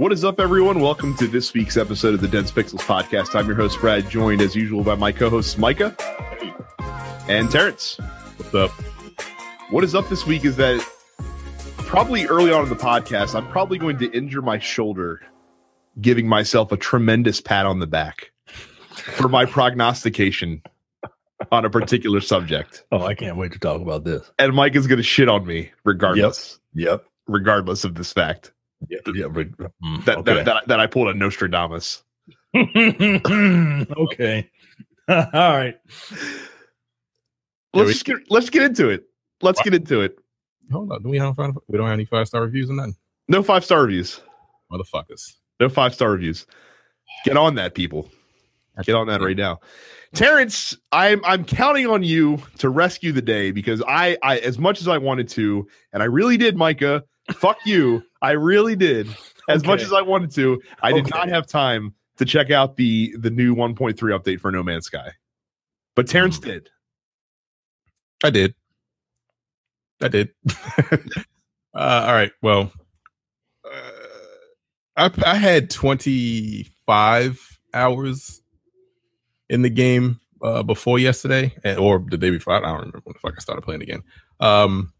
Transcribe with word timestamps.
What 0.00 0.14
is 0.14 0.24
up, 0.24 0.40
everyone? 0.40 0.80
Welcome 0.80 1.14
to 1.18 1.26
this 1.26 1.52
week's 1.52 1.76
episode 1.76 2.14
of 2.14 2.22
the 2.22 2.26
Dense 2.26 2.50
Pixels 2.50 2.80
podcast. 2.80 3.38
I'm 3.38 3.46
your 3.46 3.54
host, 3.54 3.78
Brad, 3.80 4.08
joined 4.08 4.40
as 4.40 4.56
usual 4.56 4.82
by 4.82 4.94
my 4.94 5.12
co 5.12 5.28
hosts, 5.28 5.58
Micah 5.58 5.94
and 7.28 7.50
Terrence. 7.50 8.00
What's 8.38 8.54
up? 8.54 8.70
What 9.68 9.84
is 9.84 9.94
up 9.94 10.08
this 10.08 10.24
week 10.24 10.46
is 10.46 10.56
that 10.56 10.80
probably 11.76 12.24
early 12.24 12.50
on 12.50 12.62
in 12.62 12.70
the 12.70 12.76
podcast, 12.76 13.34
I'm 13.34 13.46
probably 13.48 13.76
going 13.76 13.98
to 13.98 14.10
injure 14.10 14.40
my 14.40 14.58
shoulder, 14.58 15.20
giving 16.00 16.26
myself 16.26 16.72
a 16.72 16.78
tremendous 16.78 17.42
pat 17.42 17.66
on 17.66 17.78
the 17.78 17.86
back 17.86 18.32
for 18.88 19.28
my 19.28 19.44
prognostication 19.44 20.62
on 21.52 21.66
a 21.66 21.70
particular 21.70 22.22
subject. 22.22 22.86
Oh, 22.90 23.02
I 23.02 23.14
can't 23.14 23.36
wait 23.36 23.52
to 23.52 23.58
talk 23.58 23.82
about 23.82 24.04
this. 24.04 24.32
And 24.38 24.54
Mike 24.54 24.76
is 24.76 24.86
going 24.86 24.96
to 24.96 25.02
shit 25.02 25.28
on 25.28 25.44
me 25.44 25.72
regardless. 25.84 26.58
Yep. 26.72 27.04
Regardless 27.26 27.84
of 27.84 27.96
this 27.96 28.14
fact. 28.14 28.52
Yep. 28.88 29.02
Yep. 29.14 29.30
Mm, 29.30 30.04
that, 30.04 30.18
okay. 30.18 30.34
that, 30.34 30.44
that, 30.44 30.68
that 30.68 30.80
I 30.80 30.86
pulled 30.86 31.08
a 31.08 31.14
Nostradamus. 31.14 32.02
okay. 32.56 34.50
All 35.08 35.16
right. 35.32 35.76
Let's 37.72 37.86
we- 37.86 37.92
just 37.92 38.04
get 38.04 38.16
let's 38.30 38.50
get 38.50 38.62
into 38.62 38.88
it. 38.88 39.04
Let's 39.42 39.62
get 39.62 39.74
into 39.74 40.00
it. 40.00 40.18
Hold 40.70 40.92
on. 40.92 41.02
Do 41.02 41.08
we 41.08 41.18
have 41.18 41.34
five, 41.36 41.54
we 41.68 41.78
don't 41.78 41.86
have 41.86 41.94
any 41.94 42.04
five 42.04 42.28
star 42.28 42.42
reviews 42.42 42.70
or 42.70 42.74
nothing? 42.74 42.94
No 43.28 43.42
five 43.42 43.64
star 43.64 43.82
reviews. 43.82 44.20
Motherfuckers. 44.70 45.34
No 45.58 45.68
five 45.68 45.94
star 45.94 46.10
reviews. 46.10 46.46
Get 47.24 47.36
on 47.36 47.56
that, 47.56 47.74
people. 47.74 48.10
Get 48.84 48.94
on 48.94 49.08
that 49.08 49.20
right 49.20 49.36
now. 49.36 49.60
Terrence, 50.14 50.76
I'm 50.92 51.24
I'm 51.24 51.44
counting 51.44 51.86
on 51.86 52.02
you 52.02 52.42
to 52.58 52.70
rescue 52.70 53.12
the 53.12 53.22
day 53.22 53.50
because 53.50 53.82
I 53.86 54.16
I 54.22 54.38
as 54.38 54.58
much 54.58 54.80
as 54.80 54.88
I 54.88 54.98
wanted 54.98 55.28
to, 55.30 55.66
and 55.92 56.02
I 56.02 56.06
really 56.06 56.36
did, 56.36 56.56
Micah. 56.56 57.04
Fuck 57.34 57.58
you. 57.66 58.02
I 58.22 58.32
really 58.32 58.76
did. 58.76 59.08
As 59.48 59.64
much 59.64 59.82
as 59.82 59.92
I 59.92 60.02
wanted 60.02 60.30
to, 60.32 60.60
I 60.82 60.92
did 60.92 61.06
Okay. 61.06 61.10
not 61.18 61.28
have 61.28 61.46
time 61.46 61.94
to 62.18 62.24
check 62.24 62.50
out 62.50 62.76
the 62.76 63.14
the 63.18 63.30
new 63.30 63.54
1.3 63.54 63.94
update 63.96 64.40
for 64.40 64.52
No 64.52 64.62
Man's 64.62 64.86
Sky. 64.86 65.10
But 65.96 66.06
Terrence 66.08 66.36
Hmm. 66.38 66.44
did. 66.44 66.70
I 68.22 68.30
did. 68.30 68.54
I 70.02 70.08
did. 70.08 70.30
uh, 70.78 70.94
all 71.74 72.12
right. 72.12 72.32
Well, 72.42 72.72
uh, 73.64 73.90
I, 74.96 75.10
I 75.26 75.34
had 75.36 75.70
25 75.70 77.58
hours 77.74 78.42
in 79.48 79.62
the 79.62 79.70
game 79.70 80.20
uh, 80.42 80.62
before 80.62 80.98
yesterday, 80.98 81.54
and, 81.64 81.78
or 81.78 82.04
the 82.08 82.16
day 82.18 82.30
before. 82.30 82.54
I 82.54 82.60
don't 82.60 82.78
remember 82.78 83.00
when 83.04 83.14
the 83.14 83.18
fuck 83.18 83.34
I 83.36 83.40
started 83.40 83.62
playing 83.62 83.82
again. 83.82 84.02
Um, 84.40 84.92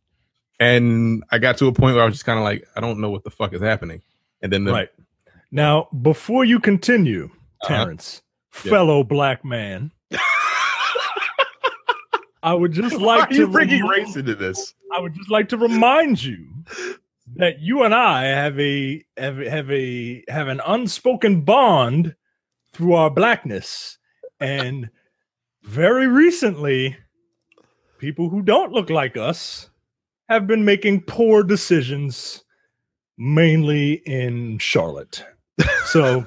and 0.61 1.25
I 1.33 1.39
got 1.39 1.57
to 1.59 1.67
a 1.67 1.73
point 1.73 1.95
where 1.95 2.03
I 2.05 2.07
was 2.07 2.15
just 2.15 2.27
kind 2.27 2.39
of 2.39 2.45
like, 2.45 2.69
I 2.77 2.81
don't 2.81 3.01
know 3.01 3.11
what 3.11 3.25
the 3.25 3.31
fuck 3.31 3.53
is 3.55 3.61
happening. 3.63 4.03
And 4.43 4.53
then 4.53 4.65
the, 4.65 4.73
Right. 4.73 4.89
Now, 5.51 5.89
before 6.03 6.45
you 6.45 6.61
continue, 6.61 7.31
Uh-huh. 7.63 7.69
Terrence, 7.75 8.23
Yeah. 8.65 8.71
fellow 8.71 9.03
black 9.03 9.45
man, 9.45 9.91
I 12.43 12.55
would 12.55 12.73
just 12.73 12.97
like 13.01 13.31
to 13.31 13.47
bringing 13.49 13.83
remi- 13.87 14.05
race 14.05 14.17
into 14.17 14.35
this? 14.35 14.75
I 14.95 15.01
would 15.01 15.15
just 15.15 15.31
like 15.31 15.49
to 15.51 15.57
remind 15.57 16.23
you 16.23 16.47
that 17.37 17.61
you 17.61 17.83
and 17.85 17.95
I 17.95 18.25
have 18.25 18.59
a 18.59 19.05
have, 19.17 19.37
have 19.39 19.71
a 19.71 20.25
have 20.29 20.49
an 20.49 20.61
unspoken 20.67 21.43
bond 21.43 22.15
through 22.73 22.95
our 22.95 23.11
blackness, 23.11 23.99
and 24.41 24.89
very 25.63 26.07
recently, 26.07 26.97
people 27.99 28.29
who 28.31 28.43
don't 28.43 28.73
look 28.73 28.91
like 28.91 29.17
us 29.17 29.70
have 30.31 30.47
been 30.47 30.65
making 30.65 31.03
poor 31.03 31.43
decisions, 31.43 32.45
mainly 33.19 33.95
in 34.07 34.59
Charlotte. 34.59 35.25
So. 35.87 36.27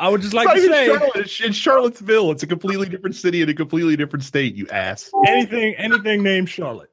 I 0.00 0.08
would 0.08 0.22
just 0.22 0.34
like 0.34 0.52
to 0.54 0.60
say 0.60 0.86
Charlotte. 0.86 1.10
It's, 1.14 1.40
it's 1.40 1.56
Charlottesville. 1.56 2.30
It's 2.32 2.42
a 2.42 2.46
completely 2.46 2.88
different 2.88 3.14
city 3.14 3.42
in 3.42 3.48
a 3.50 3.54
completely 3.54 3.96
different 3.96 4.24
state. 4.24 4.54
You 4.54 4.66
ass. 4.68 5.10
anything 5.26 5.74
anything 5.76 6.22
named 6.22 6.48
Charlotte. 6.48 6.90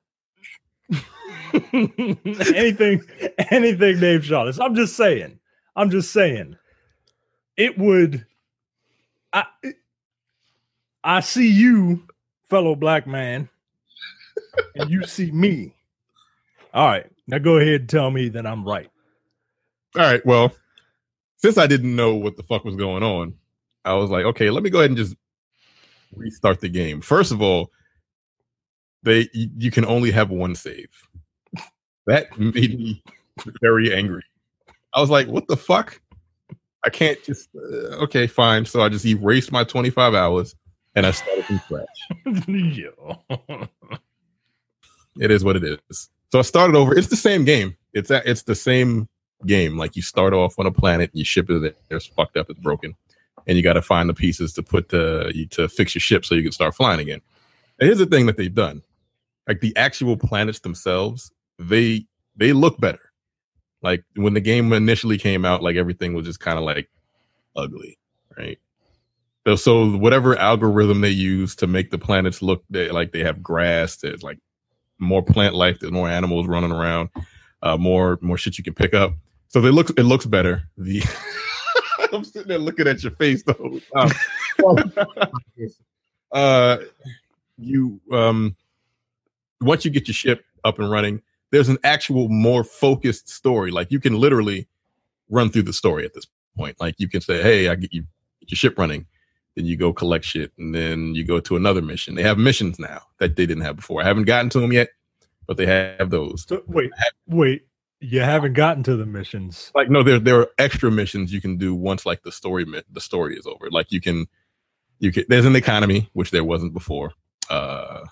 anything 1.74 3.02
anything 3.50 4.00
named 4.02 4.26
Charlotte. 4.26 4.56
So 4.56 4.66
I'm 4.66 4.76
just 4.76 4.98
saying. 4.98 5.40
I'm 5.78 5.90
just 5.90 6.12
saying. 6.12 6.58
It 7.56 7.78
would 7.78 8.26
I 9.32 9.46
I 11.02 11.22
see 11.22 11.50
you, 11.50 12.04
fellow 12.50 12.76
black 12.76 13.08
man, 13.08 13.48
and 14.76 14.90
you 14.90 15.06
see 15.06 15.32
me. 15.32 15.74
All 16.78 16.86
right. 16.86 17.08
Now 17.26 17.40
go 17.40 17.58
ahead 17.58 17.82
and 17.82 17.90
tell 17.90 18.12
me 18.12 18.30
that 18.30 18.46
I'm 18.46 18.64
right. 18.64 18.88
All 19.96 20.04
right. 20.04 20.24
Well, 20.28 20.54
since 21.38 21.58
I 21.58 21.66
didn't 21.66 21.96
know 21.96 22.14
what 22.14 22.38
the 22.38 22.44
fuck 22.44 22.64
was 22.66 22.76
going 22.76 23.02
on, 23.02 23.34
I 23.84 23.96
was 23.96 24.12
like, 24.12 24.26
okay, 24.26 24.52
let 24.52 24.62
me 24.62 24.70
go 24.70 24.78
ahead 24.78 24.92
and 24.92 24.98
just 24.98 25.16
restart 26.16 26.62
the 26.62 26.70
game. 26.70 27.02
First 27.02 27.32
of 27.32 27.42
all, 27.42 27.72
they 29.02 29.28
you, 29.34 29.72
can 29.72 29.86
only 29.86 30.12
have 30.12 30.30
one 30.30 30.54
save. 30.54 30.90
That 32.06 32.38
made 32.38 32.78
me 32.78 33.02
very 33.60 33.92
angry. 33.92 34.24
I 34.94 35.02
was 35.02 35.10
like, 35.10 35.28
what 35.28 35.48
the 35.48 35.58
fuck? 35.58 36.00
I 36.86 36.92
can't 36.92 37.22
just 37.24 37.50
uh, 37.56 38.04
okay, 38.04 38.28
fine. 38.28 38.66
So 38.66 38.84
I 38.84 38.90
just 38.90 39.06
erased 39.06 39.52
my 39.52 39.64
25 39.64 40.14
hours 40.14 40.56
and 40.94 41.08
I 41.08 41.12
started 41.12 41.44
from 41.46 41.60
scratch. 41.60 42.48
Yo. 42.48 43.18
It 45.20 45.32
is 45.32 45.44
what 45.44 45.56
it 45.56 45.64
is. 45.64 46.10
So 46.32 46.40
I 46.40 46.42
started 46.42 46.76
over. 46.76 46.98
It's 46.98 47.08
the 47.08 47.16
same 47.16 47.46
game. 47.46 47.76
It's 47.94 48.12
a, 48.12 48.22
it's 48.30 48.44
the 48.44 48.56
same 48.56 49.08
game. 49.46 49.78
Like 49.78 49.96
you 49.96 50.02
start 50.02 50.34
off 50.34 50.58
on 50.60 50.66
a 50.66 50.72
planet, 50.72 51.12
you 51.14 51.24
ship 51.24 51.50
it 51.50 51.62
there, 51.62 51.74
it's 51.90 52.08
fucked 52.08 52.38
up, 52.38 52.50
it's 52.50 52.60
broken, 52.60 52.96
and 53.46 53.58
you 53.58 53.64
got 53.64 53.74
to 53.74 53.82
find 53.82 54.10
the 54.10 54.14
pieces 54.14 54.54
to 54.54 54.64
put 54.64 54.90
the 54.90 55.32
you 55.34 55.48
to 55.48 55.68
fix 55.68 55.96
your 55.96 56.02
ship 56.02 56.26
so 56.26 56.36
you 56.36 56.44
can 56.44 56.52
start 56.52 56.76
flying 56.76 57.00
again. 57.00 57.22
And 57.80 57.88
here's 57.88 58.00
the 58.00 58.06
thing 58.06 58.26
that 58.26 58.38
they've 58.38 58.54
done: 58.54 58.82
like 59.48 59.62
the 59.62 59.76
actual 59.78 60.18
planets 60.18 60.60
themselves, 60.60 61.32
they 61.60 62.06
they 62.36 62.54
look 62.54 62.80
better. 62.80 63.12
Like 63.82 64.04
when 64.16 64.34
the 64.34 64.42
game 64.42 64.74
initially 64.74 65.18
came 65.18 65.46
out, 65.46 65.64
like 65.64 65.76
everything 65.76 66.14
was 66.14 66.26
just 66.26 66.40
kind 66.40 66.58
of 66.58 66.64
like 66.64 66.90
ugly, 67.56 67.98
right? 68.38 68.60
So, 69.46 69.56
so 69.56 69.98
whatever 69.98 70.38
algorithm 70.38 71.02
they 71.02 71.10
use 71.10 71.56
to 71.58 71.68
make 71.68 71.90
the 71.92 71.98
planets 71.98 72.42
look 72.42 72.66
they, 72.70 72.90
like 72.90 73.14
they 73.14 73.24
have 73.24 73.42
grass, 73.42 73.96
there's 73.98 74.24
like 74.24 74.40
more 75.00 75.24
plant 75.24 75.56
life, 75.56 75.80
there's 75.80 75.92
more 75.92 76.10
animals 76.10 76.48
running 76.48 76.72
around, 76.72 77.10
uh, 77.62 77.78
more 77.78 78.18
more 78.22 78.38
shit 78.38 78.58
you 78.58 78.64
can 78.64 78.74
pick 78.74 78.94
up. 78.94 79.14
So 79.50 79.62
they 79.62 79.70
look 79.70 79.90
it 79.92 80.04
looks 80.04 80.26
better. 80.26 80.64
The 80.78 81.04
I'm 82.14 82.24
sitting 82.24 82.48
there 82.48 82.58
looking 82.58 82.88
at 82.88 83.04
your 83.04 83.12
face 83.14 83.44
though. 83.44 83.80
uh, 86.32 86.78
you 87.58 88.00
um, 88.12 88.56
once 89.62 89.86
you 89.86 89.92
get 89.92 90.08
your 90.08 90.16
ship 90.16 90.46
up 90.64 90.80
and 90.80 90.90
running, 90.90 91.22
there's 91.52 91.70
an 91.70 91.78
actual 91.84 92.30
more 92.30 92.64
focused 92.64 93.30
story. 93.30 93.72
Like 93.72 93.92
you 93.92 94.00
can 94.00 94.20
literally 94.20 94.68
run 95.30 95.50
through 95.50 95.64
the 95.64 95.74
story 95.74 96.06
at 96.06 96.14
this 96.14 96.28
point. 96.56 96.80
Like 96.80 96.96
you 96.98 97.08
can 97.10 97.22
say, 97.22 97.42
"Hey, 97.42 97.70
I 97.70 97.76
get 97.76 97.94
you 97.94 98.04
get 98.40 98.52
your 98.52 98.58
ship 98.58 98.78
running." 98.78 99.06
Then 99.58 99.66
you 99.66 99.76
go 99.76 99.92
collect 99.92 100.24
shit, 100.24 100.52
and 100.60 100.74
then 100.76 101.16
you 101.16 101.24
go 101.26 101.40
to 101.40 101.56
another 101.56 101.82
mission. 101.82 102.14
They 102.14 102.22
have 102.22 102.38
missions 102.38 102.78
now 102.78 103.02
that 103.18 103.36
they 103.36 103.48
didn't 103.48 103.64
have 103.64 103.76
before. 103.76 104.04
I 104.04 104.06
haven't 104.06 104.26
gotten 104.26 104.52
to 104.52 104.60
them 104.60 104.72
yet, 104.72 104.90
but 105.48 105.58
they 105.58 105.66
have 105.66 106.12
those. 106.12 106.46
So 106.48 106.62
wait, 106.68 106.92
wait. 107.28 107.64
You 108.00 108.20
haven't 108.20 108.54
gotten 108.54 108.84
to 108.84 108.96
the 108.96 109.08
missions. 109.08 109.72
like 109.74 109.90
no 109.90 110.04
there 110.04 110.20
there 110.20 110.40
are 110.40 110.48
extra 110.60 110.92
missions 110.92 111.34
you 111.34 111.42
can 111.42 111.58
do 111.58 111.74
once 111.74 112.06
like 112.06 112.22
the 112.22 112.32
story 112.32 112.64
the 112.92 113.02
story 113.02 113.36
is 113.36 113.48
over 113.48 113.68
like 113.72 113.92
you 113.92 114.00
can 114.00 114.28
you 115.00 115.12
can 115.12 115.24
there's 115.30 115.46
an 115.46 115.56
economy 115.56 116.08
which 116.14 116.30
there 116.30 116.44
wasn't 116.44 116.72
before 116.74 117.14
uh 117.50 118.04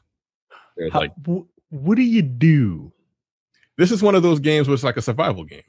How- 0.91 0.99
like 1.01 1.11
wh- 1.27 1.45
what 1.69 1.95
do 1.97 2.01
you 2.01 2.23
do? 2.23 2.91
this 3.77 3.91
is 3.91 4.01
one 4.01 4.15
of 4.15 4.23
those 4.23 4.39
games 4.39 4.67
where 4.67 4.73
it's 4.73 4.83
like 4.83 4.97
a 4.97 5.01
survival 5.03 5.43
game 5.43 5.61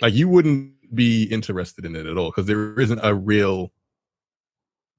like 0.00 0.14
you 0.14 0.28
wouldn't 0.28 0.72
be 0.94 1.24
interested 1.24 1.84
in 1.84 1.96
it 1.96 2.06
at 2.06 2.16
all 2.16 2.30
because 2.30 2.46
there 2.46 2.78
isn't 2.78 3.00
a 3.02 3.12
real 3.16 3.72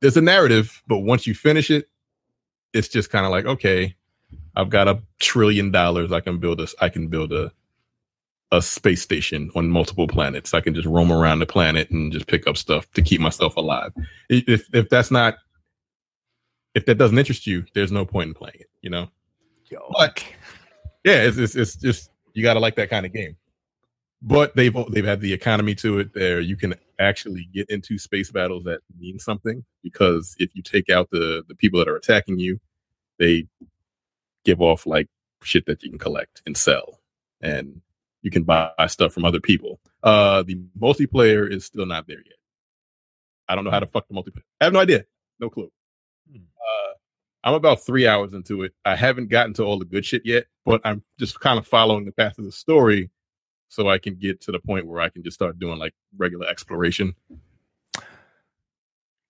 there's 0.02 0.18
a 0.18 0.22
narrative 0.22 0.82
but 0.88 1.00
once 1.00 1.26
you 1.28 1.34
finish 1.34 1.70
it 1.70 1.90
it's 2.74 2.88
just 2.88 3.10
kind 3.10 3.26
of 3.26 3.32
like 3.32 3.46
okay 3.46 3.96
i've 4.56 4.70
got 4.70 4.88
a 4.88 5.02
trillion 5.20 5.72
dollars 5.72 6.12
i 6.12 6.20
can 6.20 6.38
build 6.38 6.60
a 6.62 6.68
i 6.82 6.90
can 6.90 7.08
build 7.08 7.32
a 7.34 7.52
a 8.52 8.62
space 8.62 9.02
station 9.02 9.52
on 9.56 9.70
multiple 9.70 10.08
planets 10.08 10.54
i 10.54 10.62
can 10.62 10.74
just 10.74 10.88
roam 10.88 11.12
around 11.12 11.40
the 11.40 11.46
planet 11.46 11.90
and 11.92 12.12
just 12.14 12.28
pick 12.28 12.48
up 12.48 12.56
stuff 12.56 12.90
to 12.92 13.02
keep 13.02 13.20
myself 13.20 13.56
alive 13.58 13.92
if 14.30 14.68
if 14.74 14.88
that's 14.90 15.12
not 15.12 15.36
if 16.76 16.86
that 16.86 16.98
doesn't 16.98 17.18
interest 17.18 17.46
you 17.48 17.66
there's 17.74 17.92
no 17.92 18.06
point 18.06 18.30
in 18.30 18.34
playing 18.34 18.58
it 18.60 18.70
you 18.82 18.90
know 18.90 19.10
Yo, 19.70 19.80
But- 19.92 20.24
yeah, 21.04 21.24
it's, 21.24 21.38
it's 21.38 21.56
it's 21.56 21.76
just 21.76 22.10
you 22.34 22.44
got 22.44 22.54
to 22.54 22.60
like 22.60 22.76
that 22.76 22.90
kind 22.90 23.06
of 23.06 23.14
game. 23.14 23.36
But 24.22 24.56
they've 24.56 24.76
they've 24.90 25.06
had 25.06 25.22
the 25.22 25.34
economy 25.34 25.76
to 25.76 26.00
it 26.00 26.14
there. 26.14 26.40
You 26.40 26.56
can 26.56 26.76
actually 27.00 27.48
get 27.54 27.70
into 27.70 27.98
space 27.98 28.32
battles 28.32 28.64
that 28.64 28.82
mean 29.00 29.20
something 29.20 29.64
because 29.84 30.36
if 30.40 30.56
you 30.56 30.62
take 30.62 30.90
out 30.90 31.10
the 31.12 31.44
the 31.48 31.56
people 31.56 31.80
that 31.80 31.88
are 31.88 31.96
attacking 31.96 32.40
you, 32.40 32.60
they 33.20 33.48
give 34.46 34.62
off 34.62 34.86
like 34.86 35.08
shit 35.44 35.66
that 35.66 35.84
you 35.84 35.90
can 35.90 36.00
collect 36.00 36.42
and 36.46 36.58
sell, 36.58 37.00
and 37.42 37.82
you 38.22 38.32
can 38.32 38.44
buy 38.44 38.72
stuff 38.88 39.14
from 39.14 39.26
other 39.26 39.40
people. 39.40 39.80
Uh, 40.04 40.44
the 40.44 40.60
multiplayer 40.80 41.52
is 41.52 41.66
still 41.66 41.86
not 41.86 42.08
there 42.08 42.18
yet. 42.18 42.38
I 43.48 43.56
don't 43.56 43.64
know 43.64 43.72
how 43.72 43.80
to 43.80 43.88
fuck 43.88 44.08
the 44.08 44.14
multiplayer. 44.14 44.44
I 44.60 44.66
have 44.66 44.74
no 44.74 44.80
idea. 44.80 45.06
No 45.40 45.50
clue. 45.50 45.72
Hmm. 46.32 46.38
Uh, 46.38 46.94
I'm 47.44 47.54
about 47.54 47.86
three 47.86 48.08
hours 48.08 48.34
into 48.34 48.64
it. 48.64 48.74
I 48.84 48.96
haven't 48.96 49.30
gotten 49.30 49.54
to 49.56 49.64
all 49.64 49.80
the 49.80 49.86
good 49.86 50.06
shit 50.06 50.24
yet, 50.26 50.46
but 50.66 50.82
I'm 50.84 51.04
just 51.20 51.40
kind 51.40 51.58
of 51.58 51.68
following 51.68 52.06
the 52.06 52.12
path 52.12 52.38
of 52.38 52.46
the 52.46 52.52
story 52.52 53.10
so 53.70 53.90
I 53.90 53.98
can 53.98 54.16
get 54.16 54.42
to 54.42 54.52
the 54.52 54.60
point 54.60 54.88
where 54.88 55.02
I 55.02 55.10
can 55.10 55.24
just 55.24 55.36
start 55.36 55.60
doing 55.60 55.78
like 55.80 55.94
regular 56.18 56.48
exploration. 56.48 57.16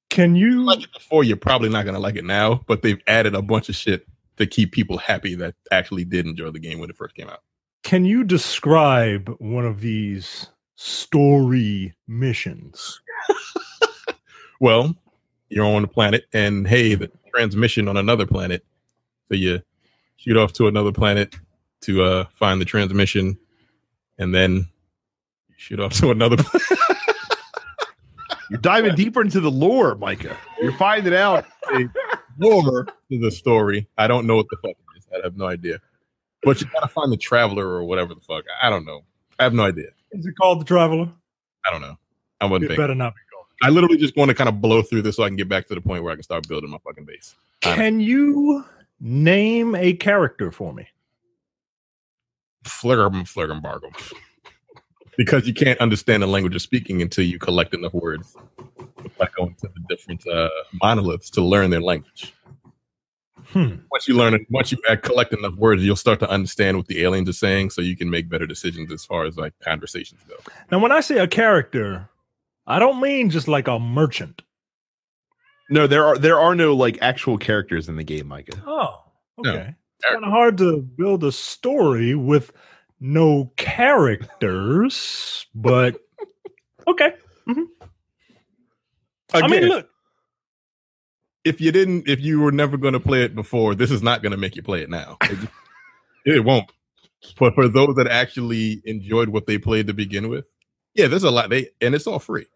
Can 0.10 0.36
you 0.36 0.63
Like 0.63 0.84
it 0.84 0.94
before, 0.94 1.24
you're 1.24 1.38
probably 1.38 1.69
not 1.69 1.86
gonna 1.86 2.00
like 2.00 2.16
it 2.16 2.25
now, 2.25 2.62
but 2.68 2.81
they've 2.81 3.01
added 3.07 3.36
a 3.36 3.42
bunch 3.42 3.69
of 3.69 3.75
shit 3.75 4.07
to 4.38 4.48
keep 4.48 4.72
people 4.72 4.98
happy 4.98 5.36
that 5.36 5.56
actually 5.72 6.06
did 6.06 6.25
enjoy 6.25 6.50
the 6.51 6.60
game 6.60 6.80
when 6.80 6.89
it 6.89 6.95
first 6.95 7.16
came 7.16 7.30
out. 7.30 7.44
can 7.84 8.06
you 8.06 8.24
describe 8.24 9.30
one 9.39 9.66
of 9.66 9.81
these 9.81 10.48
story 10.75 11.94
missions? 12.07 13.01
Well, 14.60 14.95
you're 15.50 15.66
on 15.66 15.83
a 15.83 15.88
planet, 15.88 16.25
and 16.33 16.68
hey, 16.68 16.95
the 16.95 17.12
transmission 17.31 17.88
on 17.88 17.95
another 17.95 18.25
planet. 18.25 18.66
So 19.30 19.36
you 19.36 19.62
shoot 20.16 20.36
off 20.36 20.51
to 20.54 20.68
another 20.68 20.92
planet 20.92 21.36
to 21.81 22.01
uh, 22.01 22.25
find 22.33 22.60
the 22.60 22.66
transmission, 22.66 23.38
and 24.18 24.34
then 24.34 24.68
you 25.48 25.56
shoot 25.58 25.80
off 25.80 25.94
to 25.94 26.12
another. 26.12 26.44
You're 28.50 28.62
diving 28.62 28.96
deeper 28.96 29.22
into 29.22 29.42
the 29.42 29.52
lore, 29.52 29.96
Micah. 29.96 30.38
You're 30.62 30.78
finding 30.78 31.14
out. 31.14 31.46
more 32.38 32.86
to 32.86 33.19
the 33.19 33.30
story. 33.30 33.90
I 33.98 34.08
don't 34.08 34.25
know 34.25 34.38
what 34.38 34.48
the 34.50 34.58
fuck 34.58 34.72
it 34.72 34.98
is. 34.98 35.08
I 35.14 35.19
have 35.24 35.36
no 35.36 35.48
idea. 35.48 35.80
But 36.44 36.62
you 36.62 36.68
gotta 36.72 36.88
find 36.88 37.12
the 37.12 37.18
traveler 37.18 37.68
or 37.68 37.84
whatever 37.84 38.14
the 38.14 38.22
fuck. 38.22 38.46
I 38.62 38.69
don't 38.69 38.86
know. 38.86 39.04
I 39.40 39.44
have 39.44 39.54
no 39.54 39.64
idea. 39.64 39.90
Is 40.12 40.25
it 40.25 40.36
called 40.40 40.62
the 40.62 40.66
Traveler? 40.66 41.10
I 41.66 41.72
don't 41.72 41.81
know. 41.81 41.98
I 42.40 42.46
wouldn't. 42.46 42.72
It 42.72 42.78
better 42.78 42.96
not 42.96 43.14
be 43.14 43.22
called. 43.31 43.46
I 43.64 43.69
literally 43.69 43.98
just 43.98 44.16
want 44.16 44.30
to 44.30 44.36
kind 44.36 44.48
of 44.48 44.62
blow 44.62 44.81
through 44.81 45.02
this 45.02 45.16
so 45.16 45.24
I 45.24 45.28
can 45.28 45.36
get 45.36 45.50
back 45.50 45.68
to 45.68 45.75
the 45.75 45.81
point 45.81 46.04
where 46.04 46.14
I 46.14 46.16
can 46.16 46.24
start 46.24 46.48
building 46.48 46.69
my 46.69 46.78
fucking 46.84 47.06
base. 47.06 47.36
Can 47.62 48.00
you 48.00 48.64
name 49.00 49.75
a 49.75 49.94
character 49.94 50.52
for 50.52 50.74
me? 50.74 50.88
Flurgum 52.68 53.24
flurgum 53.24 53.62
because 55.18 55.48
you 55.48 55.54
can't 55.54 55.80
understand 55.81 56.24
the 56.24 56.28
language 56.28 56.54
you're 56.54 56.60
speaking 56.60 57.02
until 57.02 57.25
you 57.25 57.40
collect 57.40 57.74
enough 57.74 57.94
words 57.94 58.36
by 59.18 59.28
going 59.36 59.56
to 59.56 59.68
the 59.68 59.81
different 59.90 60.25
uh, 60.28 60.50
monoliths 60.81 61.30
to 61.31 61.42
learn 61.42 61.72
their 61.72 61.81
language. 61.81 62.34
Hmm. 63.48 63.78
Once 63.92 64.08
you 64.08 64.16
learn 64.16 64.34
it, 64.34 64.42
once 64.50 64.72
you 64.72 64.78
uh, 64.90 64.96
collect 64.98 65.34
enough 65.34 65.56
words, 65.56 65.84
you'll 65.84 65.96
start 65.96 66.19
to 66.19 66.30
understand 66.30 66.78
what 66.78 66.88
the 66.88 67.02
aliens 67.04 67.30
are 67.30 67.34
saying, 67.34 67.69
so 67.72 67.81
you 67.81 67.96
can 67.96 68.10
make 68.10 68.30
better 68.30 68.46
decisions 68.46 68.92
as 68.92 69.06
far 69.06 69.24
as 69.24 69.38
like 69.38 69.54
conversations 69.60 70.22
go. 70.28 70.36
Now, 70.72 70.80
when 70.80 70.92
I 70.92 71.00
say 71.00 71.18
a 71.18 71.28
character, 71.28 72.10
I 72.68 72.78
don't 72.80 73.00
mean 73.00 73.30
just 73.30 73.48
like 73.48 73.68
a 73.68 73.80
merchant. 73.80 74.42
No, 75.69 75.88
there 75.88 76.06
are 76.06 76.18
there 76.18 76.40
are 76.40 76.56
no 76.56 76.75
like 76.75 76.98
actual 77.02 77.38
characters 77.38 77.88
in 77.88 77.96
the 77.96 78.04
game, 78.04 78.28
Micah. 78.28 78.62
Oh, 78.66 79.02
okay. 79.40 79.69
It's 79.69 79.87
kind 80.03 80.23
of 80.23 80.29
hard 80.29 80.57
to 80.59 80.81
build 80.81 81.23
a 81.23 81.31
story 81.31 82.15
with 82.15 82.51
no 82.99 83.51
characters, 83.57 85.45
but 85.55 85.99
okay. 86.88 87.13
Mm-hmm. 87.47 87.63
I 89.33 89.47
mean, 89.47 89.63
look, 89.63 89.89
if 91.44 91.61
you 91.61 91.71
didn't, 91.71 92.07
if 92.07 92.19
you 92.19 92.39
were 92.39 92.51
never 92.51 92.77
going 92.77 92.94
to 92.94 92.99
play 92.99 93.23
it 93.23 93.35
before, 93.35 93.75
this 93.75 93.91
is 93.91 94.01
not 94.01 94.21
going 94.21 94.31
to 94.31 94.38
make 94.38 94.55
you 94.55 94.63
play 94.63 94.81
it 94.81 94.89
now. 94.89 95.17
It, 95.23 95.49
it 96.25 96.44
won't. 96.44 96.71
But 97.39 97.55
for 97.55 97.67
those 97.67 97.95
that 97.95 98.07
actually 98.07 98.81
enjoyed 98.85 99.29
what 99.29 99.47
they 99.47 99.57
played 99.57 99.88
to 99.88 99.94
begin 99.94 100.29
with, 100.29 100.45
yeah, 100.94 101.07
there's 101.07 101.23
a 101.23 101.31
lot. 101.31 101.49
They 101.49 101.69
and 101.81 101.95
it's 101.95 102.07
all 102.07 102.19
free. 102.19 102.47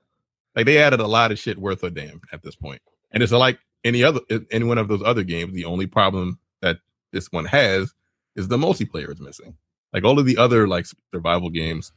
Like 0.56 0.66
they 0.66 0.78
added 0.78 1.00
a 1.00 1.08
lot 1.08 1.32
of 1.32 1.40
shit 1.40 1.58
worth 1.58 1.84
a 1.84 1.90
damn 1.90 2.22
at 2.32 2.44
this 2.44 2.56
point. 2.56 2.82
And 3.12 3.24
it's 3.24 3.32
like 3.32 3.60
any 3.84 4.04
other 4.04 4.20
any 4.52 4.66
one 4.66 4.78
of 4.78 4.88
those 4.88 5.04
other 5.04 5.24
games. 5.24 5.54
The 5.54 5.66
only 5.66 5.88
problem 5.88 6.40
that 6.40 6.40
this 7.12 7.32
one 7.32 7.46
has 7.46 7.94
is 8.36 8.48
the 8.48 8.58
multiplayer 8.58 9.12
is 9.12 9.20
missing. 9.20 9.56
Like 9.94 10.04
all 10.04 10.20
of 10.20 10.26
the 10.26 10.38
other 10.38 10.68
like 10.68 10.86
survival 11.14 11.50
games, 11.50 11.92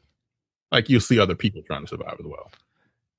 like 0.73 0.89
you'll 0.89 1.01
see 1.01 1.19
other 1.19 1.35
people 1.35 1.63
trying 1.63 1.83
to 1.83 1.89
survive 1.89 2.17
as 2.19 2.27
well. 2.27 2.51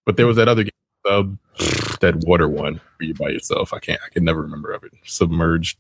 But 0.06 0.18
there 0.18 0.28
was 0.28 0.38
that 0.38 0.48
other 0.48 0.64
game, 0.64 0.72
uh, 1.10 1.24
that 2.02 2.24
water 2.26 2.48
one 2.48 2.76
where 2.98 3.08
you're 3.08 3.16
by 3.16 3.30
yourself. 3.30 3.74
I 3.74 3.80
can't. 3.80 4.02
I 4.06 4.10
can 4.10 4.24
never 4.24 4.42
remember 4.42 4.72
of 4.72 4.84
it. 4.84 4.92
Submerged. 5.06 5.78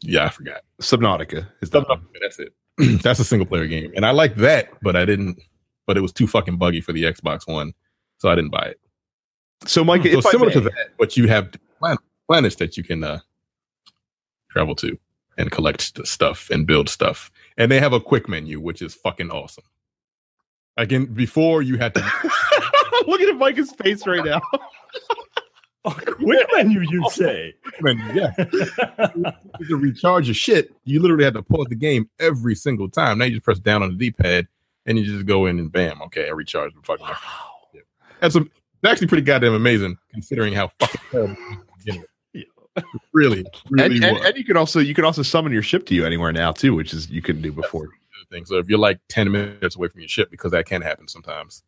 Yeah, 0.00 0.24
I 0.24 0.28
forgot. 0.28 0.62
Subnautica 0.82 1.46
is 1.60 1.70
the 1.70 2.00
That's 2.20 2.38
it. 2.38 2.52
That's 3.02 3.20
a 3.20 3.24
single 3.24 3.46
player 3.46 3.66
game, 3.66 3.92
and 3.96 4.06
I 4.06 4.10
like 4.10 4.36
that, 4.36 4.68
but 4.82 4.96
I 4.96 5.04
didn't. 5.04 5.40
But 5.86 5.96
it 5.96 6.00
was 6.00 6.12
too 6.12 6.26
fucking 6.26 6.58
buggy 6.58 6.80
for 6.80 6.92
the 6.92 7.04
Xbox 7.04 7.46
One, 7.46 7.72
so 8.18 8.28
I 8.28 8.34
didn't 8.34 8.50
buy 8.50 8.66
it. 8.66 8.80
So, 9.66 9.82
Mike, 9.82 10.02
So 10.02 10.18
if 10.18 10.26
I 10.26 10.30
similar 10.30 10.50
to 10.52 10.60
that, 10.60 10.90
but 10.98 11.16
you 11.16 11.26
have 11.28 11.52
planets 12.28 12.56
that 12.56 12.76
you 12.76 12.84
can 12.84 13.02
uh, 13.02 13.20
travel 14.50 14.74
to 14.76 14.98
and 15.38 15.50
collect 15.50 16.06
stuff 16.06 16.50
and 16.50 16.66
build 16.66 16.90
stuff, 16.90 17.30
and 17.56 17.72
they 17.72 17.80
have 17.80 17.94
a 17.94 18.00
quick 18.00 18.28
menu, 18.28 18.60
which 18.60 18.82
is 18.82 18.94
fucking 18.94 19.30
awesome. 19.30 19.64
Again, 20.76 21.06
before 21.06 21.62
you 21.62 21.78
had 21.78 21.94
to 21.94 22.00
Look 23.06 23.20
at 23.20 23.36
Micah's 23.36 23.72
face 23.72 24.06
right 24.06 24.24
now. 24.24 24.40
a 25.84 25.90
quick 25.90 26.46
menu, 26.54 26.80
you 26.80 27.08
say? 27.10 27.54
menu, 27.80 28.04
yeah, 28.12 28.32
to 28.32 29.76
recharge 29.76 30.26
your 30.26 30.34
shit, 30.34 30.74
you 30.84 31.00
literally 31.00 31.24
had 31.24 31.34
to 31.34 31.42
pause 31.42 31.66
the 31.68 31.74
game 31.74 32.10
every 32.18 32.54
single 32.54 32.88
time. 32.88 33.18
Now 33.18 33.24
you 33.24 33.32
just 33.32 33.44
press 33.44 33.58
down 33.58 33.82
on 33.82 33.90
the 33.90 33.96
D 33.96 34.10
pad 34.10 34.46
and 34.86 34.98
you 34.98 35.04
just 35.04 35.26
go 35.26 35.46
in 35.46 35.58
and 35.58 35.70
bam, 35.70 36.02
okay, 36.02 36.26
I 36.26 36.32
recharge 36.32 36.74
the 36.74 36.80
fucking. 36.82 37.06
wow. 37.06 37.14
That's 38.20 38.34
a, 38.34 38.40
it's 38.40 38.84
actually 38.84 39.06
pretty 39.06 39.22
goddamn 39.22 39.54
amazing 39.54 39.96
considering 40.12 40.52
how 40.52 40.68
fucking 40.80 41.00
terrible. 41.10 41.36
Really, 43.12 43.44
really 43.70 43.96
and, 43.96 44.04
and, 44.04 44.16
and 44.18 44.36
you 44.36 44.44
can 44.44 44.56
also 44.56 44.80
you 44.80 44.94
can 44.94 45.04
also 45.04 45.22
summon 45.22 45.52
your 45.52 45.62
ship 45.62 45.86
to 45.86 45.94
you 45.94 46.04
anywhere 46.06 46.32
now 46.32 46.52
too, 46.52 46.74
which 46.74 46.92
is 46.92 47.10
you 47.10 47.22
couldn't 47.22 47.42
do 47.42 47.52
before. 47.52 47.88
thing. 48.30 48.44
So 48.44 48.56
if 48.56 48.68
you're 48.68 48.78
like 48.78 49.00
10 49.08 49.30
minutes 49.32 49.76
away 49.76 49.88
from 49.88 50.00
your 50.00 50.08
ship, 50.08 50.30
because 50.30 50.52
that 50.52 50.66
can 50.66 50.82
happen 50.82 51.08
sometimes, 51.08 51.62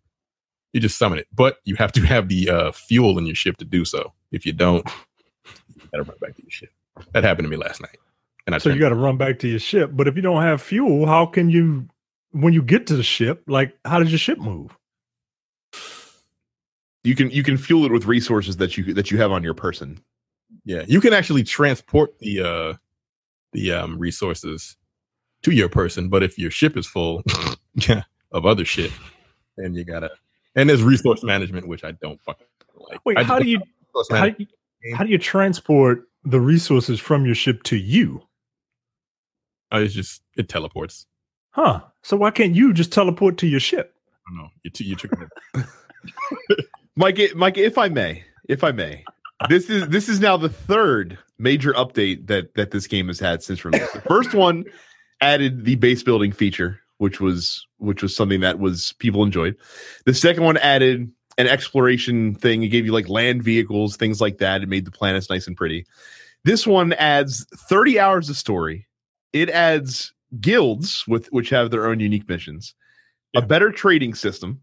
you 0.72 0.80
just 0.80 0.98
summon 0.98 1.18
it. 1.18 1.26
But 1.32 1.58
you 1.64 1.76
have 1.76 1.92
to 1.92 2.02
have 2.02 2.28
the 2.28 2.50
uh, 2.50 2.72
fuel 2.72 3.18
in 3.18 3.26
your 3.26 3.34
ship 3.34 3.56
to 3.58 3.64
do 3.64 3.84
so. 3.84 4.12
If 4.30 4.46
you 4.46 4.52
don't, 4.52 4.86
you 5.74 5.88
gotta 5.92 6.04
run 6.04 6.18
back 6.20 6.36
to 6.36 6.42
your 6.42 6.50
ship. 6.50 6.70
That 7.12 7.24
happened 7.24 7.46
to 7.46 7.50
me 7.50 7.56
last 7.56 7.80
night. 7.80 7.96
And 8.46 8.54
I 8.54 8.58
So 8.58 8.70
you 8.70 8.80
got 8.80 8.88
to 8.90 8.94
run 8.94 9.16
back 9.16 9.38
to 9.40 9.48
your 9.48 9.58
ship. 9.58 9.90
But 9.92 10.08
if 10.08 10.16
you 10.16 10.22
don't 10.22 10.42
have 10.42 10.62
fuel, 10.62 11.06
how 11.06 11.26
can 11.26 11.50
you, 11.50 11.88
when 12.32 12.52
you 12.52 12.62
get 12.62 12.86
to 12.88 12.96
the 12.96 13.02
ship, 13.02 13.42
like 13.46 13.76
how 13.84 13.98
does 13.98 14.10
your 14.10 14.18
ship 14.18 14.38
move? 14.38 14.76
You 17.02 17.14
can 17.14 17.30
you 17.30 17.42
can 17.42 17.56
fuel 17.56 17.86
it 17.86 17.92
with 17.92 18.04
resources 18.04 18.58
that 18.58 18.76
you 18.76 18.92
that 18.92 19.10
you 19.10 19.18
have 19.18 19.32
on 19.32 19.42
your 19.42 19.54
person. 19.54 20.02
Yeah, 20.70 20.84
you 20.86 21.00
can 21.00 21.12
actually 21.12 21.42
transport 21.42 22.18
the 22.20 22.40
uh 22.40 22.74
the 23.52 23.72
um 23.72 23.98
resources 23.98 24.76
to 25.42 25.50
your 25.50 25.68
person, 25.68 26.08
but 26.08 26.22
if 26.22 26.38
your 26.38 26.50
ship 26.50 26.76
is 26.76 26.86
full 26.86 27.22
of 28.32 28.46
other 28.46 28.64
shit, 28.64 28.92
then 29.56 29.74
you 29.74 29.84
gotta 29.84 30.10
and 30.54 30.68
there's 30.68 30.82
resource 30.82 31.22
management, 31.22 31.66
which 31.66 31.82
I 31.82 31.92
don't 31.92 32.20
fucking 32.22 32.46
like. 32.76 33.00
Wait, 33.04 33.18
how 33.22 33.38
do 33.38 33.48
you 33.48 33.60
how 34.10 34.28
do 34.28 34.36
you, 34.38 34.94
how 34.94 35.04
do 35.04 35.10
you 35.10 35.18
transport 35.18 36.08
the 36.24 36.40
resources 36.40 37.00
from 37.00 37.26
your 37.26 37.34
ship 37.34 37.62
to 37.64 37.76
you? 37.76 38.22
uh, 39.72 39.78
it's 39.78 39.94
just 39.94 40.22
it 40.36 40.48
teleports. 40.48 41.06
Huh? 41.50 41.80
So 42.02 42.16
why 42.16 42.30
can't 42.30 42.54
you 42.54 42.72
just 42.72 42.92
teleport 42.92 43.38
to 43.38 43.46
your 43.46 43.60
ship? 43.60 43.94
I 44.26 44.30
don't 44.30 44.38
know. 44.38 44.50
You 44.62 44.70
t- 44.70 44.84
you 44.84 44.96
took 44.96 45.12
it. 45.12 45.66
Mike, 46.96 47.34
Mike, 47.34 47.58
if 47.58 47.78
I 47.78 47.88
may, 47.88 48.24
if 48.48 48.62
I 48.62 48.72
may, 48.72 49.04
this 49.48 49.70
is 49.70 49.88
this 49.88 50.08
is 50.08 50.20
now 50.20 50.36
the 50.36 50.48
third 50.48 51.18
major 51.38 51.72
update 51.72 52.26
that 52.26 52.54
that 52.54 52.70
this 52.70 52.86
game 52.86 53.08
has 53.08 53.18
had 53.18 53.42
since 53.42 53.64
release. 53.64 53.90
The 53.92 54.00
first 54.02 54.34
one 54.34 54.64
added 55.20 55.64
the 55.64 55.76
base 55.76 56.02
building 56.02 56.32
feature, 56.32 56.80
which 56.98 57.20
was 57.20 57.66
which 57.78 58.02
was 58.02 58.14
something 58.14 58.40
that 58.40 58.58
was 58.58 58.94
people 58.98 59.22
enjoyed. 59.22 59.56
The 60.04 60.14
second 60.14 60.44
one 60.44 60.56
added 60.58 61.10
an 61.38 61.46
exploration 61.46 62.34
thing. 62.34 62.62
It 62.62 62.68
gave 62.68 62.84
you 62.84 62.92
like 62.92 63.08
land 63.08 63.42
vehicles, 63.42 63.96
things 63.96 64.20
like 64.20 64.38
that. 64.38 64.62
It 64.62 64.68
made 64.68 64.84
the 64.84 64.90
planets 64.90 65.30
nice 65.30 65.46
and 65.46 65.56
pretty. 65.56 65.86
This 66.44 66.66
one 66.66 66.92
adds 66.94 67.46
30 67.54 67.98
hours 67.98 68.28
of 68.28 68.36
story. 68.36 68.86
It 69.32 69.50
adds 69.50 70.12
guilds 70.40 71.04
with 71.08 71.26
which 71.28 71.50
have 71.50 71.70
their 71.70 71.86
own 71.86 72.00
unique 72.00 72.28
missions, 72.28 72.74
a 73.34 73.42
better 73.42 73.70
trading 73.72 74.14
system. 74.14 74.60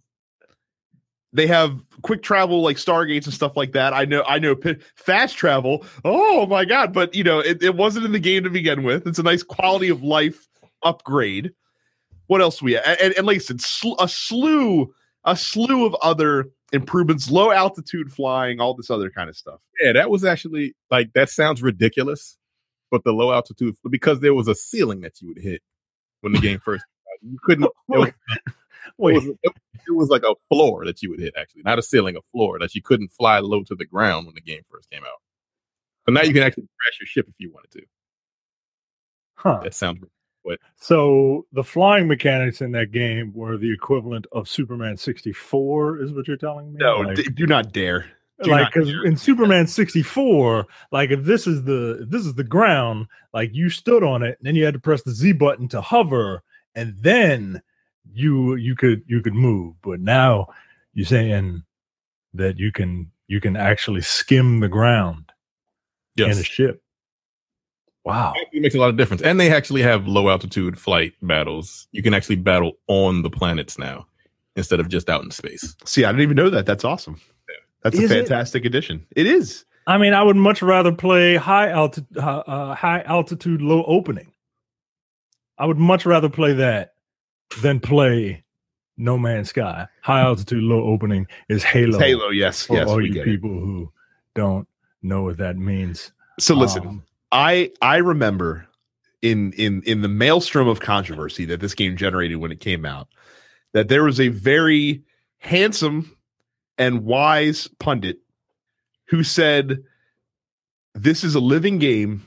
They 1.38 1.46
have 1.46 1.80
quick 2.02 2.24
travel 2.24 2.64
like 2.64 2.78
stargates 2.78 3.26
and 3.26 3.34
stuff 3.34 3.56
like 3.56 3.74
that. 3.74 3.94
I 3.94 4.06
know, 4.06 4.24
I 4.28 4.40
know, 4.40 4.56
fast 4.96 5.38
travel. 5.38 5.86
Oh 6.04 6.48
my 6.48 6.66
god! 6.66 6.92
But 6.94 7.14
you 7.14 7.24
know, 7.24 7.40
it, 7.40 7.62
it 7.62 7.76
wasn't 7.76 8.08
in 8.08 8.12
the 8.12 8.20
game 8.20 8.44
to 8.44 8.50
begin 8.50 8.82
with. 8.82 9.06
It's 9.06 9.20
a 9.20 9.24
nice 9.24 9.44
quality 9.44 9.90
of 9.90 10.02
life 10.02 10.48
upgrade. 10.82 11.52
What 12.26 12.42
else 12.42 12.60
we 12.60 12.76
and, 12.76 13.00
and, 13.00 13.14
and 13.16 13.28
like 13.28 13.36
I 13.36 13.38
said, 13.38 13.62
sl- 13.62 13.94
a 14.00 14.10
slew, 14.10 14.92
a 15.26 15.38
slew 15.38 15.86
of 15.86 15.94
other 16.02 16.50
improvements, 16.74 17.30
low 17.30 17.52
altitude 17.52 18.12
flying, 18.12 18.60
all 18.60 18.74
this 18.74 18.90
other 18.90 19.12
kind 19.12 19.30
of 19.30 19.38
stuff. 19.38 19.60
Yeah, 19.80 19.94
that 19.94 20.10
was 20.10 20.26
actually 20.26 20.76
like 20.90 21.14
that 21.14 21.30
sounds 21.30 21.62
ridiculous, 21.62 22.36
but 22.90 23.04
the 23.04 23.12
low 23.12 23.32
altitude 23.32 23.76
because 23.88 24.22
there 24.22 24.34
was 24.34 24.48
a 24.48 24.56
ceiling 24.56 25.02
that 25.02 25.22
you 25.22 25.28
would 25.28 25.38
hit 25.38 25.62
when 26.22 26.34
the 26.34 26.40
game 26.40 26.60
first. 26.60 26.84
You 27.22 27.38
couldn't. 27.44 27.72
There 27.90 28.16
was, 28.98 29.24
It 29.26 29.28
was, 29.28 29.38
it, 29.44 29.52
it 29.88 29.92
was 29.96 30.10
like 30.10 30.24
a 30.24 30.36
floor 30.50 30.86
that 30.86 31.02
you 31.02 31.10
would 31.10 31.20
hit, 31.20 31.34
actually, 31.38 31.64
not 31.64 31.80
a 31.80 31.82
ceiling, 31.82 32.16
a 32.16 32.22
floor 32.32 32.60
that 32.60 32.76
you 32.76 32.82
couldn't 32.82 33.10
fly 33.12 33.40
low 33.40 33.64
to 33.64 33.76
the 33.76 33.86
ground 33.86 34.26
when 34.26 34.36
the 34.36 34.42
game 34.42 34.62
first 34.70 34.90
came 34.90 35.04
out. 35.04 35.22
So 36.06 36.14
now 36.14 36.22
you 36.22 36.34
can 36.34 36.44
actually 36.44 36.68
crash 36.80 37.00
your 37.00 37.08
ship 37.08 37.28
if 37.28 37.36
you 37.38 37.52
wanted 37.52 37.72
to. 37.72 37.82
Huh. 39.36 39.60
That 39.64 39.74
sounds 39.74 40.00
So 40.78 41.46
the 41.52 41.64
flying 41.64 42.08
mechanics 42.08 42.62
in 42.62 42.72
that 42.72 42.92
game 42.92 43.34
were 43.34 43.58
the 43.58 43.72
equivalent 43.72 44.28
of 44.32 44.48
Superman 44.48 44.96
64, 44.96 46.00
is 46.02 46.14
what 46.14 46.28
you're 46.28 46.38
telling 46.38 46.72
me? 46.72 46.80
No, 46.80 47.00
Like- 47.02 47.18
d- 47.18 47.24
do 47.24 47.46
not 47.46 47.74
dare. 47.74 48.06
Do 48.44 48.52
like 48.52 48.72
because 48.72 48.90
in 49.04 49.18
Superman 49.18 49.66
64, 49.66 50.68
like 50.92 51.10
if 51.10 51.24
this 51.24 51.48
is 51.48 51.64
the 51.64 52.04
if 52.04 52.10
this 52.12 52.24
is 52.24 52.36
the 52.36 52.44
ground, 52.44 53.08
like 53.34 53.50
you 53.56 53.68
stood 53.68 54.04
on 54.04 54.22
it, 54.22 54.38
and 54.38 54.46
then 54.46 54.56
you 54.56 54.64
had 54.64 54.76
to 54.76 54.80
press 54.80 55.02
the 55.02 55.10
Z 55.12 55.32
button 55.32 55.68
to 55.70 55.82
hover, 55.82 56.44
and 56.76 56.96
then 57.00 57.64
you 58.14 58.56
you 58.56 58.76
could 58.76 59.04
you 59.08 59.22
could 59.22 59.34
move. 59.34 59.76
But 59.82 60.00
now 60.00 60.48
you're 60.94 61.06
saying 61.06 61.64
that 62.34 62.58
you 62.58 62.72
can 62.72 63.12
you 63.28 63.42
can 63.42 63.56
actually 63.56 64.02
skim 64.02 64.60
the 64.60 64.70
ground 64.70 65.32
in 66.18 66.28
yes. 66.28 66.40
a 66.40 66.44
ship. 66.44 66.82
Wow. 68.04 68.34
It 68.54 68.62
makes 68.62 68.74
a 68.74 68.80
lot 68.80 68.90
of 68.90 68.96
difference. 68.96 69.22
And 69.22 69.38
they 69.38 69.52
actually 69.52 69.82
have 69.82 70.08
low 70.08 70.30
altitude 70.30 70.80
flight 70.80 71.14
battles. 71.22 71.90
You 71.92 72.02
can 72.02 72.14
actually 72.14 72.38
battle 72.38 72.78
on 72.88 73.22
the 73.22 73.30
planets 73.30 73.78
now 73.78 74.08
instead 74.56 74.80
of 74.80 74.88
just 74.88 75.10
out 75.10 75.24
in 75.24 75.32
space. 75.32 75.76
See, 75.84 76.06
I 76.06 76.12
didn't 76.12 76.22
even 76.22 76.38
know 76.38 76.50
that. 76.50 76.66
That's 76.66 76.86
awesome. 76.86 77.20
That's 77.84 77.98
Is 77.98 78.10
a 78.10 78.16
it? 78.16 78.28
fantastic 78.28 78.64
addition. 78.64 79.06
It 79.16 79.28
is. 79.28 79.66
I 79.88 79.98
mean, 79.98 80.14
I 80.14 80.24
would 80.24 80.38
much 80.38 80.62
rather 80.62 80.94
play 80.94 81.36
high 81.36 81.70
altitude, 81.70 82.18
uh, 82.18 82.44
uh, 82.48 82.76
high 82.76 83.02
altitude, 83.02 83.62
low 83.62 83.84
opening. 83.86 84.32
I 85.58 85.66
would 85.66 85.78
much 85.78 86.06
rather 86.06 86.30
play 86.30 86.54
that 86.54 86.94
than 87.62 87.80
play 87.80 88.44
No 88.98 89.18
Man's 89.18 89.50
Sky. 89.50 89.88
High 90.02 90.22
altitude, 90.22 90.64
low 90.64 90.84
opening 90.84 91.28
is 91.50 91.64
Halo. 91.64 92.00
Halo, 92.00 92.30
yes, 92.30 92.66
For 92.66 92.76
yes, 92.78 92.88
all 92.88 93.04
you 93.06 93.14
get 93.14 93.24
it. 93.28 93.32
people 93.32 93.50
who 93.50 93.92
don't 94.36 94.68
know 95.02 95.24
what 95.24 95.38
that 95.38 95.58
means. 95.58 96.12
So 96.40 96.56
listen, 96.56 96.86
Um, 96.88 97.04
I 97.32 97.72
I 97.82 97.98
remember 97.98 98.68
in 99.22 99.52
in 99.54 99.82
in 99.84 100.02
the 100.02 100.08
maelstrom 100.08 100.68
of 100.68 100.80
controversy 100.80 101.46
that 101.46 101.60
this 101.60 101.74
game 101.74 101.98
generated 101.98 102.38
when 102.38 102.52
it 102.52 102.60
came 102.60 102.86
out 102.86 103.08
that 103.74 103.88
there 103.90 104.04
was 104.04 104.20
a 104.20 104.28
very 104.30 105.04
handsome 105.40 106.16
and 106.78 107.04
wise 107.04 107.68
pundit 107.80 108.20
who 109.06 109.24
said 109.24 109.80
this 110.94 111.24
is 111.24 111.34
a 111.36 111.40
living 111.40 111.80
game 111.80 112.24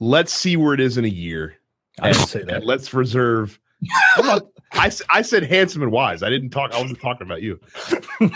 let's 0.00 0.32
see 0.32 0.56
where 0.56 0.74
it 0.74 0.80
is 0.80 0.98
in 0.98 1.04
a 1.06 1.08
year 1.08 1.56
I 2.00 2.12
didn't 2.12 2.28
say 2.28 2.40
and 2.40 2.50
that. 2.50 2.64
let's 2.66 2.92
reserve 2.92 3.58
I'm 4.18 4.26
not- 4.26 4.46
I, 4.72 4.86
s- 4.88 5.02
I 5.10 5.22
said 5.22 5.42
handsome 5.44 5.82
and 5.82 5.92
wise 5.92 6.22
i 6.22 6.30
didn't 6.30 6.50
talk 6.50 6.72
i 6.72 6.80
wasn't 6.80 7.00
talking 7.00 7.26
about 7.26 7.42
you 7.42 7.58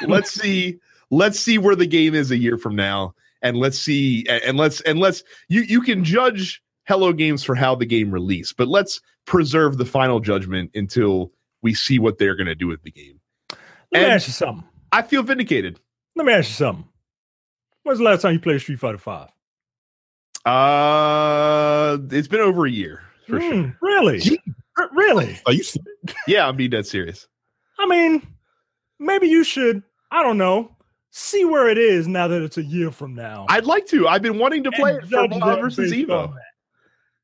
let's 0.07 0.31
see 0.31 0.79
let's 1.11 1.39
see 1.41 1.59
where 1.59 1.75
the 1.77 1.87
game 1.87 2.15
is 2.15 2.31
a 2.31 2.37
year 2.37 2.57
from 2.57 2.77
now 2.77 3.15
and 3.43 3.57
let's 3.57 3.79
see 3.79 4.27
and, 4.29 4.43
and 4.45 4.57
let's 4.59 4.81
and 4.83 4.99
let's 5.01 5.23
you 5.49 5.63
you 5.63 5.81
can 5.81 6.05
judge 6.05 6.63
hello 6.87 7.13
games 7.13 7.43
for 7.43 7.55
how 7.55 7.75
the 7.75 7.87
game 7.87 8.11
released 8.11 8.57
but 8.57 8.69
let's 8.69 9.01
preserve 9.27 9.77
the 9.79 9.85
final 9.85 10.21
judgment 10.21 10.71
until 10.75 11.31
we 11.63 11.75
see 11.75 11.99
what 11.99 12.19
they're 12.19 12.37
going 12.37 12.47
to 12.47 12.55
do 12.55 12.67
with 12.67 12.83
the 12.83 12.91
game 12.91 13.21
Let 13.93 13.99
me 14.01 14.05
and- 14.05 14.13
ask 14.13 14.27
you 14.29 14.33
something. 14.33 14.65
i 14.93 15.03
feel 15.03 15.23
vindicated 15.23 15.79
Let 16.17 16.27
me 16.27 16.33
ask 16.33 16.49
you 16.49 16.55
something. 16.55 16.85
When's 17.83 17.99
the 17.99 18.05
last 18.05 18.23
time 18.23 18.35
you 18.35 18.41
played 18.41 18.61
Street 18.61 18.79
Fighter 18.79 18.99
Five? 18.99 19.29
uh 20.47 21.99
it's 22.11 22.29
been 22.29 22.41
over 22.41 22.67
a 22.67 22.71
year 22.71 23.01
for 23.27 23.41
sure 23.41 23.53
Mm, 23.55 23.77
Really? 23.81 24.19
Gee. 24.21 24.41
R- 24.81 24.91
Really? 24.93 25.39
Are 25.47 25.53
you 25.53 25.63
yeah 26.27 26.47
i'm 26.49 26.57
being 26.57 26.71
dead 26.71 26.87
serious 26.87 27.27
I 27.79 27.87
mean, 27.87 28.27
maybe 28.99 29.27
you 29.27 29.43
should. 29.43 29.83
I 30.11 30.23
don't 30.23 30.37
know. 30.37 30.77
See 31.13 31.47
where 31.47 31.67
it 31.69 31.79
is 31.79 32.07
now 32.07 32.29
that 32.29 32.43
it's 32.43 32.59
a 32.59 32.63
year 32.63 32.91
from 32.91 33.15
now. 33.15 33.47
i'd 33.49 33.65
like 33.65 33.87
to 33.87 34.07
i've 34.07 34.23
been 34.23 34.39
wanting 34.39 34.63
to 34.65 34.71
play 34.73 34.91
And 34.93 34.99
it 35.03 35.05
for 35.07 35.27
judge 35.29 35.43
ever 35.43 35.71
since 35.71 35.91
based 35.91 36.09
evo 36.09 36.35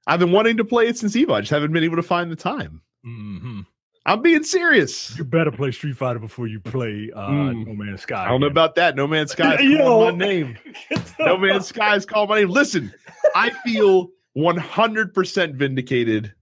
i've 0.06 0.18
been 0.20 0.32
wanting 0.32 0.56
to 0.56 0.64
play 0.64 0.88
it 0.88 0.96
since 0.98 1.14
evo 1.16 1.34
i 1.34 1.40
just 1.40 1.50
haven't 1.50 1.72
been 1.72 1.84
able 1.84 1.96
to 1.96 2.02
find 2.02 2.30
the 2.30 2.36
time 2.36 2.80
Mhm. 3.06 3.64
i'm 4.06 4.22
being 4.22 4.42
serious 4.42 5.16
You 5.16 5.24
better 5.24 5.52
play 5.52 5.70
Street 5.70 5.96
Fighter 5.96 6.18
before 6.18 6.46
you 6.48 6.58
play 6.60 7.10
uh, 7.14 7.28
Mm. 7.28 7.66
No 7.66 7.74
Man's 7.74 8.00
Sky. 8.02 8.24
i 8.24 8.28
don't 8.28 8.40
know 8.40 8.46
again. 8.46 8.52
about 8.54 8.74
that 8.76 8.96
no 8.96 9.06
man's 9.06 9.30
sky 9.32 9.58
Yo. 9.60 9.78
calling 9.78 10.18
my 10.18 10.24
name 10.26 10.58
no 11.20 11.36
man's 11.36 11.66
sky 11.68 11.94
is 11.96 12.04
calling 12.06 12.28
my 12.28 12.38
name 12.40 12.48
listen 12.50 12.92
i 13.36 13.50
feel 13.64 14.08
100% 14.36 15.54
vindicated 15.54 16.32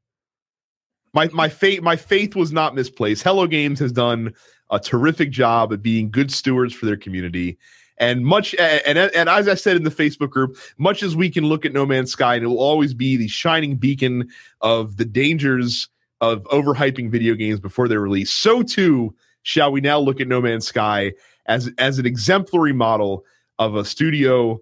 my 1.15 1.29
my 1.33 1.49
faith 1.49 1.81
my 1.81 1.97
faith 1.97 2.37
was 2.37 2.53
not 2.53 2.75
misplaced. 2.75 3.23
Hello 3.23 3.47
games 3.47 3.79
has 3.79 3.93
done 3.93 4.35
a 4.71 4.81
terrific 4.81 5.31
job 5.31 5.73
at 5.73 5.83
being 5.83 6.11
good 6.11 6.33
stewards 6.33 6.75
for 6.75 6.87
their 6.87 6.97
community. 6.97 7.57
And 7.99 8.27
much 8.27 8.55
and, 8.57 8.99
and 8.99 9.29
as 9.29 9.47
i 9.47 9.55
said 9.55 9.77
in 9.77 9.85
the 9.85 9.91
facebook 9.91 10.31
group 10.31 10.57
much 10.79 11.05
as 11.05 11.15
we 11.15 11.31
can 11.31 11.45
look 11.45 11.65
at 11.65 11.73
no 11.73 11.87
man's 11.87 12.11
sky 12.11 12.35
and 12.35 12.43
it 12.43 12.49
will 12.49 12.59
always 12.59 12.93
be 12.93 13.17
the 13.17 13.29
shining 13.29 13.77
beacon 13.77 14.29
of 14.63 14.97
the 14.97 15.05
dangers 15.05 15.89
of 16.21 16.43
overhyping 16.45 17.11
video 17.11 17.35
games 17.35 17.61
before 17.61 17.87
they're 17.87 18.01
released. 18.01 18.39
So 18.39 18.65
too 18.65 19.15
shall 19.43 19.71
we 19.71 19.81
now 19.81 20.01
look 20.01 20.21
at 20.21 20.27
no 20.27 20.41
man's 20.41 20.67
sky 20.67 21.13
as 21.47 21.71
as 21.79 22.01
an 22.01 22.07
exemplary 22.07 22.73
model 22.73 23.25
of 23.61 23.77
a 23.77 23.85
studio 23.85 24.61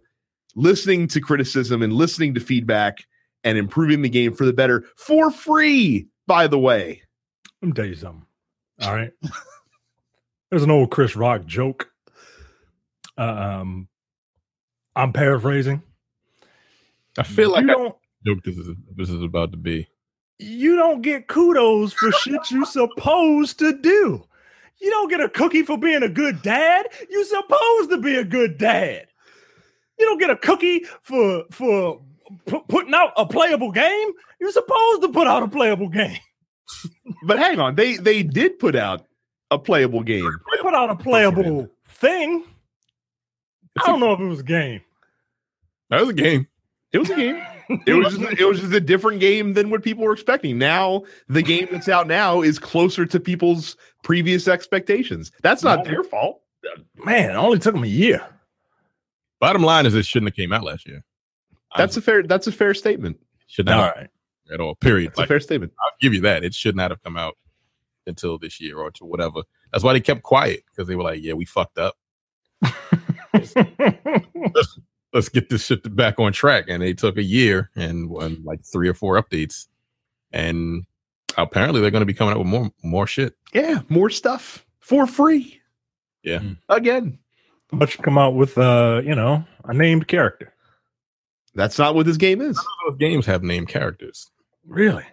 listening 0.54 1.08
to 1.08 1.20
criticism 1.20 1.82
and 1.82 1.94
listening 1.94 2.34
to 2.34 2.40
feedback 2.40 3.06
and 3.44 3.56
improving 3.56 4.02
the 4.02 4.08
game 4.10 4.34
for 4.34 4.44
the 4.44 4.52
better 4.52 4.84
for 4.96 5.30
free 5.30 6.06
by 6.26 6.46
the 6.46 6.58
way 6.58 7.02
Let 7.60 7.68
me 7.68 7.72
tell 7.74 7.86
you 7.86 7.94
something. 7.94 8.26
All 8.82 8.94
right. 8.94 9.12
There's 10.50 10.62
an 10.62 10.70
old 10.70 10.90
Chris 10.90 11.16
Rock 11.16 11.46
joke. 11.46 11.90
Um, 13.16 13.88
I'm 14.94 15.12
paraphrasing. 15.12 15.82
I 17.18 17.22
feel 17.22 17.50
like 17.50 17.64
you 17.64 17.70
I 17.70 17.74
don't 17.74 17.96
know 18.24 18.40
this 18.44 18.56
is 18.56 18.68
this 18.96 19.10
is 19.10 19.22
about 19.22 19.52
to 19.52 19.58
be. 19.58 19.88
you 20.38 20.76
don't 20.76 21.02
get 21.02 21.28
kudos 21.28 21.92
for 21.92 22.10
shit 22.12 22.50
you 22.50 22.64
supposed 22.64 23.58
to 23.58 23.78
do. 23.80 24.24
You 24.80 24.90
don't 24.90 25.08
get 25.10 25.20
a 25.20 25.28
cookie 25.28 25.62
for 25.62 25.78
being 25.78 26.02
a 26.02 26.08
good 26.08 26.42
dad. 26.42 26.86
You 27.08 27.24
supposed 27.24 27.90
to 27.90 27.98
be 27.98 28.16
a 28.16 28.24
good 28.24 28.58
dad. 28.58 29.06
You 29.98 30.06
don't 30.06 30.18
get 30.18 30.30
a 30.30 30.36
cookie 30.36 30.84
for 31.02 31.44
for 31.50 32.00
pu- 32.46 32.64
putting 32.68 32.94
out 32.94 33.12
a 33.16 33.26
playable 33.26 33.70
game. 33.70 34.12
You're 34.40 34.52
supposed 34.52 35.02
to 35.02 35.08
put 35.08 35.26
out 35.26 35.42
a 35.42 35.48
playable 35.48 35.88
game. 35.88 36.18
but 37.26 37.38
hang 37.38 37.58
on 37.60 37.74
they 37.74 37.96
they 37.96 38.22
did 38.22 38.58
put 38.58 38.74
out 38.74 39.04
a 39.50 39.58
playable 39.58 40.02
game 40.02 40.24
They 40.24 40.62
put 40.62 40.74
out 40.74 40.90
a 40.90 40.96
playable 40.96 41.68
thing. 41.88 42.44
I 43.82 43.86
don't 43.86 44.00
know 44.00 44.12
if 44.12 44.20
it 44.20 44.24
was 44.24 44.40
a 44.40 44.44
game. 44.44 44.80
That 45.90 46.00
was 46.00 46.10
a 46.10 46.14
game. 46.14 46.46
it 46.92 46.98
was 46.98 47.10
a 47.10 47.16
game 47.16 47.42
it 47.86 47.94
was 47.94 48.16
just, 48.16 48.40
it 48.40 48.44
was 48.44 48.60
just 48.60 48.72
a 48.72 48.80
different 48.80 49.20
game 49.20 49.54
than 49.54 49.70
what 49.70 49.82
people 49.82 50.04
were 50.04 50.12
expecting 50.12 50.58
now 50.58 51.02
the 51.28 51.42
game 51.42 51.68
that's 51.70 51.88
out 51.88 52.06
now 52.06 52.42
is 52.42 52.58
closer 52.58 53.06
to 53.06 53.18
people's 53.20 53.76
previous 54.02 54.46
expectations 54.46 55.32
that's 55.42 55.62
not 55.62 55.84
their 55.84 56.02
fault 56.02 56.42
Man, 57.04 57.30
it 57.30 57.34
only 57.34 57.58
took 57.58 57.74
them 57.74 57.84
a 57.84 57.88
year. 57.88 58.24
Bottom 59.40 59.62
line 59.62 59.86
is 59.86 59.94
it 59.94 60.06
shouldn't 60.06 60.30
have 60.30 60.36
came 60.36 60.52
out 60.52 60.62
last 60.62 60.86
year. 60.86 61.04
That's 61.76 61.96
a 61.96 62.02
fair 62.02 62.22
that's 62.22 62.46
a 62.46 62.52
fair 62.52 62.74
statement 62.74 63.18
should 63.46 63.66
not 63.66 63.78
All 63.78 63.84
have 63.86 63.96
right. 63.96 64.10
at 64.52 64.60
all. 64.60 64.74
Period. 64.76 65.10
that's 65.10 65.20
a 65.20 65.26
fair 65.26 65.40
statement 65.40 65.72
I'll 65.82 65.90
give 66.00 66.14
you 66.14 66.20
that. 66.22 66.44
It 66.44 66.54
should 66.54 66.76
not 66.76 66.90
have 66.90 67.02
come 67.02 67.16
out 67.16 67.36
until 68.06 68.38
this 68.38 68.60
year 68.60 68.78
or 68.78 68.90
to 68.92 69.04
whatever. 69.04 69.42
That's 69.72 69.84
why 69.84 69.92
they 69.92 70.00
kept 70.00 70.22
quiet 70.22 70.64
because 70.70 70.88
they 70.88 70.96
were 70.96 71.02
like, 71.04 71.22
"Yeah, 71.22 71.34
we 71.34 71.44
fucked 71.44 71.78
up. 71.78 71.96
Let's 75.14 75.28
get 75.28 75.50
this 75.50 75.66
shit 75.66 75.94
back 75.94 76.18
on 76.18 76.32
track." 76.32 76.64
And 76.68 76.82
they 76.82 76.94
took 76.94 77.16
a 77.18 77.22
year 77.22 77.70
and 77.76 78.08
one 78.08 78.42
like 78.44 78.64
three 78.64 78.88
or 78.88 78.94
four 78.94 79.22
updates, 79.22 79.66
and 80.32 80.84
apparently 81.36 81.80
they're 81.80 81.90
going 81.90 82.00
to 82.02 82.06
be 82.06 82.14
coming 82.14 82.32
out 82.32 82.38
with 82.38 82.48
more 82.48 82.70
more 82.82 83.06
shit. 83.06 83.34
yeah 83.54 83.80
more 83.88 84.10
stuff 84.10 84.66
for 84.80 85.06
free 85.06 85.58
Yeah. 86.22 86.40
Mm. 86.40 86.58
again 86.68 87.18
but 87.72 87.96
you 87.96 88.02
come 88.04 88.18
out 88.18 88.34
with 88.34 88.58
uh, 88.58 89.00
you 89.04 89.14
know, 89.14 89.42
a 89.64 89.72
named 89.72 90.06
character. 90.08 90.52
That's 91.54 91.78
not 91.78 91.94
what 91.94 92.06
this 92.06 92.16
game 92.16 92.40
is 92.40 92.56
Those 92.86 92.96
games 92.96 93.26
have 93.26 93.42
named 93.42 93.68
characters. 93.68 94.30
Really? 94.66 95.04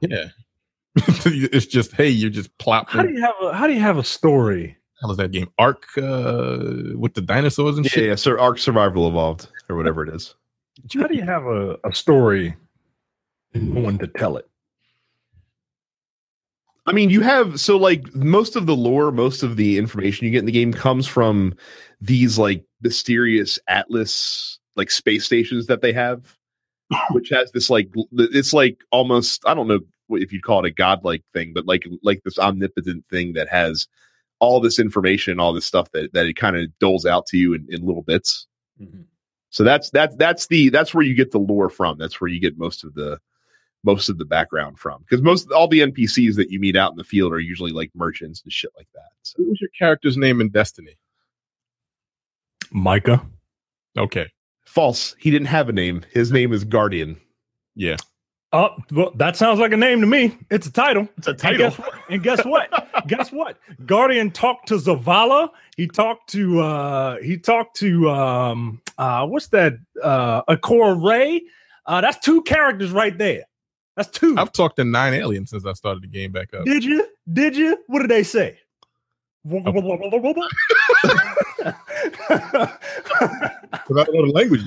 Yeah, 0.00 0.28
it's 0.96 1.66
just 1.66 1.92
hey, 1.92 2.08
you're 2.08 2.30
just 2.30 2.56
plop. 2.58 2.88
How 2.88 3.02
do 3.02 3.12
you 3.12 3.20
have 3.20 3.34
a 3.42 3.52
how 3.52 3.66
do 3.66 3.72
you 3.72 3.80
have 3.80 3.98
a 3.98 4.04
story? 4.04 4.76
How 5.00 5.08
was 5.08 5.16
that 5.16 5.32
game? 5.32 5.50
Ark 5.58 5.86
uh, 5.98 6.94
with 6.96 7.14
the 7.14 7.20
dinosaurs 7.20 7.76
and 7.76 7.84
yeah, 7.84 7.90
shit. 7.90 8.04
yeah 8.04 8.14
sir 8.14 8.38
Ark 8.38 8.58
survival 8.58 9.08
evolved 9.08 9.48
or 9.68 9.76
whatever 9.76 10.06
it 10.06 10.14
is 10.14 10.34
How 10.94 11.06
do 11.06 11.16
you 11.16 11.22
have 11.22 11.44
a, 11.46 11.76
a 11.84 11.92
story 11.92 12.54
and 13.54 13.74
no 13.74 13.80
one 13.80 13.98
to 13.98 14.06
tell 14.06 14.36
it? 14.36 14.48
I 16.86 16.92
mean, 16.92 17.10
you 17.10 17.22
have 17.22 17.58
so 17.60 17.76
like 17.76 18.14
most 18.14 18.56
of 18.56 18.66
the 18.66 18.76
lore, 18.76 19.10
most 19.10 19.42
of 19.42 19.56
the 19.56 19.78
information 19.78 20.26
you 20.26 20.30
get 20.30 20.40
in 20.40 20.46
the 20.46 20.52
game 20.52 20.72
comes 20.72 21.06
from 21.06 21.54
these 22.00 22.38
like 22.38 22.64
mysterious 22.82 23.58
Atlas 23.68 24.58
like 24.76 24.90
space 24.90 25.24
stations 25.24 25.66
that 25.66 25.80
they 25.80 25.92
have, 25.92 26.36
which 27.10 27.30
has 27.30 27.52
this 27.52 27.70
like 27.70 27.88
it's 28.12 28.52
like 28.52 28.78
almost 28.90 29.42
I 29.46 29.54
don't 29.54 29.68
know 29.68 29.80
if 30.10 30.32
you'd 30.32 30.44
call 30.44 30.64
it 30.64 30.68
a 30.68 30.70
godlike 30.70 31.22
thing, 31.32 31.52
but 31.54 31.66
like 31.66 31.86
like 32.02 32.22
this 32.24 32.38
omnipotent 32.38 33.06
thing 33.06 33.32
that 33.34 33.48
has 33.48 33.86
all 34.40 34.60
this 34.60 34.78
information, 34.78 35.40
all 35.40 35.52
this 35.52 35.66
stuff 35.66 35.90
that 35.92 36.12
that 36.12 36.26
it 36.26 36.36
kind 36.36 36.56
of 36.56 36.76
doles 36.78 37.06
out 37.06 37.26
to 37.26 37.36
you 37.36 37.54
in, 37.54 37.66
in 37.68 37.86
little 37.86 38.02
bits. 38.02 38.46
Mm-hmm. 38.80 39.02
So 39.50 39.62
that's 39.62 39.90
that's 39.90 40.16
that's 40.16 40.48
the 40.48 40.68
that's 40.68 40.92
where 40.92 41.04
you 41.04 41.14
get 41.14 41.30
the 41.30 41.38
lore 41.38 41.70
from. 41.70 41.98
That's 41.98 42.20
where 42.20 42.28
you 42.28 42.40
get 42.40 42.58
most 42.58 42.84
of 42.84 42.94
the 42.94 43.18
most 43.84 44.08
of 44.08 44.18
the 44.18 44.24
background 44.24 44.78
from 44.78 45.02
because 45.02 45.22
most 45.22 45.50
all 45.52 45.68
the 45.68 45.80
NPCs 45.80 46.36
that 46.36 46.50
you 46.50 46.58
meet 46.58 46.76
out 46.76 46.90
in 46.90 46.96
the 46.96 47.04
field 47.04 47.32
are 47.32 47.38
usually 47.38 47.70
like 47.70 47.90
merchants 47.94 48.42
and 48.42 48.52
shit 48.52 48.72
like 48.76 48.88
that. 48.94 49.10
So. 49.22 49.34
What 49.38 49.50
was 49.50 49.60
your 49.60 49.70
character's 49.78 50.16
name 50.16 50.40
in 50.40 50.48
Destiny? 50.48 50.96
Micah. 52.72 53.24
Okay. 53.96 54.26
False. 54.64 55.14
He 55.18 55.30
didn't 55.30 55.48
have 55.48 55.68
a 55.68 55.72
name. 55.72 56.02
His 56.12 56.32
name 56.32 56.52
is 56.52 56.64
Guardian. 56.64 57.20
Yeah. 57.74 57.96
Oh, 58.52 58.70
well, 58.92 59.10
that 59.16 59.36
sounds 59.36 59.58
like 59.58 59.72
a 59.72 59.76
name 59.76 60.00
to 60.00 60.06
me. 60.06 60.38
It's 60.48 60.68
a 60.68 60.72
title. 60.72 61.08
It's 61.18 61.26
a 61.26 61.30
And 61.30 61.38
title. 61.40 61.58
guess 61.58 61.76
what? 61.78 61.94
And 62.08 62.22
guess 62.22 62.44
what? 62.44 62.88
guess 63.08 63.32
what? 63.32 63.58
Guardian 63.84 64.30
talked 64.30 64.68
to 64.68 64.74
Zavala. 64.76 65.50
He 65.76 65.88
talked 65.88 66.30
to 66.30 66.60
uh 66.60 67.16
he 67.20 67.36
talked 67.36 67.76
to 67.78 68.08
um 68.10 68.80
uh 68.96 69.26
what's 69.26 69.48
that 69.48 69.74
uh 70.02 70.42
Ikora 70.44 71.04
Rey. 71.04 71.42
Uh 71.86 72.00
that's 72.00 72.24
two 72.24 72.42
characters 72.42 72.92
right 72.92 73.16
there. 73.18 73.42
That's 73.96 74.08
2 74.10 74.36
I've 74.38 74.52
talked 74.52 74.76
to 74.76 74.84
nine 74.84 75.14
aliens 75.14 75.50
since 75.50 75.66
I 75.66 75.72
started 75.72 76.02
the 76.04 76.08
game 76.08 76.30
back 76.32 76.52
up. 76.54 76.64
Did 76.64 76.82
you? 76.84 77.06
Did 77.32 77.56
you? 77.56 77.76
What 77.88 78.00
did 78.00 78.10
they 78.10 78.22
say? 78.24 78.58
Because 82.10 83.96
I 83.98 84.04
don't 84.04 84.14
know 84.14 84.26
the 84.26 84.32
language 84.34 84.62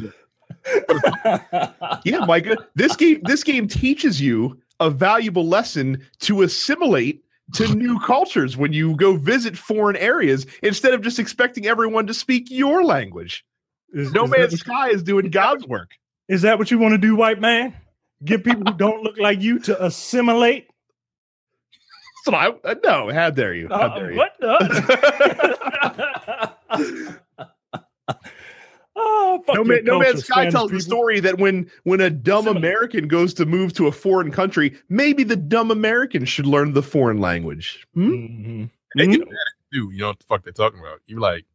yeah, 2.04 2.26
Micah. 2.26 2.58
This 2.76 2.96
game 2.96 3.22
this 3.24 3.44
game 3.44 3.68
teaches 3.68 4.20
you 4.22 4.60
a 4.80 4.90
valuable 4.90 5.48
lesson 5.48 6.02
to 6.20 6.42
assimilate 6.42 7.24
to 7.54 7.74
new 7.76 7.98
cultures 8.02 8.58
when 8.58 8.74
you 8.74 8.96
go 8.98 9.16
visit 9.16 9.58
foreign 9.58 9.96
areas 9.96 10.46
instead 10.64 10.94
of 10.94 11.02
just 11.02 11.20
expecting 11.20 11.66
everyone 11.68 12.06
to 12.08 12.14
speak 12.14 12.52
your 12.52 12.84
language. 12.84 13.46
Is, 13.94 14.12
No 14.12 14.26
is 14.26 14.32
Man's 14.32 14.52
what- 14.54 14.60
Sky 14.60 14.90
is 14.90 15.02
doing 15.04 15.30
God's 15.30 15.66
work. 15.68 15.92
is 16.28 16.42
that 16.42 16.60
what 16.60 16.70
you 16.70 16.78
want 16.80 16.92
to 16.94 16.98
do, 16.98 17.16
white 17.16 17.40
man? 17.40 17.74
Get 18.26 18.44
people 18.44 18.64
who 18.66 18.74
don't 18.78 19.04
look 19.04 19.18
like 19.18 19.40
you 19.42 19.60
to 19.60 19.82
assimilate? 19.86 20.68
So 22.26 22.34
I 22.34 22.50
uh, 22.66 22.76
no, 22.84 23.10
how 23.14 23.30
dare 23.30 23.54
you? 23.54 23.70
How 23.70 23.76
Uh, 23.76 23.96
dare 24.00 24.12
you? 24.12 24.18
what 24.18 24.34
the? 24.42 24.58
oh, 28.98 29.44
fuck 29.46 29.56
No, 29.56 29.64
man, 29.64 29.84
no 29.84 29.94
culture, 29.94 30.14
Man's 30.14 30.26
Sky 30.26 30.34
Spanish 30.34 30.54
tells 30.54 30.72
the 30.72 30.82
story 30.82 31.20
that 31.22 31.38
when 31.38 31.70
when 31.84 32.02
a 32.02 32.10
dumb 32.10 32.44
Similar. 32.46 32.58
American 32.58 33.08
goes 33.08 33.34
to 33.36 33.46
move 33.46 33.74
to 33.74 33.88
a 33.88 33.92
foreign 33.92 34.32
country, 34.32 34.78
maybe 34.90 35.24
the 35.24 35.36
dumb 35.36 35.72
American 35.72 36.26
should 36.26 36.46
learn 36.46 36.74
the 36.74 36.84
foreign 36.84 37.20
language. 37.20 37.88
Hmm? 37.94 38.10
Mhm. 38.12 38.70
They 38.96 39.08
get 39.08 39.20
mad 39.20 39.28
at 39.30 39.54
you. 39.72 39.92
You 39.92 40.00
know 40.00 40.08
what 40.08 40.20
the 40.20 40.26
fuck 40.26 40.44
they're 40.44 40.54
talking 40.54 40.80
about. 40.80 41.00
You're 41.06 41.20
like, 41.20 41.46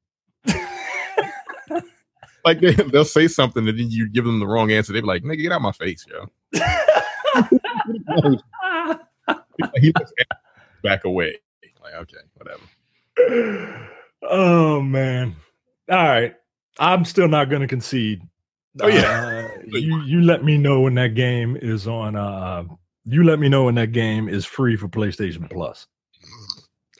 like 2.44 2.60
they, 2.60 2.72
they'll 2.74 3.04
say 3.04 3.26
something 3.28 3.66
and 3.68 3.78
then 3.78 3.90
you 3.90 4.08
give 4.08 4.24
them 4.24 4.38
the 4.40 4.46
wrong 4.46 4.70
answer. 4.70 4.92
They 4.92 5.00
be 5.00 5.06
like, 5.06 5.22
"Nigga, 5.24 5.42
get 5.42 5.52
out 5.52 5.62
my 5.62 5.72
face, 5.72 6.06
yo." 6.08 6.26
he 9.80 9.92
just 9.98 10.14
back 10.82 11.04
away. 11.04 11.38
Like, 11.82 11.94
okay, 11.94 12.18
whatever. 12.34 12.60
oh 14.22 14.80
man. 14.80 15.34
All 15.90 15.96
right. 15.96 16.34
I'm 16.78 17.04
still 17.04 17.28
not 17.28 17.50
gonna 17.50 17.68
concede. 17.68 18.22
Oh, 18.80 18.88
yeah. 18.88 19.48
Uh, 19.54 19.60
you 19.66 20.00
you 20.02 20.22
let 20.22 20.44
me 20.44 20.56
know 20.58 20.80
when 20.80 20.94
that 20.94 21.14
game 21.14 21.56
is 21.60 21.86
on 21.86 22.16
uh 22.16 22.64
you 23.04 23.24
let 23.24 23.38
me 23.38 23.48
know 23.48 23.64
when 23.64 23.74
that 23.74 23.92
game 23.92 24.28
is 24.28 24.44
free 24.44 24.76
for 24.76 24.88
PlayStation 24.88 25.50
Plus. 25.50 25.86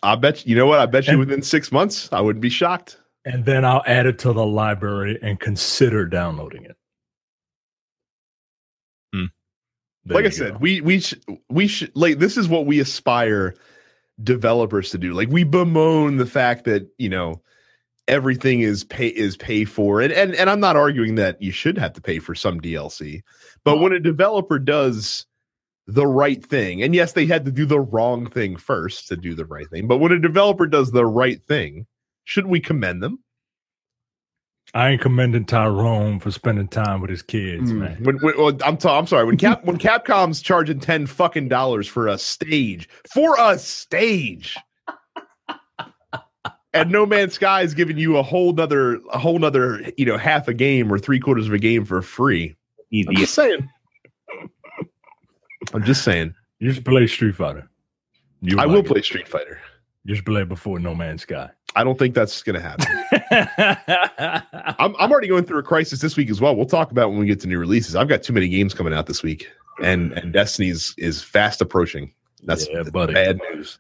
I 0.03 0.17
bet 0.17 0.45
you, 0.47 0.57
know 0.57 0.67
what? 0.67 0.81
I 0.81 0.87
bet 0.87 1.07
you 1.07 1.13
And- 1.13 1.21
within 1.21 1.43
six 1.43 1.71
months, 1.71 2.09
I 2.13 2.21
wouldn't 2.21 2.43
be 2.43 2.51
shocked. 2.51 2.99
And 3.25 3.45
then 3.45 3.65
I'll 3.65 3.85
add 3.87 4.07
it 4.07 4.19
to 4.21 4.33
the 4.33 4.45
library 4.45 5.17
and 5.23 5.39
consider 5.39 6.07
downloading 6.07 6.65
it. 6.65 6.77
Hmm. 9.15 9.27
Like 10.07 10.25
I 10.25 10.31
said, 10.31 10.55
go. 10.55 10.59
we 10.59 10.81
we 10.81 10.99
sh- 11.01 11.15
we 11.49 11.69
should 11.69 11.93
like 11.95 12.19
this 12.19 12.37
is 12.37 12.49
what 12.49 12.67
we 12.67 12.81
aspire 12.81 13.55
developers 14.25 14.91
to 14.91 14.99
do. 14.99 15.13
Like 15.13 15.29
we 15.29 15.45
bemoan 15.45 16.17
the 16.17 16.27
fact 16.27 16.65
that 16.65 16.89
you 16.99 17.09
know 17.09 17.41
everything 18.09 18.61
is 18.61 18.85
pay 18.85 19.09
is 19.09 19.37
pay 19.37 19.65
for, 19.65 20.01
and 20.01 20.13
and 20.13 20.35
and 20.35 20.49
I'm 20.51 20.61
not 20.61 20.77
arguing 20.77 21.15
that 21.17 21.41
you 21.41 21.53
should 21.53 21.79
have 21.79 21.93
to 21.95 22.01
pay 22.01 22.19
for 22.19 22.35
some 22.35 22.61
DLC, 22.61 23.23
but 23.65 23.79
when 23.79 23.93
a 23.93 24.01
developer 24.01 24.59
does 24.59 25.27
the 25.87 26.07
right 26.07 26.45
thing, 26.45 26.83
and 26.83 26.95
yes, 26.95 27.13
they 27.13 27.27
had 27.27 27.45
to 27.45 27.51
do 27.53 27.67
the 27.67 27.81
wrong 27.81 28.29
thing 28.31 28.57
first 28.57 29.09
to 29.09 29.17
do 29.17 29.35
the 29.35 29.45
right 29.47 29.69
thing, 29.69 29.87
but 29.89 29.99
when 29.99 30.13
a 30.13 30.19
developer 30.19 30.67
does 30.67 30.93
the 30.93 31.05
right 31.07 31.43
thing, 31.45 31.87
should 32.25 32.47
we 32.47 32.61
commend 32.61 33.03
them? 33.03 33.19
I 34.75 34.91
ain't 34.91 35.03
commending 35.03 35.45
Tyrone 35.45 36.19
for 36.19 36.31
spending 36.31 36.69
time 36.69 37.01
with 37.03 37.11
his 37.11 37.21
kids, 37.21 37.71
Mm. 37.73 37.79
man. 37.79 38.03
When, 38.05 38.17
when, 38.19 38.63
I'm 38.63 38.79
ta- 38.79 38.99
I'm 38.99 39.07
sorry. 39.07 39.25
When 39.27 39.37
Cap 39.37 39.65
when 39.65 39.77
Capcom's 39.79 40.41
charging 40.41 40.81
ten 40.81 41.07
fucking 41.07 41.49
dollars 41.49 41.87
for 41.89 42.09
a 42.09 42.17
stage 42.17 42.89
for 43.13 43.37
a 43.39 43.59
stage, 43.59 44.57
and 46.75 46.91
No 46.91 47.07
Man's 47.07 47.35
Sky 47.35 47.63
is 47.63 47.75
giving 47.75 47.99
you 47.99 48.17
a 48.17 48.23
whole 48.23 48.53
nother 48.53 48.97
a 49.13 49.19
whole 49.19 49.39
nother 49.39 49.83
you 49.97 50.05
know 50.07 50.17
half 50.19 50.49
a 50.49 50.55
game 50.55 50.93
or 50.93 50.99
three 50.99 51.19
quarters 51.21 51.47
of 51.49 51.53
a 51.55 51.59
game 51.59 51.85
for 51.85 52.03
free. 52.03 52.57
I'm 52.95 53.15
just 53.17 53.35
saying. 53.35 53.69
I'm 55.73 55.85
just 55.85 56.03
saying. 56.05 56.35
You 56.59 56.73
should 56.73 56.85
play 56.85 57.07
Street 57.07 57.35
Fighter. 57.35 57.69
You 58.41 58.59
I 58.59 58.65
like 58.65 58.69
will 58.75 58.81
it. 58.81 58.87
play 58.87 59.03
Street 59.03 59.29
Fighter. 59.29 59.61
You 60.05 60.15
should 60.15 60.27
play 60.27 60.45
before 60.45 60.79
No 60.79 60.95
Man's 60.95 61.23
Sky. 61.23 61.49
I 61.75 61.85
don't 61.85 61.99
think 61.99 62.15
that's 62.15 62.43
gonna 62.43 62.61
happen. 62.61 62.87
I'm 64.79 64.95
I'm 64.99 65.11
already 65.13 65.29
going 65.29 65.45
through 65.45 65.59
a 65.59 65.63
crisis 65.63 66.01
this 66.01 66.17
week 66.17 66.29
as 66.31 66.41
well. 66.41 66.55
We'll 66.55 66.67
talk 66.67 66.91
about 66.91 67.11
when 67.11 67.19
we 67.19 67.27
get 67.27 67.41
to 67.41 67.49
new 67.49 67.59
releases. 67.59 67.97
I've 67.97 68.09
got 68.09 68.23
too 68.23 68.33
many 68.33 68.49
games 68.49 68.75
coming 68.75 68.93
out 68.93 69.07
this 69.07 69.23
week, 69.23 69.49
and 69.83 70.13
and 70.13 70.33
Destiny's 70.33 70.95
is 70.99 71.23
fast 71.23 71.61
approaching. 71.63 72.13
That's 72.45 72.69
Yeah, 72.69 72.83
buddy. 72.83 73.15
bad 73.15 73.41
news. 73.55 73.79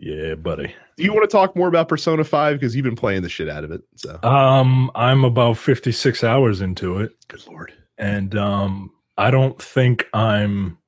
Yeah, 0.00 0.34
buddy. 0.34 0.74
Do 0.96 1.04
you 1.04 1.12
want 1.12 1.28
to 1.28 1.32
talk 1.32 1.54
more 1.54 1.68
about 1.68 1.88
Persona 1.88 2.24
5? 2.24 2.58
Because 2.58 2.74
you've 2.74 2.84
been 2.84 2.96
playing 2.96 3.22
the 3.22 3.28
shit 3.28 3.48
out 3.48 3.64
of 3.64 3.70
it. 3.70 3.82
So 3.96 4.18
Um, 4.22 4.90
I'm 4.94 5.24
about 5.24 5.58
56 5.58 6.24
hours 6.24 6.60
into 6.60 6.98
it, 7.00 7.12
good 7.28 7.46
lord. 7.46 7.72
and 7.98 8.34
um, 8.36 8.90
I 9.18 9.30
don't 9.30 9.60
think 9.60 10.06
I'm, 10.14 10.78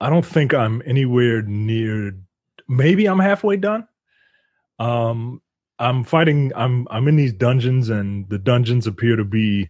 I 0.00 0.08
don't 0.08 0.24
think 0.24 0.54
I'm 0.54 0.80
anywhere 0.86 1.42
near. 1.42 2.16
Maybe 2.68 3.06
I'm 3.06 3.18
halfway 3.18 3.56
done. 3.56 3.86
Um, 4.78 5.42
I'm 5.80 6.04
fighting. 6.04 6.52
I'm 6.54 6.86
I'm 6.90 7.08
in 7.08 7.16
these 7.16 7.32
dungeons, 7.32 7.88
and 7.88 8.28
the 8.28 8.38
dungeons 8.38 8.86
appear 8.86 9.16
to 9.16 9.24
be 9.24 9.68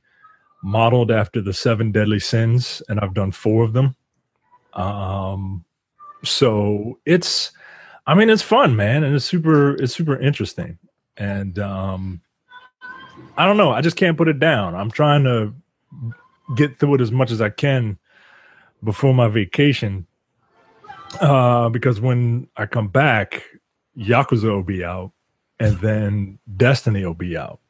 modeled 0.62 1.10
after 1.10 1.40
the 1.40 1.52
seven 1.54 1.92
deadly 1.92 2.18
sins, 2.20 2.82
and 2.88 3.00
I've 3.00 3.14
done 3.14 3.30
four 3.32 3.64
of 3.64 3.72
them. 3.72 3.94
Um, 4.74 5.64
so 6.24 6.98
it's, 7.06 7.52
I 8.08 8.14
mean, 8.14 8.30
it's 8.30 8.40
fun, 8.40 8.74
man, 8.74 9.04
and 9.04 9.14
it's 9.14 9.26
super, 9.26 9.74
it's 9.74 9.94
super 9.94 10.18
interesting, 10.18 10.78
and 11.18 11.58
um, 11.58 12.22
I 13.36 13.44
don't 13.44 13.58
know. 13.58 13.70
I 13.70 13.82
just 13.82 13.96
can't 13.96 14.16
put 14.16 14.28
it 14.28 14.38
down. 14.38 14.74
I'm 14.74 14.90
trying 14.90 15.24
to 15.24 15.52
get 16.56 16.78
through 16.78 16.94
it 16.94 17.00
as 17.02 17.12
much 17.12 17.30
as 17.30 17.42
I 17.42 17.50
can 17.50 17.98
before 18.82 19.12
my 19.12 19.28
vacation. 19.28 20.06
Uh, 21.20 21.68
because 21.68 22.00
when 22.00 22.48
I 22.56 22.64
come 22.64 22.88
back, 22.88 23.42
Yakuza 23.94 24.44
will 24.44 24.62
be 24.62 24.82
out, 24.82 25.12
and 25.60 25.78
then 25.80 26.38
Destiny 26.56 27.04
will 27.04 27.12
be 27.12 27.36
out. 27.36 27.60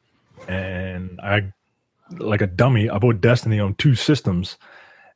And 0.47 1.19
I, 1.21 1.51
like 2.17 2.41
a 2.41 2.47
dummy, 2.47 2.89
I 2.89 2.97
bought 2.97 3.19
Destiny 3.19 3.59
on 3.59 3.75
two 3.75 3.93
systems, 3.93 4.55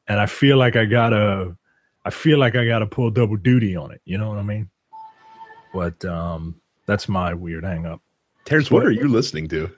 and 0.09 0.19
I 0.19 0.25
feel 0.25 0.57
like 0.57 0.75
I 0.75 0.83
gotta, 0.83 1.55
I 2.03 2.09
feel 2.09 2.39
like 2.39 2.57
I 2.57 2.65
gotta 2.65 2.87
pull 2.87 3.09
double 3.09 3.37
duty 3.37 3.77
on 3.77 3.93
it. 3.93 4.01
You 4.03 4.17
know 4.17 4.27
what 4.27 4.37
I 4.37 4.43
mean? 4.43 4.69
But 5.73 6.03
um, 6.05 6.55
that's 6.85 7.09
my 7.09 7.33
weird 7.33 7.63
hang 7.63 7.85
up. 7.85 8.01
Terrence, 8.45 8.69
what 8.69 8.85
are 8.85 8.91
you 8.91 9.07
listening 9.07 9.47
to? 9.49 9.69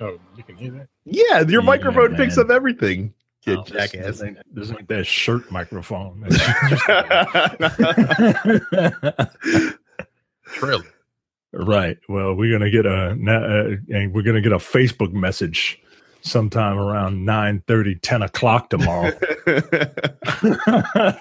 Oh, 0.00 0.18
you 0.36 0.42
can 0.42 0.56
hear 0.56 0.70
that. 0.72 0.88
Yeah, 1.04 1.40
your 1.40 1.62
Yeah, 1.62 1.66
microphone 1.66 2.16
picks 2.16 2.38
up 2.38 2.50
everything. 2.50 3.12
You 3.44 3.58
Oh, 3.58 3.64
jackass. 3.64 4.18
This 4.18 4.22
ain't, 4.22 4.38
this 4.52 4.70
ain't 4.70 4.88
that 4.88 5.06
shirt 5.06 5.50
microphone. 5.52 6.20
Trailer. 10.54 10.84
right. 11.52 11.98
Well, 12.08 12.34
we're 12.34 12.52
gonna 12.52 12.70
get 12.70 12.86
a 12.86 13.10
uh, 13.10 13.94
and 13.94 14.12
we're 14.12 14.22
gonna 14.22 14.40
get 14.40 14.52
a 14.52 14.58
Facebook 14.58 15.12
message 15.12 15.80
sometime 16.26 16.78
around 16.78 17.24
9 17.24 17.62
30, 17.66 17.94
10 17.96 18.22
o'clock 18.22 18.70
tomorrow. 18.70 19.10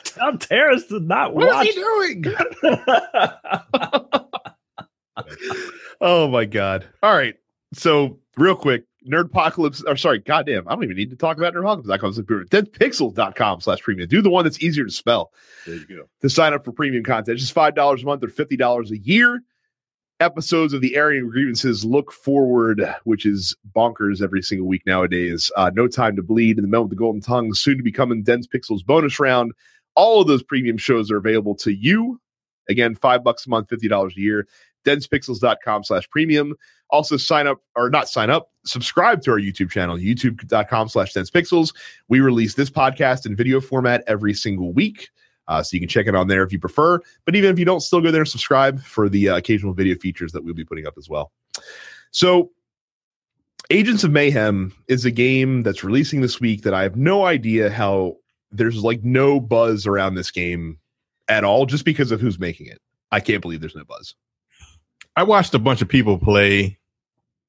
Tell 0.03 0.37
Terrence 0.37 0.85
to 0.87 0.99
not 0.99 1.33
what 1.33 1.47
watch. 1.47 1.67
is 1.67 1.75
he 1.75 1.81
doing? 1.81 2.25
oh 6.01 6.27
my 6.27 6.45
god. 6.45 6.85
All 7.01 7.15
right. 7.15 7.35
So, 7.73 8.19
real 8.37 8.55
quick, 8.55 8.85
Nerdpocalypse, 9.07 9.83
or 9.85 9.95
sorry, 9.97 10.19
goddamn, 10.19 10.67
I 10.67 10.73
don't 10.73 10.83
even 10.83 10.97
need 10.97 11.11
to 11.11 11.15
talk 11.15 11.37
about 11.37 11.53
nerdpocalypse.com. 11.53 12.13
Densepixels.com 12.47 13.61
slash 13.61 13.81
premium. 13.81 14.09
Do 14.09 14.21
the 14.21 14.29
one 14.29 14.43
that's 14.45 14.61
easier 14.61 14.85
to 14.85 14.91
spell. 14.91 15.31
There 15.65 15.75
you 15.75 15.85
go. 15.87 16.09
To 16.21 16.29
sign 16.29 16.53
up 16.53 16.65
for 16.65 16.71
premium 16.71 17.03
content. 17.03 17.35
It's 17.35 17.43
just 17.43 17.55
$5 17.55 18.01
a 18.01 18.05
month 18.05 18.23
or 18.23 18.27
$50 18.27 18.91
a 18.91 18.97
year. 18.97 19.41
Episodes 20.21 20.73
of 20.73 20.81
the 20.81 20.95
of 20.95 21.29
Grievances 21.29 21.83
Look 21.83 22.11
Forward, 22.11 22.81
which 23.03 23.25
is 23.25 23.55
bonkers 23.75 24.21
every 24.21 24.41
single 24.41 24.67
week 24.67 24.83
nowadays. 24.85 25.51
Uh, 25.57 25.71
no 25.73 25.87
Time 25.87 26.15
to 26.15 26.23
Bleed 26.23 26.57
in 26.57 26.63
the 26.63 26.69
Middle 26.69 26.85
of 26.85 26.89
the 26.89 26.95
Golden 26.95 27.21
Tongue, 27.21 27.53
soon 27.53 27.77
to 27.77 27.83
be 27.83 27.91
coming 27.91 28.23
Dense 28.23 28.47
Pixels 28.47 28.85
bonus 28.85 29.19
round. 29.19 29.51
All 29.95 30.21
of 30.21 30.27
those 30.27 30.41
premium 30.41 30.77
shows 30.77 31.11
are 31.11 31.17
available 31.17 31.55
to 31.55 31.73
you. 31.73 32.19
Again, 32.69 32.95
five 32.95 33.23
bucks 33.23 33.45
a 33.45 33.49
month, 33.49 33.69
$50 33.69 34.15
a 34.15 34.19
year. 34.19 34.47
Densepixels.com 34.85 35.83
slash 35.83 36.09
premium. 36.09 36.55
Also 36.91 37.17
sign 37.17 37.47
up 37.47 37.61
or 37.75 37.89
not 37.89 38.07
sign 38.07 38.29
up, 38.29 38.51
subscribe 38.63 39.21
to 39.23 39.31
our 39.31 39.39
YouTube 39.39 39.71
channel, 39.71 39.97
youtube.com 39.97 40.87
slash 40.87 41.13
densepixels. 41.13 41.73
We 42.07 42.19
release 42.19 42.53
this 42.53 42.69
podcast 42.69 43.25
in 43.25 43.35
video 43.35 43.59
format 43.59 44.03
every 44.07 44.33
single 44.33 44.71
week. 44.71 45.09
Uh, 45.47 45.61
so 45.61 45.75
you 45.75 45.79
can 45.79 45.89
check 45.89 46.07
it 46.07 46.15
on 46.15 46.27
there 46.27 46.43
if 46.43 46.51
you 46.51 46.59
prefer. 46.59 46.99
But 47.25 47.35
even 47.35 47.51
if 47.51 47.59
you 47.59 47.65
don't, 47.65 47.81
still 47.81 48.01
go 48.01 48.11
there 48.11 48.21
and 48.21 48.29
subscribe 48.29 48.81
for 48.81 49.09
the 49.09 49.29
uh, 49.29 49.37
occasional 49.37 49.73
video 49.73 49.95
features 49.95 50.31
that 50.31 50.43
we'll 50.43 50.53
be 50.53 50.65
putting 50.65 50.87
up 50.87 50.95
as 50.97 51.09
well. 51.09 51.31
So, 52.11 52.51
Agents 53.71 54.03
of 54.03 54.11
Mayhem 54.11 54.73
is 54.87 55.05
a 55.05 55.11
game 55.11 55.63
that's 55.63 55.83
releasing 55.83 56.21
this 56.21 56.39
week 56.39 56.61
that 56.63 56.73
I 56.73 56.83
have 56.83 56.95
no 56.95 57.25
idea 57.25 57.71
how 57.71 58.17
there's 58.51 58.83
like 58.83 59.03
no 59.03 59.39
buzz 59.39 59.87
around 59.87 60.15
this 60.15 60.29
game 60.29 60.77
at 61.29 61.43
all, 61.43 61.65
just 61.65 61.83
because 61.83 62.11
of 62.11 62.21
who's 62.21 62.37
making 62.37 62.67
it. 62.67 62.79
I 63.11 63.19
can't 63.19 63.41
believe 63.41 63.61
there's 63.61 63.75
no 63.75 63.83
buzz. 63.83 64.13
I 65.15 65.23
watched 65.23 65.53
a 65.53 65.59
bunch 65.59 65.81
of 65.81 65.87
people 65.87 66.19
play 66.19 66.77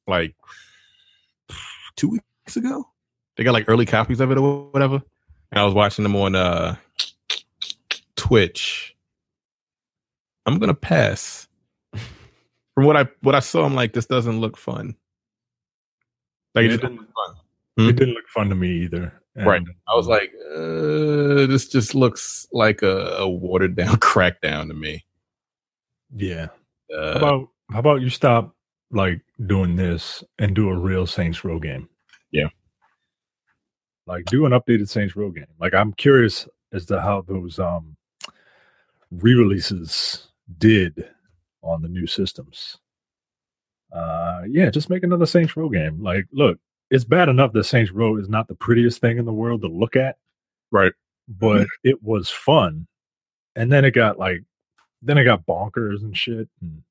like 0.06 0.34
two 1.96 2.08
weeks 2.08 2.56
ago. 2.56 2.88
They 3.36 3.44
got 3.44 3.52
like 3.52 3.68
early 3.68 3.84
copies 3.84 4.20
of 4.20 4.30
it 4.30 4.38
or 4.38 4.70
whatever. 4.70 5.02
And 5.50 5.60
I 5.60 5.64
was 5.64 5.74
watching 5.74 6.02
them 6.02 6.16
on 6.16 6.34
uh 6.34 6.76
Twitch. 8.16 8.96
I'm 10.46 10.58
gonna 10.58 10.74
pass. 10.74 11.48
From 12.74 12.84
what 12.84 12.96
I 12.96 13.06
what 13.22 13.34
I 13.34 13.40
saw, 13.40 13.64
I'm 13.64 13.74
like, 13.74 13.92
this 13.92 14.06
doesn't 14.06 14.40
look 14.40 14.56
fun. 14.56 14.94
Like 16.54 16.66
it 16.66 16.72
it 16.72 16.80
didn't 16.80 16.96
look 16.96 17.08
fun. 17.14 17.36
Hmm? 17.78 17.88
It 17.88 17.96
didn't 17.96 18.14
look 18.14 18.28
fun 18.28 18.48
to 18.50 18.54
me 18.54 18.70
either. 18.84 19.12
Right. 19.38 19.62
I 19.86 19.94
was 19.94 20.06
like, 20.06 20.32
uh, 20.54 21.46
this 21.46 21.68
just 21.68 21.94
looks 21.94 22.46
like 22.52 22.80
a, 22.80 23.16
a 23.18 23.28
watered 23.28 23.76
down 23.76 23.96
crackdown 23.96 24.68
to 24.68 24.74
me. 24.74 25.04
yeah. 26.14 26.48
How 26.90 26.96
Uh, 26.98 27.12
about 27.16 27.48
how 27.70 27.78
about 27.80 28.00
you 28.00 28.08
stop 28.08 28.54
like 28.92 29.20
doing 29.46 29.76
this 29.76 30.22
and 30.38 30.54
do 30.54 30.70
a 30.70 30.78
real 30.78 31.06
Saints 31.06 31.44
Row 31.44 31.58
game? 31.58 31.88
Yeah. 32.30 32.48
Like 34.06 34.24
do 34.26 34.46
an 34.46 34.52
updated 34.52 34.88
Saints 34.88 35.16
Row 35.16 35.30
game. 35.30 35.46
Like 35.60 35.74
I'm 35.74 35.92
curious 35.92 36.48
as 36.72 36.86
to 36.86 37.00
how 37.00 37.22
those 37.22 37.58
um 37.58 37.96
re-releases 39.10 40.28
did 40.58 41.08
on 41.62 41.82
the 41.82 41.88
new 41.88 42.06
systems. 42.06 42.78
Uh 43.92 44.42
yeah, 44.48 44.70
just 44.70 44.90
make 44.90 45.02
another 45.02 45.26
Saints 45.26 45.56
Row 45.56 45.68
game. 45.68 46.02
Like 46.02 46.26
look, 46.32 46.58
it's 46.90 47.04
bad 47.04 47.28
enough 47.28 47.52
that 47.52 47.64
Saints 47.64 47.92
Row 47.92 48.16
is 48.16 48.28
not 48.28 48.48
the 48.48 48.54
prettiest 48.54 49.00
thing 49.00 49.18
in 49.18 49.24
the 49.24 49.32
world 49.32 49.62
to 49.62 49.68
look 49.68 49.96
at, 49.96 50.16
right. 50.70 50.92
but 51.28 51.66
it 51.82 52.02
was 52.02 52.30
fun. 52.30 52.86
And 53.54 53.72
then 53.72 53.84
it 53.84 53.92
got 53.92 54.18
like 54.18 54.42
then 55.02 55.18
it 55.18 55.24
got 55.24 55.46
bonkers 55.46 56.02
and 56.02 56.16
shit. 56.16 56.48
And 56.60 56.82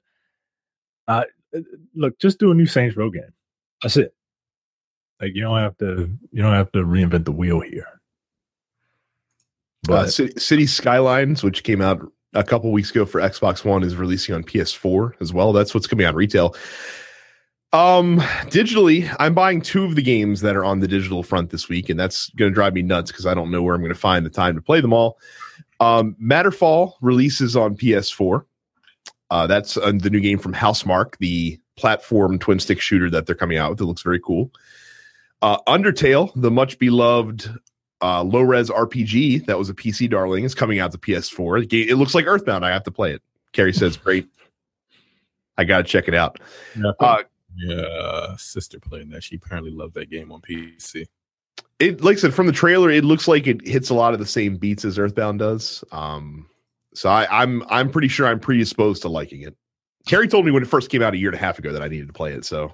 uh 1.07 1.25
look, 1.93 2.19
just 2.19 2.39
do 2.39 2.51
a 2.51 2.55
new 2.55 2.65
Saints 2.65 2.97
Row 2.97 3.09
game. 3.09 3.33
That's 3.81 3.97
it. 3.97 4.13
Like 5.21 5.31
you 5.33 5.41
don't 5.41 5.59
have 5.59 5.77
to 5.77 6.09
you 6.31 6.41
don't 6.41 6.53
have 6.53 6.71
to 6.73 6.79
reinvent 6.79 7.25
the 7.25 7.31
wheel 7.31 7.59
here. 7.59 7.94
Uh, 9.85 10.03
But 10.03 10.13
City, 10.13 10.33
City 10.39 10.67
Skylines, 10.67 11.43
which 11.43 11.63
came 11.63 11.81
out 11.81 12.01
a 12.33 12.43
couple 12.43 12.71
weeks 12.71 12.91
ago 12.91 13.05
for 13.05 13.21
Xbox 13.21 13.63
One, 13.63 13.83
is 13.83 13.95
releasing 13.95 14.35
on 14.35 14.43
PS4 14.43 15.13
as 15.21 15.33
well. 15.33 15.53
That's 15.53 15.73
what's 15.73 15.87
coming 15.87 16.05
on 16.05 16.15
retail. 16.15 16.55
Um, 17.73 18.19
digitally, 18.45 19.13
I'm 19.19 19.33
buying 19.33 19.61
two 19.61 19.83
of 19.83 19.95
the 19.95 20.01
games 20.01 20.41
that 20.41 20.55
are 20.55 20.63
on 20.63 20.79
the 20.79 20.87
digital 20.87 21.23
front 21.23 21.49
this 21.49 21.67
week, 21.67 21.89
and 21.89 21.99
that's 21.99 22.29
going 22.31 22.49
to 22.49 22.55
drive 22.55 22.73
me 22.73 22.81
nuts 22.81 23.11
because 23.11 23.25
I 23.25 23.33
don't 23.33 23.51
know 23.51 23.61
where 23.61 23.75
I'm 23.75 23.81
going 23.81 23.93
to 23.93 23.99
find 23.99 24.25
the 24.25 24.29
time 24.29 24.55
to 24.55 24.61
play 24.61 24.79
them 24.79 24.93
all. 24.93 25.17
Um, 25.81 26.15
Matterfall 26.21 26.93
releases 27.01 27.55
on 27.55 27.75
PS4. 27.75 28.45
Uh, 29.29 29.47
that's 29.47 29.75
uh, 29.75 29.91
the 29.97 30.09
new 30.09 30.21
game 30.21 30.39
from 30.39 30.53
Housemarque, 30.53 31.17
the 31.17 31.59
platform 31.75 32.39
twin 32.39 32.59
stick 32.59 32.79
shooter 32.79 33.09
that 33.09 33.25
they're 33.25 33.35
coming 33.35 33.57
out 33.57 33.71
with. 33.71 33.81
It 33.81 33.85
looks 33.85 34.03
very 34.03 34.21
cool. 34.21 34.51
Uh, 35.41 35.57
Undertale, 35.67 36.31
the 36.35 36.51
much 36.51 36.79
beloved 36.79 37.49
uh, 38.01 38.23
low 38.23 38.41
res 38.41 38.69
RPG 38.69 39.45
that 39.45 39.57
was 39.57 39.69
a 39.69 39.73
PC 39.73 40.09
darling, 40.09 40.43
is 40.43 40.53
coming 40.55 40.79
out 40.79 40.91
to 40.91 40.97
PS4. 40.97 41.67
Game- 41.67 41.89
It 41.89 41.95
looks 41.95 42.13
like 42.15 42.25
Earthbound. 42.27 42.65
I 42.65 42.71
have 42.71 42.83
to 42.83 42.91
play 42.91 43.13
it. 43.13 43.21
Carrie 43.53 43.73
says, 43.73 43.95
"Great, 44.03 44.27
I 45.57 45.63
got 45.63 45.77
to 45.77 45.83
check 45.83 46.07
it 46.07 46.13
out." 46.15 46.39
Uh, 46.99 47.23
Yeah, 47.57 48.35
sister 48.37 48.79
playing 48.79 49.09
that. 49.09 49.23
She 49.23 49.35
apparently 49.37 49.71
loved 49.71 49.93
that 49.95 50.09
game 50.09 50.31
on 50.31 50.41
PC. 50.41 51.05
it 51.79 52.01
like 52.03 52.17
I 52.17 52.19
said 52.19 52.33
from 52.33 52.47
the 52.47 52.51
trailer, 52.53 52.89
it 52.91 53.05
looks 53.05 53.27
like 53.27 53.47
it 53.47 53.65
hits 53.65 53.89
a 53.89 53.93
lot 53.93 54.13
of 54.13 54.19
the 54.19 54.25
same 54.25 54.57
beats 54.57 54.83
as 54.83 54.99
Earthbound 54.99 55.39
does. 55.39 55.83
Um, 55.93 56.49
so 56.93 57.09
I, 57.09 57.41
I'm 57.43 57.63
I'm 57.69 57.89
pretty 57.89 58.07
sure 58.09 58.27
I'm 58.27 58.39
predisposed 58.41 59.01
to 59.03 59.09
liking 59.09 59.41
it. 59.41 59.55
Carrie 60.05 60.27
told 60.27 60.45
me 60.45 60.51
when 60.51 60.63
it 60.63 60.67
first 60.69 60.89
came 60.89 61.01
out 61.01 61.13
a 61.13 61.17
year 61.17 61.29
and 61.29 61.35
a 61.35 61.39
half 61.39 61.57
ago 61.57 61.71
that 61.73 61.81
I 61.81 61.87
needed 61.87 62.07
to 62.07 62.13
play 62.13 62.33
it, 62.33 62.45
so 62.45 62.73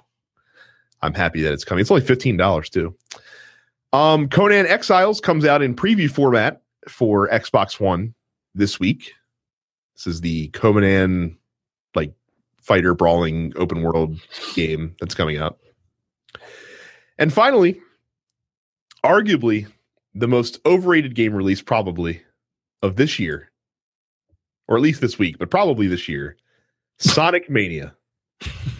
I'm 1.00 1.14
happy 1.14 1.42
that 1.42 1.52
it's 1.52 1.64
coming. 1.64 1.80
It's 1.82 1.90
only 1.90 2.04
fifteen 2.04 2.36
dollars 2.36 2.68
too. 2.68 2.94
Um, 3.92 4.28
Conan 4.28 4.66
Exiles 4.66 5.20
comes 5.20 5.44
out 5.44 5.62
in 5.62 5.74
preview 5.74 6.10
format 6.10 6.62
for 6.88 7.28
Xbox 7.28 7.78
One 7.78 8.14
this 8.54 8.80
week. 8.80 9.12
This 9.94 10.06
is 10.06 10.20
the 10.22 10.48
Conan 10.48 11.36
like 11.94 12.12
fighter 12.60 12.94
brawling 12.94 13.52
open 13.56 13.82
world 13.82 14.18
game 14.54 14.96
that's 15.00 15.14
coming 15.14 15.36
out. 15.36 15.58
And 17.18 17.32
finally, 17.32 17.80
arguably 19.04 19.66
the 20.14 20.28
most 20.28 20.58
overrated 20.66 21.14
game 21.14 21.34
release 21.34 21.62
probably 21.62 22.22
of 22.82 22.96
this 22.96 23.18
year 23.18 23.50
or 24.68 24.76
at 24.76 24.82
least 24.82 25.00
this 25.00 25.18
week 25.18 25.38
but 25.38 25.50
probably 25.50 25.86
this 25.86 26.08
year 26.08 26.36
sonic 26.98 27.48
mania 27.50 27.94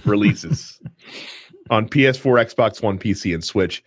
releases 0.04 0.80
on 1.70 1.88
ps4 1.88 2.54
xbox 2.54 2.82
one 2.82 2.98
pc 2.98 3.34
and 3.34 3.42
switch 3.42 3.82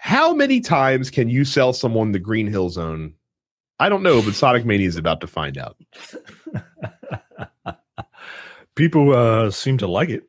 how 0.00 0.32
many 0.32 0.60
times 0.60 1.10
can 1.10 1.28
you 1.28 1.44
sell 1.44 1.72
someone 1.74 2.12
the 2.12 2.18
green 2.18 2.46
hill 2.46 2.70
zone? 2.70 3.14
I 3.78 3.88
don't 3.88 4.02
know 4.02 4.22
but 4.22 4.34
sonic 4.34 4.64
mania 4.64 4.88
is 4.88 4.96
about 4.96 5.20
to 5.20 5.26
find 5.26 5.58
out. 5.58 5.76
People 8.74 9.14
uh 9.14 9.50
seem 9.50 9.76
to 9.78 9.86
like 9.86 10.08
it. 10.08 10.24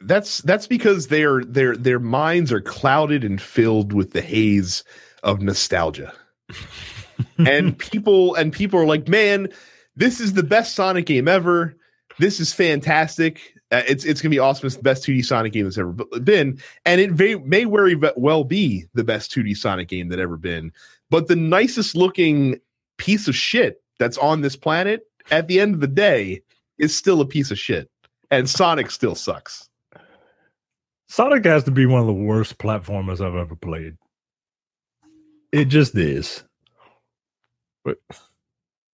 that's 0.00 0.38
that's 0.42 0.66
because 0.66 1.08
their 1.08 1.44
their 1.44 1.76
their 1.76 1.98
minds 1.98 2.50
are 2.52 2.60
clouded 2.60 3.22
and 3.22 3.40
filled 3.40 3.92
with 3.92 4.12
the 4.12 4.22
haze 4.22 4.82
of 5.22 5.40
nostalgia. 5.40 6.12
And 7.38 7.76
people 7.76 8.36
and 8.36 8.52
people 8.52 8.78
are 8.78 8.86
like 8.86 9.08
man 9.08 9.48
this 9.96 10.20
is 10.20 10.34
the 10.34 10.44
best 10.44 10.76
sonic 10.76 11.06
game 11.06 11.26
ever. 11.26 11.76
This 12.18 12.38
is 12.38 12.52
fantastic 12.52 13.57
Uh, 13.70 13.82
it's 13.86 14.04
it's 14.04 14.22
gonna 14.22 14.30
be 14.30 14.38
awesome 14.38 14.66
it's 14.66 14.76
the 14.76 14.82
best 14.82 15.04
2d 15.04 15.22
sonic 15.24 15.52
game 15.52 15.64
that's 15.64 15.76
ever 15.76 15.92
been 15.92 16.58
and 16.86 17.00
it 17.02 17.18
may, 17.18 17.34
may 17.34 17.64
very 17.64 17.94
well 18.16 18.42
be 18.42 18.86
the 18.94 19.04
best 19.04 19.30
2d 19.30 19.54
sonic 19.56 19.88
game 19.88 20.08
that 20.08 20.18
ever 20.18 20.38
been 20.38 20.72
but 21.10 21.28
the 21.28 21.36
nicest 21.36 21.94
looking 21.94 22.58
piece 22.96 23.28
of 23.28 23.36
shit 23.36 23.82
that's 23.98 24.16
on 24.18 24.40
this 24.40 24.56
planet 24.56 25.02
at 25.30 25.48
the 25.48 25.60
end 25.60 25.74
of 25.74 25.80
the 25.80 25.86
day 25.86 26.40
is 26.78 26.96
still 26.96 27.20
a 27.20 27.26
piece 27.26 27.50
of 27.50 27.58
shit 27.58 27.90
and 28.30 28.48
sonic 28.48 28.90
still 28.90 29.14
sucks 29.14 29.68
Sonic 31.10 31.44
has 31.46 31.64
to 31.64 31.70
be 31.70 31.86
one 31.86 32.00
of 32.00 32.06
the 32.06 32.12
worst 32.12 32.58
platformers 32.58 33.24
I've 33.24 33.34
ever 33.34 33.56
played. 33.56 33.96
It 35.52 35.64
just 35.66 35.96
is. 35.96 36.44
But 37.82 37.96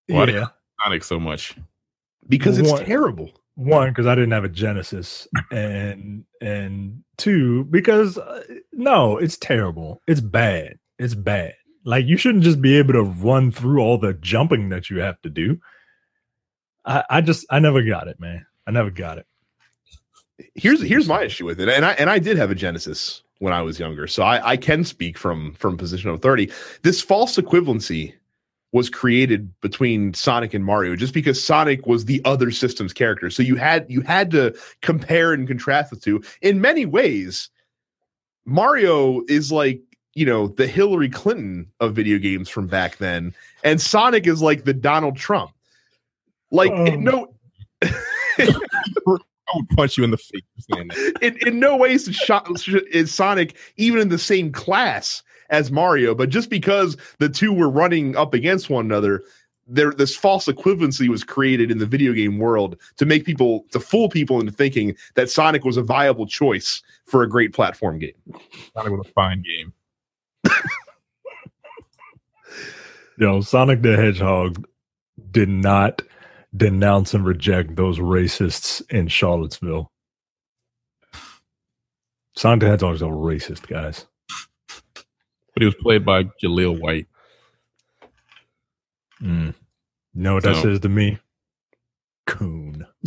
why 0.06 0.26
do 0.26 0.32
you- 0.32 0.38
yeah. 0.38 0.46
Sonic 0.84 1.02
so 1.02 1.18
much. 1.18 1.56
because 2.28 2.56
it's 2.58 2.70
One- 2.70 2.84
terrible 2.84 3.32
One, 3.56 3.90
because 3.90 4.06
I 4.06 4.14
didn't 4.14 4.32
have 4.32 4.44
a 4.44 4.48
Genesis, 4.48 5.28
and 5.52 6.24
and 6.40 7.04
two, 7.18 7.64
because 7.64 8.18
uh, 8.18 8.42
no, 8.72 9.18
it's 9.18 9.36
terrible. 9.36 10.02
It's 10.08 10.20
bad. 10.20 10.78
It's 10.98 11.14
bad. 11.14 11.54
Like 11.84 12.06
you 12.06 12.16
shouldn't 12.16 12.44
just 12.44 12.60
be 12.62 12.76
able 12.78 12.94
to 12.94 13.02
run 13.02 13.52
through 13.52 13.80
all 13.80 13.98
the 13.98 14.14
jumping 14.14 14.70
that 14.70 14.90
you 14.90 15.00
have 15.00 15.20
to 15.22 15.30
do. 15.30 15.58
I, 16.84 17.04
I 17.10 17.20
just 17.20 17.46
I 17.50 17.60
never 17.60 17.82
got 17.82 18.08
it, 18.08 18.20
man. 18.20 18.46
I 18.66 18.72
never 18.72 18.90
got 18.90 19.18
it. 19.18 19.26
here's 20.54 20.82
here's 20.82 21.08
my 21.08 21.22
issue 21.22 21.44
with 21.44 21.60
it 21.60 21.68
and 21.68 21.84
i 21.84 21.92
and 21.92 22.10
i 22.10 22.18
did 22.18 22.36
have 22.36 22.50
a 22.50 22.54
genesis 22.54 23.22
when 23.38 23.52
i 23.52 23.62
was 23.62 23.78
younger 23.78 24.06
so 24.06 24.22
i 24.22 24.50
i 24.50 24.56
can 24.56 24.84
speak 24.84 25.16
from 25.16 25.52
from 25.54 25.76
position 25.76 26.10
of 26.10 26.16
authority 26.16 26.50
this 26.82 27.00
false 27.00 27.36
equivalency 27.36 28.14
was 28.74 28.90
created 28.90 29.50
between 29.62 30.12
sonic 30.12 30.52
and 30.52 30.64
mario 30.64 30.94
just 30.94 31.14
because 31.14 31.42
sonic 31.42 31.86
was 31.86 32.04
the 32.04 32.20
other 32.26 32.50
system's 32.50 32.92
character 32.92 33.30
so 33.30 33.42
you 33.42 33.56
had 33.56 33.86
you 33.88 34.02
had 34.02 34.30
to 34.30 34.54
compare 34.82 35.32
and 35.32 35.48
contrast 35.48 35.90
the 35.90 35.96
two 35.96 36.22
in 36.42 36.60
many 36.60 36.84
ways 36.84 37.48
Mario 38.44 39.22
is 39.28 39.50
like 39.50 39.80
you 40.14 40.26
know 40.26 40.48
the 40.48 40.66
Hillary 40.66 41.08
Clinton 41.08 41.70
of 41.80 41.94
video 41.94 42.18
games 42.18 42.48
from 42.48 42.66
back 42.66 42.98
then, 42.98 43.34
and 43.62 43.80
Sonic 43.80 44.26
is 44.26 44.42
like 44.42 44.64
the 44.64 44.74
Donald 44.74 45.16
Trump. 45.16 45.52
Like 46.50 46.70
in 46.70 46.94
um. 46.94 47.04
no 47.04 47.34
I 47.82 49.56
would 49.56 49.68
punch 49.70 49.96
you 49.96 50.04
in 50.04 50.10
the 50.10 50.16
face 50.16 50.42
for 50.56 50.74
saying 50.74 50.88
that. 50.88 51.18
in, 51.20 51.36
in 51.46 51.60
no 51.60 51.76
way 51.76 51.92
is, 51.92 52.06
Sho- 52.06 52.42
is 52.90 53.12
Sonic 53.12 53.56
even 53.76 54.00
in 54.00 54.08
the 54.08 54.18
same 54.18 54.50
class 54.50 55.22
as 55.50 55.70
Mario, 55.70 56.14
but 56.14 56.30
just 56.30 56.50
because 56.50 56.96
the 57.18 57.28
two 57.28 57.52
were 57.52 57.70
running 57.70 58.16
up 58.16 58.34
against 58.34 58.70
one 58.70 58.84
another, 58.84 59.22
there 59.66 59.92
this 59.92 60.14
false 60.14 60.46
equivalency 60.46 61.08
was 61.08 61.24
created 61.24 61.70
in 61.70 61.78
the 61.78 61.86
video 61.86 62.12
game 62.12 62.38
world 62.38 62.76
to 62.96 63.06
make 63.06 63.24
people 63.24 63.64
to 63.70 63.80
fool 63.80 64.08
people 64.08 64.38
into 64.40 64.52
thinking 64.52 64.94
that 65.14 65.30
Sonic 65.30 65.64
was 65.64 65.76
a 65.76 65.82
viable 65.82 66.26
choice 66.26 66.82
for 67.06 67.22
a 67.22 67.28
great 67.28 67.52
platform 67.52 67.98
game. 67.98 68.12
Sonic 68.74 68.92
was 68.92 69.06
a 69.06 69.10
fine 69.12 69.42
game. 69.42 69.72
Yo, 73.18 73.40
Sonic 73.40 73.82
the 73.82 73.96
Hedgehog 73.96 74.66
did 75.30 75.48
not 75.48 76.02
denounce 76.56 77.14
and 77.14 77.24
reject 77.24 77.76
those 77.76 77.98
racists 77.98 78.82
in 78.90 79.08
Charlottesville. 79.08 79.90
Sonic 82.36 82.60
the 82.60 82.66
Hedgehog's 82.66 83.02
a 83.02 83.06
racist, 83.06 83.66
guys. 83.68 84.06
But 85.54 85.62
he 85.62 85.66
was 85.66 85.74
played 85.76 86.04
by 86.04 86.24
Jaleel 86.42 86.78
White. 86.80 87.06
Mm. 89.22 89.54
Know 90.14 90.34
what 90.34 90.42
that 90.44 90.56
So- 90.56 90.62
says 90.62 90.80
to 90.80 90.88
me? 90.88 91.18
Coon. 92.26 92.86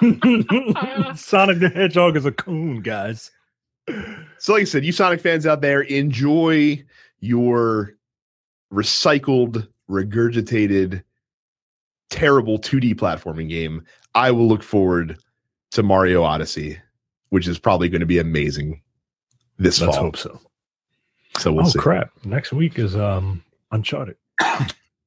Sonic 1.14 1.58
the 1.58 1.70
Hedgehog 1.74 2.16
is 2.16 2.24
a 2.24 2.32
coon, 2.32 2.80
guys. 2.80 3.30
So, 4.38 4.52
like 4.54 4.62
I 4.62 4.64
said, 4.64 4.84
you 4.84 4.92
Sonic 4.92 5.20
fans 5.20 5.46
out 5.46 5.60
there, 5.60 5.82
enjoy 5.82 6.82
your 7.20 7.92
recycled, 8.72 9.68
regurgitated, 9.90 11.02
terrible 12.08 12.58
2D 12.58 12.94
platforming 12.94 13.48
game. 13.48 13.84
I 14.14 14.30
will 14.30 14.48
look 14.48 14.62
forward 14.62 15.18
to 15.72 15.82
Mario 15.82 16.22
Odyssey, 16.22 16.78
which 17.28 17.46
is 17.46 17.58
probably 17.58 17.88
going 17.88 18.00
to 18.00 18.06
be 18.06 18.18
amazing 18.18 18.80
this 19.60 19.80
Let's 19.80 19.94
fall. 19.94 20.04
hope 20.06 20.16
so. 20.16 20.40
So 21.38 21.52
we'll 21.52 21.66
oh 21.66 21.68
see. 21.68 21.78
crap! 21.78 22.10
Next 22.24 22.52
week 22.52 22.78
is 22.78 22.96
um 22.96 23.42
Uncharted. 23.70 24.16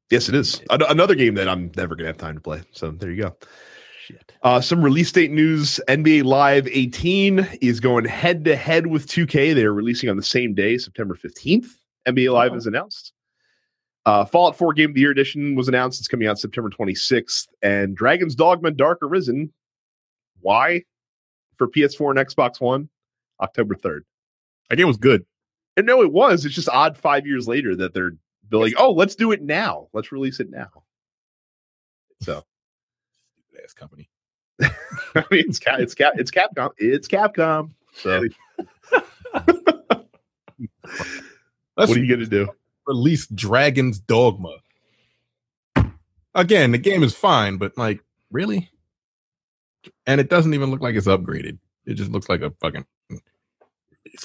Yes, 0.10 0.30
it 0.30 0.36
is 0.36 0.62
An- 0.70 0.84
another 0.84 1.16
game 1.16 1.34
that 1.36 1.50
I'm 1.50 1.72
never 1.76 1.96
going 1.96 2.04
to 2.06 2.08
have 2.08 2.18
time 2.18 2.36
to 2.36 2.42
play. 2.42 2.62
So 2.72 2.92
there 2.92 3.10
you 3.12 3.24
go. 3.24 3.36
Shit. 4.06 4.34
Uh, 4.44 4.62
some 4.62 4.82
release 4.84 5.12
date 5.12 5.32
news: 5.32 5.80
NBA 5.90 6.24
Live 6.24 6.68
18 6.68 7.48
is 7.62 7.80
going 7.80 8.06
head 8.06 8.46
to 8.46 8.56
head 8.56 8.88
with 8.88 9.08
2K. 9.08 9.54
They 9.56 9.64
are 9.66 9.74
releasing 9.74 10.10
on 10.10 10.18
the 10.18 10.24
same 10.24 10.54
day, 10.54 10.78
September 10.78 11.16
15th. 11.16 11.66
NBA 12.08 12.32
Live 12.32 12.52
Oh. 12.54 12.56
is 12.56 12.68
announced. 12.68 13.12
Uh, 14.06 14.26
Fallout 14.26 14.58
4 14.58 14.74
Game 14.74 14.90
of 14.90 14.96
the 14.96 15.00
Year 15.02 15.12
edition 15.12 15.56
was 15.56 15.68
announced. 15.70 16.00
It's 16.02 16.10
coming 16.10 16.28
out 16.28 16.38
September 16.38 16.70
26th, 16.70 17.48
and 17.62 17.96
Dragon's 17.96 18.36
Dogma 18.36 18.72
Dark 18.72 19.00
Arisen. 19.02 19.52
Why? 20.42 20.84
For 21.58 21.68
PS4 21.70 22.12
and 22.18 22.20
Xbox 22.28 22.60
One, 22.60 22.90
October 23.40 23.76
3rd. 23.76 24.02
That 24.74 24.78
game 24.78 24.88
was 24.88 24.98
good. 24.98 25.24
And 25.78 25.86
no, 25.86 26.02
it 26.02 26.12
was. 26.12 26.46
It's 26.46 26.56
just 26.56 26.68
odd 26.68 26.98
five 26.98 27.28
years 27.28 27.48
later 27.48 27.76
that 27.76 27.94
they're 27.94 28.14
they're 28.50 28.60
like, 28.60 28.74
oh, 28.76 28.92
let's 28.92 29.14
do 29.14 29.32
it 29.32 29.44
now. 29.44 29.88
Let's 29.94 30.12
release 30.12 30.40
it 30.40 30.50
now. 30.50 30.70
So 32.24 32.44
Ass 33.64 33.74
company. 33.74 34.10
I 34.64 35.24
mean, 35.30 35.46
it's 35.48 35.60
Cap, 35.60 35.80
it's 35.80 35.94
Cap, 35.94 36.14
it's 36.18 36.32
Capcom, 36.32 36.72
it's 36.78 37.08
Capcom. 37.08 37.70
So 37.94 38.24
what 41.76 41.90
are 41.90 42.00
you 42.00 42.10
gonna 42.10 42.26
do? 42.26 42.50
release 42.88 43.28
Dragon's 43.28 44.00
Dogma. 44.00 44.58
Again, 46.34 46.72
the 46.72 46.80
game 46.80 47.04
is 47.04 47.14
fine, 47.14 47.58
but 47.58 47.78
like, 47.78 48.04
really? 48.32 48.72
And 50.08 50.20
it 50.20 50.32
doesn't 50.32 50.56
even 50.56 50.72
look 50.72 50.82
like 50.82 50.96
it's 50.96 51.06
upgraded. 51.06 51.60
It 51.86 51.94
just 51.94 52.10
looks 52.10 52.28
like 52.28 52.42
a 52.42 52.50
fucking. 52.60 52.88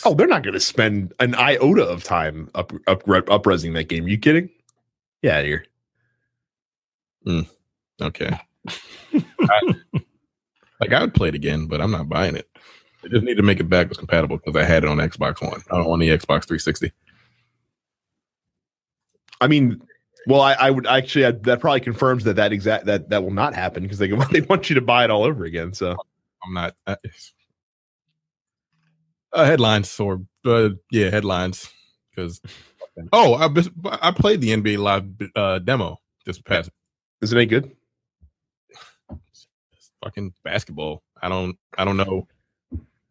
Oh, 0.05 0.14
they're 0.14 0.27
not 0.27 0.42
gonna 0.42 0.61
spend 0.61 1.12
an 1.18 1.35
iota 1.35 1.85
of 1.85 2.05
time 2.05 2.51
up 2.55 2.72
up 2.87 3.05
upresing 3.05 3.74
that 3.74 3.88
game. 3.88 4.07
you 4.09 4.18
kidding? 4.18 4.51
Yeah, 5.22 5.42
here. 5.42 5.64
okay. 8.01 8.38
I- 9.14 9.74
like 10.81 10.92
I 10.92 11.01
would 11.01 11.14
play 11.14 11.29
it 11.29 11.35
again, 11.35 11.66
but 11.66 11.81
I'm 11.81 11.90
not 11.90 12.09
buying 12.09 12.37
it. 12.37 12.48
I 13.05 13.09
just 13.09 13.24
need 13.24 13.37
to 13.37 13.42
make 13.42 13.61
it 13.61 13.68
backwards 13.68 13.98
compatible 13.98 14.38
because 14.38 14.57
I 14.57 14.64
had 14.64 14.85
it 14.85 14.90
on 14.90 14.98
Xbox 14.98 15.42
One. 15.42 15.61
I 15.70 15.77
don't 15.77 15.87
want 15.88 16.01
the 16.01 16.09
Xbox 16.09 16.46
360. 16.46 16.92
I 19.40 19.46
mean, 19.46 19.81
well, 20.27 20.40
I, 20.40 20.55
I 20.55 20.70
would 20.70 20.87
actually 20.87 21.27
I, 21.27 21.31
that 21.33 21.61
probably 21.61 21.81
confirms 21.81 22.24
that 22.24 22.37
that 22.37 22.53
exact 22.53 22.87
that 22.87 23.09
that 23.11 23.22
will 23.22 23.33
not 23.33 23.55
happen 23.55 23.83
because 23.83 23.98
they 23.98 24.09
they 24.33 24.40
want 24.42 24.68
you 24.68 24.74
to 24.74 24.81
buy 24.81 25.05
it 25.05 25.11
all 25.11 25.24
over 25.24 25.44
again. 25.44 25.72
So 25.72 25.96
I'm 26.44 26.55
not. 26.55 26.74
Uh, 26.87 26.96
uh, 29.32 29.44
headlines 29.44 29.98
or 30.00 30.22
uh, 30.44 30.70
yeah, 30.90 31.10
headlines. 31.10 31.68
Because 32.10 32.40
oh, 33.12 33.34
I 33.34 33.48
bes- 33.48 33.70
I 33.84 34.10
played 34.10 34.40
the 34.40 34.50
NBA 34.50 34.78
Live 34.78 35.04
uh, 35.36 35.58
demo 35.60 36.00
this 36.26 36.40
past 36.40 36.70
is 37.20 37.32
it 37.32 37.36
any 37.36 37.46
good? 37.46 37.74
fucking 40.04 40.32
basketball. 40.44 41.02
I 41.20 41.28
don't 41.28 41.56
I 41.76 41.84
don't 41.84 41.96
know. 41.96 42.28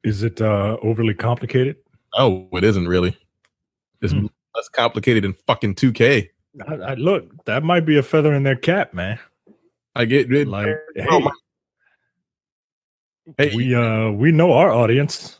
Is 0.03 0.23
it 0.23 0.41
uh 0.41 0.77
overly 0.81 1.13
complicated? 1.13 1.77
Oh, 2.13 2.47
it 2.53 2.63
isn't 2.63 2.87
really. 2.87 3.17
It's 4.01 4.13
Hmm. 4.13 4.27
less 4.55 4.69
complicated 4.69 5.23
than 5.23 5.33
fucking 5.33 5.75
2K. 5.75 6.29
I, 6.67 6.73
I, 6.75 6.93
look, 6.93 7.45
that 7.45 7.63
might 7.63 7.85
be 7.85 7.97
a 7.97 8.03
feather 8.03 8.33
in 8.33 8.43
their 8.43 8.55
cap, 8.55 8.93
man. 8.93 9.19
I 9.95 10.05
get 10.05 10.31
it. 10.31 10.47
Like, 10.47 10.67
hey, 10.95 11.05
oh 11.09 11.19
my- 11.19 11.31
Hey. 13.37 13.53
we 13.55 13.75
uh 13.75 14.11
we 14.11 14.31
know 14.31 14.53
our 14.53 14.71
audience. 14.71 15.36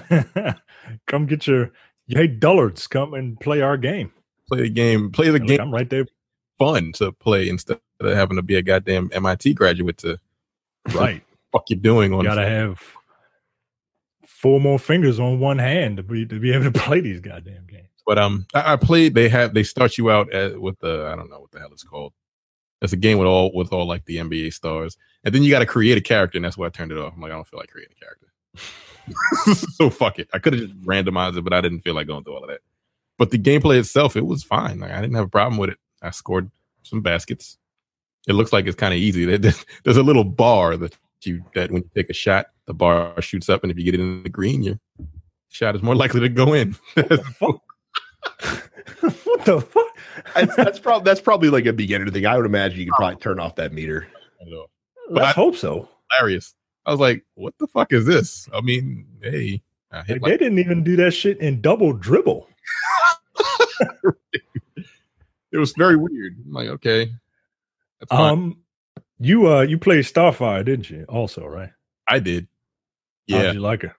come 1.06 1.26
get 1.26 1.46
your 1.46 1.70
hey 2.08 2.26
dullards, 2.26 2.86
come 2.86 3.14
and 3.14 3.38
play 3.40 3.60
our 3.60 3.76
game. 3.76 4.12
play 4.48 4.62
the 4.62 4.68
game. 4.68 5.10
Play 5.10 5.26
the 5.30 5.38
Look, 5.38 5.48
game 5.48 5.60
I'm 5.60 5.72
right 5.72 5.88
there. 5.88 6.06
fun 6.58 6.92
to 6.94 7.12
play 7.12 7.48
instead 7.48 7.78
of 8.00 8.16
having 8.16 8.36
to 8.36 8.42
be 8.42 8.56
a 8.56 8.62
goddamn 8.62 9.10
MIT 9.12 9.54
graduate 9.54 9.98
to 9.98 10.18
Right. 10.94 11.22
fuck 11.52 11.68
you 11.70 11.76
doing 11.76 12.12
on. 12.14 12.20
You 12.20 12.28
gotta 12.30 12.48
have 12.48 12.80
four 14.26 14.60
more 14.60 14.78
fingers 14.78 15.18
on 15.20 15.40
one 15.40 15.58
hand 15.58 15.96
to 15.98 16.02
be 16.02 16.24
to 16.26 16.38
be 16.38 16.52
able 16.52 16.70
to 16.70 16.70
play 16.80 17.00
these 17.00 17.20
goddamn 17.20 17.66
games. 17.66 17.84
But 18.06 18.18
um, 18.18 18.46
I, 18.54 18.72
I 18.72 18.76
played. 18.76 19.14
They 19.14 19.28
have 19.28 19.52
they 19.52 19.62
start 19.62 19.98
you 19.98 20.10
out 20.10 20.32
at, 20.32 20.58
with 20.60 20.78
the 20.80 21.10
I 21.12 21.16
don't 21.16 21.28
know 21.30 21.40
what 21.40 21.50
the 21.50 21.58
hell 21.58 21.68
it's 21.72 21.82
called. 21.82 22.14
It's 22.80 22.92
a 22.92 22.96
game 22.96 23.18
with 23.18 23.26
all 23.26 23.52
with 23.52 23.72
all 23.72 23.86
like 23.86 24.04
the 24.06 24.16
NBA 24.18 24.54
stars, 24.54 24.96
and 25.24 25.34
then 25.34 25.42
you 25.42 25.50
got 25.50 25.58
to 25.58 25.66
create 25.66 25.98
a 25.98 26.00
character, 26.00 26.38
and 26.38 26.44
that's 26.44 26.56
why 26.56 26.66
I 26.66 26.70
turned 26.70 26.92
it 26.92 26.96
off. 26.98 27.12
I'm 27.14 27.20
like, 27.20 27.32
I 27.32 27.34
don't 27.34 27.46
feel 27.46 27.58
like 27.58 27.70
creating 27.70 27.94
a 28.00 28.04
character. 28.04 28.28
so 29.74 29.90
fuck 29.90 30.18
it. 30.18 30.28
I 30.32 30.38
could 30.38 30.52
have 30.54 30.62
just 30.62 30.80
randomized 30.82 31.36
it, 31.36 31.42
but 31.42 31.52
I 31.52 31.60
didn't 31.60 31.80
feel 31.80 31.94
like 31.94 32.06
going 32.06 32.24
through 32.24 32.36
all 32.36 32.44
of 32.44 32.50
that. 32.50 32.60
But 33.18 33.30
the 33.30 33.38
gameplay 33.38 33.78
itself, 33.78 34.16
it 34.16 34.26
was 34.26 34.42
fine. 34.42 34.80
Like 34.80 34.92
I 34.92 35.00
didn't 35.00 35.16
have 35.16 35.26
a 35.26 35.30
problem 35.30 35.58
with 35.58 35.70
it. 35.70 35.78
I 36.02 36.10
scored 36.10 36.50
some 36.82 37.02
baskets. 37.02 37.58
It 38.26 38.34
looks 38.34 38.52
like 38.52 38.66
it's 38.66 38.76
kind 38.76 38.94
of 38.94 39.00
easy. 39.00 39.24
There's, 39.36 39.64
there's 39.84 39.96
a 39.96 40.02
little 40.02 40.24
bar 40.24 40.76
that 40.76 40.96
you 41.22 41.42
that 41.54 41.70
when 41.70 41.82
you 41.82 41.90
take 41.94 42.10
a 42.10 42.14
shot, 42.14 42.46
the 42.66 42.74
bar 42.74 43.20
shoots 43.20 43.48
up, 43.48 43.62
and 43.62 43.72
if 43.72 43.78
you 43.78 43.84
get 43.84 43.94
it 43.94 44.00
in 44.00 44.22
the 44.22 44.28
green, 44.28 44.62
your 44.62 44.78
shot 45.48 45.74
is 45.74 45.82
more 45.82 45.96
likely 45.96 46.20
to 46.20 46.28
go 46.28 46.52
in. 46.52 46.76
what 46.96 47.60
the 49.44 49.60
fuck? 49.60 49.86
That's, 50.34 50.56
that's 50.56 50.78
probably 50.78 51.04
that's 51.04 51.20
probably 51.20 51.50
like 51.50 51.66
a 51.66 51.72
beginner 51.72 52.08
thing. 52.10 52.26
I 52.26 52.36
would 52.36 52.46
imagine 52.46 52.78
you 52.78 52.86
could 52.86 52.94
oh. 52.94 52.98
probably 52.98 53.16
turn 53.16 53.40
off 53.40 53.56
that 53.56 53.72
meter. 53.72 54.06
Let's 55.10 55.34
hope 55.34 55.56
so. 55.56 55.88
hilarious. 56.12 56.54
I 56.88 56.90
was 56.90 57.00
like, 57.00 57.22
what 57.34 57.52
the 57.58 57.66
fuck 57.66 57.92
is 57.92 58.06
this? 58.06 58.48
I 58.54 58.62
mean, 58.62 59.04
hey, 59.22 59.60
I 59.92 60.02
hit 60.04 60.22
Like, 60.22 60.32
they 60.32 60.38
didn't 60.38 60.58
even 60.58 60.82
do 60.82 60.96
that 60.96 61.10
shit 61.10 61.36
in 61.38 61.60
double 61.60 61.92
dribble. 61.92 62.48
it 65.52 65.58
was 65.58 65.74
very 65.76 65.96
weird. 65.96 66.36
I'm 66.46 66.52
like, 66.52 66.68
okay. 66.68 67.12
Um, 68.10 68.62
you 69.18 69.52
uh, 69.52 69.60
you 69.60 69.76
played 69.76 70.06
Starfire, 70.06 70.64
didn't 70.64 70.88
you? 70.88 71.04
Also, 71.10 71.44
right? 71.44 71.68
I 72.08 72.20
did. 72.20 72.48
Yeah. 73.26 73.52
you 73.52 73.60
like 73.60 73.82
her? 73.82 73.94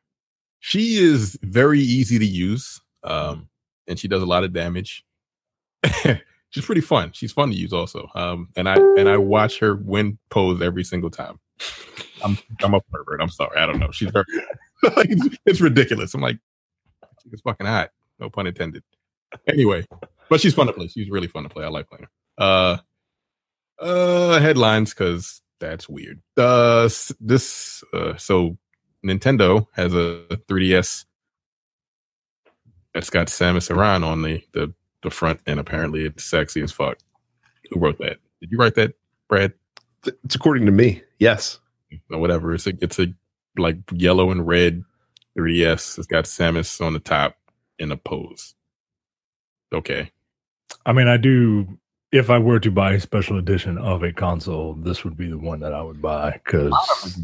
She 0.60 0.96
is 0.96 1.38
very 1.44 1.82
easy 1.82 2.18
to 2.18 2.26
use. 2.26 2.82
Um, 3.04 3.50
and 3.88 4.00
she 4.00 4.08
does 4.08 4.24
a 4.24 4.26
lot 4.26 4.44
of 4.44 4.52
damage. 4.52 5.06
She's 6.50 6.66
pretty 6.66 6.82
fun. 6.82 7.12
She's 7.14 7.32
fun 7.32 7.52
to 7.52 7.56
use 7.56 7.72
also. 7.72 8.10
Um, 8.16 8.50
and 8.56 8.68
I 8.68 8.74
and 8.98 9.08
I 9.08 9.18
watch 9.18 9.60
her 9.60 9.76
win 9.76 10.18
pose 10.32 10.60
every 10.60 10.84
single 10.84 11.12
time. 11.12 11.40
I'm 12.24 12.38
I'm 12.62 12.74
a 12.74 12.82
pervert. 12.82 13.22
I'm 13.22 13.30
sorry. 13.30 13.58
I 13.58 13.66
don't 13.66 13.80
know. 13.80 13.92
She's 13.92 14.14
like, 14.14 14.26
it's, 14.84 15.38
it's 15.46 15.62
ridiculous. 15.62 16.14
I'm 16.14 16.22
like, 16.22 16.40
she's 17.24 17.42
fucking 17.42 17.68
hot. 17.68 17.92
No 18.20 18.30
pun 18.30 18.48
intended. 18.48 18.84
Anyway, 19.48 19.86
but 20.30 20.42
she's 20.42 20.54
fun 20.54 20.68
to 20.68 20.74
play. 20.74 20.88
She's 20.88 21.10
really 21.10 21.28
fun 21.28 21.44
to 21.44 21.50
play. 21.50 21.64
I 21.64 21.70
like 21.70 21.88
playing 21.88 22.06
her. 22.06 22.44
Uh, 22.44 22.78
uh, 23.80 24.40
headlines 24.40 24.94
because 24.94 25.42
that's 25.60 25.88
weird. 25.88 26.22
Uh, 26.38 26.90
this 27.20 27.84
uh, 27.94 28.16
so 28.18 28.58
Nintendo 29.06 29.68
has 29.74 29.94
a 29.94 30.26
3DS 30.48 31.06
that's 32.94 33.10
got 33.10 33.28
Samus 33.28 33.70
Aran 33.70 34.04
on 34.04 34.24
the, 34.24 34.44
the 34.54 34.74
the 35.02 35.10
front, 35.10 35.40
and 35.46 35.60
apparently 35.60 36.06
it's 36.06 36.26
sexy 36.26 36.62
as 36.62 36.72
fuck. 36.72 36.98
Who 37.72 37.80
wrote 37.80 38.00
that? 38.00 38.18
Did 38.42 38.52
you 38.52 38.58
write 38.58 38.76
that, 38.76 38.94
Brad? 39.28 39.54
It's 40.06 40.36
according 40.36 40.66
to 40.66 40.72
me. 40.72 41.02
Yes. 41.20 41.60
Or 42.12 42.20
whatever. 42.20 42.54
It's 42.54 42.68
a 42.68 42.74
it's 42.82 43.00
a 43.00 43.08
like 43.58 43.78
yellow 43.92 44.32
and 44.32 44.46
red 44.48 44.84
3DS. 45.38 45.98
It's 45.98 46.08
got 46.08 46.26
Samus 46.26 46.86
on 46.86 46.94
the 46.94 47.00
top 47.00 47.36
in 47.80 47.92
a 47.92 47.98
pose. 47.98 48.56
Okay. 49.74 50.12
I 50.86 50.94
mean, 50.94 51.08
I 51.08 51.18
do. 51.18 51.78
If 52.12 52.30
I 52.32 52.40
were 52.40 52.60
to 52.60 52.72
buy 52.72 52.94
a 52.94 53.00
special 53.00 53.38
edition 53.38 53.78
of 53.78 54.02
a 54.02 54.12
console, 54.12 54.74
this 54.74 55.04
would 55.04 55.16
be 55.16 55.30
the 55.30 55.38
one 55.38 55.60
that 55.60 55.74
I 55.74 55.82
would 55.84 56.02
buy 56.02 56.40
because 56.44 56.74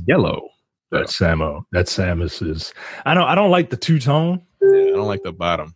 Yellow. 0.07 0.49
that 0.91 1.07
Samo, 1.07 1.63
that 1.71 1.87
Samus 1.87 2.47
is. 2.47 2.71
I 3.05 3.13
don't. 3.15 3.27
I 3.27 3.33
don't 3.33 3.49
like 3.49 3.71
the 3.71 3.77
two 3.77 3.97
tone, 3.99 4.41
Yeah, 4.61 4.69
I 4.69 4.91
don't 4.91 5.07
like 5.07 5.23
the 5.23 5.31
bottom. 5.31 5.75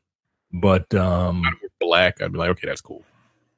but 0.53 0.93
um, 0.93 1.43
black. 1.79 2.21
I'd 2.21 2.31
be 2.31 2.37
like, 2.37 2.49
okay, 2.51 2.67
that's 2.67 2.81
cool. 2.81 3.03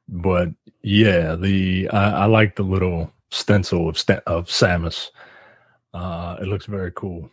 but 0.07 0.49
yeah, 0.83 1.35
the 1.35 1.89
I, 1.91 2.23
I 2.23 2.25
like 2.25 2.55
the 2.55 2.63
little 2.63 3.11
stencil 3.31 3.89
of 3.89 3.97
of 4.27 4.47
Samus. 4.47 5.09
Uh, 5.93 6.37
it 6.41 6.45
looks 6.45 6.65
very 6.65 6.91
cool. 6.91 7.29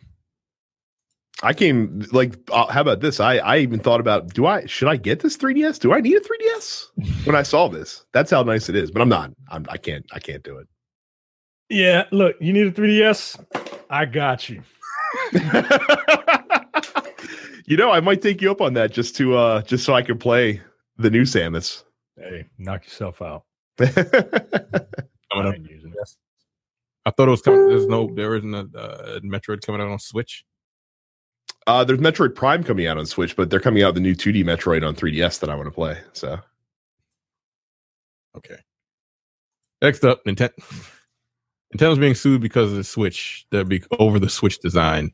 I 1.41 1.53
came 1.53 2.05
like, 2.11 2.35
uh, 2.51 2.67
how 2.67 2.81
about 2.81 2.99
this? 2.99 3.19
I 3.19 3.37
I 3.37 3.57
even 3.59 3.79
thought 3.79 4.01
about, 4.01 4.33
do 4.33 4.45
I 4.45 4.65
should 4.65 4.89
I 4.89 4.97
get 4.97 5.21
this 5.21 5.37
3ds? 5.37 5.79
Do 5.79 5.93
I 5.93 6.01
need 6.01 6.17
a 6.17 6.21
3ds? 6.21 6.87
When 7.25 7.35
I 7.35 7.43
saw 7.43 7.67
this, 7.69 8.05
that's 8.13 8.31
how 8.31 8.43
nice 8.43 8.69
it 8.69 8.75
is. 8.75 8.91
But 8.91 9.01
I'm 9.01 9.09
not. 9.09 9.31
I'm. 9.49 9.65
I 9.69 9.77
can't. 9.77 10.05
I 10.11 10.19
can't 10.19 10.43
do 10.43 10.57
it. 10.57 10.67
Yeah, 11.69 12.05
look, 12.11 12.35
you 12.39 12.51
need 12.51 12.65
a 12.67 12.71
3DS. 12.71 13.39
I 13.91 14.05
got 14.05 14.49
you. 14.49 14.63
you 17.65 17.77
know, 17.77 17.91
I 17.91 17.99
might 17.99 18.21
take 18.21 18.41
you 18.41 18.49
up 18.51 18.61
on 18.61 18.73
that 18.73 18.91
just 18.91 19.15
to 19.17 19.35
uh 19.37 19.61
just 19.61 19.85
so 19.85 19.93
I 19.93 20.01
can 20.01 20.17
play 20.17 20.61
the 20.97 21.09
new 21.09 21.23
Samus. 21.23 21.83
Hey, 22.17 22.45
knock 22.57 22.85
yourself 22.85 23.21
out. 23.21 23.43
Coming 23.77 23.93
I 25.31 25.57
up. 26.01 26.07
ain't 26.07 26.17
using 26.17 26.29
it. 26.47 26.65
Yes. 26.79 27.03
I 27.05 27.11
thought 27.11 27.27
it 27.27 27.31
was 27.31 27.41
coming. 27.41 27.67
There's 27.67 27.87
no, 27.87 28.09
there 28.13 28.35
isn't 28.35 28.53
a 28.53 28.67
uh, 28.77 29.19
Metroid 29.21 29.61
coming 29.65 29.81
out 29.81 29.89
on 29.89 29.99
Switch. 29.99 30.45
uh, 31.67 31.83
there's 31.83 31.99
Metroid 31.99 32.35
Prime 32.35 32.63
coming 32.63 32.87
out 32.87 32.97
on 32.97 33.05
Switch, 33.05 33.35
but 33.35 33.49
they're 33.49 33.59
coming 33.59 33.83
out 33.83 33.93
the 33.93 33.99
new 34.01 34.15
2D 34.15 34.43
Metroid 34.43 34.87
on 34.87 34.95
3DS 34.95 35.39
that 35.39 35.49
I 35.49 35.55
want 35.55 35.67
to 35.67 35.71
play. 35.71 35.97
So 36.13 36.39
Okay. 38.37 38.57
Next 39.81 40.03
up, 40.03 40.23
Nintendo. 40.25 40.51
Nintendo's 41.75 41.99
being 41.99 42.15
sued 42.15 42.41
because 42.41 42.71
of 42.71 42.77
the 42.77 42.83
Switch. 42.83 43.45
They're 43.51 43.63
be 43.63 43.83
over 43.99 44.19
the 44.19 44.29
Switch 44.29 44.59
design. 44.59 45.11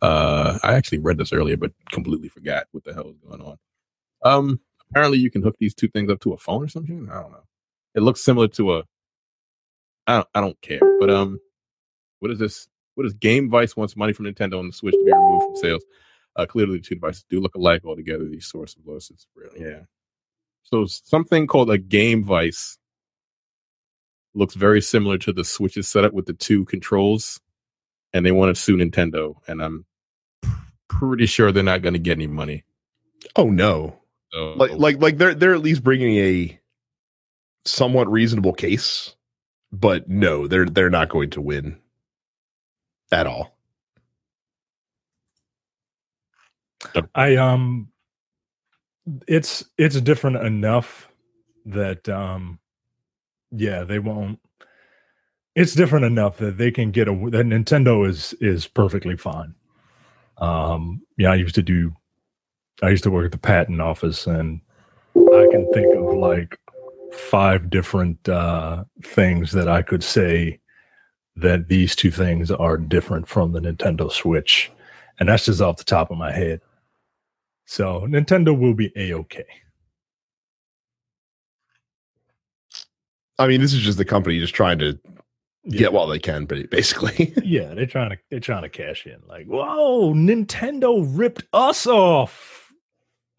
Uh, 0.00 0.58
I 0.62 0.74
actually 0.74 0.98
read 0.98 1.18
this 1.18 1.32
earlier, 1.32 1.56
but 1.56 1.72
completely 1.90 2.28
forgot 2.28 2.66
what 2.72 2.84
the 2.84 2.94
hell 2.94 3.04
was 3.04 3.16
going 3.18 3.40
on. 3.40 3.58
Um, 4.24 4.60
apparently 4.90 5.18
you 5.18 5.30
can 5.30 5.42
hook 5.42 5.56
these 5.58 5.74
two 5.74 5.88
things 5.88 6.10
up 6.10 6.20
to 6.20 6.32
a 6.32 6.38
phone 6.38 6.62
or 6.62 6.68
something. 6.68 7.08
I 7.10 7.20
don't 7.20 7.32
know. 7.32 7.42
It 7.94 8.02
looks 8.02 8.22
similar 8.24 8.48
to 8.48 8.76
a. 8.76 8.82
I 10.12 10.16
don't. 10.16 10.28
I 10.34 10.40
don't 10.40 10.60
care. 10.60 10.80
But 11.00 11.10
um, 11.10 11.40
what 12.20 12.30
is 12.30 12.38
this? 12.38 12.68
What 12.94 13.06
is 13.06 13.14
Game 13.14 13.48
Vice 13.50 13.76
wants 13.76 13.96
money 13.96 14.12
from 14.12 14.26
Nintendo 14.26 14.58
on 14.58 14.66
the 14.66 14.72
Switch 14.72 14.94
to 14.94 15.04
be 15.04 15.12
removed 15.12 15.44
from 15.44 15.56
sales? 15.56 15.84
Uh, 16.36 16.46
clearly, 16.46 16.78
the 16.78 16.82
two 16.84 16.94
devices 16.94 17.24
do 17.28 17.40
look 17.40 17.54
alike 17.54 17.82
altogether. 17.84 18.24
These 18.28 18.46
sources 18.46 18.76
of 18.78 18.86
losses, 18.86 19.26
really, 19.34 19.60
yeah. 19.60 19.80
So 20.62 20.86
something 20.86 21.46
called 21.46 21.70
a 21.70 21.78
Game 21.78 22.24
Vice 22.24 22.78
looks 24.34 24.54
very 24.54 24.80
similar 24.80 25.18
to 25.18 25.32
the 25.32 25.44
Switch's 25.44 25.88
setup 25.88 26.12
with 26.12 26.26
the 26.26 26.32
two 26.34 26.64
controls, 26.66 27.40
and 28.12 28.24
they 28.24 28.32
want 28.32 28.54
to 28.54 28.60
sue 28.60 28.76
Nintendo. 28.76 29.34
And 29.46 29.62
I'm 29.62 29.84
pretty 30.88 31.26
sure 31.26 31.52
they're 31.52 31.62
not 31.62 31.82
going 31.82 31.94
to 31.94 31.98
get 31.98 32.18
any 32.18 32.26
money. 32.26 32.64
oh 33.36 33.50
no, 33.50 33.98
So, 34.32 34.52
like 34.54 34.72
like 34.72 35.00
like 35.00 35.18
they're 35.18 35.34
they're 35.34 35.54
at 35.54 35.62
least 35.62 35.82
bringing 35.82 36.16
a 36.16 36.58
somewhat 37.64 38.10
reasonable 38.10 38.52
case, 38.52 39.14
but 39.72 40.08
no, 40.08 40.46
they're 40.46 40.66
they're 40.66 40.90
not 40.90 41.08
going 41.08 41.30
to 41.30 41.40
win 41.40 41.78
at 43.12 43.26
all. 43.26 43.56
I 47.14 47.36
um 47.36 47.88
it's 49.28 49.64
it's 49.78 50.00
different 50.00 50.36
enough 50.38 51.08
that 51.66 52.08
um 52.08 52.58
yeah, 53.52 53.84
they 53.84 53.98
won't 53.98 54.40
it's 55.54 55.74
different 55.74 56.04
enough 56.06 56.38
that 56.38 56.58
they 56.58 56.70
can 56.70 56.90
get 56.90 57.08
a 57.08 57.12
that 57.30 57.46
Nintendo 57.46 58.08
is 58.08 58.34
is 58.40 58.66
perfectly 58.66 59.16
fine. 59.16 59.54
Um 60.38 61.02
yeah, 61.18 61.32
I 61.32 61.36
used 61.36 61.54
to 61.56 61.62
do 61.62 61.94
I 62.82 62.90
used 62.90 63.04
to 63.04 63.10
work 63.10 63.26
at 63.26 63.32
the 63.32 63.38
patent 63.38 63.80
office 63.80 64.26
and 64.26 64.60
I 65.16 65.48
can 65.50 65.70
think 65.72 65.94
of 65.96 66.14
like 66.16 66.58
five 67.12 67.70
different 67.70 68.28
uh 68.28 68.84
things 69.02 69.52
that 69.52 69.68
I 69.68 69.82
could 69.82 70.02
say 70.02 70.60
that 71.36 71.68
these 71.68 71.96
two 71.96 72.10
things 72.10 72.50
are 72.50 72.76
different 72.76 73.26
from 73.26 73.52
the 73.52 73.60
Nintendo 73.60 74.10
Switch. 74.10 74.70
And 75.18 75.28
that's 75.28 75.46
just 75.46 75.60
off 75.60 75.76
the 75.76 75.84
top 75.84 76.10
of 76.10 76.18
my 76.18 76.32
head. 76.32 76.60
So 77.64 78.02
Nintendo 78.02 78.58
will 78.58 78.74
be 78.74 78.92
a 78.96 79.14
okay. 79.14 79.44
I 83.38 83.46
mean, 83.46 83.60
this 83.60 83.72
is 83.72 83.80
just 83.80 83.98
the 83.98 84.04
company 84.04 84.38
just 84.38 84.54
trying 84.54 84.78
to 84.80 84.98
get 85.70 85.92
while 85.92 86.06
they 86.06 86.18
can, 86.18 86.44
but 86.44 86.70
basically, 86.70 87.32
yeah, 87.42 87.74
they're 87.74 87.86
trying 87.86 88.10
to 88.10 88.18
they're 88.30 88.40
trying 88.40 88.62
to 88.62 88.68
cash 88.68 89.06
in. 89.06 89.18
Like, 89.26 89.46
whoa, 89.46 90.12
Nintendo 90.12 91.04
ripped 91.08 91.44
us 91.52 91.86
off. 91.86 92.72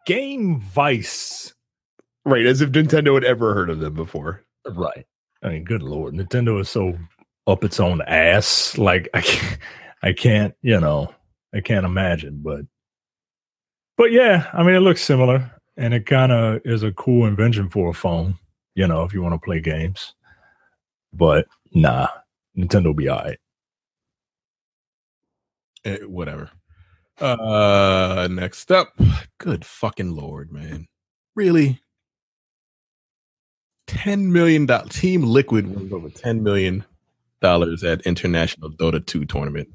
Game 0.05 0.59
Vice. 0.59 1.52
Right? 2.25 2.45
As 2.45 2.61
if 2.61 2.71
Nintendo 2.71 3.13
had 3.15 3.23
ever 3.23 3.53
heard 3.53 3.69
of 3.69 3.79
them 3.79 3.93
before. 3.93 4.43
Right. 4.67 5.05
I 5.41 5.49
mean, 5.49 5.63
good 5.65 5.83
lord, 5.83 6.13
Nintendo 6.13 6.59
is 6.61 6.69
so 6.69 6.97
up 7.47 7.63
its 7.63 7.79
own 7.79 8.01
ass. 8.07 8.77
Like 8.77 9.09
I 9.13 9.21
can't, 9.21 9.59
I 10.03 10.13
can't, 10.13 10.55
you 10.61 10.79
know, 10.79 11.13
I 11.53 11.61
can't 11.61 11.85
imagine. 11.85 12.39
But, 12.43 12.61
but 13.97 14.11
yeah, 14.11 14.49
I 14.53 14.63
mean, 14.63 14.75
it 14.75 14.79
looks 14.79 15.01
similar, 15.03 15.51
and 15.77 15.93
it 15.93 16.05
kind 16.05 16.31
of 16.31 16.61
is 16.65 16.83
a 16.83 16.93
cool 16.93 17.25
invention 17.27 17.69
for 17.69 17.89
a 17.89 17.93
phone. 17.93 18.37
You 18.75 18.87
know, 18.87 19.03
if 19.03 19.13
you 19.13 19.21
want 19.21 19.35
to 19.35 19.45
play 19.45 19.59
games. 19.59 20.15
But 21.13 21.47
nah, 21.73 22.07
Nintendo 22.57 22.85
will 22.85 22.93
be 22.95 23.09
all 23.09 23.23
right. 23.23 23.37
eh, 25.85 25.97
whatever. 26.05 26.49
Uh, 27.19 28.27
next 28.31 28.71
up, 28.71 28.97
good 29.37 29.65
fucking 29.65 30.15
lord, 30.15 30.51
man, 30.51 30.87
really. 31.35 31.82
Ten 33.87 34.31
million 34.31 34.65
dollar 34.65 34.87
Team 34.89 35.23
Liquid 35.23 35.67
wins 35.67 35.91
over 35.91 36.09
ten 36.09 36.41
million 36.43 36.83
dollars 37.41 37.83
at 37.83 38.01
International 38.01 38.69
Dota 38.71 39.05
2 39.05 39.25
tournament. 39.25 39.67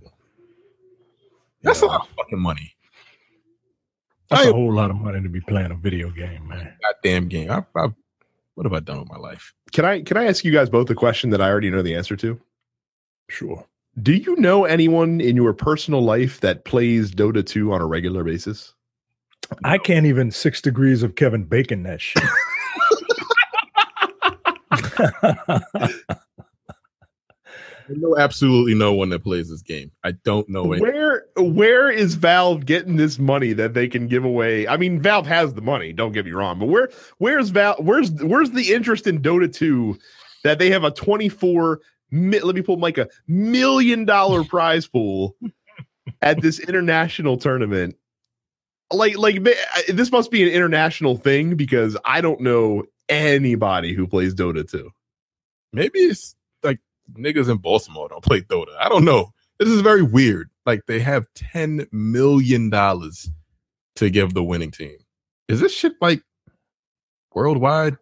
That's 1.62 1.82
a 1.82 1.86
lot 1.86 2.02
of 2.02 2.08
fucking 2.16 2.38
money. 2.40 2.74
That's 4.30 4.46
I- 4.46 4.50
a 4.50 4.52
whole 4.52 4.72
lot 4.72 4.90
of 4.90 4.96
money 4.96 5.22
to 5.22 5.28
be 5.28 5.40
playing 5.40 5.70
a 5.70 5.74
video 5.76 6.10
game, 6.10 6.48
man. 6.48 6.72
Goddamn 6.82 7.28
game. 7.28 7.50
I, 7.50 7.64
I, 7.76 7.88
what 8.54 8.64
have 8.64 8.72
I 8.72 8.80
done 8.80 9.00
with 9.00 9.08
my 9.08 9.18
life? 9.18 9.52
Can 9.72 9.84
I 9.84 10.02
can 10.02 10.16
I 10.16 10.24
ask 10.26 10.44
you 10.44 10.52
guys 10.52 10.70
both 10.70 10.88
a 10.90 10.94
question 10.94 11.30
that 11.30 11.40
I 11.42 11.50
already 11.50 11.70
know 11.70 11.82
the 11.82 11.94
answer 11.94 12.16
to? 12.16 12.40
Sure. 13.28 13.66
Do 14.02 14.12
you 14.14 14.36
know 14.36 14.64
anyone 14.64 15.20
in 15.20 15.36
your 15.36 15.52
personal 15.52 16.00
life 16.00 16.40
that 16.40 16.64
plays 16.64 17.10
Dota 17.10 17.44
2 17.44 17.72
on 17.72 17.80
a 17.82 17.86
regular 17.86 18.22
basis? 18.24 18.72
I 19.64 19.76
can't 19.78 20.06
even 20.06 20.30
six 20.30 20.60
degrees 20.60 21.02
of 21.02 21.16
Kevin 21.16 21.44
Bacon 21.44 21.82
that 21.82 22.00
shit. 22.00 22.22
I 27.88 27.94
know 27.94 28.16
absolutely 28.18 28.74
no 28.74 28.92
one 28.92 29.09
that 29.11 29.24
plays 29.24 29.49
this 29.49 29.62
game. 29.62 29.90
I 30.05 30.12
don't 30.12 30.49
know 30.49 30.72
any. 30.72 30.82
Where 30.82 31.26
where 31.36 31.90
is 31.90 32.14
Valve 32.14 32.66
getting 32.66 32.96
this 32.96 33.18
money 33.18 33.53
that 33.55 33.74
they 33.74 33.88
can 33.88 34.09
give 34.09 34.24
away? 34.24 34.68
I 34.68 34.76
mean, 34.76 35.01
Valve 35.01 35.26
has 35.26 35.55
the 35.55 35.62
money, 35.62 35.92
don't 35.92 36.12
get 36.12 36.26
me 36.26 36.32
wrong, 36.32 36.59
but 36.59 36.66
where 36.66 36.90
where's 37.18 37.49
Valve 37.51 37.78
where's 37.84 38.11
where's 38.12 38.51
the 38.51 38.74
interest 38.74 39.07
in 39.07 39.22
Dota 39.22 39.53
2 39.53 39.99
that 40.44 40.59
they 40.59 40.70
have 40.70 40.84
a 40.84 40.90
24 40.90 41.80
let 42.11 42.55
me 42.55 42.62
pull 42.62 42.78
like 42.78 42.99
a 42.99 43.09
million 43.26 44.05
dollar 44.05 44.44
prize 44.49 44.86
pool 44.86 45.36
at 46.20 46.40
this 46.42 46.59
international 46.59 47.36
tournament? 47.38 47.96
Like 48.92 49.16
like 49.16 49.46
this 49.88 50.11
must 50.11 50.30
be 50.30 50.42
an 50.42 50.55
international 50.55 51.16
thing 51.16 51.57
because 51.57 51.96
I 52.05 52.20
don't 52.20 52.40
know 52.40 52.84
anybody 53.09 53.94
who 53.94 54.06
plays 54.06 54.34
Dota 54.34 54.68
2. 54.68 54.90
Maybe 55.72 55.98
it's 56.00 56.34
like 56.62 56.78
niggas 57.14 57.50
in 57.50 57.59
Baltimore 57.59 58.09
don't 58.09 58.24
play 58.24 58.40
Dota. 58.42 58.74
I 58.78 58.88
don't 58.88 59.04
know. 59.04 59.32
This 59.59 59.68
is 59.68 59.80
very 59.80 60.02
weird. 60.02 60.50
Like 60.66 60.82
they 60.86 61.00
have 61.00 61.26
ten 61.34 61.86
million 61.92 62.70
dollars 62.70 63.30
to 63.96 64.09
give 64.11 64.34
the 64.34 64.42
winning 64.44 64.70
team. 64.70 64.96
Is 65.48 65.61
this 65.61 65.74
shit 65.74 65.94
like 66.00 66.22
worldwide? 67.34 67.96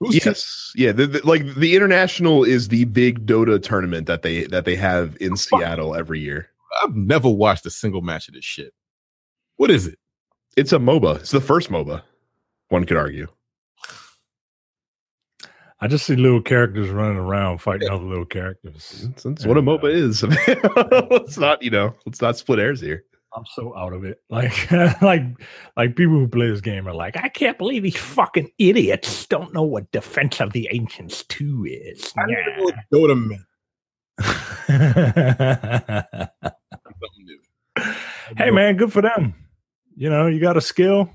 Who's 0.00 0.10
team- 0.10 0.22
Yes, 0.26 0.72
yeah. 0.76 0.92
The, 0.92 1.06
the- 1.06 1.26
like 1.26 1.54
the 1.54 1.74
international 1.74 2.44
is 2.44 2.68
the 2.68 2.84
big 2.84 3.26
Dota 3.26 3.62
tournament 3.62 4.06
that 4.08 4.22
they 4.22 4.44
that 4.44 4.64
they 4.66 4.76
have 4.76 5.16
in 5.20 5.36
Seattle 5.36 5.94
every 5.96 6.20
year. 6.20 6.48
I've 6.82 6.94
never 6.94 7.28
watched 7.30 7.64
a 7.66 7.70
single 7.70 8.02
match 8.02 8.28
of 8.28 8.34
this 8.34 8.44
shit. 8.44 8.74
What 9.56 9.70
is 9.70 9.86
it? 9.86 9.98
It's 10.56 10.72
a 10.72 10.78
MOBA. 10.78 11.20
It's 11.20 11.30
the 11.30 11.40
first 11.40 11.70
MOBA. 11.70 12.02
One 12.68 12.84
could 12.84 12.96
argue. 12.98 13.28
I 15.80 15.88
just 15.88 16.06
see 16.06 16.16
little 16.16 16.40
characters 16.40 16.88
running 16.88 17.18
around 17.18 17.58
fighting 17.58 17.90
other 17.90 18.04
little 18.04 18.24
characters. 18.24 19.04
That's, 19.08 19.22
that's 19.22 19.46
what 19.46 19.58
a 19.58 19.62
MOBA 19.62 19.84
uh, 19.84 19.88
is. 19.88 20.22
let's 21.10 21.36
not, 21.36 21.62
you 21.62 21.70
know, 21.70 21.94
let's 22.06 22.22
not 22.22 22.38
split 22.38 22.58
hairs 22.58 22.80
here. 22.80 23.04
I'm 23.34 23.44
so 23.44 23.76
out 23.76 23.92
of 23.92 24.04
it. 24.04 24.22
Like, 24.30 24.70
like, 25.02 25.22
like 25.76 25.96
people 25.96 26.14
who 26.14 26.28
play 26.28 26.48
this 26.48 26.62
game 26.62 26.88
are 26.88 26.94
like, 26.94 27.16
I 27.18 27.28
can't 27.28 27.58
believe 27.58 27.82
these 27.82 27.96
fucking 27.96 28.50
idiots 28.58 29.26
don't 29.26 29.52
know 29.52 29.64
what 29.64 29.92
Defense 29.92 30.40
of 30.40 30.52
the 30.52 30.68
Ancients 30.72 31.24
Two 31.24 31.66
is. 31.68 32.14
I 32.16 32.22
don't 32.22 32.56
know 32.56 32.64
what 32.64 32.74
Dota 32.92 33.16
meant. 33.28 33.42
Hey 38.36 38.50
man, 38.50 38.76
good 38.76 38.92
for 38.92 39.02
them. 39.02 39.34
You 39.94 40.10
know, 40.10 40.26
you 40.26 40.40
got 40.40 40.56
a 40.56 40.60
skill. 40.60 41.08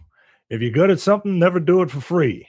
If 0.50 0.62
you're 0.62 0.72
good 0.72 0.90
at 0.90 1.00
something, 1.00 1.40
never 1.40 1.60
do 1.60 1.82
it 1.82 1.92
for 1.92 2.00
free. 2.00 2.48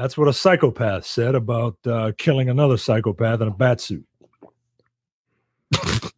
That's 0.00 0.16
what 0.16 0.28
a 0.28 0.32
psychopath 0.32 1.04
said 1.04 1.34
about 1.34 1.76
uh, 1.86 2.12
killing 2.16 2.48
another 2.48 2.78
psychopath 2.78 3.42
in 3.42 3.48
a 3.48 3.50
bat 3.50 3.82
suit. 3.82 4.06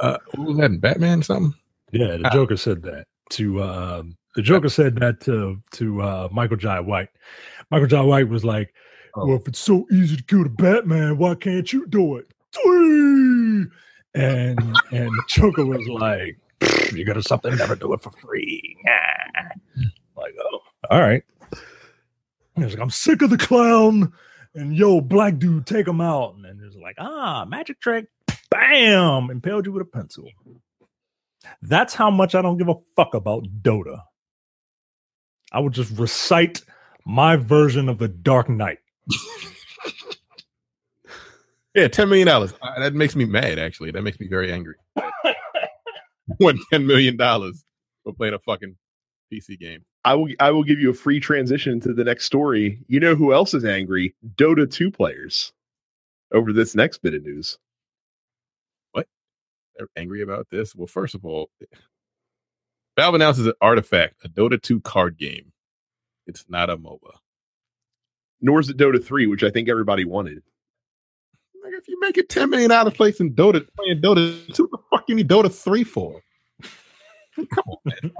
Uh, 0.00 0.16
what 0.34 0.48
was 0.48 0.56
that? 0.56 0.80
Batman? 0.80 1.22
Something? 1.22 1.52
Yeah, 1.92 2.16
the 2.16 2.26
Ah. 2.28 2.30
Joker 2.32 2.56
said 2.56 2.82
that 2.84 3.04
to 3.30 3.62
um, 3.62 4.16
the 4.34 4.40
Joker 4.40 4.70
said 4.70 4.94
that 4.96 5.20
to 5.22 5.60
to 5.72 6.00
uh, 6.00 6.28
Michael 6.32 6.56
Jai 6.56 6.80
White. 6.80 7.10
Michael 7.70 7.86
Jai 7.86 8.00
White 8.00 8.28
was 8.28 8.42
like, 8.44 8.72
Oh. 9.14 9.26
"Well, 9.26 9.36
if 9.36 9.46
it's 9.48 9.58
so 9.58 9.86
easy 9.92 10.16
to 10.16 10.22
kill 10.22 10.44
the 10.44 10.48
Batman, 10.48 11.18
why 11.18 11.34
can't 11.34 11.70
you 11.70 11.86
do 11.86 12.16
it?" 12.16 12.32
And 14.14 14.58
and 14.90 15.10
the 15.10 15.22
Joker 15.28 15.66
was 15.66 15.86
like, 15.86 16.38
"Pfft, 16.90 16.98
"You 16.98 17.04
got 17.04 17.14
to 17.14 17.22
something, 17.22 17.54
never 17.56 17.76
do 17.76 17.92
it 17.92 18.02
for 18.02 18.10
free." 18.12 18.76
Nah. 18.84 19.82
Like, 20.16 20.34
oh, 20.38 20.60
all 20.90 21.00
right. 21.00 21.22
He 22.56 22.64
was 22.64 22.74
like, 22.74 22.82
"I'm 22.82 22.90
sick 22.90 23.22
of 23.22 23.30
the 23.30 23.38
clown." 23.38 24.12
And 24.54 24.74
yo, 24.74 25.00
black 25.00 25.38
dude, 25.38 25.66
take 25.66 25.86
him 25.86 26.00
out. 26.00 26.34
And 26.34 26.44
then 26.44 26.60
it's 26.64 26.76
like, 26.76 26.96
ah, 26.98 27.44
magic 27.44 27.80
trick, 27.80 28.06
bam, 28.50 29.30
impaled 29.30 29.66
you 29.66 29.72
with 29.72 29.82
a 29.82 29.84
pencil. 29.84 30.24
That's 31.62 31.94
how 31.94 32.10
much 32.10 32.34
I 32.34 32.42
don't 32.42 32.58
give 32.58 32.68
a 32.68 32.74
fuck 32.96 33.14
about 33.14 33.44
Dota. 33.62 34.02
I 35.52 35.60
would 35.60 35.72
just 35.72 35.96
recite 35.98 36.62
my 37.06 37.36
version 37.36 37.88
of 37.88 37.98
the 37.98 38.08
Dark 38.08 38.48
Knight. 38.48 38.78
Yeah, 41.74 41.86
ten 41.86 42.08
million 42.08 42.26
dollars. 42.26 42.52
Uh, 42.60 42.80
that 42.80 42.94
makes 42.94 43.14
me 43.14 43.24
mad. 43.24 43.60
Actually, 43.60 43.92
that 43.92 44.02
makes 44.02 44.18
me 44.18 44.26
very 44.26 44.52
angry. 44.52 44.74
Won 46.40 46.58
ten 46.72 46.86
million 46.86 47.16
dollars 47.16 47.64
for 48.02 48.12
playing 48.12 48.34
a 48.34 48.38
fucking 48.38 48.76
PC 49.32 49.58
game. 49.58 49.84
I 50.04 50.14
will 50.14 50.28
I 50.40 50.50
will 50.50 50.64
give 50.64 50.80
you 50.80 50.90
a 50.90 50.94
free 50.94 51.20
transition 51.20 51.80
to 51.80 51.92
the 51.92 52.04
next 52.04 52.24
story. 52.24 52.82
You 52.88 53.00
know 53.00 53.14
who 53.14 53.32
else 53.34 53.52
is 53.54 53.64
angry? 53.64 54.14
Dota 54.36 54.70
2 54.70 54.90
players 54.90 55.52
over 56.32 56.52
this 56.52 56.74
next 56.74 56.98
bit 57.02 57.14
of 57.14 57.22
news. 57.22 57.58
What? 58.92 59.06
They're 59.76 59.88
angry 59.96 60.22
about 60.22 60.48
this. 60.50 60.74
Well, 60.74 60.86
first 60.86 61.14
of 61.14 61.24
all, 61.24 61.50
Valve 62.96 63.14
announces 63.14 63.46
an 63.46 63.52
artifact, 63.60 64.24
a 64.24 64.28
Dota 64.28 64.60
2 64.60 64.80
card 64.80 65.18
game. 65.18 65.52
It's 66.26 66.46
not 66.48 66.70
a 66.70 66.76
MOBA. 66.76 67.12
Nor 68.40 68.60
is 68.60 68.70
it 68.70 68.78
Dota 68.78 69.04
3, 69.04 69.26
which 69.26 69.42
I 69.42 69.50
think 69.50 69.68
everybody 69.68 70.04
wanted. 70.06 70.42
Like 71.62 71.74
if 71.74 71.88
you 71.88 72.00
make 72.00 72.16
it 72.16 72.30
ten 72.30 72.48
million 72.48 72.70
dollars 72.70 72.94
placing 72.94 73.34
Dota 73.34 73.66
playing 73.76 74.00
Dota 74.00 74.54
2, 74.54 74.62
what 74.62 74.70
the 74.70 74.78
fuck 74.90 75.04
you 75.08 75.14
need 75.14 75.28
Dota 75.28 75.52
3 75.52 75.84
for? 75.84 76.22
Come 77.46 77.64
on, 77.66 77.76
man. 77.84 78.12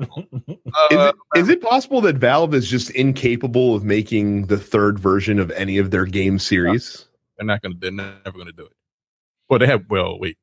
Is, 0.91 0.97
Uh, 0.97 1.13
it, 1.35 1.39
is 1.39 1.49
it 1.49 1.63
possible 1.63 2.01
that 2.03 2.17
Valve 2.17 2.55
is 2.55 2.69
just 2.69 2.91
incapable 2.91 3.75
of 3.75 3.85
making 3.85 4.47
the 4.47 4.59
third 4.59 4.99
version 4.99 5.39
of 5.39 5.51
any 5.53 5.79
of 5.79 5.91
their 5.91 6.07
game 6.07 6.39
series? 6.39 7.07
they're 7.37 7.47
not 7.47 7.63
gonna. 7.63 7.75
They're 7.79 7.91
never 7.91 8.33
gonna 8.37 8.53
do 8.53 8.67
it. 8.67 8.73
Well, 9.49 9.59
they 9.59 9.67
have. 9.67 9.85
Well, 9.89 10.19
wait. 10.19 10.37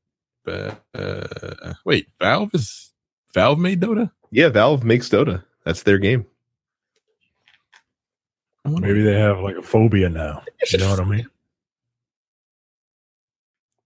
Uh, 0.48 0.72
uh, 0.94 1.74
wait. 1.86 2.08
Valve 2.20 2.50
is 2.54 2.94
Valve 3.34 3.60
made 3.60 3.82
Dota. 3.82 4.12
Yeah, 4.32 4.50
Valve 4.50 4.84
makes 4.84 5.10
Dota. 5.10 5.44
That's 5.64 5.84
their 5.84 5.98
game. 5.98 6.26
Maybe 8.66 9.02
they 9.02 9.18
have 9.18 9.40
like 9.40 9.56
a 9.56 9.62
phobia 9.62 10.10
now. 10.10 10.44
You 10.72 10.80
know 10.80 10.90
what 10.90 11.00
I 11.00 11.06
mean? 11.06 11.28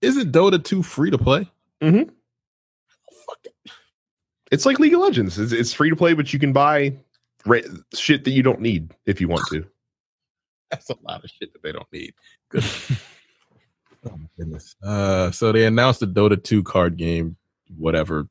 Isn't 0.01 0.31
Dota 0.31 0.63
2 0.63 0.81
free 0.81 1.11
to 1.11 1.17
play? 1.19 1.47
Mhm. 1.81 2.09
Fuck 4.51 4.55
it. 4.55 4.55
It's 4.55 4.65
like 4.65 4.79
League 4.79 4.93
of 4.93 4.99
Legends. 4.99 5.39
It's, 5.39 5.51
it's 5.51 5.73
free 5.73 5.89
to 5.89 5.95
play, 5.95 6.13
but 6.13 6.33
you 6.33 6.39
can 6.39 6.53
buy 6.53 6.93
ra- 7.45 7.59
shit 7.93 8.23
that 8.25 8.31
you 8.31 8.43
don't 8.43 8.61
need 8.61 8.93
if 9.05 9.21
you 9.21 9.27
want 9.27 9.47
to. 9.51 9.65
That's 10.71 10.89
a 10.89 10.95
lot 11.03 11.23
of 11.23 11.29
shit 11.29 11.51
that 11.53 11.63
they 11.63 11.71
don't 11.71 11.91
need. 11.91 12.13
Good. 12.49 12.63
oh 14.05 14.17
my 14.17 14.27
goodness. 14.37 14.75
Uh, 14.81 15.31
so 15.31 15.51
they 15.51 15.65
announced 15.65 15.99
the 15.99 16.07
Dota 16.07 16.41
2 16.41 16.63
card 16.63 16.97
game, 16.97 17.35
whatever. 17.77 18.27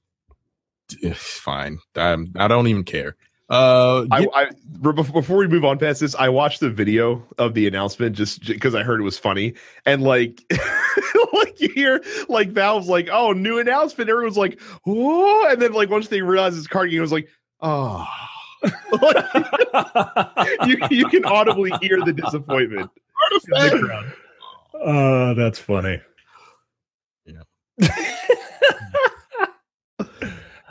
Eh, 1.03 1.13
Fine. 1.15 1.79
I'm, 1.97 2.33
I 2.37 2.49
don't 2.49 2.67
even 2.67 2.85
care. 2.85 3.17
Uh, 3.51 4.07
I, 4.13 4.27
I 4.33 4.51
before 4.81 5.39
we 5.39 5.49
move 5.49 5.65
on 5.65 5.77
past 5.79 5.99
this, 6.01 6.15
I 6.15 6.29
watched 6.29 6.61
the 6.61 6.71
video 6.71 7.27
of 7.37 7.55
the 7.55 7.67
announcement 7.67 8.15
just 8.15 8.47
because 8.47 8.77
I 8.77 8.85
heard 8.85 9.01
it 9.01 9.03
was 9.03 9.19
funny, 9.19 9.55
and 9.85 10.05
like, 10.05 10.41
like 11.33 11.61
you 11.61 11.69
hear 11.71 12.01
like 12.29 12.51
Valve's 12.51 12.87
like, 12.87 13.09
"Oh, 13.11 13.33
new 13.33 13.59
announcement." 13.59 14.09
Everyone's 14.09 14.37
like, 14.37 14.61
"Oh," 14.87 15.49
and 15.51 15.61
then 15.61 15.73
like 15.73 15.91
once 15.91 16.07
they 16.07 16.23
realize 16.23 16.57
it's 16.57 16.69
card 16.69 16.91
game, 16.91 16.99
it 16.99 17.03
was 17.03 17.13
like, 17.13 17.29
"Oh." 17.61 18.07
you 20.67 20.77
you 20.91 21.09
can 21.09 21.25
audibly 21.25 21.73
hear 21.81 21.99
the 22.05 22.13
disappointment. 22.13 22.91
artifact. 23.33 24.15
Uh, 24.85 25.33
that's 25.35 25.59
funny. 25.59 26.01
Yeah. 27.25 28.17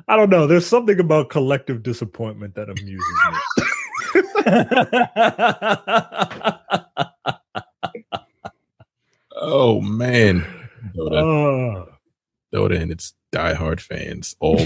I 0.10 0.18
don't 0.18 0.30
know. 0.30 0.48
There's 0.48 0.68
something 0.68 1.00
about 1.00 1.30
collective 1.30 1.84
disappointment 1.84 2.56
that 2.56 2.70
amuses 2.70 3.06
me. 3.32 3.38
Oh 9.42 9.82
man. 9.82 10.46
Dota. 10.96 11.82
Uh, 11.82 11.86
Dota 12.54 12.80
and 12.80 12.92
its 12.92 13.14
diehard 13.32 13.80
fans, 13.80 14.36
all 14.40 14.62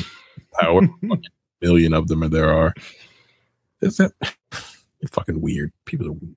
power 0.59 0.81
million 1.61 1.93
of 1.93 2.07
them 2.07 2.27
there 2.29 2.51
are. 2.51 2.73
Is 3.81 3.97
that 3.97 4.11
fucking 5.11 5.39
weird? 5.41 5.71
People 5.85 6.07
are 6.07 6.13
weird. 6.13 6.35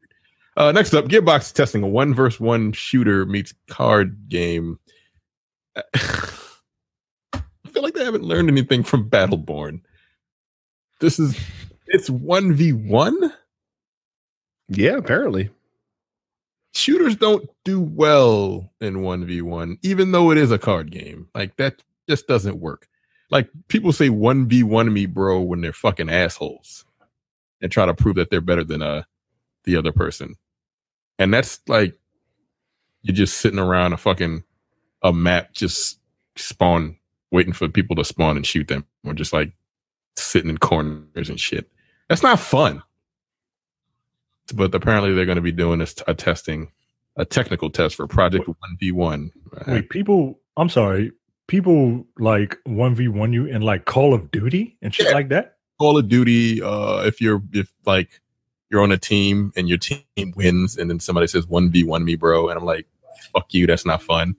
Uh, 0.56 0.72
next 0.72 0.94
up, 0.94 1.06
Gearbox 1.06 1.52
testing 1.52 1.82
a 1.82 1.86
one 1.88 2.14
versus 2.14 2.40
one 2.40 2.72
shooter 2.72 3.26
meets 3.26 3.52
card 3.68 4.28
game. 4.28 4.78
I 7.76 7.80
feel 7.80 7.84
like 7.84 7.94
they 7.94 8.04
haven't 8.06 8.24
learned 8.24 8.48
anything 8.50 8.84
from 8.84 9.10
Battleborn. 9.10 9.82
This 11.00 11.18
is 11.18 11.38
it's 11.88 12.10
one 12.10 12.54
v 12.54 12.72
one. 12.72 13.34
Yeah, 14.68 14.96
apparently. 14.96 15.50
shooters 16.74 17.16
don't 17.16 17.48
do 17.64 17.80
well 17.80 18.70
in 18.80 18.96
1v1 18.96 19.78
even 19.82 20.12
though 20.12 20.30
it 20.30 20.38
is 20.38 20.52
a 20.52 20.58
card 20.58 20.90
game 20.90 21.28
like 21.34 21.56
that 21.56 21.82
just 22.08 22.26
doesn't 22.28 22.60
work 22.60 22.88
like 23.30 23.48
people 23.68 23.92
say 23.92 24.08
1v1 24.10 24.92
me 24.92 25.06
bro 25.06 25.40
when 25.40 25.60
they're 25.62 25.72
fucking 25.72 26.10
assholes 26.10 26.84
and 27.62 27.72
try 27.72 27.86
to 27.86 27.94
prove 27.94 28.16
that 28.16 28.30
they're 28.30 28.42
better 28.42 28.64
than 28.64 28.82
uh 28.82 29.02
the 29.64 29.76
other 29.76 29.92
person 29.92 30.34
and 31.18 31.32
that's 31.34 31.60
like 31.68 31.98
you're 33.02 33.16
just 33.16 33.38
sitting 33.38 33.58
around 33.60 33.94
a 33.94 33.96
fucking 33.98 34.44
a 35.02 35.12
map 35.12 35.52
just 35.54 35.98
spawn 36.36 36.96
waiting 37.32 37.52
for 37.52 37.68
people 37.68 37.96
to 37.96 38.04
spawn 38.04 38.36
and 38.36 38.46
shoot 38.46 38.68
them 38.68 38.84
or 39.04 39.12
just 39.14 39.32
like 39.32 39.52
sitting 40.16 40.50
in 40.50 40.58
corners 40.58 41.28
and 41.28 41.38
shit 41.40 41.70
that's 42.08 42.22
not 42.22 42.38
fun 42.40 42.82
but 44.54 44.74
apparently 44.74 45.12
they're 45.14 45.26
going 45.26 45.36
to 45.36 45.42
be 45.42 45.52
doing 45.52 45.78
this 45.80 45.94
a 46.06 46.14
testing 46.14 46.70
a 47.16 47.24
technical 47.24 47.70
test 47.70 47.96
for 47.96 48.06
project 48.06 48.46
1v1 48.80 49.30
wait, 49.66 49.88
people. 49.88 50.38
I'm 50.58 50.68
sorry. 50.68 51.12
People 51.48 52.06
like 52.18 52.58
one 52.64 52.94
v 52.94 53.08
one 53.08 53.32
you 53.32 53.46
in 53.46 53.62
like 53.62 53.84
Call 53.86 54.12
of 54.14 54.30
Duty 54.30 54.76
and 54.82 54.94
shit 54.94 55.06
Yeah. 55.06 55.12
like 55.14 55.28
that. 55.30 55.56
call 55.78 55.96
of 55.98 56.08
duty 56.08 56.62
uh 56.62 57.02
if 57.04 57.20
you're 57.20 57.42
if 57.52 57.70
like 57.86 58.20
you're 58.70 58.82
on 58.82 58.92
a 58.92 58.96
team 58.98 59.52
and 59.56 59.68
your 59.68 59.78
team 59.78 60.02
wins 60.36 60.76
and 60.76 60.88
then 60.90 60.98
somebody 61.00 61.26
says 61.26 61.46
1v1 61.46 62.02
me 62.04 62.16
bro 62.16 62.48
and 62.48 62.58
i'm 62.58 62.64
like 62.64 62.86
fuck 63.32 63.52
you 63.54 63.66
that's 63.66 63.84
not 63.86 64.02
fun 64.02 64.34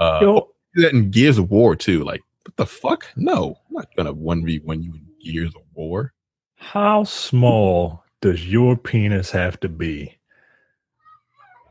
uh 0.00 0.18
Yo, 0.22 0.48
do 0.78 0.82
that 0.82 0.94
in 0.94 1.10
gears 1.10 1.38
of 1.38 1.50
war 1.50 1.76
too 1.76 2.02
like 2.04 2.22
what 2.44 2.56
the 2.56 2.66
fuck 2.66 3.06
no 3.16 3.58
i'm 3.68 3.74
not 3.74 3.88
gonna 3.96 4.14
1v1 4.14 4.82
you 4.82 4.92
in 4.94 5.06
gears 5.22 5.54
of 5.54 5.62
war 5.74 6.12
how 6.56 7.04
small 7.04 8.04
does 8.20 8.46
your 8.46 8.76
penis 8.76 9.30
have 9.30 9.58
to 9.60 9.68
be 9.68 10.18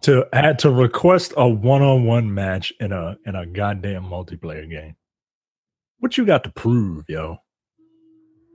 to 0.01 0.27
add 0.31 0.59
to 0.59 0.71
request 0.71 1.33
a 1.37 1.47
one-on-one 1.47 2.33
match 2.33 2.71
in 2.79 2.91
a 2.91 3.17
in 3.25 3.35
a 3.35 3.45
goddamn 3.45 4.03
multiplayer 4.03 4.69
game. 4.69 4.95
What 5.99 6.17
you 6.17 6.25
got 6.25 6.43
to 6.43 6.49
prove, 6.49 7.05
yo? 7.09 7.39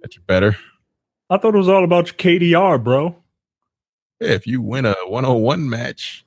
That 0.03 0.17
you 0.17 0.23
better. 0.23 0.57
I 1.29 1.39
thought 1.39 1.55
it 1.55 1.59
was 1.59 1.69
all 1.69 1.85
about 1.85 2.07
your 2.07 2.15
KDR, 2.15 2.83
bro. 2.83 3.17
Yeah, 4.21 4.31
if 4.31 4.47
you 4.47 4.63
win 4.63 4.87
a 4.87 4.95
one-on-one 5.07 5.69
match, 5.69 6.25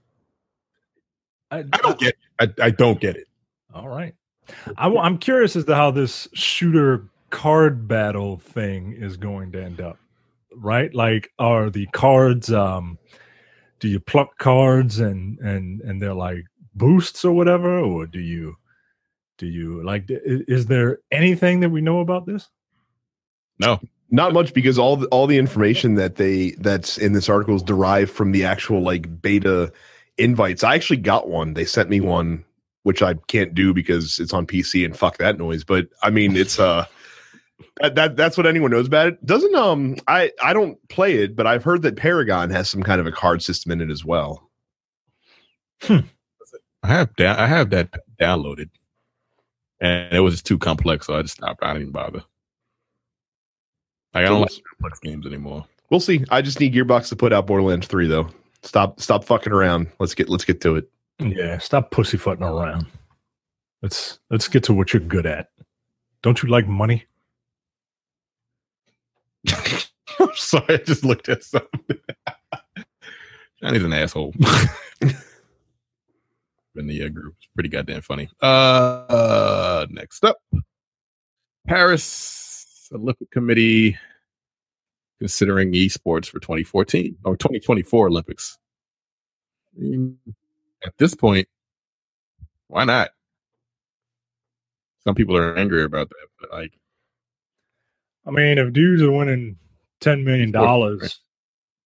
I, 1.51 1.59
I 1.59 1.78
don't 1.78 1.99
get. 1.99 2.15
I, 2.39 2.49
I 2.61 2.69
don't 2.69 2.99
get 2.99 3.15
it. 3.15 3.28
All 3.76 3.89
right. 3.89 4.15
I, 4.78 4.88
am 4.88 5.17
curious 5.17 5.55
as 5.57 5.65
to 5.65 5.76
how 5.76 5.91
this 5.91 6.30
shooter 6.34 7.09
card 7.30 7.88
battle 7.89 8.38
thing 8.38 8.93
is 8.93 9.17
going 9.17 9.51
to 9.51 9.61
end 9.61 9.82
up. 9.82 9.97
Right? 10.55 10.93
Like, 10.93 11.32
are 11.38 11.69
the 11.69 11.86
cards? 11.88 12.51
um 12.51 12.97
Do 13.80 13.89
you 13.89 13.99
pluck 13.99 14.38
cards 14.38 14.99
and 14.99 15.38
and 15.39 15.82
and 15.82 16.01
they're 16.01 16.13
like 16.13 16.45
boosts 16.73 17.26
or 17.26 17.34
whatever, 17.34 17.80
or 17.80 18.05
do 18.05 18.19
you 18.19 18.55
do 19.38 19.45
you 19.45 19.84
like? 19.84 20.05
Is 20.07 20.67
there 20.67 20.99
anything 21.11 21.59
that 21.59 21.69
we 21.69 21.82
know 21.82 21.99
about 21.99 22.26
this? 22.26 22.47
No, 23.59 23.82
not 24.09 24.32
much 24.32 24.53
because 24.53 24.80
all 24.80 24.95
the, 24.95 25.07
all 25.07 25.28
the 25.28 25.38
information 25.38 25.95
that 25.95 26.15
they 26.15 26.51
that's 26.51 26.97
in 26.97 27.11
this 27.11 27.28
article 27.28 27.55
is 27.55 27.63
derived 27.63 28.11
from 28.11 28.32
the 28.32 28.45
actual 28.45 28.82
like 28.82 29.21
beta 29.21 29.73
invites. 30.17 30.63
I 30.63 30.76
actually 30.76 30.97
got 30.97 31.28
one. 31.28 31.53
They 31.53 31.65
sent 31.65 31.89
me 31.89 31.99
one 31.99 32.45
which 32.86 33.02
I 33.02 33.16
can't 33.28 33.56
do 33.56 33.74
because 33.74 34.20
it's 34.20 34.32
on 34.32 34.46
PC 34.46 34.86
and 34.86 34.96
fuck 34.96 35.18
that 35.18 35.40
noise. 35.40 35.64
But 35.64 35.88
I 36.04 36.12
mean, 36.12 36.38
it's 36.38 36.60
uh 36.60 36.86
that, 37.82 37.96
that 37.96 38.16
that's 38.16 38.38
what 38.38 38.46
anyone 38.46 38.70
knows 38.70 38.86
about 38.86 39.08
it. 39.08 39.26
Doesn't 39.26 39.56
um 39.56 39.96
I 40.08 40.32
I 40.42 40.54
don't 40.54 40.78
play 40.88 41.16
it, 41.16 41.36
but 41.36 41.48
I've 41.48 41.64
heard 41.64 41.82
that 41.82 41.96
Paragon 41.96 42.52
has 42.52 42.70
some 42.70 42.84
kind 42.84 43.02
of 43.02 43.08
a 43.08 43.12
card 43.12 43.42
system 43.42 43.72
in 43.72 43.82
it 43.82 43.90
as 43.90 44.06
well. 44.06 44.52
Hmm. 45.82 46.02
I 46.84 46.88
have 46.88 47.16
da- 47.16 47.42
I 47.42 47.48
have 47.48 47.72
that 47.72 47.90
downloaded, 48.22 48.70
and 49.82 50.14
it 50.14 50.20
was 50.20 50.36
just 50.36 50.46
too 50.46 50.60
complex, 50.60 51.08
so 51.08 51.16
I 51.16 51.24
just 51.24 51.38
stopped. 51.38 51.64
I 51.64 51.70
didn't 51.70 51.82
even 51.82 51.92
bother. 51.92 52.22
Like, 54.14 54.26
I 54.26 54.30
don't 54.30 54.42
like 54.42 54.52
complex 54.70 55.00
games 55.00 55.26
anymore. 55.26 55.66
We'll 55.90 56.00
see. 56.00 56.24
I 56.30 56.44
just 56.44 56.60
need 56.60 56.76
Gearbox 56.76 57.10
to 57.10 57.16
put 57.16 57.34
out 57.34 57.48
Borderlands 57.48 57.88
three 57.88 58.08
though. 58.08 58.30
Stop 58.62 59.00
stop 59.00 59.24
fucking 59.24 59.52
around. 59.52 59.88
Let's 60.00 60.14
get 60.14 60.30
let's 60.30 60.46
get 60.46 60.62
to 60.62 60.76
it. 60.76 60.88
Yeah, 61.20 61.57
stop 61.59 61.91
pussyfooting 61.91 62.43
around. 62.43 62.88
Let's 63.82 64.20
let's 64.30 64.47
get 64.47 64.63
to 64.66 64.74
what 64.74 64.93
you're 64.93 65.01
good 65.01 65.26
at. 65.26 65.49
Don't 66.22 66.41
you 66.41 66.49
like 66.49 66.68
money? 66.68 67.05
I'm 70.20 70.30
sorry, 70.36 70.66
I 70.76 70.78
just 70.78 71.05
looked 71.05 71.30
at 71.30 71.43
something. 71.43 71.99
Johnny's 73.61 73.84
an 73.84 73.93
asshole. 73.93 74.34
In 76.78 76.88
the 76.88 77.03
uh, 77.03 77.09
group, 77.09 77.36
it's 77.38 77.47
pretty 77.53 77.70
goddamn 77.70 78.01
funny. 78.01 78.30
Uh, 78.41 78.45
uh, 78.45 79.86
next 79.89 80.26
up, 80.26 80.38
Paris 81.66 82.89
Olympic 82.93 83.32
Committee 83.32 83.97
considering 85.20 85.72
esports 85.72 86.26
for 86.26 86.39
2014 86.39 87.16
or 87.24 87.38
2024 87.38 88.07
Olympics. 88.07 88.57
At 90.86 90.98
this 90.98 91.16
point, 91.16 91.48
why 92.68 92.86
not? 92.86 93.10
Some 95.04 95.16
people 95.16 95.36
are 95.36 95.58
angry 95.58 95.84
about 95.84 96.10
that, 96.10 96.28
but 96.40 96.52
like, 96.52 96.74
I 98.26 98.32
mean, 98.32 98.58
if 98.58 98.72
dudes 98.72 99.02
are 99.02 99.12
winning 99.12 99.58
ten 100.00 100.24
million 100.24 100.52
dollars 100.52 101.20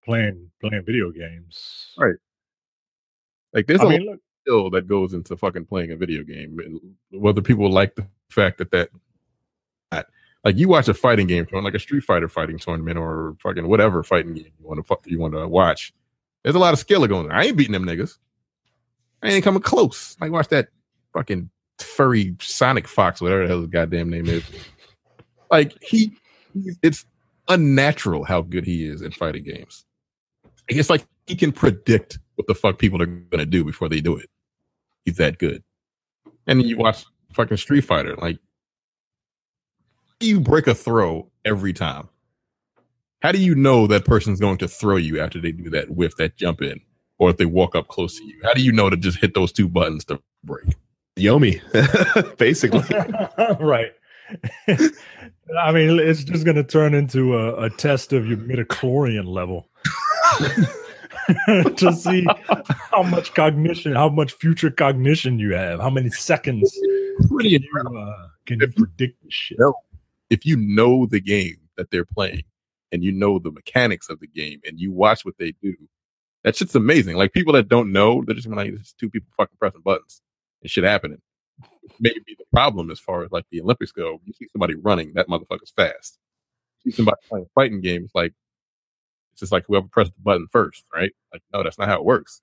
playing 0.06 0.52
playing 0.62 0.84
video 0.86 1.12
games, 1.12 1.94
right? 1.98 2.16
Like, 3.54 3.68
there's 3.68 3.82
I 3.82 3.86
a 3.86 3.90
mean, 3.90 4.06
look, 4.06 4.20
skill 4.44 4.70
that 4.72 4.88
goes 4.88 5.14
into 5.14 5.36
fucking 5.38 5.66
playing 5.66 5.92
a 5.92 5.96
video 5.96 6.24
game. 6.24 6.58
Whether 7.12 7.42
people 7.42 7.72
like 7.72 7.96
the 7.96 8.08
fact 8.30 8.58
that 8.60 8.72
that, 8.72 8.90
that 9.92 10.08
like 10.44 10.58
you 10.58 10.68
watch 10.68 10.88
a 10.88 10.94
fighting 10.94 11.28
game, 11.28 11.48
like 11.52 11.74
a 11.74 11.80
Street 11.80 12.04
Fighter 12.04 12.30
fighting 12.30 12.58
tournament 12.58 12.98
or 12.98 13.36
fucking 13.40 13.68
whatever 13.68 14.04
fighting 14.04 14.34
game 14.34 14.52
you 14.60 14.68
want 14.68 14.86
to 14.86 14.98
you 15.06 15.20
want 15.20 15.34
to 15.34 15.48
watch. 15.48 15.94
There's 16.44 16.56
a 16.56 16.60
lot 16.60 16.74
of 16.74 16.80
skill 16.80 17.06
going. 17.08 17.26
on. 17.26 17.32
I 17.32 17.46
ain't 17.46 17.58
beating 17.58 17.74
them 17.74 17.86
niggas. 17.86 18.18
I 19.22 19.30
ain't 19.30 19.44
coming 19.44 19.62
close. 19.62 20.18
Like 20.20 20.32
watch 20.32 20.48
that 20.50 20.70
fucking 21.14 21.50
furry 21.78 22.36
Sonic 22.42 22.88
Fox, 22.88 23.22
whatever 23.22 23.44
the 23.44 23.48
hell 23.48 23.62
his 23.62 23.70
goddamn 23.70 24.10
name 24.10 24.28
is. 24.28 24.44
Like 25.52 25.76
he, 25.82 26.16
it's 26.84 27.06
unnatural 27.48 28.24
how 28.24 28.42
good 28.42 28.66
he 28.66 28.86
is 28.86 29.02
in 29.02 29.12
fighting 29.12 29.44
games. 29.44 29.86
It's 30.68 30.90
like 30.90 31.06
he 31.26 31.36
can 31.36 31.52
predict 31.52 32.20
what 32.36 32.48
the 32.48 32.56
fuck 32.56 32.78
people 32.78 33.02
are 33.02 33.08
gonna 33.08 33.46
do 33.46 33.64
before 33.64 33.90
they 33.90 34.02
do 34.02 34.16
it. 34.16 34.30
He's 35.06 35.18
that 35.18 35.38
good. 35.40 35.64
And 36.48 36.64
you 36.64 36.78
watch 36.78 37.06
fucking 37.34 37.58
Street 37.58 37.82
Fighter, 37.82 38.16
like 38.16 38.40
you 40.20 40.40
break 40.40 40.68
a 40.68 40.76
throw 40.76 41.30
every 41.46 41.74
time. 41.74 42.10
How 43.22 43.32
do 43.32 43.40
you 43.40 43.56
know 43.56 43.88
that 43.88 44.06
person's 44.06 44.40
going 44.40 44.58
to 44.60 44.68
throw 44.68 44.96
you 44.96 45.20
after 45.20 45.42
they 45.42 45.52
do 45.52 45.70
that 45.72 45.90
whiff, 45.90 46.16
that 46.18 46.38
jump 46.38 46.62
in? 46.62 46.80
Or 47.20 47.30
if 47.30 47.38
they 47.38 47.46
walk 47.46 47.76
up 47.76 47.88
close 47.88 48.18
to 48.18 48.26
you? 48.26 48.40
How 48.44 48.54
do 48.54 48.64
you 48.64 48.72
know 48.72 48.90
to 48.90 48.98
just 48.98 49.20
hit 49.20 49.34
those 49.34 49.52
two 49.52 49.68
buttons 49.68 50.06
to 50.06 50.20
break? 50.44 50.76
Yomi, 51.18 51.62
basically. 52.38 52.84
right. 53.60 53.92
I 55.60 55.72
mean, 55.72 56.00
it's 56.00 56.24
just 56.24 56.46
going 56.46 56.56
to 56.56 56.64
turn 56.64 56.94
into 56.94 57.36
a, 57.36 57.66
a, 57.66 57.70
test 57.70 58.14
of 58.14 58.28
your 58.28 58.38
midichlorian 58.38 59.26
level 59.26 59.68
to 61.78 61.94
see 61.94 62.28
how 62.92 63.02
much 63.04 63.34
cognition, 63.34 63.96
how 63.96 64.10
much 64.10 64.34
future 64.34 64.70
cognition 64.70 65.40
you 65.40 65.54
have, 65.56 65.80
how 65.80 65.90
many 65.90 66.12
seconds 66.12 66.72
can 67.28 67.46
you, 67.46 67.60
uh, 67.80 68.28
can 68.46 68.60
you 68.60 68.68
predict 68.68 69.24
this 69.24 69.34
shit. 69.34 69.58
If 70.30 70.46
you 70.46 70.56
know 70.58 71.08
the 71.08 71.20
game 71.20 71.58
that 71.78 71.90
they're 71.90 72.06
playing 72.06 72.44
and 72.92 73.04
you 73.04 73.12
know 73.12 73.40
the 73.40 73.52
mechanics 73.52 74.10
of 74.10 74.20
the 74.20 74.28
game 74.28 74.62
and 74.66 74.80
you 74.80 74.92
watch 74.92 75.26
what 75.26 75.38
they 75.40 75.54
do, 75.64 75.76
that 76.44 76.56
shit's 76.56 76.76
amazing. 76.76 77.16
Like 77.16 77.34
people 77.34 77.54
that 77.54 77.68
don't 77.68 77.92
know, 77.92 78.24
they're 78.26 78.36
just 78.36 78.48
like, 78.48 78.72
it's 78.72 78.94
two 78.94 79.10
people 79.10 79.30
fucking 79.38 79.58
pressing 79.60 79.82
buttons 79.82 80.22
and 80.62 80.72
shit 80.72 80.84
happening. 80.84 81.22
Maybe 82.00 82.22
the 82.28 82.46
problem 82.52 82.92
as 82.92 83.00
far 83.00 83.24
as 83.24 83.32
like 83.32 83.46
the 83.52 83.62
Olympics 83.62 83.92
go. 83.92 84.22
You 84.24 84.34
see 84.34 84.48
somebody 84.52 84.76
running, 84.76 85.14
that 85.16 85.28
motherfucker's 85.28 85.72
fast. 85.76 86.18
You 86.84 86.92
see 86.92 86.96
somebody 86.98 87.18
playing 87.28 87.48
fighting 87.56 87.82
games, 87.82 88.12
like 88.16 88.34
it's 89.34 89.42
just 89.42 89.52
like 89.52 89.66
whoever 89.68 89.88
pressed 89.88 90.14
the 90.14 90.22
button 90.22 90.48
first, 90.50 90.86
right? 90.94 91.12
Like, 91.34 91.42
no, 91.54 91.64
that's 91.64 91.78
not 91.78 91.90
how 91.90 91.96
it 91.96 92.06
works. 92.06 92.42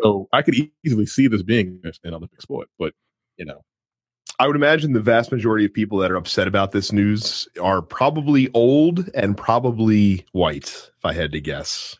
So 0.00 0.28
I 0.32 0.42
could 0.42 0.54
easily 0.84 1.06
see 1.06 1.26
this 1.26 1.42
being 1.42 1.80
an 2.04 2.14
Olympic 2.14 2.40
sport, 2.40 2.68
but 2.78 2.92
you 3.36 3.44
know, 3.44 3.64
I 4.38 4.46
would 4.46 4.56
imagine 4.56 4.92
the 4.92 5.00
vast 5.00 5.32
majority 5.32 5.64
of 5.64 5.72
people 5.72 5.98
that 5.98 6.10
are 6.10 6.16
upset 6.16 6.46
about 6.46 6.72
this 6.72 6.92
news 6.92 7.48
are 7.60 7.80
probably 7.80 8.50
old 8.52 9.08
and 9.14 9.36
probably 9.36 10.24
white, 10.32 10.68
if 10.68 11.04
I 11.04 11.14
had 11.14 11.32
to 11.32 11.40
guess 11.40 11.96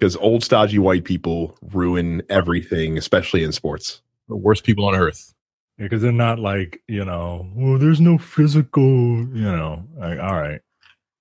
because 0.00 0.16
old 0.16 0.42
stodgy 0.42 0.78
white 0.78 1.04
people 1.04 1.58
ruin 1.72 2.22
everything, 2.30 2.96
especially 2.96 3.44
in 3.44 3.52
sports. 3.52 4.00
The 4.28 4.36
worst 4.36 4.64
people 4.64 4.86
on 4.86 4.94
earth. 4.94 5.34
Because 5.76 6.00
they're 6.00 6.10
not 6.12 6.38
like 6.38 6.82
you 6.88 7.04
know, 7.04 7.46
well, 7.54 7.78
there's 7.78 8.00
no 8.00 8.16
physical, 8.18 8.82
you 8.82 9.42
know. 9.42 9.84
Like, 9.96 10.18
all 10.18 10.40
right, 10.40 10.60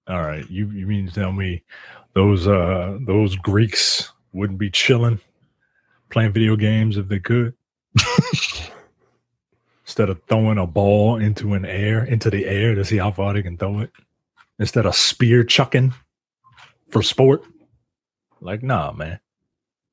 all 0.07 0.21
right. 0.21 0.49
You 0.49 0.69
you 0.71 0.87
mean 0.87 1.07
to 1.07 1.13
tell 1.13 1.31
me 1.31 1.63
those 2.13 2.47
uh 2.47 2.97
those 3.01 3.35
Greeks 3.35 4.11
wouldn't 4.33 4.59
be 4.59 4.69
chilling, 4.69 5.19
playing 6.09 6.33
video 6.33 6.55
games 6.55 6.97
if 6.97 7.07
they 7.07 7.19
could? 7.19 7.53
Instead 9.85 10.09
of 10.09 10.21
throwing 10.27 10.57
a 10.57 10.67
ball 10.67 11.17
into 11.17 11.53
an 11.53 11.65
air 11.65 12.03
into 12.03 12.29
the 12.29 12.45
air 12.45 12.75
to 12.75 12.85
see 12.85 12.97
how 12.97 13.11
far 13.11 13.33
they 13.33 13.41
can 13.41 13.57
throw 13.57 13.79
it, 13.79 13.91
instead 14.57 14.85
of 14.85 14.95
spear 14.95 15.43
chucking 15.43 15.93
for 16.89 17.01
sport. 17.01 17.43
Like, 18.41 18.63
nah, 18.63 18.91
man. 18.91 19.19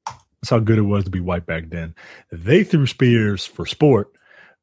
That's 0.06 0.50
how 0.50 0.58
good 0.60 0.78
it 0.78 0.82
was 0.82 1.04
to 1.04 1.10
be 1.10 1.20
white 1.20 1.46
back 1.46 1.70
then. 1.70 1.94
They 2.30 2.62
threw 2.62 2.86
spears 2.86 3.44
for 3.44 3.66
sport. 3.66 4.12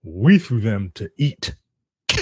We 0.04 0.38
threw 0.38 0.62
them 0.62 0.92
to 0.96 1.10
eat. 1.18 1.56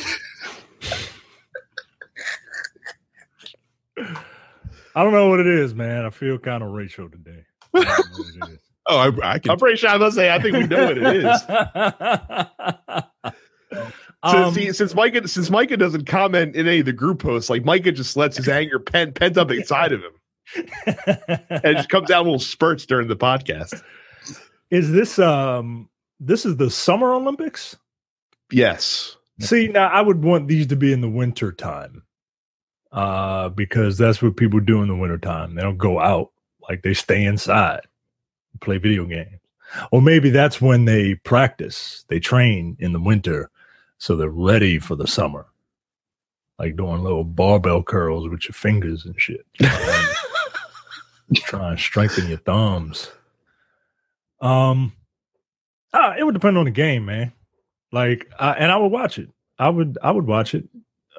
I 4.95 5.03
don't 5.03 5.14
know 5.14 5.30
what 5.30 5.39
it 5.39 5.47
is, 5.47 5.76
man. 5.76 6.05
I 6.05 6.09
feel 6.09 6.38
kind 6.38 6.64
of 6.64 6.72
racial 6.72 7.09
today. 7.09 7.43
oh, 7.76 8.97
I, 8.97 9.12
I 9.24 9.39
can. 9.39 9.51
I'm 9.51 9.59
pretty 9.59 9.78
sure 9.78 9.89
I 9.89 9.97
must 9.97 10.16
say 10.16 10.34
I 10.34 10.41
think 10.41 10.57
we 10.57 10.68
know 10.68 10.86
what 10.86 10.97
it 10.97 11.03
is. 11.16 11.41
um, 14.24 14.53
see, 14.53 14.74
since 14.74 14.93
Micah 14.93 15.28
since 15.28 15.49
Micah 15.49 15.78
doesn't 15.78 16.05
comment 16.05 16.55
in 16.55 16.68
any 16.68 16.80
of 16.80 16.86
the 16.86 16.93
group 16.93 17.20
posts, 17.20 17.49
like 17.49 17.64
Micah 17.64 17.91
just 17.91 18.18
lets 18.18 18.38
his 18.38 18.49
anger 18.49 18.80
pent 18.80 19.16
pent 19.16 19.38
up 19.38 19.51
inside 19.51 19.93
of 19.93 20.01
him 20.01 20.12
and 20.12 20.20
it 20.87 21.75
just 21.75 21.89
comes 21.89 22.11
out 22.11 22.23
little 22.23 22.39
spurts 22.39 22.85
during 22.85 23.07
the 23.07 23.15
podcast. 23.15 23.81
Is 24.69 24.91
this 24.91 25.19
um 25.19 25.89
this 26.19 26.45
is 26.45 26.57
the 26.57 26.69
summer 26.69 27.13
Olympics? 27.13 27.75
Yes. 28.51 29.17
See, 29.39 29.67
now 29.67 29.87
I 29.87 30.01
would 30.01 30.23
want 30.23 30.47
these 30.47 30.67
to 30.67 30.75
be 30.75 30.93
in 30.93 31.01
the 31.01 31.09
winter 31.09 31.51
time. 31.51 32.03
Uh, 32.91 33.47
because 33.49 33.97
that's 33.97 34.21
what 34.21 34.35
people 34.35 34.59
do 34.59 34.81
in 34.81 34.89
the 34.89 34.95
winter 34.95 35.17
time. 35.17 35.55
They 35.55 35.61
don't 35.61 35.77
go 35.77 35.99
out, 35.99 36.31
like 36.69 36.81
they 36.81 36.93
stay 36.93 37.23
inside. 37.23 37.81
play 38.59 38.77
video 38.77 39.05
games. 39.05 39.39
Or 39.91 40.01
maybe 40.01 40.29
that's 40.29 40.59
when 40.59 40.83
they 40.83 41.15
practice, 41.15 42.03
they 42.09 42.19
train 42.19 42.75
in 42.79 42.91
the 42.91 42.99
winter 42.99 43.49
so 43.97 44.15
they're 44.15 44.29
ready 44.29 44.77
for 44.77 44.95
the 44.95 45.07
summer. 45.07 45.45
Like 46.59 46.75
doing 46.75 47.01
little 47.01 47.23
barbell 47.23 47.81
curls 47.81 48.27
with 48.27 48.43
your 48.43 48.53
fingers 48.53 49.05
and 49.05 49.19
shit. 49.19 49.45
Try 51.36 51.71
and 51.71 51.79
strengthen 51.79 52.27
your 52.27 52.39
thumbs. 52.39 53.09
Um, 54.41 54.93
ah, 55.93 56.15
it 56.17 56.23
would 56.23 56.34
depend 56.34 56.57
on 56.57 56.65
the 56.65 56.71
game, 56.71 57.05
man. 57.05 57.32
Like, 57.91 58.32
I, 58.39 58.53
and 58.53 58.71
I 58.71 58.77
would 58.77 58.91
watch 58.91 59.17
it. 59.17 59.29
I 59.59 59.69
would, 59.69 59.97
I 60.01 60.11
would 60.11 60.25
watch 60.25 60.55
it, 60.55 60.67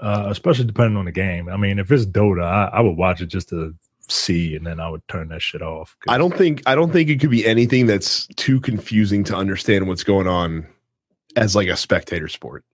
uh, 0.01 0.27
especially 0.29 0.65
depending 0.65 0.97
on 0.97 1.05
the 1.05 1.13
game. 1.13 1.49
I 1.49 1.57
mean, 1.57 1.79
if 1.79 1.91
it's 1.93 2.07
Dota, 2.07 2.45
I, 2.45 2.65
I 2.79 2.81
would 2.81 2.97
watch 2.97 3.21
it 3.21 3.27
just 3.27 3.51
to 3.51 3.75
see, 4.09 4.57
and 4.57 4.67
then 4.67 4.81
I 4.81 4.89
would 4.89 5.07
turn 5.09 5.29
that 5.29 5.43
shit 5.43 5.63
off. 5.63 5.97
I 6.09 6.19
don't 6.19 6.37
think, 6.37 6.63
I 6.67 6.75
don't 6.75 6.93
think 6.93 7.09
it 7.09 7.21
could 7.21 7.31
be 7.31 7.47
anything 7.47 7.87
that's 7.87 8.27
too 8.37 8.61
confusing 8.61 9.25
to 9.25 9.37
understand 9.37 9.87
what's 9.87 10.05
going 10.05 10.27
on 10.27 10.67
as 11.37 11.55
like 11.55 11.69
a 11.69 11.77
spectator 11.77 12.29
sport. 12.29 12.65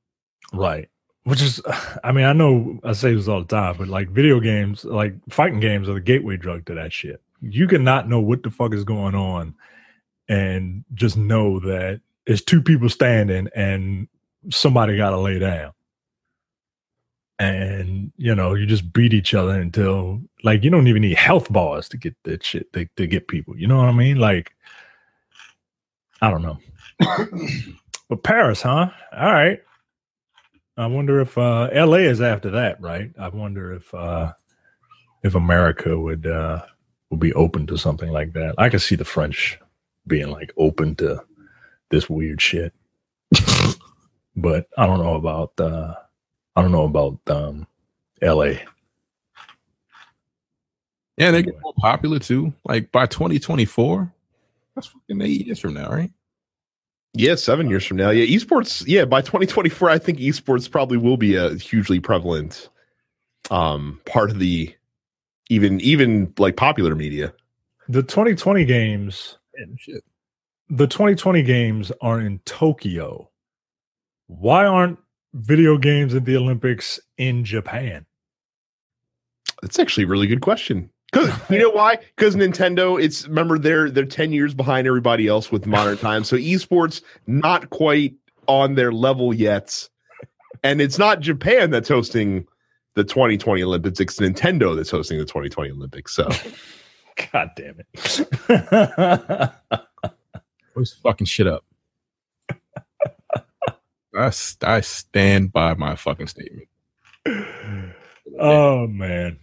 Right. 0.53 0.89
Which 1.24 1.43
is, 1.43 1.61
I 2.05 2.12
mean, 2.12 2.24
I 2.24 2.32
know 2.32 2.80
I 2.82 2.93
say 2.93 3.14
this 3.14 3.28
all 3.28 3.41
the 3.41 3.47
time, 3.47 3.76
but 3.76 3.89
like 3.89 4.09
video 4.09 4.41
games, 4.41 4.84
like 4.84 5.14
fighting 5.28 5.61
games 5.61 5.89
are 5.89 5.95
the 5.95 6.01
gateway 6.01 6.36
drug 6.36 6.64
to 6.66 6.74
that 6.74 6.93
shit. 6.93 7.20
You 7.41 7.66
cannot 7.66 8.09
know 8.09 8.20
what 8.20 8.43
the 8.43 8.51
fuck 8.51 8.74
is 8.74 8.84
going 8.84 9.14
on 9.14 9.55
and 10.28 10.84
just 10.95 11.16
know 11.16 11.61
that 11.61 12.01
it's 12.26 12.43
two 12.43 12.62
people 12.62 12.89
standing 12.89 13.49
and 13.55 14.09
somebody 14.51 14.97
got 14.97 15.11
to 15.11 15.18
lay 15.18 15.39
down. 15.39 15.72
And, 17.41 18.12
you 18.16 18.34
know, 18.34 18.55
you 18.55 18.66
just 18.66 18.93
beat 18.93 19.14
each 19.14 19.32
other 19.32 19.61
until, 19.61 20.20
like, 20.43 20.64
you 20.64 20.70
don't 20.70 20.89
even 20.89 21.03
need 21.03 21.16
health 21.16 21.53
bars 21.53 21.89
to 21.91 21.97
get 21.97 22.16
that 22.24 22.45
shit, 22.45 22.72
to, 22.72 22.86
to 22.97 23.07
get 23.07 23.28
people. 23.28 23.57
You 23.57 23.68
know 23.68 23.76
what 23.76 23.89
I 23.89 23.93
mean? 23.93 24.16
Like, 24.18 24.53
I 26.20 26.30
don't 26.30 26.43
know. 26.43 26.59
but 28.09 28.24
Paris, 28.24 28.62
huh? 28.62 28.91
All 29.16 29.32
right. 29.32 29.61
I 30.76 30.86
wonder 30.86 31.20
if 31.20 31.39
uh, 31.39 31.68
L.A. 31.72 32.01
is 32.01 32.20
after 32.20 32.51
that, 32.51 32.80
right? 32.80 33.11
I 33.18 33.28
wonder 33.28 33.72
if 33.72 33.93
uh, 33.93 34.32
if 35.22 35.34
America 35.34 35.99
would 35.99 36.26
uh, 36.26 36.62
would 37.11 37.20
be 37.20 37.32
open 37.34 37.66
to 37.66 37.78
something 37.78 38.11
like 38.11 38.32
that. 38.34 38.54
I 38.59 38.68
could 38.68 38.82
see 38.82 38.96
the 38.96 39.04
French 39.04 39.59
being 40.06 40.28
like 40.28 40.52
open 40.56 40.94
to 40.96 41.22
this 41.90 42.09
weird 42.09 42.40
shit, 42.40 42.72
but 44.36 44.66
I 44.76 44.86
don't 44.86 45.02
know 45.02 45.14
about 45.14 45.52
uh, 45.59 45.94
I 46.56 46.62
don't 46.62 46.72
know 46.72 46.84
about 46.84 47.18
um, 47.28 47.66
L.A. 48.20 48.64
Yeah, 51.16 51.32
they 51.32 51.42
get 51.42 51.61
more 51.62 51.74
popular 51.78 52.18
too. 52.18 52.52
Like 52.64 52.92
by 52.92 53.06
2024, 53.06 54.12
that's 54.74 54.86
fucking 54.86 55.20
eight 55.20 55.46
years 55.46 55.59
from 55.59 55.74
now, 55.74 55.90
right? 55.90 56.12
Yeah, 57.14 57.34
seven 57.34 57.68
years 57.68 57.84
from 57.84 57.96
now. 57.96 58.11
Yeah, 58.11 58.26
esports. 58.26 58.84
Yeah, 58.86 59.04
by 59.04 59.22
2024, 59.22 59.90
I 59.90 59.98
think 59.98 60.18
esports 60.18 60.70
probably 60.70 60.98
will 60.98 61.16
be 61.16 61.34
a 61.34 61.54
hugely 61.54 62.00
prevalent 62.00 62.68
um 63.50 64.00
part 64.04 64.30
of 64.30 64.38
the 64.38 64.74
even 65.49 65.80
even 65.80 66.32
like 66.38 66.57
popular 66.57 66.94
media. 66.94 67.32
The 67.88 68.03
2020 68.03 68.64
games. 68.64 69.38
shit. 69.78 70.05
The 70.68 70.86
2020 70.86 71.42
games 71.42 71.90
are 72.03 72.20
in 72.20 72.40
Tokyo. 72.40 73.30
Why 74.26 74.66
aren't 74.66 74.99
video 75.32 75.78
games 75.78 76.14
at 76.14 76.24
the 76.26 76.36
Olympics 76.36 77.01
in 77.16 77.44
Japan? 77.44 78.05
That's 79.62 79.78
actually 79.78 80.05
a 80.05 80.09
really 80.09 80.26
good 80.26 80.42
question. 80.42 80.90
Because 81.11 81.30
you 81.49 81.59
know 81.59 81.70
why? 81.70 81.96
Because 82.16 82.36
Nintendo, 82.36 83.03
it's 83.03 83.26
remember 83.26 83.59
they're 83.59 83.90
they're 83.90 84.05
ten 84.05 84.32
years 84.32 84.53
behind 84.53 84.86
everybody 84.86 85.26
else 85.26 85.51
with 85.51 85.66
modern 85.66 85.96
times. 85.99 86.28
So 86.28 86.36
esports 86.36 87.01
not 87.26 87.70
quite 87.70 88.14
on 88.46 88.74
their 88.74 88.92
level 88.92 89.32
yet, 89.32 89.88
and 90.62 90.82
it's 90.82 90.99
not 90.99 91.20
Japan 91.20 91.70
that's 91.70 91.88
hosting 91.88 92.46
the 92.99 93.05
2020 93.05 93.62
Olympics. 93.62 94.01
It's 94.01 94.18
Nintendo 94.18 94.76
that's 94.76 94.90
hosting 94.90 95.18
the 95.18 95.24
2020 95.24 95.70
Olympics. 95.70 96.14
So, 96.14 96.28
God 97.32 97.51
damn 97.57 97.76
it, 97.78 99.53
always 100.76 100.92
fucking 100.94 101.26
shit 101.26 101.46
up. 101.46 101.64
I 104.14 104.32
I 104.62 104.80
stand 104.80 105.53
by 105.53 105.74
my 105.74 105.94
fucking 105.94 106.26
statement. 106.26 106.68
Oh 108.38 108.86
man. 108.86 109.38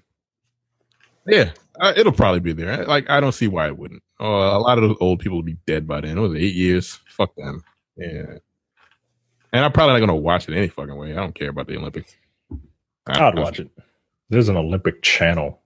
Yeah, 1.27 1.51
uh, 1.79 1.93
it'll 1.95 2.11
probably 2.11 2.39
be 2.39 2.53
there. 2.53 2.85
Like, 2.85 3.09
I 3.09 3.19
don't 3.19 3.31
see 3.31 3.47
why 3.47 3.67
it 3.67 3.77
wouldn't. 3.77 4.03
Uh, 4.19 4.25
a 4.25 4.59
lot 4.59 4.77
of 4.77 4.83
those 4.83 4.97
old 4.99 5.19
people 5.19 5.37
will 5.37 5.43
be 5.43 5.57
dead 5.65 5.87
by 5.87 6.01
then. 6.01 6.17
It 6.17 6.21
was 6.21 6.35
eight 6.35 6.53
years. 6.53 6.99
Fuck 7.07 7.35
them. 7.35 7.63
Yeah. 7.97 8.37
And 9.51 9.65
I'm 9.65 9.71
probably 9.71 9.93
not 9.93 10.05
going 10.05 10.09
to 10.09 10.23
watch 10.23 10.47
it 10.47 10.55
any 10.55 10.67
fucking 10.67 10.95
way. 10.95 11.13
I 11.13 11.15
don't 11.15 11.33
care 11.33 11.49
about 11.49 11.67
the 11.67 11.77
Olympics. 11.77 12.15
I'd 13.07 13.37
watch 13.37 13.59
it. 13.59 13.69
There's 14.29 14.49
an 14.49 14.57
Olympic 14.57 15.01
channel 15.01 15.61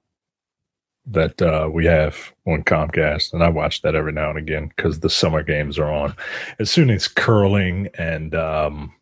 that 1.06 1.42
uh, 1.42 1.70
we 1.72 1.86
have 1.86 2.34
on 2.46 2.64
Comcast, 2.64 3.34
and 3.34 3.44
I 3.44 3.50
watch 3.50 3.82
that 3.82 3.96
every 3.96 4.12
now 4.12 4.30
and 4.30 4.38
again 4.38 4.72
because 4.76 5.00
the 5.00 5.10
summer 5.10 5.44
games 5.44 5.80
are 5.80 5.92
on. 5.92 6.16
As 6.60 6.70
soon 6.70 6.90
as 6.90 7.08
curling 7.08 7.90
and 7.98 8.36
um, 8.36 8.94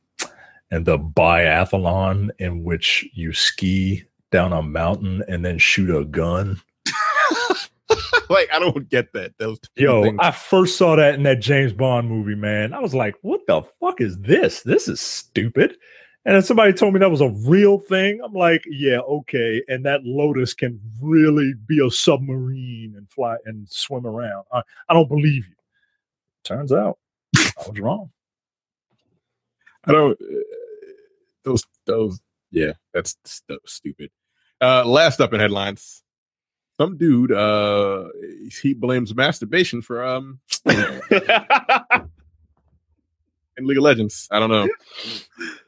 and 0.72 0.86
the 0.86 1.00
biathlon, 1.00 2.30
in 2.40 2.64
which 2.64 3.06
you 3.14 3.34
ski 3.34 4.04
down 4.32 4.54
a 4.54 4.62
mountain 4.62 5.24
and 5.28 5.44
then 5.44 5.58
shoot 5.58 5.90
a 5.90 6.06
gun. 6.06 6.62
like 8.30 8.50
I 8.54 8.60
don't 8.60 8.90
get 8.90 9.14
that. 9.14 9.34
Those 9.38 9.60
yo, 9.76 10.04
things. 10.04 10.18
I 10.20 10.32
first 10.32 10.78
saw 10.78 10.96
that 10.96 11.16
in 11.16 11.24
that 11.24 11.40
James 11.40 11.74
Bond 11.74 12.10
movie, 12.10 12.36
man. 12.36 12.74
I 12.74 12.80
was 12.80 12.94
like, 12.94 13.16
"What 13.22 13.42
the 13.48 13.64
fuck 13.80 14.02
is 14.02 14.20
this? 14.20 14.62
This 14.64 14.88
is 14.88 15.02
stupid." 15.02 15.78
And 16.28 16.36
then 16.36 16.44
somebody 16.44 16.74
told 16.74 16.94
me 16.94 17.00
that 17.00 17.10
was 17.10 17.22
a 17.22 17.30
real 17.30 17.80
thing. 17.80 18.20
I'm 18.22 18.34
like, 18.34 18.66
"Yeah, 18.70 19.00
okay." 19.00 19.64
And 19.70 19.86
that 19.86 20.04
Lotus 20.04 20.54
can 20.54 20.78
really 21.02 21.54
be 21.68 21.80
a 21.80 21.90
submarine 21.90 22.96
and 22.98 23.10
fly 23.10 23.38
and 23.46 23.66
swim 23.70 24.06
around. 24.06 24.44
I, 24.52 24.62
I 24.90 24.94
don't 24.94 25.08
believe 25.08 25.48
you. 25.48 25.56
Turns 26.44 26.74
out 26.74 27.00
I 27.38 27.70
was 27.70 27.80
wrong. 27.80 28.12
I 29.86 29.94
don't. 29.94 30.20
Uh, 30.22 30.26
those 31.44 31.66
those 31.86 32.20
yeah, 32.52 32.74
that's 32.94 33.16
st- 33.24 33.62
stupid. 33.66 34.12
Uh, 34.60 34.84
last 34.84 35.22
up 35.22 35.34
in 35.34 35.40
headlines, 35.40 36.04
some 36.78 36.98
dude 36.98 37.32
uh, 37.32 38.10
he 38.62 38.74
blames 38.74 39.16
masturbation 39.16 39.82
for 39.82 40.04
um 40.04 40.42
in 40.66 40.76
League 43.62 43.78
of 43.78 43.84
Legends. 43.84 44.28
I 44.30 44.40
don't 44.40 44.50
know. 44.50 44.68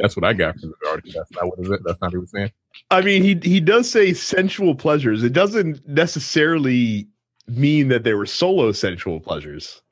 That's 0.00 0.16
what 0.16 0.24
I 0.24 0.32
got 0.32 0.58
from 0.58 0.72
the 0.80 0.88
article. 0.88 1.12
That's 1.14 1.30
not 1.32 1.46
what 1.46 1.58
is 1.58 1.70
it. 1.70 1.80
That's 1.84 2.00
not 2.00 2.08
what 2.08 2.12
he 2.12 2.18
was 2.18 2.30
saying. 2.30 2.50
I 2.90 3.00
mean, 3.02 3.22
he 3.22 3.38
he 3.42 3.60
does 3.60 3.90
say 3.90 4.14
sensual 4.14 4.74
pleasures. 4.74 5.22
It 5.22 5.32
doesn't 5.32 5.86
necessarily 5.86 7.08
mean 7.46 7.88
that 7.88 8.04
they 8.04 8.14
were 8.14 8.26
solo 8.26 8.72
sensual 8.72 9.20
pleasures. 9.20 9.82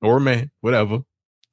Or 0.00 0.20
man, 0.20 0.50
whatever. 0.60 1.00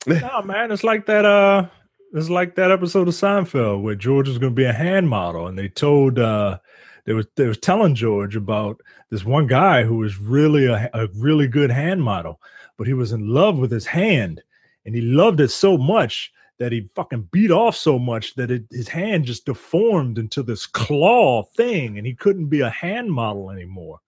no, 0.07 0.41
man, 0.43 0.71
it's 0.71 0.83
like 0.83 1.05
that. 1.07 1.25
Uh, 1.25 1.67
it's 2.13 2.29
like 2.29 2.55
that 2.55 2.71
episode 2.71 3.07
of 3.07 3.13
Seinfeld 3.13 3.81
where 3.81 3.95
George 3.95 4.27
was 4.27 4.37
going 4.37 4.53
to 4.53 4.55
be 4.55 4.65
a 4.65 4.73
hand 4.73 5.09
model, 5.09 5.47
and 5.47 5.57
they 5.57 5.67
told 5.67 6.19
uh, 6.19 6.59
they 7.05 7.13
was 7.13 7.27
they 7.35 7.47
was 7.47 7.57
telling 7.57 7.95
George 7.95 8.35
about 8.35 8.81
this 9.09 9.25
one 9.25 9.47
guy 9.47 9.83
who 9.83 9.97
was 9.97 10.17
really 10.17 10.65
a, 10.65 10.89
a 10.93 11.07
really 11.15 11.47
good 11.47 11.71
hand 11.71 12.03
model, 12.03 12.39
but 12.77 12.87
he 12.87 12.93
was 12.93 13.11
in 13.11 13.27
love 13.27 13.57
with 13.57 13.71
his 13.71 13.85
hand, 13.85 14.41
and 14.85 14.95
he 14.95 15.01
loved 15.01 15.39
it 15.39 15.49
so 15.49 15.77
much 15.77 16.31
that 16.57 16.71
he 16.71 16.89
fucking 16.95 17.29
beat 17.31 17.51
off 17.51 17.75
so 17.75 17.99
much 17.99 18.35
that 18.35 18.51
it, 18.51 18.63
his 18.71 18.87
hand 18.87 19.25
just 19.25 19.45
deformed 19.45 20.17
into 20.17 20.43
this 20.43 20.65
claw 20.65 21.43
thing, 21.43 21.97
and 21.97 22.07
he 22.07 22.13
couldn't 22.13 22.47
be 22.47 22.61
a 22.61 22.69
hand 22.69 23.11
model 23.11 23.51
anymore. 23.51 23.99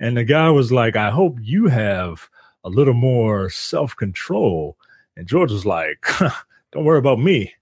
And 0.00 0.16
the 0.16 0.24
guy 0.24 0.50
was 0.50 0.72
like, 0.72 0.96
"I 0.96 1.10
hope 1.10 1.36
you 1.40 1.66
have 1.68 2.28
a 2.64 2.68
little 2.68 2.94
more 2.94 3.50
self 3.50 3.94
control." 3.96 4.76
And 5.16 5.26
George 5.26 5.52
was 5.52 5.66
like, 5.66 6.06
Don't 6.72 6.84
worry 6.86 6.98
about 6.98 7.18
me. 7.18 7.52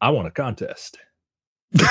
I 0.00 0.10
want 0.10 0.28
a 0.28 0.30
contest. 0.30 0.98
yeah, 1.72 1.88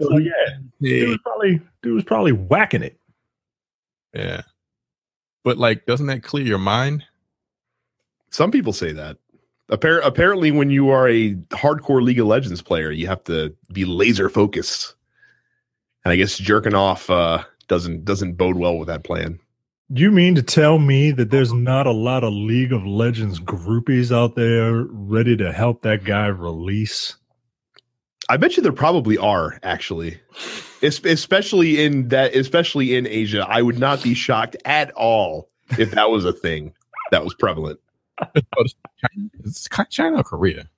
so 0.00 0.18
yeah, 0.18 0.32
dude 0.80 1.08
was 1.08 1.18
probably 1.22 1.60
dude 1.82 1.94
was 1.94 2.04
probably 2.04 2.32
whacking 2.32 2.82
it. 2.82 2.98
Yeah, 4.12 4.42
but 5.46 5.58
like, 5.58 5.86
doesn't 5.86 6.08
that 6.08 6.24
clear 6.24 6.44
your 6.44 6.58
mind? 6.58 7.04
Some 8.30 8.50
people 8.50 8.72
say 8.72 8.90
that. 8.90 9.16
Appar- 9.70 10.04
apparently, 10.04 10.50
when 10.50 10.70
you 10.70 10.90
are 10.90 11.08
a 11.08 11.34
hardcore 11.50 12.02
League 12.02 12.18
of 12.18 12.26
Legends 12.26 12.62
player, 12.62 12.90
you 12.90 13.06
have 13.06 13.22
to 13.24 13.54
be 13.72 13.84
laser 13.84 14.28
focused. 14.28 14.96
And 16.04 16.10
I 16.10 16.16
guess 16.16 16.36
jerking 16.36 16.74
off 16.74 17.08
uh, 17.10 17.44
doesn't 17.68 18.04
doesn't 18.04 18.32
bode 18.32 18.56
well 18.56 18.76
with 18.76 18.88
that 18.88 19.04
plan. 19.04 19.38
Do 19.92 20.02
you 20.02 20.10
mean 20.10 20.34
to 20.34 20.42
tell 20.42 20.80
me 20.80 21.12
that 21.12 21.30
there's 21.30 21.52
not 21.52 21.86
a 21.86 21.92
lot 21.92 22.24
of 22.24 22.32
League 22.32 22.72
of 22.72 22.84
Legends 22.84 23.38
groupies 23.38 24.12
out 24.12 24.34
there 24.34 24.84
ready 24.90 25.36
to 25.36 25.52
help 25.52 25.82
that 25.82 26.02
guy 26.02 26.26
release? 26.26 27.14
I 28.28 28.36
bet 28.36 28.56
you 28.56 28.64
there 28.64 28.72
probably 28.72 29.16
are 29.16 29.60
actually, 29.62 30.20
Es- 30.34 30.65
especially 30.82 31.84
in 31.84 32.08
that, 32.08 32.34
especially 32.34 32.96
in 32.96 33.06
Asia. 33.06 33.46
I 33.48 33.62
would 33.62 33.78
not 33.78 34.02
be 34.02 34.14
shocked 34.14 34.56
at 34.64 34.90
all 34.92 35.48
if 35.78 35.90
that 35.92 36.10
was 36.10 36.24
a 36.24 36.32
thing 36.32 36.74
that 37.10 37.24
was 37.24 37.34
prevalent. 37.34 37.80
China? 38.18 39.30
It's 39.44 39.68
China 39.90 40.18
or 40.18 40.24
Korea? 40.24 40.68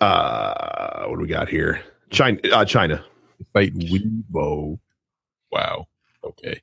Uh, 0.00 1.04
what 1.06 1.16
do 1.16 1.22
we 1.22 1.28
got 1.28 1.48
here? 1.48 1.82
China, 2.10 2.38
uh, 2.52 2.64
China. 2.64 3.04
Like 3.54 3.72
Weibo. 3.74 4.78
Wow. 5.50 5.86
Okay. 6.24 6.60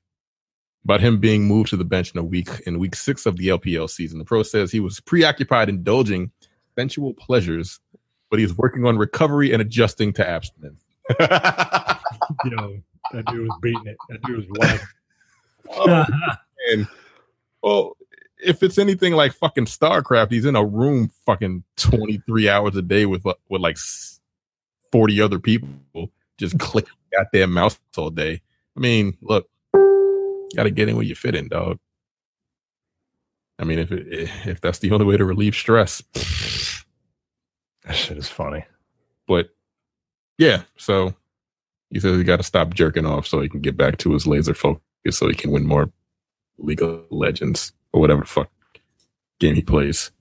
About 0.85 1.01
him 1.01 1.19
being 1.19 1.45
moved 1.45 1.69
to 1.69 1.77
the 1.77 1.85
bench 1.85 2.13
in 2.13 2.19
a 2.19 2.23
week 2.23 2.49
in 2.65 2.79
week 2.79 2.95
six 2.95 3.25
of 3.25 3.37
the 3.37 3.47
LPL 3.49 3.89
season. 3.89 4.19
The 4.19 4.25
pro 4.25 4.43
says 4.43 4.71
he 4.71 4.79
was 4.79 4.99
preoccupied 4.99 5.69
indulging 5.69 6.31
sensual 6.75 7.13
pleasures, 7.13 7.79
but 8.29 8.39
he's 8.39 8.55
working 8.57 8.85
on 8.85 8.97
recovery 8.97 9.51
and 9.51 9.61
adjusting 9.61 10.13
to 10.13 10.27
abstinence. 10.27 10.83
Yo, 12.45 12.77
that 13.11 13.25
dude 13.25 13.47
was 13.47 13.57
beating 13.61 13.87
it. 13.87 13.97
That 14.09 14.21
dude 14.23 14.47
was 14.49 14.59
whack. 14.59 14.81
Oh, 15.71 16.05
and 16.71 16.87
well, 17.61 17.95
if 18.43 18.63
it's 18.63 18.79
anything 18.79 19.13
like 19.13 19.33
fucking 19.33 19.65
StarCraft, 19.65 20.31
he's 20.31 20.45
in 20.45 20.55
a 20.55 20.65
room 20.65 21.11
fucking 21.25 21.63
23 21.77 22.49
hours 22.49 22.75
a 22.75 22.81
day 22.81 23.05
with 23.05 23.25
uh, 23.25 23.35
with 23.49 23.61
like 23.61 23.77
40 24.91 25.21
other 25.21 25.37
people 25.37 26.11
just 26.37 26.57
clicking 26.59 26.93
goddamn 27.13 27.51
mouse 27.53 27.79
all 27.97 28.09
day. 28.09 28.41
I 28.75 28.79
mean, 28.79 29.17
look, 29.21 29.47
gotta 30.55 30.71
get 30.71 30.89
in 30.89 30.95
where 30.95 31.05
you 31.05 31.13
fit 31.13 31.35
in, 31.35 31.49
dog. 31.49 31.77
I 33.59 33.65
mean, 33.65 33.77
if 33.77 33.91
it, 33.91 34.07
if 34.45 34.61
that's 34.61 34.79
the 34.79 34.91
only 34.91 35.05
way 35.05 35.17
to 35.17 35.25
relieve 35.25 35.53
stress, 35.53 36.01
that 37.83 37.93
shit 37.93 38.17
is 38.17 38.29
funny. 38.29 38.65
but 39.27 39.49
yeah, 40.37 40.63
so 40.77 41.13
he 41.89 41.99
says 41.99 42.17
he 42.17 42.23
got 42.23 42.37
to 42.37 42.43
stop 42.43 42.73
jerking 42.73 43.05
off 43.05 43.27
so 43.27 43.41
he 43.41 43.49
can 43.49 43.61
get 43.61 43.77
back 43.77 43.97
to 43.99 44.13
his 44.13 44.27
laser 44.27 44.53
focus 44.53 44.81
so 45.11 45.27
he 45.27 45.35
can 45.35 45.51
win 45.51 45.65
more 45.65 45.91
League 46.57 46.81
of 46.81 47.05
Legends 47.09 47.73
or 47.93 48.01
whatever 48.01 48.21
the 48.21 48.27
fuck 48.27 48.49
game 49.39 49.55
he 49.55 49.61
plays. 49.61 50.11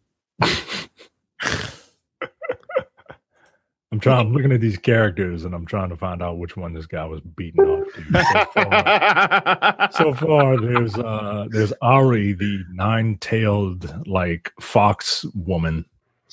I'm 3.91 4.01
trying. 4.01 4.27
I'm 4.27 4.33
looking 4.35 4.53
at 4.53 4.61
these 4.61 4.77
characters, 4.77 5.45
and 5.45 5.55
I'm 5.55 5.65
trying 5.65 5.89
to 5.89 5.97
find 5.97 6.23
out 6.23 6.39
which 6.39 6.59
one 6.59 6.75
this 6.75 6.85
guy 6.85 7.07
was 7.07 7.23
beating 7.23 7.65
off. 7.65 7.89
So 7.93 8.45
far, 8.53 9.89
so 9.93 10.15
far 10.27 10.61
there's 10.61 10.95
uh 10.95 11.47
there's 11.51 11.73
Ahri, 11.83 12.37
the 12.37 12.63
nine-tailed 12.71 14.07
like 14.07 14.53
fox 14.61 15.25
woman, 15.35 15.87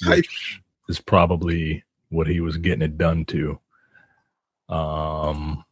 which 0.06 0.62
is 0.90 1.00
probably 1.00 1.82
what 2.10 2.28
he 2.28 2.42
was 2.42 2.58
getting 2.58 2.82
it 2.82 2.98
done 2.98 3.24
to. 3.26 3.58
Um, 4.70 5.64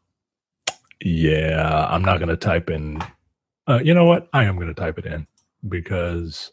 yeah, 1.02 1.88
I'm 1.90 2.04
not 2.04 2.20
gonna 2.20 2.38
type 2.38 2.70
in. 2.70 3.02
Uh, 3.68 3.80
you 3.84 3.94
know 3.94 4.06
what? 4.06 4.30
I 4.34 4.44
am 4.44 4.58
gonna 4.58 4.74
type 4.74 4.98
it 4.98 5.06
in 5.06 5.28
because 5.68 6.52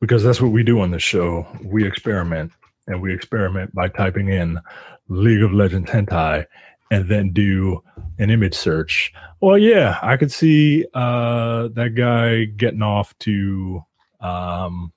because 0.00 0.22
that's 0.22 0.40
what 0.40 0.52
we 0.52 0.62
do 0.62 0.80
on 0.80 0.90
this 0.90 1.02
show. 1.02 1.46
We 1.64 1.86
experiment, 1.86 2.52
and 2.86 3.00
we 3.00 3.14
experiment 3.14 3.74
by 3.74 3.88
typing 3.88 4.28
in 4.28 4.60
League 5.08 5.42
of 5.42 5.52
Legends 5.52 5.90
hentai 5.90 6.46
and 6.90 7.08
then 7.08 7.32
do 7.32 7.82
an 8.18 8.28
image 8.30 8.54
search. 8.54 9.12
Well, 9.40 9.56
yeah, 9.56 9.98
I 10.02 10.18
could 10.18 10.30
see 10.30 10.84
uh, 10.92 11.68
that 11.68 11.94
guy 11.96 12.44
getting 12.44 12.82
off 12.82 13.18
to 13.20 13.82
um, 14.20 14.92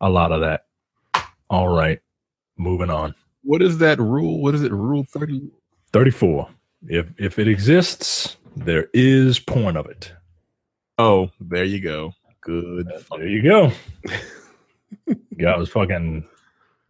a 0.00 0.08
lot 0.08 0.32
of 0.32 0.40
that. 0.40 0.64
All 1.50 1.68
right, 1.68 2.00
moving 2.56 2.90
on. 2.90 3.14
What 3.42 3.60
is 3.60 3.78
that 3.78 3.98
rule? 3.98 4.40
What 4.40 4.54
is 4.54 4.62
it? 4.62 4.72
Rule 4.72 5.04
30? 5.04 5.50
34. 5.94 6.48
If 6.88 7.06
if 7.18 7.38
it 7.38 7.46
exists, 7.46 8.36
there 8.56 8.88
is 8.92 9.38
porn 9.38 9.76
of 9.76 9.86
it. 9.86 10.12
Oh, 10.98 11.30
there 11.40 11.62
you 11.62 11.78
go. 11.78 12.12
Good. 12.40 12.90
There 13.10 13.28
you 13.28 13.42
go. 13.44 13.70
Guy 15.38 15.56
was 15.56 15.68
fucking 15.68 16.26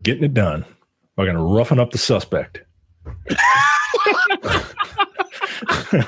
getting 0.03 0.25
it 0.25 0.33
done. 0.33 0.65
Fucking 1.17 1.37
roughing 1.37 1.79
up 1.79 1.91
the 1.91 1.99
suspect. 1.99 2.63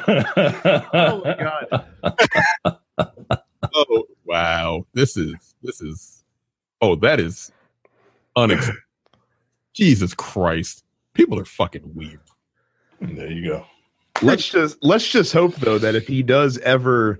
oh 0.08 1.22
my 1.22 1.36
god! 1.38 2.78
Oh, 3.78 4.04
wow. 4.24 4.86
This 4.94 5.18
is, 5.18 5.34
this 5.62 5.82
is, 5.82 6.24
oh, 6.80 6.94
that 6.96 7.20
is 7.20 7.52
unacceptable. 8.34 8.80
Jesus 9.74 10.14
Christ. 10.14 10.82
People 11.12 11.38
are 11.38 11.44
fucking 11.44 11.94
weird. 11.94 12.20
There 13.00 13.30
you 13.30 13.44
go. 13.48 13.66
let's 14.22 14.48
just 14.48 14.78
let's 14.82 15.08
just 15.08 15.32
hope 15.32 15.54
though 15.56 15.78
that 15.78 15.94
if 15.94 16.06
he 16.06 16.22
does 16.22 16.58
ever 16.58 17.18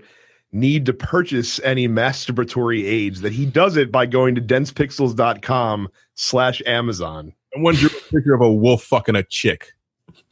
need 0.51 0.85
to 0.85 0.93
purchase 0.93 1.59
any 1.59 1.87
masturbatory 1.87 2.83
aids 2.85 3.21
that 3.21 3.33
he 3.33 3.45
does 3.45 3.77
it 3.77 3.91
by 3.91 4.05
going 4.05 4.33
to 4.33 4.41
densepixels.com 4.41 5.87
slash 6.15 6.61
amazon 6.65 7.33
And 7.53 7.63
one 7.63 7.75
drew 7.75 7.89
a 7.89 8.11
picture 8.11 8.33
of 8.33 8.41
a 8.41 8.51
wolf 8.51 8.81
fucking 8.83 9.15
a 9.15 9.23
chick. 9.23 9.73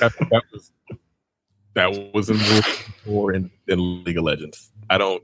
that, 0.00 0.12
that 0.30 0.42
was 0.52 0.72
that 1.74 2.10
was 2.14 2.30
in 2.30 2.38
4 3.04 3.34
in, 3.34 3.50
in 3.68 4.04
League 4.04 4.16
of 4.16 4.24
Legends. 4.24 4.70
I 4.88 4.96
don't. 4.98 5.22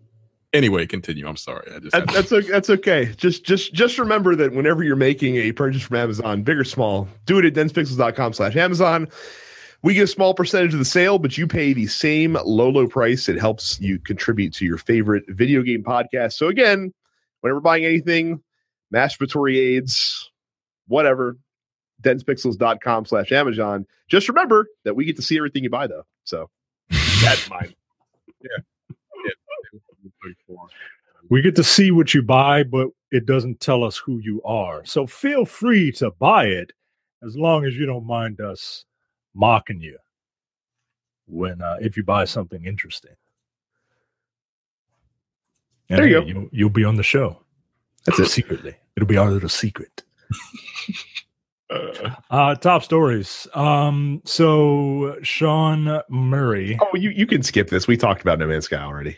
Anyway, 0.53 0.87
continue. 0.87 1.27
I'm 1.27 1.37
sorry. 1.37 1.67
I 1.75 1.79
just 1.79 1.93
that, 1.93 2.09
that's 2.09 2.31
o- 2.33 2.41
that's 2.43 2.69
okay. 2.69 3.15
Just 3.17 3.45
just 3.45 3.73
just 3.73 3.99
remember 3.99 4.37
that 4.37 4.53
whenever 4.53 4.85
you're 4.85 4.97
making 4.97 5.37
a 5.37 5.53
purchase 5.53 5.83
from 5.83 5.97
amazon 5.97 6.43
big 6.43 6.59
or 6.59 6.65
small 6.65 7.09
do 7.25 7.39
it 7.39 7.45
at 7.47 7.55
densepixels.com 7.55 8.35
slash 8.35 8.55
amazon. 8.57 9.09
We 9.83 9.95
get 9.95 10.05
a 10.05 10.09
small 10.09 10.35
percentage 10.35 10.75
of 10.75 10.79
the 10.79 10.85
sale 10.85 11.19
but 11.19 11.39
you 11.39 11.47
pay 11.47 11.73
the 11.73 11.87
same 11.87 12.35
low 12.45 12.69
low 12.69 12.87
price. 12.87 13.29
It 13.31 13.39
helps 13.41 13.81
you 13.81 13.99
contribute 13.99 14.53
to 14.55 14.67
your 14.67 14.77
favorite 14.77 15.25
video 15.29 15.63
game 15.63 15.83
podcast. 15.83 16.35
So 16.35 16.49
again 16.49 16.93
whenever 17.41 17.61
buying 17.61 17.85
anything 17.87 18.43
masturbatory 18.95 19.57
aids 19.57 20.31
whatever 20.87 21.39
densepixels.com 22.03 23.07
slash 23.07 23.33
amazon. 23.33 23.87
Just 24.09 24.29
remember 24.29 24.67
that 24.85 24.95
we 24.97 25.07
get 25.07 25.17
to 25.17 25.23
see 25.23 25.39
everything 25.39 25.65
you 25.65 25.71
buy 25.71 25.87
though. 25.87 26.05
So 26.25 26.51
that's 27.23 27.49
mine 27.49 27.75
We 31.29 31.43
get 31.43 31.57
to 31.57 31.65
see 31.65 31.91
what 31.91 32.15
you 32.15 32.23
buy, 32.23 32.63
but 32.65 32.89
it 33.11 33.27
doesn't 33.27 33.61
tell 33.61 33.85
us 33.85 33.97
who 33.97 34.19
you 34.19 34.43
are. 34.43 34.85
So 34.85 35.07
feel 35.07 35.45
free 35.45 35.93
to 35.93 36.11
buy 36.19 36.47
it 36.47 36.73
as 37.25 37.37
long 37.37 37.65
as 37.65 37.77
you 37.77 37.87
don't 37.87 38.07
mind 38.07 38.41
us 38.41 38.85
mocking 39.35 39.81
you 39.81 39.99
when 41.27 41.63
uh, 41.63 41.77
if 41.81 41.97
you 41.97 42.03
buy 42.03 42.25
something 42.25 42.65
interesting. 42.65 43.15
And 45.89 45.99
There 45.99 46.09
you 46.09 46.21
hey, 46.21 46.33
go. 46.33 46.41
You, 46.41 46.51
you'll 46.53 46.71
be 46.71 46.85
on 46.85 46.97
the 46.97 47.03
show. 47.03 47.43
That's 48.05 48.19
it. 48.19 48.27
Secretly. 48.27 48.75
It'll 48.97 49.07
be 49.07 49.17
our 49.17 49.31
little 49.31 49.49
secret. 49.49 50.03
Uh, 52.31 52.55
top 52.57 52.83
stories. 52.83 53.47
Um, 53.55 54.21
so 54.27 55.17
Sean 55.23 56.03
Murray. 56.11 56.79
oh 56.83 56.97
you, 56.97 57.11
you 57.11 57.27
can 57.27 57.43
skip 57.43 57.71
this 57.71 57.87
we 57.87 57.97
talked 57.97 58.21
about 58.21 58.39
no 58.39 58.47
man's 58.47 58.67
sky 58.67 58.83
already 58.83 59.17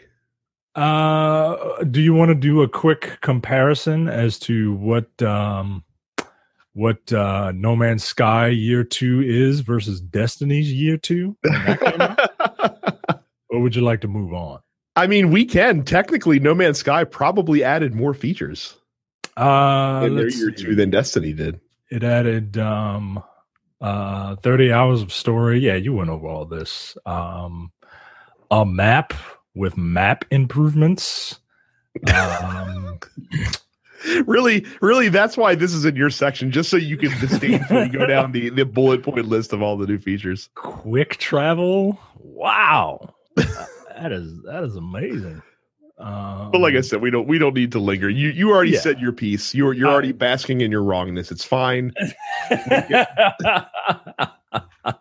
Uh, 0.75 1.83
do 1.85 2.01
you 2.01 2.15
want 2.15 2.31
to 2.31 2.35
do 2.35 2.63
a 2.63 2.69
quick 2.69 3.19
comparison 3.21 4.09
as 4.09 4.39
to 4.41 4.75
what 4.75 5.23
um, 5.23 5.85
what 6.73 7.13
uh, 7.13 7.53
No 7.55 7.77
Man's 7.77 8.03
Sky 8.05 8.49
Year 8.49 8.83
Two 8.85 9.21
is 9.25 9.61
versus 9.61 10.01
Destiny's 10.01 10.73
Year 10.73 10.97
Two? 10.97 11.37
when 11.43 11.53
that 11.65 11.81
came 11.81 12.01
out? 12.01 13.21
or 13.51 13.61
would 13.61 13.77
you 13.77 13.83
like 13.83 14.01
to 14.01 14.09
move 14.09 14.33
on? 14.33 14.61
I 14.97 15.07
mean, 15.07 15.31
we 15.31 15.45
can 15.45 15.85
technically. 15.85 16.41
No 16.41 16.55
Man's 16.55 16.79
Sky 16.79 17.05
probably 17.05 17.63
added 17.65 17.95
more 17.95 18.15
features 18.15 18.77
Uh, 19.37 20.03
in 20.07 20.17
their 20.17 20.29
year 20.29 20.57
see. 20.57 20.65
two 20.65 20.75
than 20.75 20.91
Destiny 20.91 21.33
did. 21.33 21.61
it 21.91 22.03
added 22.03 22.59
um, 22.59 23.23
uh, 23.81 24.35
30 24.37 24.73
hours 24.73 25.03
of 25.03 25.13
story. 25.13 25.61
Yeah, 25.61 25.75
you 25.75 25.93
went 25.93 26.11
over 26.11 26.27
all 26.27 26.45
this. 26.47 26.97
Um, 27.07 27.71
a 28.51 28.65
map 28.67 29.15
with 29.55 29.77
map 29.77 30.25
improvements. 30.31 31.39
Um, 32.13 32.99
Really, 34.27 34.67
really, 34.83 35.09
that's 35.09 35.35
why 35.35 35.55
this 35.55 35.73
is 35.73 35.87
in 35.87 35.97
your 35.97 36.11
section, 36.11 36.51
just 36.51 36.69
so 36.69 36.77
you 36.77 36.99
can 36.99 37.09
disdainfully 37.21 37.89
go 37.89 38.05
down 38.15 38.33
the, 38.33 38.51
the 38.51 38.67
bullet 38.67 39.03
point 39.03 39.27
list 39.29 39.55
of 39.55 39.63
all 39.63 39.79
the 39.79 39.87
new 39.87 39.97
features. 39.99 40.51
quick 40.57 41.17
travel. 41.17 41.99
Wow, 42.19 43.15
that 43.37 44.13
is 44.13 44.43
that 44.43 44.63
is 44.63 44.77
amazing. 44.77 45.41
Um, 45.97 46.51
But 46.51 46.61
like 46.61 46.75
I 46.75 46.83
said, 46.83 47.01
we 47.01 47.09
don't 47.11 47.27
we 47.27 47.39
don't 47.39 47.55
need 47.55 47.73
to 47.73 47.79
linger. 47.79 48.11
You 48.11 48.29
you 48.29 48.51
already 48.51 48.73
Yeah. 48.73 48.81
said 48.81 49.01
your 49.01 49.13
piece. 49.13 49.55
You're 49.55 49.73
you're 49.73 49.89
I- 49.89 49.93
already 49.93 50.13
basking 50.13 50.61
in 50.61 50.71
your 50.71 50.83
wrongness. 50.83 51.33
It's 51.33 51.45
fine. 51.45 51.95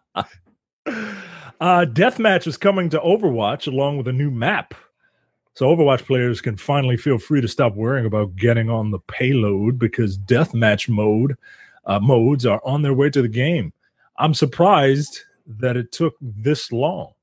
uh, 1.64 1.86
Deathmatch 1.86 2.46
is 2.46 2.58
coming 2.58 2.90
to 2.90 3.00
Overwatch 3.00 3.68
along 3.68 3.98
with 3.98 4.10
a 4.10 4.12
new 4.12 4.30
map. 4.30 4.74
So 5.54 5.66
Overwatch 5.68 6.06
players 6.06 6.42
can 6.42 6.58
finally 6.58 6.98
feel 6.98 7.18
free 7.18 7.40
to 7.40 7.48
stop 7.48 7.74
worrying 7.74 8.06
about 8.06 8.36
getting 8.36 8.70
on 8.70 8.92
the 8.92 9.00
payload 9.00 9.80
because 9.80 10.18
Deathmatch 10.18 10.90
mode 10.90 11.38
uh, 11.86 12.02
modes 12.02 12.46
are 12.46 12.62
on 12.66 12.82
their 12.82 12.94
way 12.94 13.10
to 13.10 13.22
the 13.22 13.30
game. 13.30 13.72
I'm 14.18 14.34
surprised 14.34 15.22
that 15.48 15.78
it 15.78 15.94
took 15.94 16.16
this 16.20 16.70
long. 16.74 17.14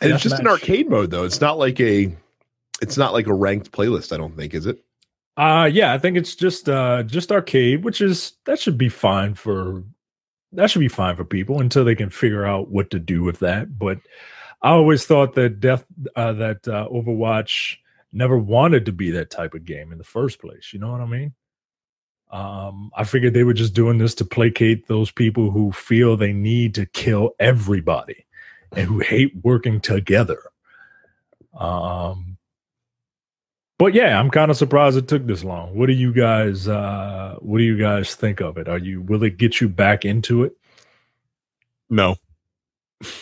And 0.00 0.12
it's 0.12 0.22
just 0.22 0.38
an 0.38 0.48
arcade 0.48 0.88
mode 0.88 1.10
though. 1.10 1.24
It's 1.24 1.42
not 1.42 1.58
like 1.58 1.78
a 1.80 2.16
it's 2.80 2.96
not 2.96 3.12
like 3.12 3.26
a 3.26 3.34
ranked 3.34 3.70
playlist, 3.70 4.14
I 4.14 4.16
don't 4.16 4.34
think, 4.34 4.54
is 4.54 4.64
it? 4.64 4.82
Uh 5.36 5.68
yeah, 5.70 5.92
I 5.92 5.98
think 5.98 6.16
it's 6.16 6.34
just 6.34 6.70
uh 6.70 7.02
just 7.02 7.32
arcade, 7.32 7.84
which 7.84 8.00
is 8.00 8.32
that 8.46 8.58
should 8.58 8.78
be 8.78 8.88
fine 8.88 9.34
for 9.34 9.82
that 10.52 10.70
should 10.70 10.80
be 10.80 10.88
fine 10.88 11.16
for 11.16 11.24
people 11.24 11.60
until 11.60 11.84
they 11.84 11.94
can 11.94 12.10
figure 12.10 12.46
out 12.46 12.70
what 12.70 12.90
to 12.90 12.98
do 12.98 13.22
with 13.22 13.40
that. 13.40 13.78
But 13.78 13.98
I 14.62 14.70
always 14.70 15.04
thought 15.04 15.34
that 15.34 15.60
death 15.60 15.84
uh, 16.16 16.32
that 16.34 16.66
uh, 16.66 16.88
Overwatch 16.88 17.76
never 18.12 18.38
wanted 18.38 18.86
to 18.86 18.92
be 18.92 19.10
that 19.12 19.30
type 19.30 19.54
of 19.54 19.64
game 19.64 19.92
in 19.92 19.98
the 19.98 20.04
first 20.04 20.40
place. 20.40 20.72
You 20.72 20.80
know 20.80 20.90
what 20.90 21.00
I 21.00 21.06
mean? 21.06 21.34
Um, 22.30 22.90
I 22.96 23.04
figured 23.04 23.34
they 23.34 23.44
were 23.44 23.54
just 23.54 23.74
doing 23.74 23.98
this 23.98 24.14
to 24.16 24.24
placate 24.24 24.86
those 24.86 25.10
people 25.10 25.50
who 25.50 25.72
feel 25.72 26.16
they 26.16 26.32
need 26.32 26.74
to 26.74 26.86
kill 26.86 27.32
everybody 27.38 28.26
and 28.76 28.86
who 28.86 28.98
hate 28.98 29.32
working 29.42 29.80
together. 29.80 30.40
Um, 31.58 32.37
but 33.78 33.94
yeah, 33.94 34.18
I'm 34.18 34.30
kind 34.30 34.50
of 34.50 34.56
surprised 34.56 34.96
it 34.96 35.08
took 35.08 35.26
this 35.26 35.44
long. 35.44 35.76
What 35.76 35.86
do 35.86 35.92
you 35.92 36.12
guys 36.12 36.68
uh 36.68 37.36
what 37.40 37.58
do 37.58 37.64
you 37.64 37.78
guys 37.78 38.14
think 38.14 38.40
of 38.40 38.58
it? 38.58 38.68
Are 38.68 38.78
you 38.78 39.00
will 39.02 39.22
it 39.22 39.38
get 39.38 39.60
you 39.60 39.68
back 39.68 40.04
into 40.04 40.44
it? 40.44 40.56
No, 41.88 42.16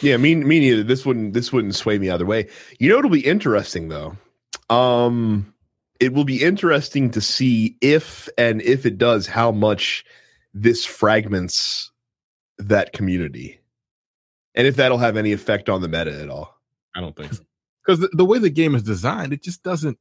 Yeah, 0.01 0.17
me, 0.17 0.35
me 0.35 0.61
neither. 0.61 0.83
This 0.83 1.05
wouldn't 1.05 1.35
this 1.35 1.53
wouldn't 1.53 1.75
sway 1.75 1.99
me 1.99 2.11
either 2.11 2.27
way. 2.27 2.49
You 2.79 2.89
know, 2.89 2.99
it'll 2.99 3.11
be 3.11 3.27
interesting 3.27 3.89
though. 3.89 4.17
Um, 4.71 5.53
it 6.01 6.13
will 6.13 6.25
be 6.25 6.43
interesting 6.43 7.11
to 7.11 7.21
see 7.21 7.77
if 7.81 8.29
and 8.39 8.63
if 8.63 8.87
it 8.87 8.99
does, 8.99 9.27
how 9.27 9.53
much 9.53 10.05
this 10.55 10.85
fragments 10.85 11.91
that 12.59 12.93
community, 12.93 13.61
and 14.55 14.67
if 14.67 14.77
that'll 14.77 14.99
have 14.99 15.17
any 15.17 15.33
effect 15.33 15.69
on 15.69 15.83
the 15.83 15.89
meta 15.89 16.21
at 16.21 16.31
all. 16.31 16.59
I 16.95 17.01
don't 17.01 17.17
think 17.17 17.35
so. 17.35 17.43
Because 17.87 18.01
the, 18.01 18.09
the 18.15 18.25
way 18.25 18.41
the 18.41 18.51
game 18.51 18.75
is 18.75 18.83
designed, 18.83 19.33
it 19.33 19.45
just 19.45 19.63
doesn't. 19.63 19.97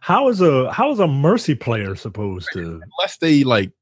How 0.00 0.28
is 0.28 0.40
a 0.40 0.70
how 0.72 0.92
is 0.92 1.00
a 1.00 1.06
mercy 1.06 1.54
player 1.54 1.94
supposed 1.96 2.48
to 2.52 2.80
Unless 2.98 3.18
they 3.18 3.44
like, 3.44 3.72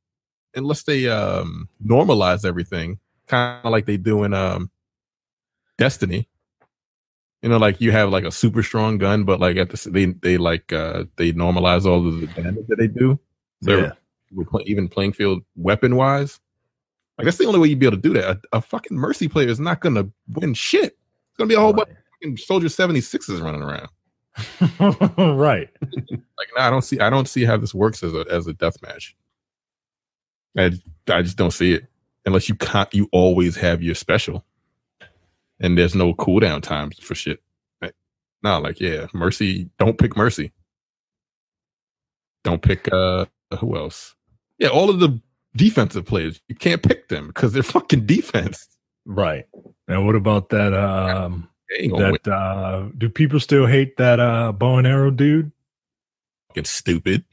unless 0.55 0.85
they 0.85 1.09
um 1.09 1.69
normalize 1.85 2.45
everything, 2.45 2.99
kind 3.27 3.65
of 3.65 3.71
like 3.73 3.87
they 3.87 3.97
do 3.97 4.25
in 4.25 4.33
um 4.35 4.71
Destiny. 5.77 6.29
You 7.43 7.51
know, 7.51 7.59
like 7.59 7.81
you 7.81 7.91
have 7.93 8.11
like 8.11 8.25
a 8.25 8.31
super 8.33 8.63
strong 8.63 8.97
gun, 8.97 9.25
but 9.25 9.39
like 9.41 9.57
at 9.57 9.71
the 9.71 9.91
they 9.91 10.07
they 10.07 10.39
like 10.39 10.73
uh 10.73 11.05
they 11.17 11.33
normalize 11.33 11.85
all 11.85 12.07
of 12.07 12.21
the 12.21 12.27
damage 12.29 12.67
that 12.69 12.77
they 12.79 12.87
do. 12.87 13.19
So 13.63 13.77
Yeah. 13.79 13.93
we're 14.33 14.45
play, 14.45 14.63
even 14.67 14.89
playing 14.89 15.13
field 15.13 15.43
weapon 15.57 15.97
wise. 15.97 16.41
Like 17.19 17.27
that's 17.27 17.37
the 17.37 17.47
only 17.47 17.61
way 17.61 17.69
you'd 17.69 17.79
be 17.79 17.87
able 17.87 17.99
to 17.99 18.03
do 18.03 18.15
that. 18.15 18.39
A, 18.53 18.59
a 18.59 18.61
fucking 18.63 18.97
mercy 18.97 19.29
player 19.29 19.49
is 19.49 19.61
not 19.61 19.81
gonna 19.81 20.09
win 20.29 20.55
shit. 20.55 20.85
It's 20.95 21.37
gonna 21.37 21.49
be 21.49 21.55
a 21.55 21.61
whole 21.61 21.73
bunch 21.75 21.91
of 21.91 21.97
fucking 22.23 22.37
soldier 22.39 22.69
76s 22.69 23.43
running 23.43 23.63
around. 23.63 23.89
right. 24.81 25.69
Like 25.81 26.49
no, 26.57 26.63
I 26.63 26.71
don't 26.71 26.83
see 26.83 27.01
I 27.01 27.11
don't 27.11 27.29
see 27.29 27.45
how 27.45 27.57
this 27.57 27.75
works 27.75 28.03
as 28.03 28.15
a 28.15 28.25
as 28.31 28.47
a 28.47 28.53
death 28.53 28.81
match. 28.83 29.17
I 30.57 30.73
I 31.09 31.23
just 31.23 31.37
don't 31.37 31.53
see 31.53 31.73
it. 31.73 31.87
Unless 32.27 32.49
you 32.49 32.55
can't 32.55 32.93
you 32.95 33.09
always 33.13 33.57
have 33.57 33.83
your 33.83 33.95
special. 33.95 34.45
And 35.61 35.79
there's 35.79 35.95
no 35.95 36.15
cooldown 36.15 36.63
times 36.63 36.99
for 36.99 37.15
shit. 37.15 37.41
Like, 37.81 37.95
no, 38.43 38.59
like 38.59 38.81
yeah, 38.81 39.07
Mercy, 39.13 39.71
don't 39.79 39.99
pick 39.99 40.17
Mercy. 40.17 40.53
Don't 42.43 42.63
pick 42.63 42.93
uh 42.93 43.27
who 43.61 43.77
else? 43.77 44.15
Yeah, 44.59 44.69
all 44.69 44.91
of 44.91 45.01
the 45.01 45.21
defensive 45.57 46.07
players. 46.07 46.41
You 46.49 46.57
can't 46.57 46.83
pick 46.83 47.09
them 47.09 47.29
because 47.29 47.53
they're 47.53 47.63
fucking 47.63 48.07
defense. 48.07 48.69
Right. 49.07 49.47
And 49.87 50.07
what 50.07 50.17
about 50.17 50.49
that 50.49 50.75
um 50.75 51.49
That 51.71 52.29
uh 52.29 52.89
do 52.97 53.09
people 53.09 53.41
still 53.41 53.67
hate 53.67 53.97
that 53.97 54.21
uh 54.21 54.53
bow 54.53 54.79
and 54.79 54.87
arrow 54.87 55.11
dude? 55.11 55.51
Fucking 56.49 56.65
stupid. 56.65 57.25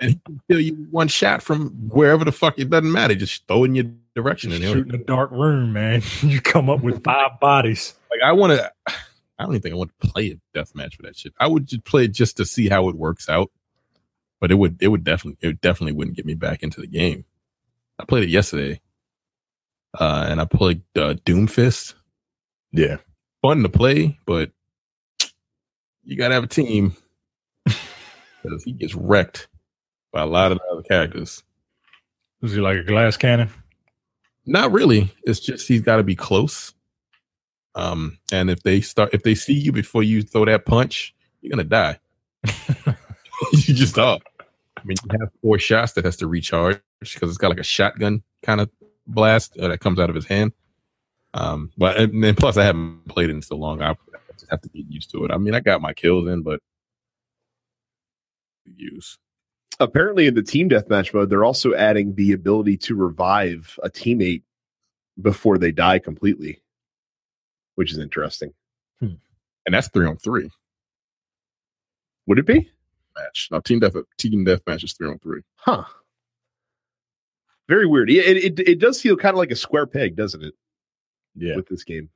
and 0.00 0.22
can 0.24 0.40
kill 0.48 0.60
you 0.60 0.74
one 0.90 1.08
shot 1.08 1.42
from 1.42 1.70
wherever 1.88 2.24
the 2.24 2.32
fuck 2.32 2.58
it 2.58 2.70
doesn't 2.70 2.90
matter. 2.90 3.14
Just 3.14 3.46
throw 3.46 3.64
in 3.64 3.74
your 3.74 3.86
direction 4.14 4.52
and 4.52 4.62
Shoot 4.62 4.88
in 4.88 4.94
a 4.94 4.98
dark 5.04 5.30
room, 5.30 5.72
man. 5.72 6.02
you 6.22 6.40
come 6.40 6.68
up 6.68 6.82
with 6.82 7.02
five 7.04 7.38
bodies. 7.40 7.94
like 8.10 8.20
I 8.24 8.32
want 8.32 8.52
to. 8.52 8.72
I 9.38 9.44
don't 9.44 9.52
even 9.52 9.62
think 9.62 9.74
I 9.74 9.78
want 9.78 9.92
to 10.00 10.08
play 10.08 10.32
a 10.32 10.40
death 10.52 10.74
match 10.74 10.96
for 10.96 11.02
that 11.02 11.16
shit. 11.16 11.32
I 11.40 11.46
would 11.46 11.66
just 11.66 11.84
play 11.84 12.04
it 12.04 12.12
just 12.12 12.36
to 12.36 12.44
see 12.44 12.68
how 12.68 12.88
it 12.90 12.96
works 12.96 13.28
out. 13.28 13.50
But 14.38 14.50
it 14.50 14.56
would 14.56 14.78
it 14.80 14.88
would 14.88 15.04
definitely 15.04 15.48
it 15.48 15.60
definitely 15.60 15.92
wouldn't 15.92 16.16
get 16.16 16.26
me 16.26 16.34
back 16.34 16.62
into 16.62 16.80
the 16.80 16.86
game. 16.86 17.24
I 17.98 18.04
played 18.04 18.24
it 18.24 18.30
yesterday, 18.30 18.80
uh, 19.98 20.26
and 20.28 20.40
I 20.40 20.46
played 20.46 20.82
uh, 20.96 21.14
Doomfist. 21.26 21.94
Yeah. 22.72 22.96
Fun 23.42 23.62
to 23.62 23.68
play, 23.68 24.18
but 24.26 24.50
you 26.04 26.16
gotta 26.16 26.34
have 26.34 26.44
a 26.44 26.48
team 26.48 26.94
because 27.64 28.64
he 28.64 28.72
gets 28.72 28.94
wrecked 28.94 29.48
by 30.12 30.22
a 30.22 30.26
lot 30.26 30.52
of 30.52 30.58
the 30.58 30.64
other 30.72 30.82
characters. 30.82 31.42
Is 32.42 32.52
he 32.52 32.60
like 32.60 32.78
a 32.78 32.84
glass 32.84 33.16
cannon? 33.16 33.50
Not 34.46 34.72
really. 34.72 35.12
It's 35.24 35.40
just 35.40 35.68
he's 35.68 35.82
got 35.82 35.96
to 35.96 36.02
be 36.02 36.16
close. 36.16 36.72
Um, 37.74 38.18
and 38.32 38.50
if 38.50 38.62
they 38.62 38.80
start, 38.80 39.10
if 39.12 39.22
they 39.22 39.34
see 39.34 39.52
you 39.52 39.72
before 39.72 40.02
you 40.02 40.22
throw 40.22 40.44
that 40.46 40.66
punch, 40.66 41.14
you're 41.40 41.50
gonna 41.50 41.64
die. 41.64 41.98
you 43.52 43.74
just 43.74 43.98
are. 43.98 44.18
I 44.76 44.84
mean, 44.84 44.96
you 45.04 45.18
have 45.20 45.30
four 45.42 45.58
shots 45.58 45.92
that 45.92 46.04
has 46.04 46.16
to 46.16 46.26
recharge 46.26 46.80
because 47.00 47.28
it's 47.28 47.38
got 47.38 47.50
like 47.50 47.60
a 47.60 47.64
shotgun 47.64 48.22
kind 48.42 48.60
of 48.60 48.70
blast 49.06 49.56
uh, 49.58 49.68
that 49.68 49.80
comes 49.80 49.98
out 49.98 50.08
of 50.08 50.16
his 50.16 50.26
hand. 50.26 50.52
Um, 51.34 51.70
but 51.78 51.96
and 51.96 52.22
then 52.24 52.34
plus 52.34 52.56
I 52.56 52.64
haven't 52.64 53.06
played 53.08 53.30
it 53.30 53.34
in 53.34 53.42
so 53.42 53.56
long. 53.56 53.82
I 53.82 53.94
just 54.32 54.50
have 54.50 54.60
to 54.62 54.68
get 54.70 54.86
used 54.88 55.10
to 55.12 55.24
it. 55.24 55.30
I 55.30 55.36
mean, 55.36 55.54
I 55.54 55.60
got 55.60 55.80
my 55.80 55.92
kills 55.92 56.28
in, 56.28 56.42
but 56.42 56.60
use. 58.76 59.18
Apparently, 59.78 60.26
in 60.26 60.34
the 60.34 60.42
team 60.42 60.68
deathmatch 60.68 61.14
mode, 61.14 61.30
they're 61.30 61.44
also 61.44 61.74
adding 61.74 62.14
the 62.14 62.32
ability 62.32 62.76
to 62.78 62.94
revive 62.94 63.78
a 63.82 63.88
teammate 63.90 64.42
before 65.22 65.56
they 65.58 65.72
die 65.72 65.98
completely, 65.98 66.60
which 67.76 67.92
is 67.92 67.98
interesting. 67.98 68.52
and 69.00 69.18
that's 69.70 69.88
three 69.88 70.06
on 70.06 70.16
three 70.16 70.50
Would 72.26 72.38
it 72.38 72.46
be? 72.46 72.70
match. 73.18 73.48
Now, 73.50 73.60
team 73.60 73.80
death 73.80 73.94
team 74.18 74.44
death 74.44 74.60
match 74.66 74.84
is 74.84 74.92
three 74.92 75.08
on 75.08 75.18
three. 75.18 75.40
Huh. 75.56 75.84
Very 77.68 77.86
weird. 77.86 78.10
It, 78.10 78.58
it, 78.58 78.68
it 78.68 78.78
does 78.80 79.00
feel 79.00 79.16
kind 79.16 79.34
of 79.34 79.38
like 79.38 79.50
a 79.50 79.56
square 79.56 79.86
peg, 79.86 80.16
doesn't 80.16 80.42
it, 80.42 80.54
Yeah. 81.34 81.56
with 81.56 81.68
this 81.68 81.84
game? 81.84 82.10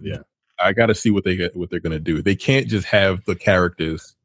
Yeah. 0.00 0.18
I 0.58 0.72
got 0.72 0.86
to 0.86 0.94
see 0.94 1.10
what 1.10 1.24
they 1.24 1.50
what 1.54 1.70
they're 1.70 1.80
gonna 1.80 1.98
do. 1.98 2.22
They 2.22 2.34
can't 2.36 2.66
just 2.66 2.86
have 2.88 3.24
the 3.26 3.36
characters 3.36 4.16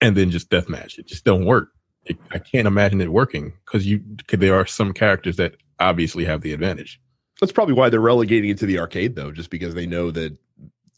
and 0.00 0.16
then 0.16 0.30
just 0.30 0.50
deathmatch. 0.50 0.98
It 0.98 1.06
just 1.06 1.24
don't 1.24 1.44
work. 1.46 1.70
It, 2.04 2.18
I 2.32 2.38
can't 2.38 2.66
imagine 2.66 3.00
it 3.00 3.10
working 3.10 3.54
because 3.64 3.86
you 3.86 4.02
cause 4.28 4.40
there 4.40 4.54
are 4.54 4.66
some 4.66 4.92
characters 4.92 5.36
that 5.36 5.56
obviously 5.80 6.24
have 6.26 6.42
the 6.42 6.52
advantage. 6.52 7.00
That's 7.40 7.52
probably 7.52 7.74
why 7.74 7.88
they're 7.88 8.00
relegating 8.00 8.50
it 8.50 8.58
to 8.58 8.66
the 8.66 8.78
arcade, 8.78 9.16
though, 9.16 9.32
just 9.32 9.48
because 9.50 9.74
they 9.74 9.86
know 9.86 10.10
that 10.10 10.36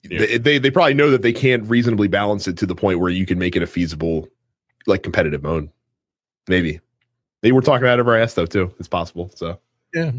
Yeah. 0.03 0.19
they, 0.19 0.39
they 0.39 0.59
they 0.59 0.71
probably 0.71 0.95
know 0.95 1.11
that 1.11 1.23
they 1.23 1.33
can't 1.33 1.65
reasonably 1.71 2.09
balance 2.09 2.49
it 2.49 2.57
to 2.59 2.67
the 2.67 2.75
point 2.75 2.99
where 2.99 3.11
you 3.11 3.25
can 3.25 3.39
make 3.39 3.55
it 3.55 3.63
a 3.63 3.67
feasible, 3.69 4.27
like 4.87 5.05
competitive 5.05 5.43
mode. 5.45 5.71
Maybe 6.49 6.81
they 7.43 7.53
were 7.53 7.63
talking 7.63 7.87
out 7.87 8.01
of 8.01 8.09
our 8.09 8.17
ass 8.17 8.35
though 8.35 8.47
too. 8.47 8.75
It's 8.81 8.89
possible. 8.89 9.31
So 9.37 9.61
Yeah, 9.95 10.11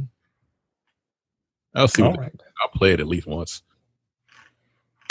I'll 1.78 1.88
see. 1.88 2.02
Right. 2.02 2.42
I'll 2.62 2.70
play 2.76 2.94
it 2.94 3.00
at 3.00 3.08
least 3.08 3.28
once. 3.28 3.62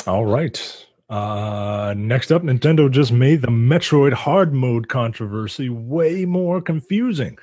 All 0.06 0.26
right. 0.26 0.86
Uh, 1.08 1.94
next 1.96 2.32
up, 2.32 2.42
Nintendo 2.42 2.90
just 2.90 3.12
made 3.12 3.40
the 3.40 3.48
Metroid 3.48 4.12
hard 4.12 4.52
mode 4.52 4.88
controversy 4.88 5.68
way 5.68 6.24
more 6.24 6.60
confusing. 6.60 7.38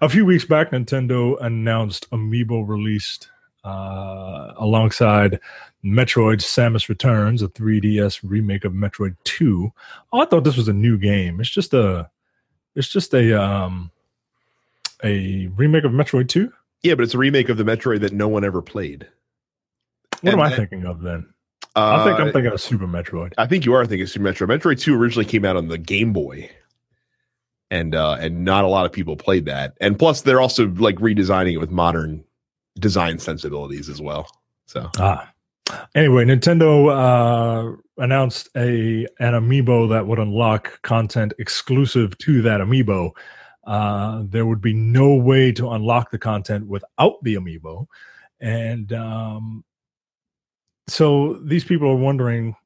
A 0.00 0.08
few 0.08 0.24
weeks 0.24 0.44
back, 0.44 0.70
Nintendo 0.70 1.36
announced 1.40 2.08
Amiibo 2.10 2.66
released 2.66 3.28
uh, 3.64 4.52
alongside 4.56 5.40
Metroid 5.84 6.40
Samus 6.40 6.88
Returns, 6.88 7.42
a 7.42 7.48
3DS 7.48 8.20
remake 8.22 8.64
of 8.64 8.72
Metroid 8.72 9.16
2. 9.24 9.72
Oh, 10.12 10.20
I 10.20 10.24
thought 10.24 10.44
this 10.44 10.56
was 10.56 10.68
a 10.68 10.72
new 10.72 10.96
game. 10.96 11.40
It's 11.40 11.50
just 11.50 11.74
a, 11.74 12.08
it's 12.76 12.88
just 12.88 13.12
a 13.14 13.40
um, 13.40 13.90
a 15.02 15.48
remake 15.48 15.84
of 15.84 15.92
Metroid 15.92 16.28
2. 16.28 16.52
Yeah, 16.82 16.94
but 16.94 17.02
it's 17.04 17.14
a 17.14 17.18
remake 17.18 17.48
of 17.48 17.56
the 17.56 17.64
Metroid 17.64 18.00
that 18.00 18.12
no 18.12 18.28
one 18.28 18.44
ever 18.44 18.62
played. 18.62 19.06
What 20.20 20.32
am 20.34 20.40
And- 20.40 20.52
I 20.52 20.56
thinking 20.56 20.84
of 20.84 21.00
then? 21.02 21.26
Uh, 21.76 21.98
I 22.00 22.04
think 22.04 22.18
I'm 22.18 22.32
thinking 22.32 22.52
of 22.52 22.60
Super 22.60 22.86
Metroid. 22.88 23.34
I 23.38 23.46
think 23.46 23.64
you 23.64 23.72
are 23.74 23.86
thinking 23.86 24.02
of 24.02 24.10
Super 24.10 24.24
Metroid. 24.24 24.48
Metroid 24.48 24.80
Two 24.80 25.00
originally 25.00 25.24
came 25.26 25.44
out 25.44 25.56
on 25.56 25.68
the 25.68 25.78
Game 25.78 26.12
Boy, 26.12 26.50
and 27.70 27.94
uh, 27.94 28.16
and 28.18 28.44
not 28.44 28.64
a 28.64 28.68
lot 28.68 28.84
of 28.86 28.92
people 28.92 29.16
played 29.16 29.44
that. 29.44 29.74
And 29.80 29.96
plus, 29.98 30.22
they're 30.22 30.40
also 30.40 30.66
like 30.68 30.96
redesigning 30.96 31.52
it 31.52 31.58
with 31.58 31.70
modern 31.70 32.24
design 32.80 33.18
sensibilities 33.18 33.88
as 33.88 34.00
well. 34.00 34.28
So 34.66 34.90
Ah, 34.98 35.30
Anyway, 35.94 36.24
Nintendo 36.24 36.88
uh, 36.90 37.76
announced 38.02 38.48
a 38.56 39.06
an 39.20 39.34
amiibo 39.34 39.88
that 39.90 40.06
would 40.06 40.18
unlock 40.18 40.80
content 40.82 41.32
exclusive 41.38 42.16
to 42.18 42.42
that 42.42 42.60
amiibo. 42.60 43.10
Uh, 43.68 44.22
there 44.24 44.46
would 44.46 44.62
be 44.62 44.72
no 44.72 45.14
way 45.14 45.52
to 45.52 45.68
unlock 45.68 46.10
the 46.10 46.18
content 46.18 46.66
without 46.66 47.22
the 47.22 47.34
amiibo, 47.34 47.86
and 48.40 48.94
um, 48.94 49.62
so 50.86 51.34
these 51.44 51.64
people 51.64 51.86
are 51.86 51.94
wondering 51.96 52.56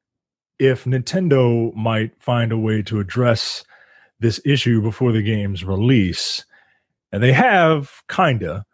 if 0.61 0.85
Nintendo 0.85 1.75
might 1.75 2.13
find 2.23 2.53
a 2.53 2.57
way 2.57 2.83
to 2.83 3.01
address 3.01 3.65
this 4.21 4.41
issue 4.45 4.81
before 4.81 5.11
the 5.11 5.23
game's 5.23 5.65
release, 5.65 6.45
and 7.11 7.21
they 7.21 7.33
have 7.33 7.91
kinda. 8.09 8.65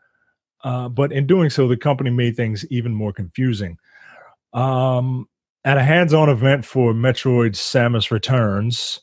Uh, 0.62 0.86
but 0.90 1.12
in 1.12 1.26
doing 1.26 1.48
so, 1.48 1.66
the 1.66 1.78
company 1.78 2.10
made 2.10 2.36
things 2.36 2.66
even 2.70 2.92
more 2.94 3.12
confusing. 3.12 3.78
Um, 4.52 5.30
at 5.64 5.78
a 5.78 5.82
hands-on 5.82 6.28
event 6.28 6.66
for 6.66 6.92
Metroid: 6.92 7.52
Samus 7.52 8.10
Returns, 8.10 9.00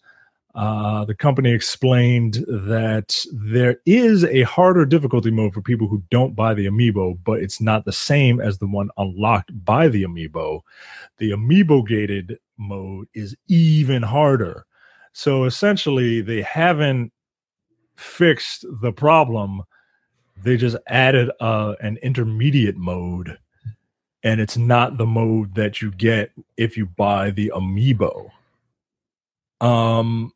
uh, 0.56 1.04
the 1.06 1.14
company 1.14 1.52
explained 1.52 2.46
that 2.48 3.26
there 3.34 3.78
is 3.86 4.24
a 4.24 4.44
harder 4.44 4.86
difficulty 4.86 5.30
mode 5.30 5.54
for 5.54 5.62
people 5.62 5.88
who 5.88 6.02
don't 6.10 6.36
buy 6.36 6.54
the 6.54 6.66
amiibo, 6.66 7.18
but 7.26 7.42
it's 7.42 7.60
not 7.60 7.84
the 7.84 7.92
same 7.92 8.40
as 8.40 8.58
the 8.58 8.68
one 8.68 8.90
unlocked 8.98 9.52
by 9.66 9.88
the 9.90 10.04
amiibo. 10.04 10.62
The 11.18 11.32
amiibo 11.32 11.86
gated 11.86 12.40
mode 12.58 13.08
is 13.14 13.36
even 13.50 14.02
harder. 14.02 14.66
So 15.12 15.44
essentially, 15.44 16.22
they 16.22 16.42
haven't 16.42 17.12
fixed 17.96 18.66
the 18.82 18.94
problem. 18.94 19.62
They 20.42 20.58
just 20.58 20.78
added 20.88 21.32
uh, 21.40 21.76
an 21.82 21.98
intermediate 21.98 22.78
mode 22.78 23.38
and 24.24 24.42
it's 24.42 24.58
not 24.58 24.98
the 24.98 25.06
mode 25.06 25.54
that 25.54 25.82
you 25.82 25.92
get 25.92 26.32
if 26.58 26.76
you 26.76 26.88
buy 26.88 27.30
the 27.30 27.54
amiibo. 27.56 28.32
Um 29.62 30.34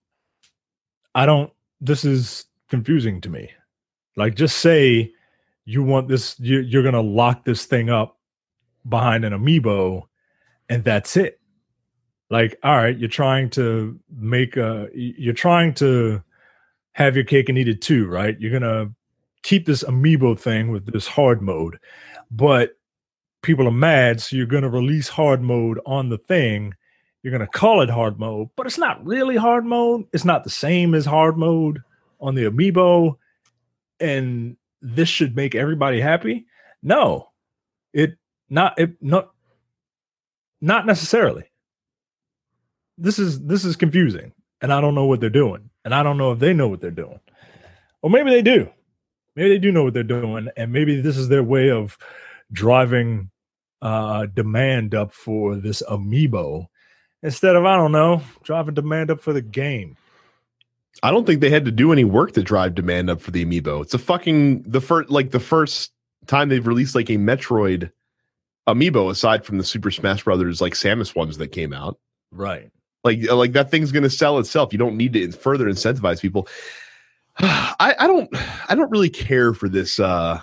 I 1.19 1.25
don't 1.25 1.51
this 1.81 2.05
is 2.05 2.45
confusing 2.69 3.19
to 3.21 3.29
me. 3.29 3.49
Like 4.15 4.35
just 4.35 4.59
say 4.59 5.11
you 5.65 5.83
want 5.83 6.07
this 6.07 6.39
you, 6.39 6.61
you're 6.61 6.81
going 6.81 6.93
to 6.93 7.01
lock 7.01 7.43
this 7.43 7.65
thing 7.65 7.89
up 7.89 8.17
behind 8.87 9.25
an 9.25 9.33
amiibo 9.33 10.03
and 10.69 10.81
that's 10.85 11.17
it. 11.17 11.41
Like 12.29 12.57
all 12.63 12.77
right, 12.77 12.97
you're 12.97 13.09
trying 13.09 13.49
to 13.51 13.99
make 14.15 14.55
a 14.55 14.87
you're 14.93 15.33
trying 15.33 15.73
to 15.75 16.23
have 16.93 17.17
your 17.17 17.25
cake 17.25 17.49
and 17.49 17.57
eat 17.57 17.67
it 17.67 17.81
too, 17.81 18.07
right? 18.07 18.39
You're 18.39 18.57
going 18.57 18.63
to 18.63 18.93
keep 19.43 19.65
this 19.65 19.83
amiibo 19.83 20.39
thing 20.39 20.71
with 20.71 20.85
this 20.85 21.07
hard 21.07 21.41
mode. 21.41 21.79
But 22.31 22.77
people 23.41 23.67
are 23.67 23.71
mad, 23.71 24.21
so 24.21 24.37
you're 24.37 24.45
going 24.45 24.63
to 24.63 24.69
release 24.69 25.09
hard 25.09 25.41
mode 25.41 25.81
on 25.85 26.07
the 26.07 26.17
thing. 26.17 26.75
You're 27.21 27.31
going 27.31 27.45
to 27.45 27.47
call 27.47 27.81
it 27.81 27.89
hard 27.89 28.19
mode, 28.19 28.49
but 28.55 28.65
it's 28.65 28.77
not 28.77 29.05
really 29.05 29.35
hard 29.35 29.65
mode. 29.65 30.05
It's 30.13 30.25
not 30.25 30.43
the 30.43 30.49
same 30.49 30.95
as 30.95 31.05
hard 31.05 31.37
mode 31.37 31.81
on 32.21 32.35
the 32.35 32.43
amiibo, 32.43 33.17
and 33.99 34.55
this 34.81 35.09
should 35.09 35.35
make 35.35 35.53
everybody 35.53 35.99
happy. 35.99 36.45
No, 36.81 37.29
it 37.93 38.17
not 38.49 38.79
it 38.79 38.91
not 39.01 39.31
not 40.61 40.85
necessarily. 40.85 41.43
This 42.97 43.19
is 43.19 43.41
this 43.41 43.65
is 43.65 43.75
confusing, 43.75 44.33
and 44.61 44.71
I 44.71 44.79
don't 44.79 44.95
know 44.95 45.05
what 45.05 45.19
they're 45.19 45.29
doing, 45.29 45.69
and 45.83 45.93
I 45.93 46.03
don't 46.03 46.17
know 46.17 46.31
if 46.31 46.39
they 46.39 46.53
know 46.53 46.69
what 46.69 46.79
they're 46.79 46.91
doing, 46.91 47.19
or 48.01 48.09
maybe 48.09 48.29
they 48.29 48.41
do. 48.41 48.69
Maybe 49.35 49.49
they 49.49 49.59
do 49.59 49.71
know 49.71 49.83
what 49.83 49.93
they're 49.93 50.03
doing, 50.03 50.47
and 50.55 50.71
maybe 50.71 51.01
this 51.01 51.17
is 51.17 51.27
their 51.27 51.43
way 51.43 51.69
of 51.69 51.97
driving 52.51 53.29
uh, 53.81 54.25
demand 54.25 54.95
up 54.95 55.11
for 55.13 55.55
this 55.55 55.83
amiibo 55.89 56.67
instead 57.23 57.55
of 57.55 57.65
I 57.65 57.75
don't 57.75 57.91
know 57.91 58.21
driving 58.43 58.73
demand 58.73 59.11
up 59.11 59.21
for 59.21 59.33
the 59.33 59.41
game. 59.41 59.97
I 61.01 61.11
don't 61.11 61.25
think 61.25 61.39
they 61.39 61.49
had 61.49 61.65
to 61.65 61.71
do 61.71 61.93
any 61.93 62.03
work 62.03 62.33
to 62.33 62.43
drive 62.43 62.75
demand 62.75 63.09
up 63.09 63.21
for 63.21 63.31
the 63.31 63.45
amiibo. 63.45 63.81
It's 63.81 63.93
a 63.93 63.99
fucking 63.99 64.63
the 64.63 64.81
first 64.81 65.09
like 65.09 65.31
the 65.31 65.39
first 65.39 65.91
time 66.27 66.49
they've 66.49 66.65
released 66.65 66.95
like 66.95 67.09
a 67.09 67.17
Metroid 67.17 67.91
amiibo 68.67 69.09
aside 69.09 69.45
from 69.45 69.57
the 69.57 69.63
Super 69.63 69.91
Smash 69.91 70.23
Brothers 70.23 70.61
like 70.61 70.73
Samus 70.73 71.15
ones 71.15 71.37
that 71.37 71.49
came 71.49 71.73
out. 71.73 71.97
Right. 72.31 72.69
Like 73.03 73.29
like 73.31 73.53
that 73.53 73.71
thing's 73.71 73.91
going 73.91 74.03
to 74.03 74.09
sell 74.09 74.39
itself. 74.39 74.73
You 74.73 74.79
don't 74.79 74.97
need 74.97 75.13
to 75.13 75.31
further 75.31 75.65
incentivize 75.65 76.21
people. 76.21 76.47
I, 77.39 77.95
I 77.97 78.07
don't 78.07 78.29
I 78.67 78.75
don't 78.75 78.91
really 78.91 79.09
care 79.09 79.53
for 79.53 79.69
this 79.69 79.99
uh 79.99 80.41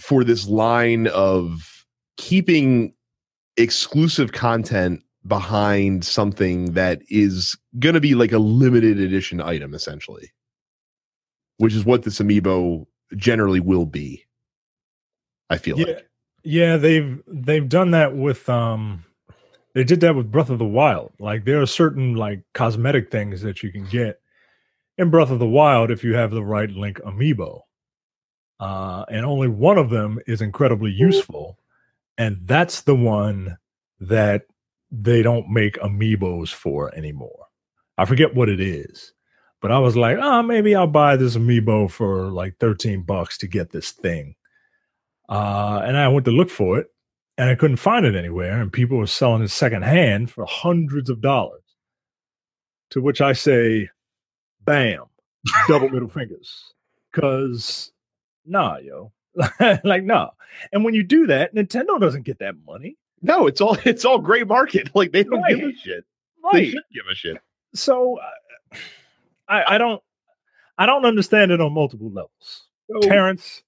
for 0.00 0.24
this 0.24 0.48
line 0.48 1.06
of 1.08 1.84
keeping 2.16 2.94
exclusive 3.56 4.32
content 4.32 5.02
behind 5.26 6.04
something 6.04 6.72
that 6.72 7.00
is 7.08 7.56
going 7.78 7.94
to 7.94 8.00
be 8.00 8.14
like 8.14 8.32
a 8.32 8.38
limited 8.38 8.98
edition 8.98 9.40
item 9.40 9.74
essentially. 9.74 10.32
Which 11.58 11.74
is 11.74 11.84
what 11.84 12.02
this 12.02 12.18
amiibo 12.18 12.86
generally 13.16 13.60
will 13.60 13.84
be 13.84 14.24
i 15.50 15.58
feel 15.58 15.78
yeah, 15.78 15.86
like. 15.86 16.08
yeah 16.44 16.76
they've 16.78 17.20
they've 17.26 17.68
done 17.68 17.90
that 17.90 18.16
with 18.16 18.48
um 18.48 19.04
they 19.74 19.84
did 19.84 20.00
that 20.00 20.14
with 20.14 20.30
breath 20.30 20.50
of 20.50 20.58
the 20.58 20.64
wild. 20.64 21.12
Like 21.18 21.44
there 21.44 21.60
are 21.62 21.66
certain 21.66 22.14
like 22.14 22.42
cosmetic 22.52 23.10
things 23.10 23.42
that 23.42 23.62
you 23.62 23.72
can 23.72 23.86
get 23.86 24.20
in 24.98 25.10
breath 25.10 25.30
of 25.30 25.38
the 25.38 25.46
wild 25.46 25.90
if 25.90 26.04
you 26.04 26.14
have 26.14 26.30
the 26.30 26.44
right 26.44 26.70
link 26.70 27.00
amiibo. 27.00 27.60
Uh, 28.60 29.04
and 29.08 29.24
only 29.24 29.48
one 29.48 29.78
of 29.78 29.90
them 29.90 30.20
is 30.26 30.40
incredibly 30.40 30.90
useful, 30.90 31.58
and 32.16 32.38
that's 32.44 32.82
the 32.82 32.94
one 32.94 33.56
that 33.98 34.42
they 34.92 35.22
don't 35.22 35.48
make 35.48 35.78
amiibos 35.78 36.52
for 36.52 36.94
anymore. 36.94 37.46
I 37.96 38.04
forget 38.04 38.34
what 38.34 38.50
it 38.50 38.60
is, 38.60 39.12
but 39.60 39.72
I 39.72 39.78
was 39.78 39.96
like, 39.96 40.18
oh, 40.20 40.42
maybe 40.42 40.74
I'll 40.74 40.86
buy 40.86 41.16
this 41.16 41.36
amiibo 41.36 41.90
for 41.90 42.30
like 42.30 42.58
13 42.60 43.02
bucks 43.02 43.38
to 43.38 43.46
get 43.46 43.70
this 43.70 43.90
thing. 43.90 44.34
Uh, 45.28 45.80
and 45.84 45.96
I 45.96 46.08
went 46.08 46.26
to 46.26 46.30
look 46.30 46.50
for 46.50 46.78
it 46.78 46.88
and 47.38 47.48
I 47.48 47.54
couldn't 47.54 47.78
find 47.78 48.04
it 48.04 48.14
anywhere. 48.14 48.60
And 48.60 48.72
people 48.72 48.98
were 48.98 49.06
selling 49.06 49.42
it 49.42 49.48
secondhand 49.48 50.30
for 50.30 50.44
hundreds 50.44 51.08
of 51.08 51.22
dollars. 51.22 51.62
To 52.90 53.00
which 53.00 53.22
I 53.22 53.32
say, 53.32 53.88
bam, 54.60 55.04
double 55.68 55.88
middle 55.88 56.08
fingers. 56.08 56.74
Because 57.10 57.90
nah, 58.44 58.76
yo. 58.76 59.12
like, 59.84 60.04
nah. 60.04 60.30
And 60.72 60.84
when 60.84 60.92
you 60.92 61.02
do 61.02 61.26
that, 61.28 61.54
Nintendo 61.54 61.98
doesn't 61.98 62.24
get 62.24 62.40
that 62.40 62.56
money. 62.66 62.96
No 63.22 63.46
it's 63.46 63.60
all 63.60 63.76
it's 63.84 64.04
all 64.04 64.18
gray 64.18 64.44
market 64.44 64.90
like 64.94 65.12
they 65.12 65.24
don't 65.24 65.40
Right. 65.42 65.56
give 65.56 65.68
a 65.68 65.76
shit 65.76 66.04
they 66.52 66.70
should 66.70 66.82
give 66.92 67.04
a 67.10 67.14
shit 67.14 67.38
So 67.74 68.18
uh, 68.18 68.76
I, 69.48 69.74
I 69.74 69.78
don't 69.78 70.02
I 70.78 70.86
don't 70.86 71.04
understand 71.04 71.52
it 71.52 71.60
on 71.60 71.72
multiple 71.74 72.10
levels. 72.10 72.64
Terrence, 73.02 73.62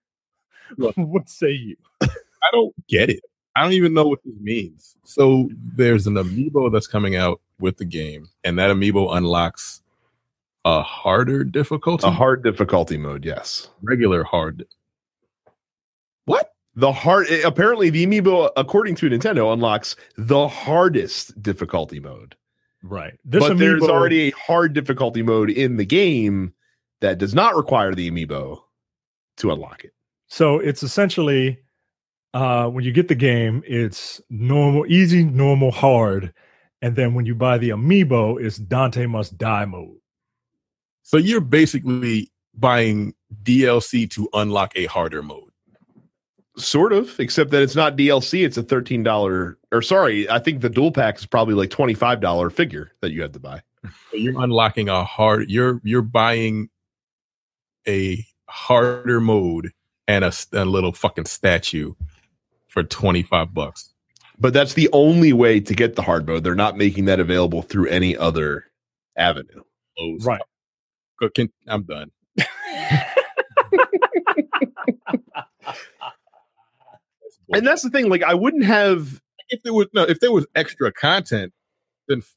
Look. 0.76 0.94
what 0.96 1.28
say 1.28 1.50
you? 1.50 1.76
I 2.02 2.08
don't 2.52 2.74
get 2.88 3.08
it. 3.10 3.20
I 3.56 3.62
don't 3.62 3.72
even 3.72 3.94
know 3.94 4.06
what 4.06 4.20
this 4.24 4.34
means. 4.40 4.96
So 5.04 5.48
there's 5.74 6.06
an 6.06 6.14
amiibo 6.14 6.70
that's 6.70 6.86
coming 6.86 7.16
out 7.16 7.40
with 7.58 7.78
the 7.78 7.84
game, 7.86 8.28
and 8.44 8.58
that 8.58 8.70
amiibo 8.70 9.16
unlocks 9.16 9.82
a 10.66 10.82
harder 10.82 11.42
difficulty, 11.42 12.06
a 12.06 12.10
hard 12.10 12.44
difficulty 12.44 12.96
mode 12.98 13.24
yes 13.24 13.68
regular 13.82 14.22
hard. 14.22 14.66
What? 16.26 16.52
The 16.76 16.92
hard 16.92 17.26
apparently 17.44 17.90
the 17.90 18.06
amiibo 18.06 18.50
according 18.56 18.94
to 18.94 19.08
nintendo 19.10 19.52
unlocks 19.52 19.96
the 20.16 20.46
hardest 20.46 21.40
difficulty 21.42 21.98
mode 21.98 22.36
Right. 22.88 23.14
This 23.24 23.46
but 23.46 23.58
there's 23.58 23.82
already 23.82 24.28
a 24.28 24.30
hard 24.32 24.72
difficulty 24.72 25.22
mode 25.22 25.50
in 25.50 25.76
the 25.76 25.86
game 25.86 26.52
that 27.00 27.18
does 27.18 27.34
not 27.34 27.56
require 27.56 27.94
the 27.94 28.10
amiibo 28.10 28.60
to 29.38 29.52
unlock 29.52 29.84
it. 29.84 29.92
So 30.28 30.58
it's 30.58 30.82
essentially 30.82 31.58
uh, 32.34 32.68
when 32.68 32.84
you 32.84 32.92
get 32.92 33.08
the 33.08 33.14
game, 33.14 33.62
it's 33.66 34.20
normal, 34.30 34.86
easy, 34.86 35.24
normal, 35.24 35.70
hard, 35.70 36.32
and 36.82 36.96
then 36.96 37.14
when 37.14 37.26
you 37.26 37.34
buy 37.34 37.58
the 37.58 37.70
amiibo, 37.70 38.42
it's 38.42 38.56
Dante 38.56 39.06
must 39.06 39.36
die 39.38 39.64
mode. 39.64 39.96
So 41.02 41.16
you're 41.16 41.40
basically 41.40 42.32
buying 42.54 43.14
DLC 43.42 44.10
to 44.10 44.28
unlock 44.32 44.72
a 44.76 44.86
harder 44.86 45.22
mode. 45.22 45.45
Sort 46.58 46.92
of, 46.92 47.18
except 47.20 47.50
that 47.50 47.62
it's 47.62 47.76
not 47.76 47.96
DLC. 47.96 48.44
It's 48.44 48.56
a 48.56 48.62
thirteen 48.62 49.02
dollar, 49.02 49.58
or 49.72 49.82
sorry, 49.82 50.28
I 50.30 50.38
think 50.38 50.62
the 50.62 50.70
dual 50.70 50.90
pack 50.90 51.18
is 51.18 51.26
probably 51.26 51.54
like 51.54 51.68
twenty 51.70 51.92
five 51.94 52.20
dollar 52.20 52.48
figure 52.48 52.92
that 53.02 53.12
you 53.12 53.20
have 53.22 53.32
to 53.32 53.40
buy. 53.40 53.60
So 53.84 54.16
you're 54.16 54.40
unlocking 54.42 54.88
a 54.88 55.04
hard. 55.04 55.50
You're 55.50 55.80
you're 55.84 56.00
buying 56.02 56.70
a 57.86 58.24
harder 58.48 59.20
mode 59.20 59.70
and 60.08 60.24
a 60.24 60.64
little 60.64 60.92
fucking 60.92 61.26
statue 61.26 61.92
for 62.68 62.82
twenty 62.82 63.22
five 63.22 63.52
bucks. 63.52 63.92
But 64.38 64.52
that's 64.52 64.74
the 64.74 64.88
only 64.92 65.32
way 65.32 65.60
to 65.60 65.74
get 65.74 65.94
the 65.94 66.02
hard 66.02 66.26
mode. 66.26 66.42
They're 66.42 66.54
not 66.54 66.76
making 66.76 67.04
that 67.06 67.20
available 67.20 67.62
through 67.62 67.88
any 67.88 68.16
other 68.16 68.64
avenue. 69.16 69.62
Right. 70.22 70.40
Go- 71.20 71.30
can- 71.30 71.52
I'm 71.66 71.84
done. 71.84 72.10
And 77.52 77.66
that's 77.66 77.82
the 77.82 77.90
thing. 77.90 78.08
Like, 78.08 78.22
I 78.22 78.34
wouldn't 78.34 78.64
have. 78.64 79.20
if 79.48 79.62
there 79.62 79.72
was 79.72 79.86
no, 79.92 80.02
if 80.02 80.20
there 80.20 80.32
was 80.32 80.46
extra 80.54 80.92
content, 80.92 81.52
then 82.08 82.18
f- 82.18 82.34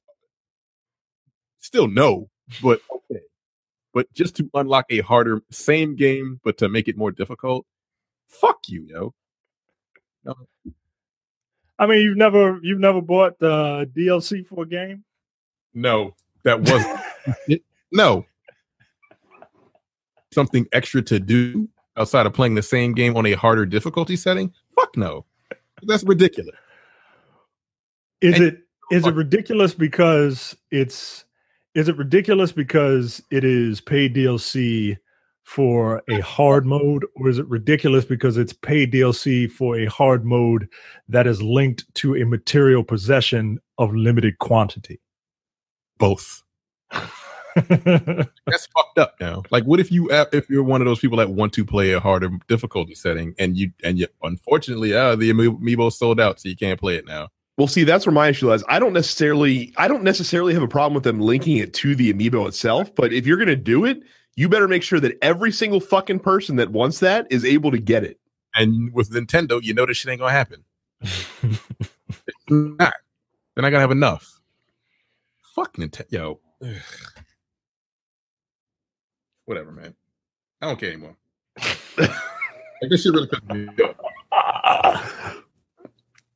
still 1.59 1.87
no. 1.87 2.29
But 2.61 2.81
okay, 2.91 3.21
but 3.93 4.11
just 4.13 4.35
to 4.37 4.49
unlock 4.53 4.85
a 4.89 4.99
harder 4.99 5.41
same 5.51 5.95
game, 5.95 6.39
but 6.43 6.57
to 6.59 6.69
make 6.69 6.87
it 6.87 6.97
more 6.97 7.11
difficult, 7.11 7.65
fuck 8.27 8.59
you, 8.67 8.85
yo. 8.87 9.13
I 11.79 11.85
mean, 11.85 12.01
you've 12.01 12.17
never 12.17 12.59
you've 12.61 12.79
never 12.79 13.01
bought 13.01 13.39
the 13.39 13.89
DLC 13.95 14.45
for 14.45 14.63
a 14.63 14.67
game. 14.67 15.03
No, 15.73 16.15
that 16.43 16.59
wasn't. 16.59 17.61
no, 17.91 18.25
something 20.31 20.67
extra 20.71 21.01
to 21.03 21.19
do 21.19 21.69
outside 21.97 22.25
of 22.25 22.33
playing 22.33 22.55
the 22.55 22.63
same 22.63 22.93
game 22.93 23.15
on 23.17 23.25
a 23.25 23.33
harder 23.33 23.65
difficulty 23.65 24.15
setting. 24.15 24.53
Fuck 24.75 24.95
no, 24.97 25.25
that's 25.83 26.03
ridiculous. 26.03 26.55
Is 28.21 28.35
And- 28.35 28.43
it 28.43 28.59
is 28.91 29.05
it 29.05 29.13
ridiculous 29.13 29.73
because 29.73 30.55
it's 30.71 31.25
is 31.75 31.87
it 31.87 31.97
ridiculous 31.97 32.51
because 32.51 33.21
it 33.31 33.43
is 33.43 33.79
paid 33.79 34.15
DLC 34.15 34.97
for 35.43 36.01
a 36.09 36.19
hard 36.19 36.65
mode, 36.65 37.05
or 37.15 37.29
is 37.29 37.37
it 37.39 37.47
ridiculous 37.47 38.05
because 38.05 38.37
it's 38.37 38.53
paid 38.53 38.91
DLC 38.93 39.49
for 39.49 39.77
a 39.77 39.85
hard 39.85 40.25
mode 40.25 40.67
that 41.07 41.25
is 41.27 41.41
linked 41.41 41.85
to 41.95 42.15
a 42.15 42.23
material 42.25 42.83
possession 42.83 43.59
of 43.77 43.93
limited 43.95 44.37
quantity? 44.39 44.99
Both. 45.97 46.43
That's 47.55 48.67
fucked 48.67 48.97
up 48.97 49.15
now. 49.19 49.43
Like, 49.51 49.63
what 49.63 49.79
if 49.79 49.91
you 49.91 50.09
if 50.11 50.49
you're 50.49 50.63
one 50.63 50.81
of 50.81 50.85
those 50.85 50.99
people 50.99 51.17
that 51.17 51.29
want 51.29 51.53
to 51.53 51.65
play 51.65 51.91
a 51.91 51.99
harder 51.99 52.29
difficulty 52.47 52.95
setting, 52.95 53.35
and 53.39 53.57
you 53.57 53.71
and 53.83 53.97
you 53.99 54.07
unfortunately, 54.23 54.93
uh, 54.93 55.15
the 55.15 55.31
Amiibo 55.31 55.91
sold 55.91 56.19
out, 56.19 56.39
so 56.39 56.49
you 56.49 56.55
can't 56.55 56.79
play 56.79 56.95
it 56.95 57.05
now. 57.05 57.29
Well, 57.57 57.67
see, 57.67 57.83
that's 57.83 58.05
where 58.05 58.13
my 58.13 58.29
issue 58.29 58.47
lies. 58.47 58.63
I 58.69 58.79
don't 58.79 58.93
necessarily, 58.93 59.73
I 59.75 59.89
don't 59.89 60.03
necessarily 60.03 60.53
have 60.53 60.63
a 60.63 60.67
problem 60.67 60.93
with 60.93 61.03
them 61.03 61.19
linking 61.19 61.57
it 61.57 61.73
to 61.73 61.93
the 61.93 62.13
amiibo 62.13 62.47
itself. 62.47 62.95
But 62.95 63.11
if 63.11 63.27
you're 63.27 63.35
going 63.35 63.49
to 63.49 63.57
do 63.57 63.83
it, 63.83 64.01
you 64.37 64.47
better 64.47 64.69
make 64.69 64.81
sure 64.81 65.01
that 65.01 65.17
every 65.21 65.51
single 65.51 65.81
fucking 65.81 66.19
person 66.19 66.55
that 66.55 66.71
wants 66.71 66.99
that 66.99 67.27
is 67.29 67.43
able 67.43 67.71
to 67.71 67.77
get 67.77 68.05
it. 68.05 68.17
And 68.55 68.93
with 68.93 69.11
Nintendo, 69.11 69.61
you 69.61 69.73
know 69.73 69.85
this 69.85 69.97
shit 69.97 70.09
ain't 70.09 70.21
gonna 70.21 70.31
happen. 70.31 70.63
Not. 72.49 72.93
They're 73.53 73.61
not 73.61 73.69
gonna 73.69 73.79
have 73.79 73.91
enough. 73.91 74.39
Fuck 75.53 75.75
Nintendo. 75.75 76.39
Whatever, 79.49 79.71
man. 79.71 79.95
I 80.61 80.67
don't 80.67 80.79
care 80.79 80.89
anymore. 80.91 81.15
like 81.57 82.11
this 82.81 83.01
shit 83.01 83.11
really 83.11 83.27
me 83.51 83.67
off. 83.83 85.43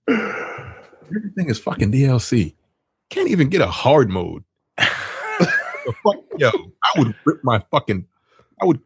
Everything 0.09 1.47
is 1.47 1.59
fucking 1.59 1.91
DLC. 1.91 2.55
Can't 3.11 3.29
even 3.29 3.49
get 3.49 3.61
a 3.61 3.67
hard 3.67 4.09
mode. 4.09 4.43
The 4.77 5.93
fuck, 6.01 6.15
yo, 6.39 6.49
I 6.49 6.97
would 6.97 7.13
rip 7.23 7.43
my 7.43 7.59
fucking. 7.69 8.07
I 8.59 8.65
would. 8.65 8.79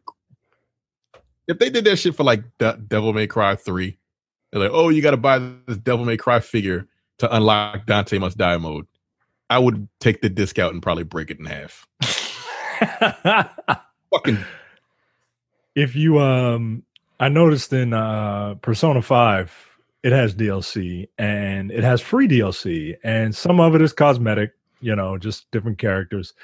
If 1.46 1.58
they 1.58 1.70
did 1.70 1.86
that 1.86 1.96
shit 1.96 2.14
for 2.14 2.24
like 2.24 2.42
De- 2.58 2.76
Devil 2.86 3.14
May 3.14 3.26
Cry 3.26 3.56
3, 3.56 3.96
they're 4.52 4.60
like, 4.60 4.72
oh, 4.74 4.90
you 4.90 5.00
got 5.00 5.12
to 5.12 5.16
buy 5.16 5.38
this 5.66 5.78
Devil 5.78 6.04
May 6.04 6.18
Cry 6.18 6.40
figure 6.40 6.86
to 7.16 7.34
unlock 7.34 7.86
Dante 7.86 8.18
Must 8.18 8.36
Die 8.36 8.58
mode. 8.58 8.88
I 9.48 9.58
would 9.58 9.88
take 10.00 10.20
the 10.20 10.28
disc 10.28 10.58
out 10.58 10.74
and 10.74 10.82
probably 10.82 11.04
break 11.04 11.30
it 11.30 11.38
in 11.38 11.46
half. 11.46 11.86
Fucking 14.10 14.38
if 15.78 15.94
you 15.94 16.18
um 16.18 16.82
I 17.20 17.28
noticed 17.28 17.72
in 17.72 17.94
uh 17.94 18.54
Persona 18.56 19.00
5 19.00 19.78
it 20.02 20.12
has 20.12 20.34
DLC 20.34 21.08
and 21.18 21.70
it 21.70 21.84
has 21.84 22.00
free 22.00 22.26
DLC 22.26 22.96
and 23.04 23.34
some 23.34 23.60
of 23.60 23.74
it 23.74 23.82
is 23.82 23.92
cosmetic, 23.92 24.52
you 24.80 24.94
know, 24.94 25.18
just 25.18 25.50
different 25.50 25.78
characters. 25.78 26.34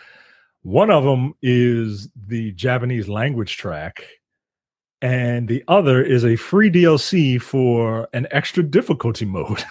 One 0.63 0.91
of 0.91 1.05
them 1.05 1.35
is 1.43 2.09
the 2.29 2.53
Japanese 2.53 3.09
language 3.09 3.57
track 3.57 4.05
and 5.03 5.49
the 5.49 5.65
other 5.69 6.03
is 6.03 6.25
a 6.25 6.37
free 6.37 6.71
DLC 6.71 7.41
for 7.43 8.09
an 8.13 8.27
extra 8.31 8.63
difficulty 8.63 9.25
mode. 9.37 9.65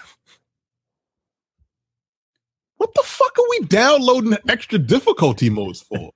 what 2.76 2.92
the 2.94 3.02
fuck 3.02 3.38
are 3.38 3.48
we 3.50 3.60
downloading 3.66 4.36
extra 4.48 4.78
difficulty 4.78 5.48
modes 5.48 5.80
for? 5.80 6.10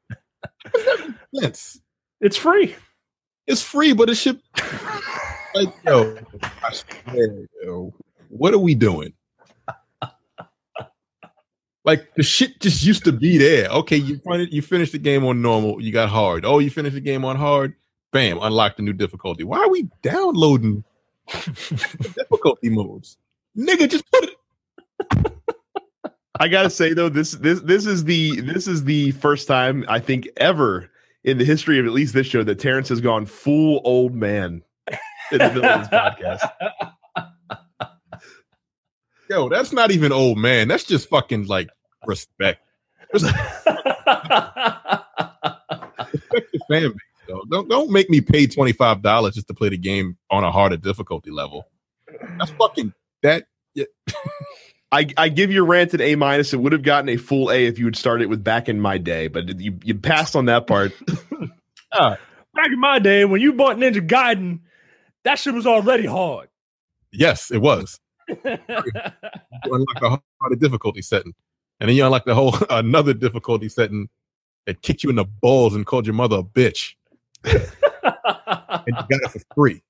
What 1.31 1.41
does 1.41 1.43
that 1.43 1.47
make 1.49 1.57
sense? 1.57 1.81
It's 2.21 2.37
free. 2.37 2.75
It's 3.47 3.63
free, 3.63 3.93
but 3.95 4.11
it 4.11 4.17
should 4.17 4.41
like 5.55 5.75
yo, 5.85 6.19
swear, 6.73 7.49
yo, 7.63 7.95
what 8.29 8.53
are 8.53 8.59
we 8.59 8.75
doing? 8.75 9.13
Like 11.85 12.15
the 12.17 12.23
shit 12.23 12.61
just 12.61 12.85
used 12.85 13.05
to 13.05 13.13
be 13.13 13.39
there. 13.39 13.69
Okay, 13.71 13.97
you 13.97 14.19
fin- 14.19 14.49
you 14.51 14.61
finished 14.61 14.93
the 14.93 14.99
game 14.99 15.25
on 15.25 15.41
normal, 15.41 15.81
you 15.81 15.91
got 15.91 16.11
hard. 16.11 16.45
Oh, 16.45 16.59
you 16.59 16.69
finished 16.69 16.95
the 16.95 17.01
game 17.01 17.25
on 17.25 17.37
hard, 17.37 17.75
bam, 18.13 18.39
unlock 18.43 18.77
the 18.77 18.83
new 18.83 18.93
difficulty. 18.93 19.45
Why 19.45 19.59
are 19.59 19.71
we 19.71 19.89
downloading 20.03 20.85
difficulty 21.29 22.69
modes? 22.69 23.17
Nigga, 23.57 23.89
just 23.89 24.05
put 24.13 24.25
it. 24.25 25.33
I 26.39 26.49
gotta 26.49 26.69
say 26.69 26.93
though, 26.93 27.09
this 27.09 27.33
this 27.33 27.61
this 27.63 27.87
is 27.87 28.05
the 28.05 28.43
this 28.43 28.69
is 28.69 28.85
the 28.85 29.13
first 29.13 29.49
time 29.49 29.87
I 29.89 29.99
think 29.99 30.29
ever 30.37 30.91
in 31.25 31.39
the 31.39 31.45
history 31.45 31.79
of 31.79 31.87
at 31.87 31.93
least 31.93 32.15
this 32.15 32.27
show 32.27 32.43
that 32.45 32.59
Terrence 32.59 32.89
has 32.89 33.01
gone 33.01 33.27
full 33.27 33.81
old 33.85 34.15
man 34.15 34.63
in 35.33 35.39
the 35.39 35.49
middle 35.49 35.65
of 35.65 35.89
podcast. 35.91 36.51
Yo, 39.31 39.49
that's 39.49 39.73
not 39.73 39.91
even 39.91 40.11
old 40.11 40.39
man. 40.39 40.69
That's 40.69 40.85
just 40.85 41.09
fucking 41.09 41.47
like 41.47 41.69
respect. 42.07 42.63
Respect 43.13 43.37
your 46.53 46.61
fan 46.71 46.91
base, 46.91 47.27
though. 47.27 47.43
Don't 47.51 47.69
don't 47.69 47.91
make 47.91 48.09
me 48.09 48.21
pay 48.21 48.47
twenty 48.47 48.73
five 48.73 49.03
dollars 49.03 49.35
just 49.35 49.49
to 49.49 49.55
play 49.55 49.69
the 49.69 49.79
game 49.79 50.17
on 50.31 50.45
a 50.45 50.51
harder 50.51 50.77
difficulty 50.77 51.31
level. 51.31 51.67
That's 52.39 52.51
fucking 52.53 52.93
that. 53.23 53.45
I, 54.91 55.09
I 55.17 55.29
give 55.29 55.53
your 55.53 55.67
rant 55.67 55.93
an 55.95 56.01
A 56.01 56.15
minus. 56.15 56.53
It 56.55 56.61
would 56.61 56.73
have 56.73 56.83
gotten 56.83 57.09
a 57.11 57.17
full 57.17 57.51
A 57.51 57.67
if 57.67 57.79
you 57.79 57.85
had 57.85 57.97
started 57.97 58.29
with 58.29 58.43
back 58.43 58.69
in 58.69 58.81
my 58.81 58.97
day, 58.97 59.29
but 59.29 59.61
you 59.61 59.79
you 59.85 59.95
passed 59.95 60.35
on 60.37 60.47
that 60.47 60.67
part. 60.67 60.93
Uh, 61.91 62.17
back 62.55 62.67
in 62.67 62.79
my 62.79 62.99
day, 62.99 63.25
when 63.25 63.41
you 63.41 63.51
bought 63.51 63.79
Ninja 63.79 64.07
Gaiden, 64.07 64.61
that 65.25 65.39
shit 65.39 65.55
was 65.55 65.67
already 65.67 66.05
hard. 66.05 66.51
Yes, 67.11 67.51
it 67.51 67.63
was. 67.63 67.99
You 69.65 69.75
unlock 69.75 70.03
a 70.03 70.23
harder 70.41 70.57
difficulty 70.57 71.01
setting, 71.01 71.33
and 71.81 71.89
then 71.89 71.97
you 71.97 72.05
unlock 72.05 72.27
the 72.27 72.35
whole 72.35 72.55
another 72.71 73.15
difficulty 73.15 73.71
setting 73.71 74.11
that 74.67 74.83
kicked 74.83 75.03
you 75.03 75.09
in 75.09 75.17
the 75.17 75.25
balls 75.25 75.75
and 75.75 75.87
called 75.87 76.07
your 76.07 76.15
mother 76.15 76.37
a 76.37 76.43
bitch, 76.43 76.95
and 77.43 77.63
you 78.87 78.93
got 78.93 79.09
it 79.11 79.31
for 79.31 79.41
free. 79.55 79.83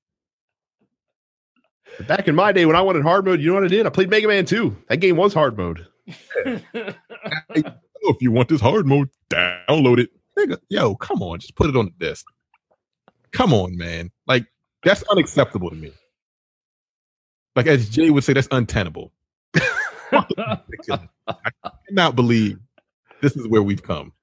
Back 2.07 2.27
in 2.27 2.35
my 2.35 2.51
day 2.51 2.65
when 2.65 2.75
I 2.75 2.81
wanted 2.81 3.03
hard 3.03 3.25
mode, 3.25 3.41
you 3.41 3.47
know 3.47 3.55
what 3.55 3.63
I 3.63 3.67
did? 3.67 3.85
I 3.85 3.89
played 3.89 4.09
Mega 4.09 4.27
Man 4.27 4.45
2. 4.45 4.75
That 4.87 4.97
game 4.97 5.15
was 5.15 5.33
hard 5.33 5.57
mode. 5.57 5.85
Oh, 8.05 8.13
if 8.13 8.21
you 8.21 8.31
want 8.31 8.47
this 8.47 8.61
hard 8.61 8.87
mode, 8.87 9.09
download 9.29 9.99
it. 9.99 10.09
Nigga, 10.37 10.57
yo, 10.69 10.95
come 10.95 11.21
on, 11.21 11.39
just 11.39 11.55
put 11.55 11.69
it 11.69 11.75
on 11.75 11.85
the 11.85 12.05
disc. 12.05 12.25
Come 13.31 13.53
on, 13.53 13.77
man. 13.77 14.09
Like, 14.25 14.45
that's 14.83 15.03
unacceptable 15.03 15.69
to 15.69 15.75
me. 15.75 15.91
Like, 17.55 17.67
as 17.67 17.89
Jay 17.89 18.09
would 18.09 18.23
say, 18.23 18.33
that's 18.33 18.47
untenable. 18.51 19.11
I 20.11 20.59
cannot 21.87 22.15
believe 22.15 22.57
this 23.21 23.35
is 23.35 23.47
where 23.47 23.61
we've 23.61 23.83
come 23.83 24.13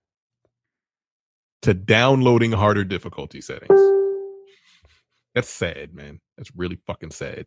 to 1.62 1.74
downloading 1.74 2.52
harder 2.52 2.84
difficulty 2.84 3.40
settings. 3.40 3.80
That's 5.34 5.50
sad, 5.50 5.94
man. 5.94 6.18
That's 6.38 6.50
really 6.56 6.78
fucking 6.86 7.10
sad. 7.10 7.46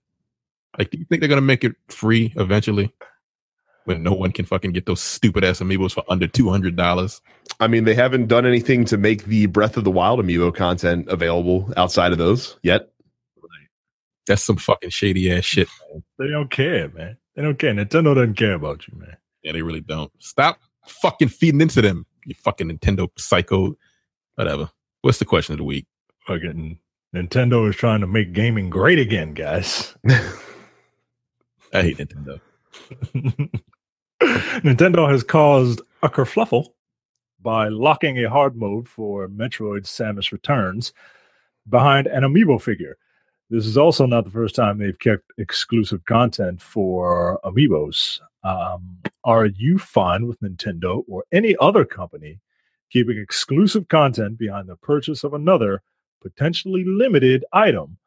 Like, 0.77 0.91
do 0.91 0.97
you 0.97 1.05
think 1.05 1.21
they're 1.21 1.29
gonna 1.29 1.41
make 1.41 1.63
it 1.63 1.75
free 1.87 2.33
eventually? 2.35 2.93
When 3.85 4.03
no 4.03 4.13
one 4.13 4.31
can 4.31 4.45
fucking 4.45 4.71
get 4.73 4.85
those 4.85 5.01
stupid 5.01 5.43
ass 5.43 5.61
amiibos 5.61 5.93
for 5.93 6.03
under 6.09 6.27
two 6.27 6.49
hundred 6.49 6.75
dollars. 6.75 7.21
I 7.59 7.67
mean, 7.67 7.85
they 7.85 7.95
haven't 7.95 8.27
done 8.27 8.45
anything 8.45 8.85
to 8.85 8.97
make 8.97 9.25
the 9.25 9.47
Breath 9.47 9.77
of 9.77 9.83
the 9.83 9.91
Wild 9.91 10.19
amiibo 10.19 10.53
content 10.53 11.07
available 11.09 11.73
outside 11.75 12.11
of 12.11 12.17
those 12.17 12.57
yet. 12.61 12.89
That's 14.27 14.43
some 14.43 14.57
fucking 14.57 14.91
shady 14.91 15.31
ass 15.31 15.43
shit. 15.43 15.67
they 16.19 16.27
don't 16.27 16.51
care, 16.51 16.89
man. 16.89 17.17
They 17.35 17.41
don't 17.41 17.57
care. 17.57 17.73
Nintendo 17.73 18.13
doesn't 18.13 18.35
care 18.35 18.53
about 18.53 18.87
you, 18.87 18.95
man. 18.95 19.17
Yeah, 19.41 19.53
they 19.53 19.63
really 19.63 19.81
don't. 19.81 20.11
Stop 20.19 20.59
fucking 20.85 21.29
feeding 21.29 21.61
into 21.61 21.81
them. 21.81 22.05
You 22.25 22.35
fucking 22.35 22.69
Nintendo 22.69 23.09
psycho. 23.17 23.75
Whatever. 24.35 24.69
What's 25.01 25.17
the 25.17 25.25
question 25.25 25.53
of 25.53 25.57
the 25.57 25.63
week? 25.63 25.87
Fucking 26.27 26.77
Nintendo 27.15 27.67
is 27.67 27.75
trying 27.75 28.01
to 28.01 28.07
make 28.07 28.33
gaming 28.33 28.69
great 28.69 28.99
again, 28.99 29.33
guys. 29.33 29.95
I 31.73 31.81
hate 31.81 31.97
Nintendo. 31.97 32.39
Nintendo 34.21 35.09
has 35.09 35.23
caused 35.23 35.81
a 36.03 36.09
kerfluffle 36.09 36.67
by 37.41 37.67
locking 37.69 38.17
a 38.17 38.29
hard 38.29 38.55
mode 38.55 38.87
for 38.87 39.27
Metroid 39.27 39.85
Samus 39.85 40.31
Returns 40.31 40.93
behind 41.67 42.07
an 42.07 42.23
amiibo 42.23 42.61
figure. 42.61 42.97
This 43.49 43.65
is 43.65 43.77
also 43.77 44.05
not 44.05 44.25
the 44.25 44.31
first 44.31 44.55
time 44.55 44.77
they've 44.77 44.99
kept 44.99 45.31
exclusive 45.37 46.05
content 46.05 46.61
for 46.61 47.39
amiibos. 47.43 48.19
Um, 48.43 48.99
are 49.23 49.45
you 49.45 49.79
fine 49.79 50.27
with 50.27 50.39
Nintendo 50.41 51.03
or 51.07 51.23
any 51.31 51.55
other 51.59 51.85
company 51.85 52.39
keeping 52.91 53.17
exclusive 53.17 53.87
content 53.87 54.37
behind 54.37 54.69
the 54.69 54.75
purchase 54.75 55.23
of 55.23 55.33
another 55.33 55.81
potentially 56.21 56.83
limited 56.85 57.43
item? 57.53 57.97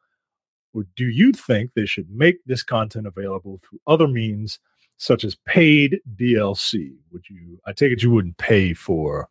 Or 0.73 0.85
do 0.95 1.05
you 1.05 1.31
think 1.31 1.71
they 1.73 1.85
should 1.85 2.09
make 2.09 2.43
this 2.45 2.63
content 2.63 3.07
available 3.07 3.59
through 3.63 3.79
other 3.87 4.07
means, 4.07 4.59
such 4.97 5.23
as 5.23 5.35
paid 5.45 5.99
DLC? 6.15 6.93
Would 7.11 7.23
you? 7.29 7.59
I 7.65 7.73
take 7.73 7.91
it 7.91 8.03
you 8.03 8.11
wouldn't 8.11 8.37
pay 8.37 8.73
for 8.73 9.29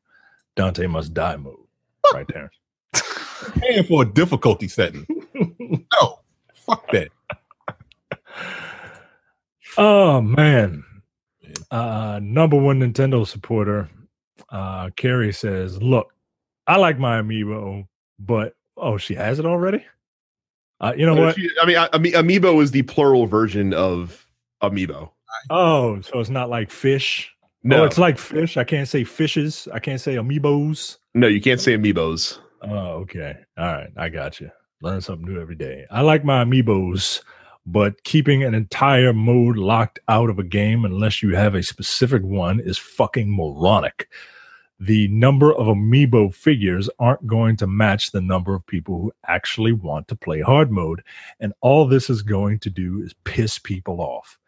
Dante 0.57 0.87
Must 0.87 1.13
Die 1.13 1.37
mode, 1.37 1.57
right 2.13 2.27
there. 2.33 2.51
Paying 3.57 3.85
for 3.85 4.03
a 4.03 4.07
difficulty 4.07 4.69
setting. 4.69 5.07
no, 5.35 6.21
fuck 6.55 6.91
that. 6.93 7.09
Oh 9.77 10.21
man. 10.21 10.85
Uh 11.71 12.21
number 12.23 12.57
one 12.57 12.81
Nintendo 12.81 13.27
supporter, 13.27 13.89
uh 14.51 14.91
Carrie 14.97 15.33
says, 15.33 15.83
look, 15.83 16.13
I 16.67 16.77
like 16.77 16.99
my 16.99 17.21
amiibo, 17.21 17.87
but 18.19 18.55
oh, 18.77 18.99
she 18.99 19.15
has 19.15 19.39
it 19.39 19.47
already? 19.47 19.85
Uh, 20.83 20.93
you 20.97 21.07
know 21.07 21.15
what? 21.15 21.37
I 21.63 21.67
mean, 21.67 21.77
I, 21.77 21.85
I 21.93 21.99
amiibo 21.99 22.61
is 22.63 22.73
the 22.73 22.83
plural 22.83 23.27
version 23.27 23.73
of 23.73 24.27
amiibo. 24.63 25.11
Oh, 25.49 26.01
so 26.03 26.19
it's 26.21 26.29
not 26.31 26.51
like 26.51 26.71
fish. 26.71 27.31
No, 27.63 27.83
Oh, 27.83 27.85
it's 27.85 27.99
like 27.99 28.19
fish. 28.19 28.57
I 28.57 28.65
can't 28.65 28.89
say 28.89 29.05
fishes. 29.05 29.69
I 29.73 29.79
can't 29.79 30.01
say 30.01 30.17
amiibos. 30.17 30.99
no, 31.15 31.29
you 31.29 31.41
can't 31.41 31.61
say 31.61 31.77
amiibos. 31.77 32.39
Oh, 32.63 33.03
okay. 33.03 33.35
All 33.57 33.67
right. 33.67 33.91
I 33.97 34.09
got 34.09 34.41
you. 34.41 34.51
Learn 34.83 35.01
something 35.01 35.27
new 35.33 35.41
every 35.41 35.55
day. 35.55 35.85
I 35.91 36.01
like 36.03 36.25
my 36.25 36.45
amiibos, 36.45 37.23
but 37.65 38.03
keeping 38.03 38.43
an 38.43 38.53
entire 38.55 39.13
mode 39.13 39.57
locked 39.57 40.01
out 40.09 40.29
of 40.29 40.41
a 40.41 40.45
game 40.45 40.85
unless 40.85 41.23
you 41.23 41.37
have 41.37 41.55
a 41.55 41.63
specific 41.63 42.23
one 42.23 42.59
is 42.59 42.79
fucking 42.79 43.31
moronic. 43.35 44.09
The 44.83 45.07
number 45.09 45.53
of 45.53 45.69
amiibo 45.69 46.35
figures 46.35 46.91
aren't 46.99 47.25
going 47.25 47.57
to 47.59 47.69
match 47.69 48.11
the 48.11 48.21
number 48.21 48.53
of 48.53 48.67
people 48.67 49.01
who 49.01 49.13
actually 49.29 49.73
want 49.73 50.09
to 50.09 50.17
play 50.17 50.41
hard 50.41 50.73
mode. 50.73 51.03
And 51.39 51.53
all 51.61 51.87
this 51.87 52.11
is 52.11 52.23
going 52.23 52.59
to 52.61 52.71
do 52.71 53.01
is 53.01 53.15
piss 53.23 53.61
people 53.61 54.01
off. 54.01 54.41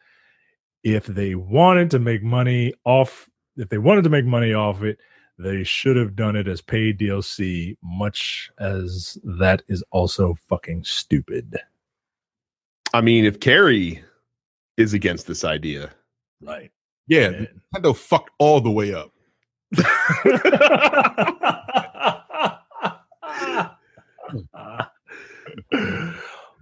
If 0.83 1.07
they 1.07 1.37
wanted 1.37 1.89
to 1.93 2.01
make 2.01 2.25
money 2.25 2.75
off, 2.85 3.31
if 3.57 3.69
they 3.69 3.79
wanted 3.79 4.03
to 4.05 4.11
make 4.11 4.25
money 4.25 4.53
off 4.53 4.83
it, 4.83 4.99
they 5.39 5.63
should 5.63 5.97
have 5.97 6.17
done 6.17 6.35
it 6.35 6.49
as 6.49 6.61
paid 6.61 6.99
DLC, 6.99 7.77
much 7.81 8.51
as 8.59 9.17
that 9.23 9.63
is 9.69 9.85
also 9.93 10.35
fucking 10.49 10.83
stupid. 10.83 11.61
I 12.93 13.03
mean, 13.03 13.25
if 13.25 13.39
Carrie 13.39 14.03
is 14.77 14.95
against 14.95 15.29
this 15.29 15.45
idea, 15.45 15.91
Right. 16.41 16.73
Yeah, 17.07 17.47
Nintendo 17.75 17.97
fucked 17.97 18.31
all 18.39 18.61
the 18.61 18.71
way 18.71 18.95
up. 18.95 19.14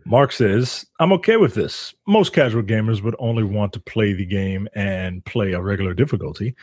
Mark 0.05 0.33
says, 0.33 0.85
I'm 1.01 1.13
okay 1.13 1.37
with 1.39 1.55
this. 1.55 1.95
Most 2.07 2.35
casual 2.35 2.63
gamers 2.63 3.03
would 3.03 3.17
only 3.19 3.45
want 3.45 3.73
to 3.73 3.81
play 3.81 4.13
the 4.13 4.27
game 4.27 4.69
and 4.75 5.25
play 5.25 5.53
a 5.53 5.63
regular 5.63 5.95
difficulty. 5.95 6.55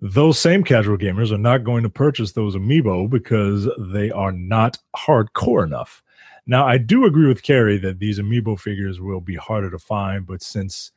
Those 0.00 0.38
same 0.38 0.62
casual 0.62 0.96
gamers 0.96 1.30
are 1.30 1.38
not 1.38 1.64
going 1.64 1.82
to 1.82 1.90
purchase 1.90 2.32
those 2.32 2.56
amiibo 2.56 3.10
because 3.10 3.68
they 3.78 4.10
are 4.10 4.32
not 4.32 4.78
hardcore 4.96 5.64
enough. 5.64 6.02
Now, 6.46 6.66
I 6.66 6.78
do 6.78 7.04
agree 7.06 7.26
with 7.26 7.42
Carrie 7.42 7.78
that 7.78 7.98
these 7.98 8.18
amiibo 8.18 8.58
figures 8.58 9.00
will 9.00 9.20
be 9.20 9.34
harder 9.34 9.70
to 9.70 9.78
find, 9.78 10.26
but 10.26 10.42
since 10.42 10.92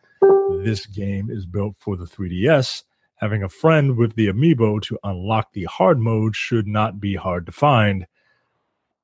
this 0.63 0.85
game 0.85 1.29
is 1.29 1.45
built 1.45 1.75
for 1.79 1.95
the 1.95 2.05
3DS, 2.05 2.83
having 3.19 3.43
a 3.43 3.49
friend 3.49 3.97
with 3.97 4.15
the 4.15 4.27
amiibo 4.27 4.81
to 4.81 4.97
unlock 5.03 5.51
the 5.53 5.65
hard 5.65 5.99
mode 5.99 6.35
should 6.35 6.67
not 6.67 6.99
be 6.99 7.15
hard 7.15 7.45
to 7.45 7.51
find. 7.51 8.07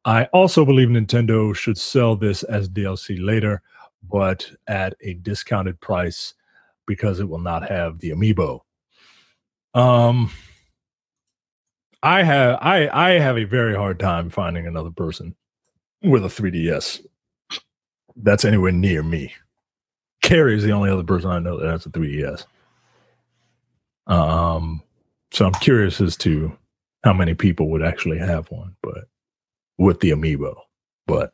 I 0.06 0.26
also 0.26 0.66
believe 0.66 0.88
Nintendo 0.88 1.54
should 1.56 1.78
sell 1.78 2.16
this 2.16 2.44
as 2.44 2.70
DLC 2.70 3.18
later, 3.24 3.62
but 4.10 4.50
at 4.68 4.96
a 5.02 5.16
discounted 5.16 5.80
price 5.82 6.34
because 6.86 7.20
it 7.20 7.28
will 7.28 7.40
not 7.40 7.68
have 7.70 8.00
the 8.00 8.12
amiibo. 8.12 8.62
Um 9.74 10.32
I 12.02 12.24
have 12.24 12.60
I 12.62 12.88
I 12.88 13.20
have 13.20 13.38
a 13.38 13.44
very 13.44 13.76
hard 13.76 14.00
time 14.00 14.30
finding 14.30 14.68
another 14.68 14.92
person 14.92 15.36
with 16.04 16.24
a 16.24 16.30
3DS 16.30 17.02
that's 18.18 18.46
anywhere 18.46 18.72
near 18.72 19.04
me. 19.04 19.34
Carrie 20.22 20.56
is 20.56 20.64
the 20.64 20.72
only 20.72 20.90
other 20.90 21.04
person 21.04 21.30
I 21.30 21.40
know 21.40 21.60
that 21.60 21.70
has 21.70 21.86
a 21.86 21.90
3DS. 21.90 22.46
Um, 24.08 24.82
so 25.32 25.46
I'm 25.46 25.54
curious 25.54 26.02
as 26.02 26.16
to 26.18 26.56
how 27.04 27.14
many 27.14 27.34
people 27.34 27.70
would 27.70 27.84
actually 27.84 28.18
have 28.20 28.50
one, 28.52 28.76
but 28.82 29.06
with 29.78 30.00
the 30.00 30.12
amiibo. 30.12 30.56
But 31.08 31.34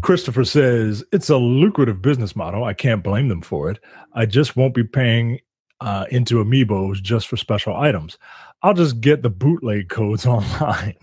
Christopher 0.00 0.44
says 0.44 1.04
it's 1.12 1.30
a 1.30 1.36
lucrative 1.36 2.02
business 2.02 2.34
model. 2.36 2.64
I 2.64 2.74
can't 2.74 3.04
blame 3.04 3.28
them 3.28 3.42
for 3.42 3.70
it. 3.70 3.78
I 4.14 4.26
just 4.26 4.56
won't 4.56 4.74
be 4.74 4.84
paying 4.84 5.40
uh, 5.80 6.06
into 6.10 6.42
amiibos 6.42 7.02
just 7.02 7.28
for 7.28 7.36
special 7.36 7.76
items. 7.76 8.18
I'll 8.62 8.74
just 8.74 9.00
get 9.00 9.22
the 9.22 9.30
bootleg 9.30 9.88
codes 9.88 10.26
online. 10.26 10.96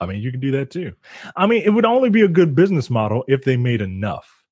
I 0.00 0.06
mean, 0.06 0.20
you 0.20 0.30
can 0.30 0.40
do 0.40 0.50
that 0.52 0.70
too. 0.70 0.92
I 1.36 1.46
mean, 1.46 1.62
it 1.62 1.70
would 1.70 1.86
only 1.86 2.10
be 2.10 2.22
a 2.22 2.28
good 2.28 2.54
business 2.54 2.90
model 2.90 3.24
if 3.28 3.44
they 3.44 3.56
made 3.56 3.80
enough. 3.80 4.42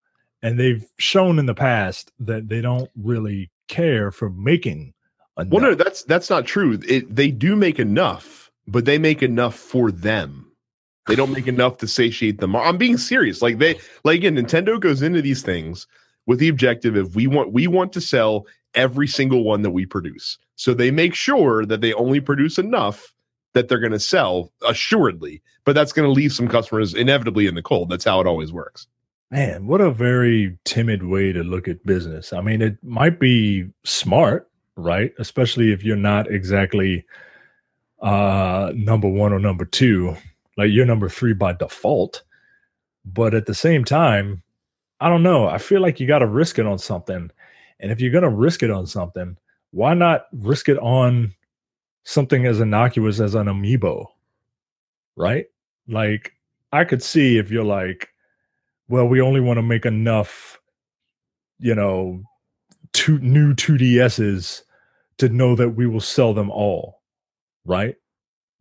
And 0.42 0.58
they've 0.58 0.84
shown 0.98 1.38
in 1.38 1.46
the 1.46 1.54
past 1.54 2.12
that 2.20 2.48
they 2.48 2.60
don't 2.60 2.90
really 2.96 3.50
care 3.68 4.10
for 4.10 4.30
making 4.30 4.94
enough. 5.38 5.52
well, 5.52 5.62
no, 5.62 5.74
that's 5.74 6.04
that's 6.04 6.30
not 6.30 6.46
true. 6.46 6.78
It, 6.86 7.14
they 7.14 7.30
do 7.30 7.56
make 7.56 7.78
enough, 7.78 8.50
but 8.66 8.84
they 8.84 8.98
make 8.98 9.22
enough 9.22 9.54
for 9.54 9.90
them. 9.90 10.52
They 11.08 11.16
don't 11.16 11.32
make 11.32 11.48
enough 11.48 11.78
to 11.78 11.88
satiate 11.88 12.38
them. 12.38 12.54
I'm 12.54 12.78
being 12.78 12.96
serious. 12.96 13.42
Like 13.42 13.58
they, 13.58 13.78
like 14.04 14.18
again, 14.18 14.36
Nintendo 14.36 14.78
goes 14.78 15.02
into 15.02 15.20
these 15.20 15.42
things 15.42 15.86
with 16.26 16.38
the 16.38 16.48
objective 16.48 16.96
of 16.96 17.16
we 17.16 17.26
want 17.26 17.52
we 17.52 17.66
want 17.66 17.92
to 17.94 18.00
sell 18.00 18.46
every 18.74 19.08
single 19.08 19.42
one 19.42 19.62
that 19.62 19.70
we 19.70 19.84
produce. 19.84 20.38
So 20.56 20.74
they 20.74 20.90
make 20.90 21.14
sure 21.14 21.66
that 21.66 21.80
they 21.80 21.92
only 21.94 22.20
produce 22.20 22.58
enough 22.58 23.12
that 23.54 23.68
they're 23.68 23.78
going 23.78 23.92
to 23.92 24.00
sell 24.00 24.52
assuredly, 24.66 25.42
but 25.64 25.74
that's 25.74 25.92
going 25.92 26.08
to 26.08 26.12
leave 26.12 26.32
some 26.32 26.48
customers 26.48 26.94
inevitably 26.94 27.46
in 27.46 27.54
the 27.54 27.62
cold. 27.62 27.90
That's 27.90 28.04
how 28.04 28.20
it 28.20 28.26
always 28.26 28.52
works. 28.52 28.86
Man, 29.30 29.66
what 29.66 29.80
a 29.80 29.90
very 29.90 30.56
timid 30.64 31.04
way 31.04 31.32
to 31.32 31.42
look 31.42 31.66
at 31.68 31.84
business. 31.84 32.32
I 32.32 32.40
mean, 32.40 32.60
it 32.60 32.76
might 32.82 33.18
be 33.18 33.66
smart, 33.84 34.50
right? 34.76 35.12
Especially 35.18 35.72
if 35.72 35.82
you're 35.82 35.96
not 35.96 36.30
exactly 36.30 37.04
uh 38.00 38.72
number 38.74 39.08
1 39.08 39.32
or 39.32 39.38
number 39.38 39.64
2. 39.64 40.16
Like 40.56 40.70
you're 40.70 40.86
number 40.86 41.08
3 41.08 41.34
by 41.34 41.52
default. 41.52 42.22
But 43.04 43.34
at 43.34 43.46
the 43.46 43.54
same 43.54 43.84
time, 43.84 44.42
I 45.00 45.08
don't 45.08 45.22
know. 45.22 45.48
I 45.48 45.58
feel 45.58 45.80
like 45.80 45.98
you 45.98 46.06
got 46.06 46.20
to 46.20 46.26
risk 46.26 46.58
it 46.58 46.66
on 46.66 46.78
something. 46.78 47.30
And 47.80 47.90
if 47.90 48.00
you're 48.00 48.12
going 48.12 48.22
to 48.22 48.30
risk 48.30 48.62
it 48.62 48.70
on 48.70 48.86
something, 48.86 49.36
why 49.72 49.94
not 49.94 50.26
risk 50.32 50.68
it 50.68 50.78
on 50.78 51.34
something 52.04 52.46
as 52.46 52.60
innocuous 52.60 53.18
as 53.18 53.34
an 53.34 53.46
amiibo? 53.46 54.06
Right? 55.16 55.46
Like 55.88 56.32
I 56.72 56.84
could 56.84 57.02
see 57.02 57.38
if 57.38 57.50
you're 57.50 57.64
like 57.64 58.12
well, 58.92 59.08
we 59.08 59.22
only 59.22 59.40
want 59.40 59.56
to 59.56 59.62
make 59.62 59.86
enough, 59.86 60.60
you 61.58 61.74
know, 61.74 62.22
two 62.92 63.18
new 63.18 63.54
2DSs 63.54 64.62
to 65.18 65.28
know 65.28 65.54
that 65.54 65.70
we 65.70 65.86
will 65.86 66.00
sell 66.00 66.34
them 66.34 66.50
all, 66.50 67.02
right? 67.64 67.96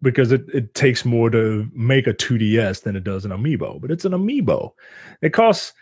Because 0.01 0.31
it, 0.31 0.45
it 0.53 0.73
takes 0.73 1.05
more 1.05 1.29
to 1.29 1.69
make 1.73 2.07
a 2.07 2.13
2DS 2.13 2.83
than 2.83 2.95
it 2.95 3.03
does 3.03 3.25
an 3.25 3.31
amiibo, 3.31 3.79
but 3.79 3.91
it's 3.91 4.05
an 4.05 4.13
amiibo. 4.13 4.71
It 5.21 5.31
costs 5.31 5.73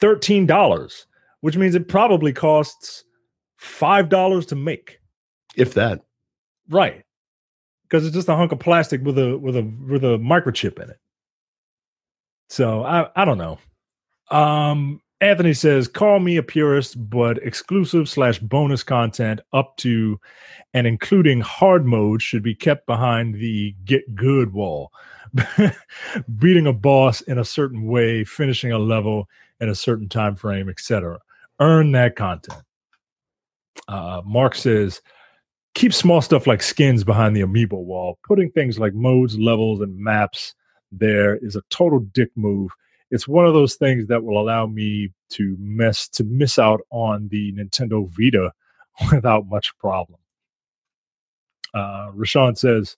$13, 0.00 1.06
which 1.40 1.56
means 1.56 1.74
it 1.74 1.88
probably 1.88 2.32
costs 2.32 3.04
$5 3.60 4.46
to 4.48 4.56
make. 4.56 4.98
If 5.56 5.74
that. 5.74 6.02
Right. 6.68 7.04
Because 7.84 8.04
it's 8.04 8.14
just 8.14 8.28
a 8.28 8.36
hunk 8.36 8.52
of 8.52 8.58
plastic 8.58 9.02
with 9.04 9.18
a 9.18 9.38
with 9.38 9.56
a 9.56 9.62
with 9.62 10.02
a 10.02 10.18
microchip 10.18 10.82
in 10.82 10.90
it. 10.90 10.98
So 12.48 12.82
I 12.82 13.08
I 13.14 13.24
don't 13.24 13.38
know. 13.38 13.58
Um, 14.28 15.00
Anthony 15.26 15.54
says, 15.54 15.88
"Call 15.88 16.20
me 16.20 16.36
a 16.36 16.42
purist, 16.42 17.10
but 17.10 17.38
exclusive 17.38 18.08
slash 18.08 18.38
bonus 18.38 18.84
content 18.84 19.40
up 19.52 19.76
to 19.78 20.20
and 20.72 20.86
including 20.86 21.40
hard 21.40 21.84
mode 21.84 22.22
should 22.22 22.44
be 22.44 22.54
kept 22.54 22.86
behind 22.86 23.34
the 23.34 23.74
get 23.84 24.14
good 24.14 24.52
wall. 24.52 24.92
Beating 26.38 26.68
a 26.68 26.72
boss 26.72 27.22
in 27.22 27.38
a 27.38 27.44
certain 27.44 27.86
way, 27.86 28.22
finishing 28.22 28.70
a 28.70 28.78
level 28.78 29.28
in 29.58 29.68
a 29.68 29.74
certain 29.74 30.08
time 30.08 30.36
frame, 30.36 30.68
etc. 30.68 31.18
Earn 31.58 31.90
that 31.90 32.14
content." 32.14 32.62
Uh, 33.88 34.22
Mark 34.24 34.54
says, 34.54 35.02
"Keep 35.74 35.92
small 35.92 36.22
stuff 36.22 36.46
like 36.46 36.62
skins 36.62 37.02
behind 37.02 37.34
the 37.34 37.40
amiibo 37.42 37.82
wall. 37.82 38.20
Putting 38.22 38.52
things 38.52 38.78
like 38.78 38.94
modes, 38.94 39.36
levels, 39.36 39.80
and 39.80 39.98
maps." 39.98 40.54
There 40.92 41.34
is 41.38 41.56
a 41.56 41.62
total 41.68 41.98
dick 41.98 42.30
move 42.36 42.70
it's 43.10 43.28
one 43.28 43.46
of 43.46 43.54
those 43.54 43.74
things 43.74 44.06
that 44.08 44.24
will 44.24 44.40
allow 44.40 44.66
me 44.66 45.10
to 45.30 45.56
mess 45.58 46.08
to 46.08 46.24
miss 46.24 46.58
out 46.58 46.80
on 46.90 47.28
the 47.28 47.52
Nintendo 47.52 48.08
Vita 48.08 48.52
without 49.12 49.46
much 49.46 49.76
problem. 49.78 50.18
Uh, 51.74 52.10
Rashawn 52.14 52.56
says, 52.56 52.96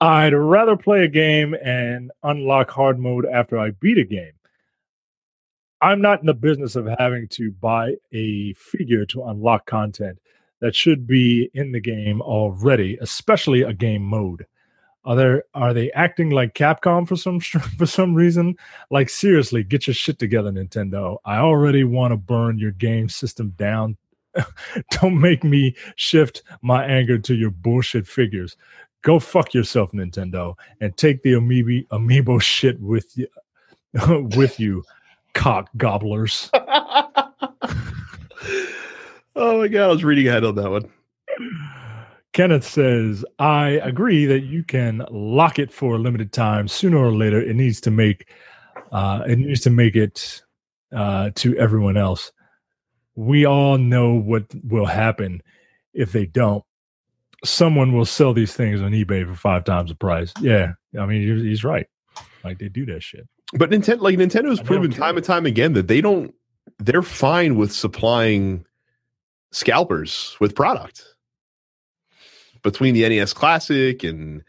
I'd 0.00 0.34
rather 0.34 0.76
play 0.76 1.04
a 1.04 1.08
game 1.08 1.54
and 1.54 2.10
unlock 2.22 2.70
hard 2.70 2.98
mode 2.98 3.26
after 3.26 3.58
I 3.58 3.70
beat 3.70 3.98
a 3.98 4.04
game. 4.04 4.32
I'm 5.80 6.00
not 6.00 6.20
in 6.20 6.26
the 6.26 6.34
business 6.34 6.76
of 6.76 6.88
having 6.98 7.28
to 7.28 7.52
buy 7.52 7.94
a 8.12 8.54
figure 8.54 9.04
to 9.06 9.24
unlock 9.24 9.66
content 9.66 10.18
that 10.60 10.74
should 10.74 11.06
be 11.06 11.50
in 11.52 11.72
the 11.72 11.80
game 11.80 12.22
already, 12.22 12.96
especially 13.00 13.62
a 13.62 13.74
game 13.74 14.02
mode. 14.02 14.46
Are 15.04 15.16
there 15.16 15.44
are 15.52 15.74
they 15.74 15.92
acting 15.92 16.30
like 16.30 16.54
Capcom 16.54 17.06
for 17.06 17.16
some 17.16 17.40
for 17.78 17.86
some 17.86 18.14
reason? 18.14 18.56
Like 18.90 19.10
seriously, 19.10 19.62
get 19.62 19.86
your 19.86 19.94
shit 19.94 20.18
together, 20.18 20.50
Nintendo. 20.50 21.18
I 21.24 21.38
already 21.38 21.84
want 21.84 22.12
to 22.12 22.16
burn 22.16 22.58
your 22.58 22.72
game 22.72 23.08
system 23.08 23.50
down. 23.56 23.96
Don't 24.90 25.20
make 25.20 25.44
me 25.44 25.76
shift 25.96 26.42
my 26.62 26.84
anger 26.84 27.18
to 27.18 27.34
your 27.34 27.50
bullshit 27.50 28.06
figures. 28.06 28.56
Go 29.02 29.20
fuck 29.20 29.52
yourself, 29.52 29.92
Nintendo, 29.92 30.54
and 30.80 30.96
take 30.96 31.22
the 31.22 31.32
amiibo 31.32 31.86
amiibo 31.88 32.40
shit 32.42 32.80
with 32.80 33.16
you 33.16 33.28
with 34.36 34.58
you, 34.58 34.82
cock 35.34 35.68
gobblers. 35.76 36.50
oh 39.36 39.58
my 39.58 39.68
god, 39.68 39.84
I 39.84 39.88
was 39.88 40.02
reading 40.02 40.28
ahead 40.28 40.44
on 40.44 40.54
that 40.54 40.70
one. 40.70 40.90
Kenneth 42.34 42.66
says, 42.66 43.24
I 43.38 43.80
agree 43.84 44.26
that 44.26 44.40
you 44.40 44.64
can 44.64 45.06
lock 45.08 45.60
it 45.60 45.72
for 45.72 45.94
a 45.94 45.98
limited 45.98 46.32
time. 46.32 46.66
Sooner 46.66 46.98
or 46.98 47.14
later, 47.14 47.40
it 47.40 47.54
needs 47.54 47.80
to 47.82 47.92
make 47.92 48.28
uh, 48.90 49.22
it 49.26 49.38
needs 49.38 49.60
to 49.60 49.70
make 49.70 49.96
it 49.96 50.42
uh, 50.94 51.30
to 51.36 51.56
everyone 51.56 51.96
else. 51.96 52.32
We 53.14 53.46
all 53.46 53.78
know 53.78 54.14
what 54.14 54.46
will 54.64 54.86
happen 54.86 55.42
if 55.94 56.10
they 56.10 56.26
don't. 56.26 56.64
Someone 57.44 57.92
will 57.92 58.04
sell 58.04 58.34
these 58.34 58.52
things 58.52 58.82
on 58.82 58.90
eBay 58.90 59.24
for 59.26 59.36
five 59.36 59.64
times 59.64 59.90
the 59.90 59.94
price. 59.94 60.32
Yeah, 60.40 60.72
I 60.98 61.06
mean 61.06 61.22
he's 61.38 61.62
right. 61.62 61.86
Like 62.42 62.58
they 62.58 62.68
do 62.68 62.84
that 62.86 63.02
shit. 63.04 63.28
But 63.52 63.70
Nintendo, 63.70 64.00
like 64.00 64.18
Nintendo's 64.18 64.60
proven 64.60 64.90
time 64.90 65.16
and 65.16 65.24
time 65.24 65.46
again 65.46 65.74
that 65.74 65.86
they 65.86 66.00
don't. 66.00 66.34
They're 66.80 67.02
fine 67.02 67.54
with 67.54 67.70
supplying 67.70 68.66
scalpers 69.52 70.36
with 70.40 70.56
product 70.56 71.13
between 72.64 72.94
the 72.94 73.08
NES 73.08 73.32
Classic 73.32 74.02
and 74.02 74.42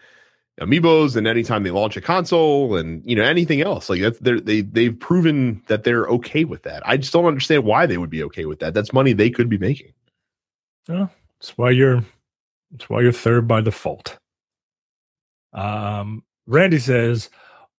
amiibos 0.62 1.16
and 1.16 1.28
anytime 1.28 1.64
they 1.64 1.70
launch 1.70 1.98
a 1.98 2.02
console 2.02 2.78
and 2.78 3.06
you 3.06 3.16
know 3.16 3.24
anything 3.24 3.62
else. 3.62 3.90
Like 3.90 4.02
that's 4.02 4.20
they 4.20 4.40
they 4.40 4.62
they've 4.62 5.00
proven 5.00 5.62
that 5.68 5.84
they're 5.84 6.08
okay 6.08 6.46
with 6.46 6.64
that. 6.64 6.82
I 6.88 6.98
just 6.98 7.14
don't 7.14 7.26
understand 7.26 7.64
why 7.64 7.86
they 7.86 7.98
would 7.98 8.10
be 8.10 8.24
okay 8.24 8.46
with 8.46 8.60
that. 8.60 8.74
That's 8.74 8.94
money 8.94 9.14
they 9.14 9.30
could 9.30 9.50
be 9.50 9.58
making. 9.58 9.94
Yeah 10.88 11.08
that's 11.40 11.58
why 11.58 11.72
you're 11.72 12.04
that's 12.72 12.90
why 12.90 13.02
you're 13.02 13.12
third 13.12 13.48
by 13.48 13.62
default. 13.62 14.18
Um 15.54 16.24
randy 16.48 16.80
says 16.80 17.30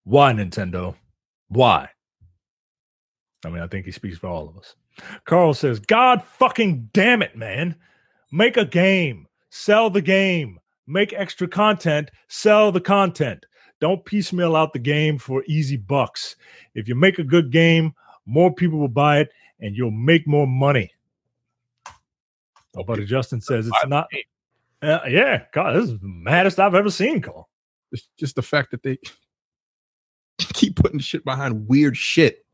why 0.04 0.32
nintendo? 0.32 0.94
Why? 1.48 1.88
I 3.44 3.48
mean 3.48 3.62
i 3.62 3.66
think 3.66 3.86
he 3.86 3.92
speaks 3.92 4.18
for 4.18 4.28
all 4.28 4.48
of 4.48 4.56
us. 4.58 4.74
Carl 5.24 5.54
says 5.54 5.80
god 5.80 6.22
fucking 6.24 6.90
damn 6.92 7.22
it 7.22 7.36
man. 7.36 7.76
Make 8.30 8.56
a 8.56 8.64
game 8.66 9.26
sell 9.56 9.88
the 9.88 10.02
game, 10.02 10.60
make 10.86 11.12
extra 11.12 11.48
content, 11.48 12.10
sell 12.28 12.70
the 12.70 12.80
content. 12.80 13.46
Don't 13.80 14.04
piecemeal 14.04 14.54
out 14.54 14.72
the 14.72 14.78
game 14.78 15.18
for 15.18 15.42
easy 15.46 15.76
bucks. 15.76 16.36
If 16.74 16.88
you 16.88 16.94
make 16.94 17.18
a 17.18 17.24
good 17.24 17.50
game, 17.50 17.94
more 18.26 18.54
people 18.54 18.78
will 18.78 18.88
buy 18.88 19.20
it 19.20 19.30
and 19.60 19.74
you'll 19.74 19.90
make 19.90 20.26
more 20.26 20.46
money. 20.46 20.92
Oh, 22.76 22.84
but 22.84 23.02
Justin 23.06 23.40
says 23.40 23.66
it's 23.66 23.86
not. 23.86 24.08
Uh, 24.82 25.00
yeah, 25.08 25.44
God, 25.52 25.74
this 25.76 25.90
is 25.90 25.98
the 25.98 26.08
maddest 26.08 26.60
I've 26.60 26.74
ever 26.74 26.90
seen, 26.90 27.22
Cole. 27.22 27.48
It's 27.92 28.08
just 28.18 28.36
the 28.36 28.42
fact 28.42 28.70
that 28.72 28.82
they 28.82 28.98
keep 30.38 30.76
putting 30.76 30.98
shit 30.98 31.24
behind 31.24 31.66
weird 31.66 31.96
shit. 31.96 32.44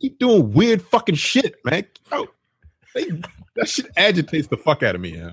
keep 0.00 0.18
doing 0.18 0.52
weird 0.52 0.82
fucking 0.82 1.14
shit, 1.14 1.54
man. 1.64 1.86
Oh, 2.10 2.26
they, 2.94 3.06
that 3.54 3.68
shit 3.68 3.86
agitates 3.96 4.48
the 4.48 4.56
fuck 4.56 4.82
out 4.82 4.96
of 4.96 5.00
me. 5.00 5.16
Yeah 5.16 5.30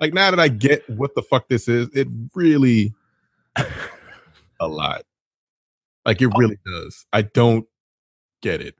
like 0.00 0.14
now 0.14 0.30
that 0.30 0.40
I 0.40 0.48
get 0.48 0.88
what 0.88 1.14
the 1.14 1.22
fuck 1.22 1.48
this 1.48 1.68
is, 1.68 1.88
it 1.94 2.08
really 2.34 2.94
a 4.60 4.68
lot. 4.68 5.02
Like 6.04 6.22
it 6.22 6.28
really 6.36 6.58
does. 6.64 7.06
I 7.12 7.22
don't 7.22 7.66
get 8.40 8.60
it. 8.60 8.74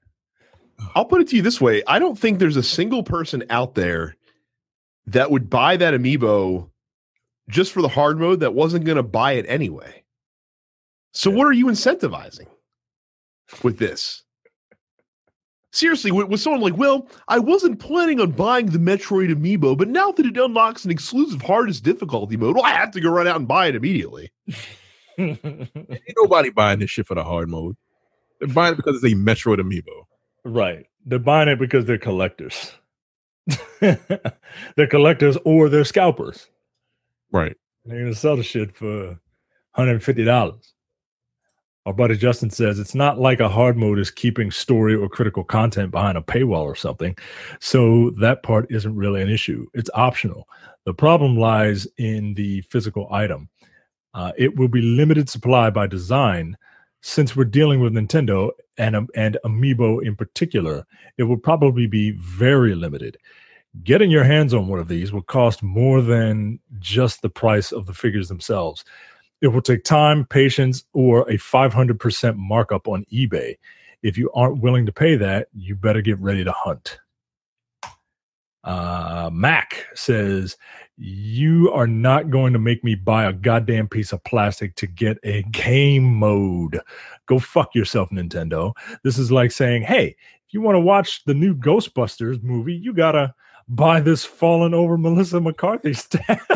I'll 0.94 1.04
put 1.04 1.20
it 1.20 1.28
to 1.28 1.36
you 1.36 1.42
this 1.42 1.60
way: 1.60 1.82
I 1.86 1.98
don't 1.98 2.18
think 2.18 2.38
there's 2.38 2.56
a 2.56 2.62
single 2.62 3.02
person 3.02 3.44
out 3.50 3.74
there 3.74 4.16
that 5.06 5.30
would 5.30 5.50
buy 5.50 5.76
that 5.76 5.94
amiibo 5.94 6.70
just 7.48 7.72
for 7.72 7.82
the 7.82 7.88
hard 7.88 8.18
mode 8.18 8.40
that 8.40 8.54
wasn't 8.54 8.84
going 8.84 8.96
to 8.96 9.02
buy 9.02 9.32
it 9.32 9.44
anyway. 9.48 10.02
So, 11.12 11.30
yeah. 11.30 11.36
what 11.36 11.46
are 11.46 11.52
you 11.52 11.66
incentivizing 11.66 12.46
with 13.62 13.78
this? 13.78 14.22
Seriously, 15.72 16.10
with, 16.10 16.28
with, 16.28 16.40
someone 16.40 16.60
like, 16.60 16.76
well, 16.76 17.08
I 17.28 17.38
wasn't 17.38 17.80
planning 17.80 18.20
on 18.20 18.32
buying 18.32 18.66
the 18.66 18.78
Metroid 18.78 19.32
amiibo, 19.32 19.76
but 19.76 19.88
now 19.88 20.10
that 20.12 20.26
it 20.26 20.36
unlocks 20.36 20.84
an 20.84 20.90
exclusive 20.90 21.42
hardest 21.42 21.84
difficulty 21.84 22.36
mode, 22.36 22.56
well, 22.56 22.64
I 22.64 22.70
have 22.70 22.90
to 22.92 23.00
go 23.00 23.10
run 23.10 23.26
out 23.26 23.36
and 23.36 23.48
buy 23.48 23.66
it 23.66 23.74
immediately. 23.74 24.32
Ain't 25.18 26.14
nobody 26.16 26.50
buying 26.50 26.78
this 26.78 26.90
shit 26.90 27.06
for 27.06 27.14
the 27.14 27.24
hard 27.24 27.48
mode. 27.48 27.76
They're 28.38 28.48
buying 28.48 28.74
it 28.74 28.76
because 28.76 28.96
it's 28.96 29.12
a 29.12 29.16
Metroid 29.16 29.58
amiibo. 29.58 30.06
Right. 30.44 30.86
They're 31.04 31.18
buying 31.18 31.48
it 31.48 31.58
because 31.58 31.84
they're 31.84 31.98
collectors. 31.98 32.72
they're 33.80 34.86
collectors 34.88 35.36
or 35.44 35.68
they're 35.68 35.84
scalpers. 35.84 36.48
Right. 37.32 37.56
They're 37.84 38.00
gonna 38.00 38.14
sell 38.14 38.36
the 38.36 38.42
shit 38.42 38.74
for 38.74 39.18
$150. 39.76 40.72
Our 41.86 41.94
buddy 41.94 42.16
Justin 42.16 42.50
says 42.50 42.78
it's 42.78 42.94
not 42.94 43.18
like 43.18 43.40
a 43.40 43.48
hard 43.48 43.76
mode 43.76 43.98
is 43.98 44.10
keeping 44.10 44.50
story 44.50 44.94
or 44.94 45.08
critical 45.08 45.42
content 45.42 45.90
behind 45.90 46.18
a 46.18 46.20
paywall 46.20 46.62
or 46.62 46.74
something. 46.74 47.16
So 47.58 48.10
that 48.20 48.42
part 48.42 48.66
isn't 48.70 48.94
really 48.94 49.22
an 49.22 49.30
issue. 49.30 49.66
It's 49.72 49.88
optional. 49.94 50.46
The 50.84 50.92
problem 50.92 51.38
lies 51.38 51.86
in 51.96 52.34
the 52.34 52.60
physical 52.62 53.08
item. 53.10 53.48
Uh, 54.12 54.32
it 54.36 54.56
will 54.56 54.68
be 54.68 54.82
limited 54.82 55.30
supply 55.30 55.70
by 55.70 55.86
design. 55.86 56.56
Since 57.00 57.34
we're 57.34 57.44
dealing 57.44 57.80
with 57.80 57.94
Nintendo 57.94 58.50
and, 58.76 58.94
um, 58.94 59.08
and 59.14 59.38
Amiibo 59.44 60.04
in 60.04 60.16
particular, 60.16 60.86
it 61.16 61.22
will 61.22 61.38
probably 61.38 61.86
be 61.86 62.10
very 62.10 62.74
limited. 62.74 63.16
Getting 63.84 64.10
your 64.10 64.24
hands 64.24 64.52
on 64.52 64.68
one 64.68 64.80
of 64.80 64.88
these 64.88 65.12
will 65.12 65.22
cost 65.22 65.62
more 65.62 66.02
than 66.02 66.60
just 66.78 67.22
the 67.22 67.30
price 67.30 67.72
of 67.72 67.86
the 67.86 67.94
figures 67.94 68.28
themselves. 68.28 68.84
It 69.40 69.48
will 69.48 69.62
take 69.62 69.84
time, 69.84 70.26
patience, 70.26 70.84
or 70.92 71.28
a 71.30 71.34
500% 71.34 72.36
markup 72.36 72.88
on 72.88 73.04
eBay. 73.12 73.56
If 74.02 74.16
you 74.18 74.30
aren't 74.32 74.62
willing 74.62 74.86
to 74.86 74.92
pay 74.92 75.16
that, 75.16 75.48
you 75.54 75.74
better 75.76 76.02
get 76.02 76.18
ready 76.18 76.44
to 76.44 76.52
hunt. 76.52 76.98
Uh, 78.62 79.30
Mac 79.32 79.86
says, 79.94 80.56
You 80.96 81.70
are 81.72 81.86
not 81.86 82.30
going 82.30 82.52
to 82.52 82.58
make 82.58 82.84
me 82.84 82.94
buy 82.94 83.24
a 83.24 83.32
goddamn 83.32 83.88
piece 83.88 84.12
of 84.12 84.22
plastic 84.24 84.74
to 84.76 84.86
get 84.86 85.18
a 85.22 85.42
game 85.44 86.04
mode. 86.04 86.80
Go 87.26 87.38
fuck 87.38 87.74
yourself, 87.74 88.10
Nintendo. 88.10 88.72
This 89.02 89.18
is 89.18 89.32
like 89.32 89.52
saying, 89.52 89.82
Hey, 89.82 90.16
if 90.46 90.54
you 90.54 90.60
want 90.60 90.76
to 90.76 90.80
watch 90.80 91.24
the 91.24 91.34
new 91.34 91.54
Ghostbusters 91.54 92.42
movie, 92.42 92.74
you 92.74 92.92
got 92.92 93.12
to 93.12 93.34
buy 93.68 94.00
this 94.00 94.24
fallen 94.24 94.74
over 94.74 94.98
Melissa 94.98 95.40
McCarthy 95.40 95.94
stuff. 95.94 96.46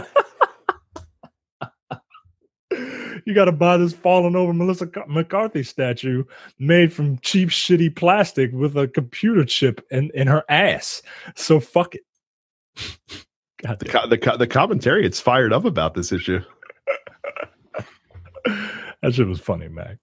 You 3.24 3.34
got 3.34 3.46
to 3.46 3.52
buy 3.52 3.76
this 3.76 3.92
falling 3.92 4.36
over 4.36 4.52
Melissa 4.52 4.88
McCarthy 5.06 5.62
statue 5.62 6.24
made 6.58 6.92
from 6.92 7.18
cheap, 7.18 7.48
shitty 7.48 7.94
plastic 7.94 8.52
with 8.52 8.76
a 8.76 8.88
computer 8.88 9.44
chip 9.44 9.84
in, 9.90 10.10
in 10.14 10.26
her 10.26 10.44
ass. 10.48 11.02
So 11.34 11.60
fuck 11.60 11.94
it. 11.94 12.02
God 13.62 13.78
the, 13.78 13.84
co- 13.86 14.06
the, 14.06 14.18
co- 14.18 14.36
the 14.36 14.46
commentary 14.46 15.06
it's 15.06 15.20
fired 15.20 15.52
up 15.52 15.64
about 15.64 15.94
this 15.94 16.12
issue. 16.12 16.40
that 18.44 19.14
shit 19.14 19.26
was 19.26 19.40
funny, 19.40 19.68
Mac. 19.68 19.96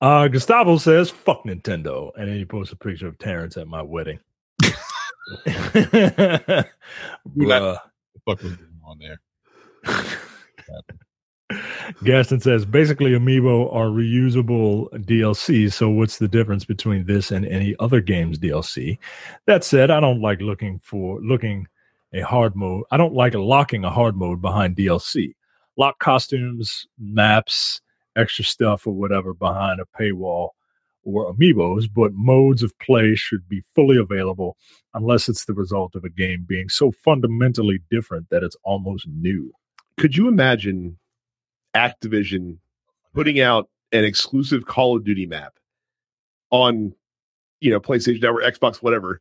Uh, 0.00 0.26
Gustavo 0.28 0.76
says, 0.78 1.10
fuck 1.10 1.44
Nintendo. 1.44 2.10
And 2.16 2.28
then 2.28 2.36
he 2.36 2.44
posts 2.44 2.72
a 2.72 2.76
picture 2.76 3.06
of 3.06 3.18
Terrence 3.18 3.56
at 3.56 3.68
my 3.68 3.82
wedding. 3.82 4.18
Bruh. 5.46 6.66
Fuck 8.24 8.42
was 8.42 8.56
on 8.84 8.98
there. 8.98 9.20
Gaston 12.02 12.40
says 12.40 12.64
basically 12.64 13.12
amiibo 13.12 13.72
are 13.72 13.86
reusable 13.86 14.88
DLC. 15.04 15.72
So 15.72 15.88
what's 15.88 16.18
the 16.18 16.28
difference 16.28 16.64
between 16.64 17.06
this 17.06 17.30
and 17.30 17.46
any 17.46 17.76
other 17.78 18.00
game's 18.00 18.38
DLC? 18.38 18.98
That 19.46 19.62
said, 19.62 19.90
I 19.90 20.00
don't 20.00 20.20
like 20.20 20.40
looking 20.40 20.80
for 20.80 21.20
looking 21.20 21.68
a 22.12 22.20
hard 22.22 22.56
mode. 22.56 22.84
I 22.90 22.96
don't 22.96 23.14
like 23.14 23.34
locking 23.34 23.84
a 23.84 23.90
hard 23.90 24.16
mode 24.16 24.40
behind 24.40 24.76
DLC. 24.76 25.34
Lock 25.76 25.98
costumes, 25.98 26.86
maps, 26.98 27.80
extra 28.16 28.44
stuff 28.44 28.86
or 28.86 28.94
whatever 28.94 29.34
behind 29.34 29.80
a 29.80 30.00
paywall 30.00 30.50
or 31.04 31.32
amiibos, 31.32 31.88
but 31.94 32.12
modes 32.14 32.62
of 32.64 32.76
play 32.80 33.14
should 33.14 33.48
be 33.48 33.62
fully 33.74 33.96
available 33.96 34.56
unless 34.94 35.28
it's 35.28 35.44
the 35.44 35.54
result 35.54 35.94
of 35.94 36.02
a 36.02 36.10
game 36.10 36.44
being 36.48 36.68
so 36.68 36.90
fundamentally 36.90 37.78
different 37.90 38.28
that 38.30 38.42
it's 38.42 38.56
almost 38.64 39.06
new. 39.06 39.52
Could 39.96 40.16
you 40.16 40.26
imagine 40.26 40.98
Activision 41.76 42.58
putting 43.14 43.40
out 43.40 43.68
an 43.92 44.04
exclusive 44.04 44.66
Call 44.66 44.96
of 44.96 45.04
Duty 45.04 45.26
map 45.26 45.54
on, 46.50 46.94
you 47.60 47.70
know, 47.70 47.80
PlayStation 47.80 48.22
Network, 48.22 48.44
Xbox, 48.44 48.76
whatever? 48.76 49.20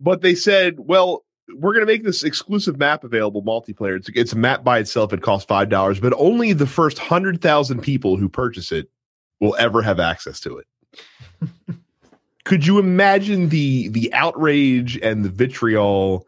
But 0.00 0.22
they 0.22 0.34
said, 0.34 0.76
well, 0.78 1.24
we're 1.54 1.72
going 1.72 1.86
to 1.86 1.92
make 1.92 2.04
this 2.04 2.24
exclusive 2.24 2.78
map 2.78 3.04
available 3.04 3.42
multiplayer. 3.42 3.96
It's, 3.96 4.08
it's 4.14 4.32
a 4.32 4.38
map 4.38 4.64
by 4.64 4.78
itself. 4.78 5.12
It 5.12 5.22
costs 5.22 5.46
five 5.46 5.68
dollars, 5.68 6.00
but 6.00 6.12
only 6.16 6.52
the 6.52 6.66
first 6.66 6.98
hundred 6.98 7.40
thousand 7.40 7.82
people 7.82 8.16
who 8.16 8.28
purchase 8.28 8.72
it 8.72 8.90
will 9.40 9.54
ever 9.58 9.82
have 9.82 10.00
access 10.00 10.40
to 10.40 10.58
it. 10.58 10.66
Could 12.44 12.66
you 12.66 12.78
imagine 12.78 13.48
the 13.48 13.88
the 13.88 14.12
outrage 14.12 14.98
and 14.98 15.24
the 15.24 15.28
vitriol 15.28 16.26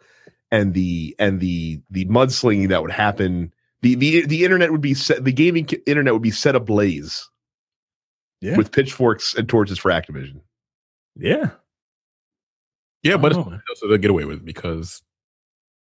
and 0.50 0.74
the 0.74 1.14
and 1.18 1.40
the 1.40 1.80
the 1.90 2.04
mudslinging 2.06 2.68
that 2.68 2.82
would 2.82 2.92
happen? 2.92 3.52
The 3.82 3.94
the 3.94 4.26
the 4.26 4.44
internet 4.44 4.72
would 4.72 4.80
be 4.80 4.94
set, 4.94 5.24
the 5.24 5.32
gaming 5.32 5.68
internet 5.86 6.12
would 6.12 6.22
be 6.22 6.30
set 6.30 6.54
ablaze. 6.56 7.28
Yeah. 8.40 8.56
With 8.56 8.70
pitchforks 8.72 9.34
and 9.34 9.48
torches 9.48 9.78
for 9.78 9.90
Activision. 9.90 10.40
Yeah. 11.16 11.50
Yeah, 13.02 13.16
but 13.16 13.32
Oh. 13.36 13.52
it's, 13.70 13.80
so 13.80 13.88
they'll 13.88 13.98
get 13.98 14.10
away 14.10 14.24
with 14.24 14.38
it 14.38 14.44
because 14.44 15.02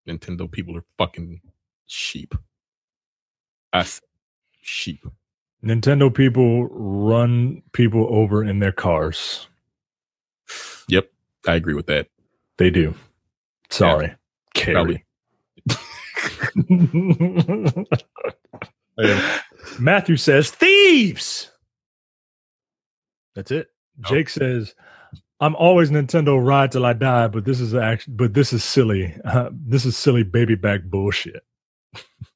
Nintendo 0.08 0.50
people 0.50 0.76
are 0.76 0.84
fucking 0.98 1.40
sheep. 1.86 2.34
Us 3.72 4.00
sheep. 4.62 5.04
Nintendo 5.64 6.12
people 6.14 6.66
run 6.68 7.62
people 7.72 8.06
over 8.10 8.44
in 8.44 8.58
their 8.58 8.72
cars. 8.72 9.48
Yep, 10.88 11.10
I 11.46 11.54
agree 11.56 11.74
with 11.74 11.86
that. 11.86 12.08
They 12.58 12.70
do. 12.70 12.94
Sorry. 13.70 14.14
Carrie. 14.54 15.04
Matthew 19.78 20.16
says 20.16 20.50
thieves. 20.50 21.50
That's 23.34 23.50
it. 23.50 23.68
Jake 24.08 24.28
says, 24.28 24.74
"I'm 25.40 25.54
always 25.56 25.90
Nintendo 25.90 26.42
ride 26.44 26.72
till 26.72 26.86
I 26.86 26.94
die, 26.94 27.28
but 27.28 27.44
this 27.44 27.60
is 27.60 27.74
actually, 27.74 28.14
but 28.14 28.34
this 28.34 28.52
is 28.52 28.64
silly. 28.64 29.14
Uh, 29.24 29.50
this 29.52 29.84
is 29.84 29.96
silly 29.96 30.22
baby 30.22 30.54
back 30.54 30.82
bullshit." 30.84 31.44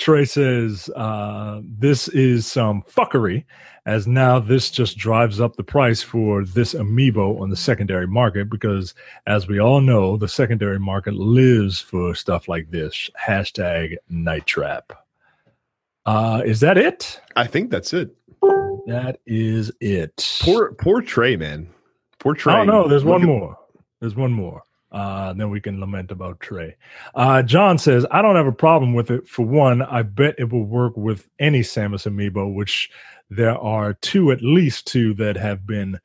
Trey 0.00 0.24
says, 0.24 0.88
uh, 0.96 1.60
"This 1.62 2.08
is 2.08 2.46
some 2.46 2.82
fuckery, 2.82 3.44
as 3.84 4.06
now 4.06 4.38
this 4.38 4.70
just 4.70 4.96
drives 4.96 5.40
up 5.40 5.56
the 5.56 5.62
price 5.62 6.02
for 6.02 6.42
this 6.42 6.72
amiibo 6.72 7.38
on 7.38 7.50
the 7.50 7.56
secondary 7.56 8.06
market 8.06 8.48
because, 8.48 8.94
as 9.26 9.46
we 9.46 9.60
all 9.60 9.82
know, 9.82 10.16
the 10.16 10.26
secondary 10.26 10.80
market 10.80 11.12
lives 11.14 11.80
for 11.80 12.14
stuff 12.14 12.48
like 12.48 12.70
this." 12.70 13.10
Hashtag 13.20 13.96
Night 14.08 14.46
Trap. 14.46 14.92
Uh, 16.06 16.40
is 16.46 16.60
that 16.60 16.78
it? 16.78 17.20
I 17.36 17.46
think 17.46 17.70
that's 17.70 17.92
it. 17.92 18.10
That 18.86 19.20
is 19.26 19.70
it. 19.80 20.38
Poor 20.42 20.72
poor 20.72 21.02
Trey, 21.02 21.36
man. 21.36 21.68
Poor 22.18 22.34
Trey. 22.34 22.54
Oh 22.54 22.64
no, 22.64 22.88
there's 22.88 23.04
Look 23.04 23.12
one 23.12 23.22
at- 23.22 23.26
more. 23.28 23.58
There's 24.00 24.16
one 24.16 24.32
more. 24.32 24.62
Uh, 24.92 25.32
then 25.34 25.50
we 25.50 25.60
can 25.60 25.78
lament 25.80 26.10
about 26.10 26.40
Trey. 26.40 26.76
Uh, 27.14 27.42
John 27.42 27.78
says, 27.78 28.04
I 28.10 28.22
don't 28.22 28.36
have 28.36 28.46
a 28.48 28.52
problem 28.52 28.92
with 28.94 29.10
it. 29.10 29.28
For 29.28 29.44
one, 29.46 29.82
I 29.82 30.02
bet 30.02 30.34
it 30.38 30.50
will 30.52 30.64
work 30.64 30.96
with 30.96 31.28
any 31.38 31.60
Samus 31.60 32.06
amiibo, 32.10 32.52
which 32.54 32.90
there 33.30 33.56
are 33.56 33.94
two, 33.94 34.32
at 34.32 34.42
least 34.42 34.86
two, 34.88 35.14
that 35.14 35.36
have 35.36 35.64
been 35.66 35.98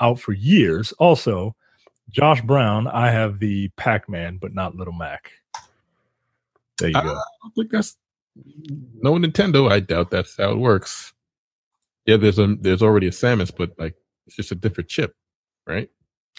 out 0.00 0.18
for 0.18 0.32
years. 0.32 0.92
Also, 0.92 1.54
Josh 2.10 2.40
Brown, 2.42 2.86
I 2.86 3.10
have 3.10 3.38
the 3.38 3.68
Pac 3.76 4.08
Man, 4.08 4.38
but 4.40 4.54
not 4.54 4.74
Little 4.76 4.94
Mac. 4.94 5.30
There 6.78 6.88
you 6.88 6.94
Ah. 6.96 7.02
go. 7.02 7.10
I 7.10 7.22
don't 7.42 7.54
think 7.54 7.70
that's 7.70 7.96
no 9.02 9.12
Nintendo. 9.14 9.70
I 9.70 9.80
doubt 9.80 10.10
that's 10.10 10.36
how 10.38 10.52
it 10.52 10.58
works. 10.58 11.12
Yeah, 12.06 12.16
there's 12.16 12.38
a 12.38 12.56
there's 12.60 12.82
already 12.82 13.06
a 13.06 13.10
Samus, 13.10 13.52
but 13.54 13.72
like 13.78 13.94
it's 14.26 14.36
just 14.36 14.52
a 14.52 14.54
different 14.54 14.88
chip, 14.88 15.14
right? 15.66 15.90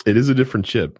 It 0.05 0.17
is 0.17 0.27
a 0.29 0.33
different 0.33 0.65
chip. 0.65 0.99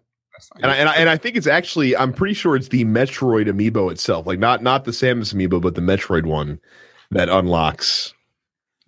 And 0.56 0.66
I, 0.70 0.74
and 0.76 0.88
I 0.88 0.94
and 0.96 1.08
I 1.08 1.16
think 1.16 1.36
it's 1.36 1.46
actually 1.46 1.96
I'm 1.96 2.12
pretty 2.12 2.34
sure 2.34 2.56
it's 2.56 2.68
the 2.68 2.84
Metroid 2.84 3.46
amiibo 3.48 3.90
itself, 3.92 4.26
like 4.26 4.38
not 4.38 4.62
not 4.62 4.84
the 4.84 4.90
Samus 4.90 5.32
amiibo, 5.34 5.60
but 5.60 5.74
the 5.74 5.80
Metroid 5.80 6.24
one 6.26 6.58
that 7.10 7.28
unlocks 7.28 8.12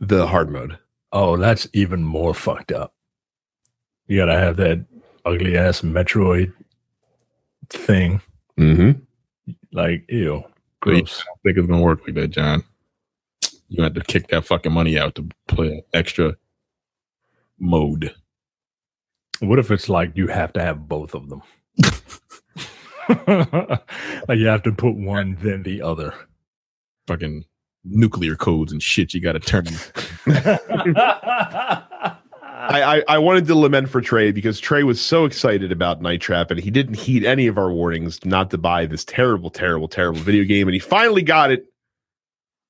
the 0.01 0.27
hard 0.27 0.51
mode. 0.51 0.77
Oh, 1.12 1.36
that's 1.36 1.68
even 1.73 2.02
more 2.02 2.35
fucked 2.35 2.73
up. 2.73 2.94
You 4.09 4.18
gotta 4.18 4.39
have 4.39 4.56
that 4.56 4.85
ugly 5.24 5.56
ass 5.56 5.82
Metroid 5.82 6.52
thing. 7.70 8.20
Mm-hmm. 8.59 9.01
Like, 9.73 10.05
ew, 10.09 10.24
So 10.85 10.90
you- 10.90 11.01
gross. 11.01 11.20
I 11.20 11.24
don't 11.27 11.43
think 11.44 11.59
it's 11.59 11.66
gonna 11.68 11.82
work 11.82 12.01
like 12.06 12.14
that, 12.16 12.28
John. 12.28 12.64
You 13.68 13.82
have 13.82 13.94
to 13.94 14.01
kick 14.01 14.28
that 14.28 14.44
fucking 14.44 14.73
money 14.73 14.98
out 14.98 15.14
to 15.16 15.28
play 15.48 15.85
extra 15.93 16.36
mode. 17.59 18.14
What 19.40 19.58
if 19.58 19.70
it's 19.70 19.88
like 19.88 20.16
you 20.16 20.26
have 20.28 20.52
to 20.54 20.62
have 20.62 20.88
both 20.88 21.14
of 21.14 21.28
them? 21.28 21.42
like 24.28 24.38
you 24.38 24.46
have 24.46 24.62
to 24.62 24.72
put 24.72 24.96
one, 24.96 25.36
then 25.40 25.62
the 25.62 25.82
other. 25.82 26.14
Fucking 27.06 27.44
nuclear 27.84 28.36
codes 28.36 28.72
and 28.72 28.82
shit. 28.82 29.14
You 29.14 29.20
got 29.20 29.32
to 29.32 29.40
turn. 29.40 29.66
I, 32.58 32.82
I 32.82 33.02
I 33.08 33.18
wanted 33.18 33.46
to 33.46 33.54
lament 33.54 33.88
for 33.88 34.00
Trey 34.00 34.32
because 34.32 34.58
Trey 34.58 34.82
was 34.82 35.00
so 35.00 35.24
excited 35.24 35.70
about 35.70 36.02
Night 36.02 36.20
Trap 36.20 36.50
and 36.50 36.58
he 36.58 36.70
didn't 36.70 36.94
heed 36.94 37.24
any 37.24 37.46
of 37.46 37.58
our 37.58 37.70
warnings 37.70 38.24
not 38.24 38.50
to 38.50 38.58
buy 38.58 38.86
this 38.86 39.04
terrible, 39.04 39.50
terrible, 39.50 39.88
terrible 39.88 40.20
video 40.20 40.44
game, 40.44 40.66
and 40.66 40.74
he 40.74 40.80
finally 40.80 41.22
got 41.22 41.52
it, 41.52 41.66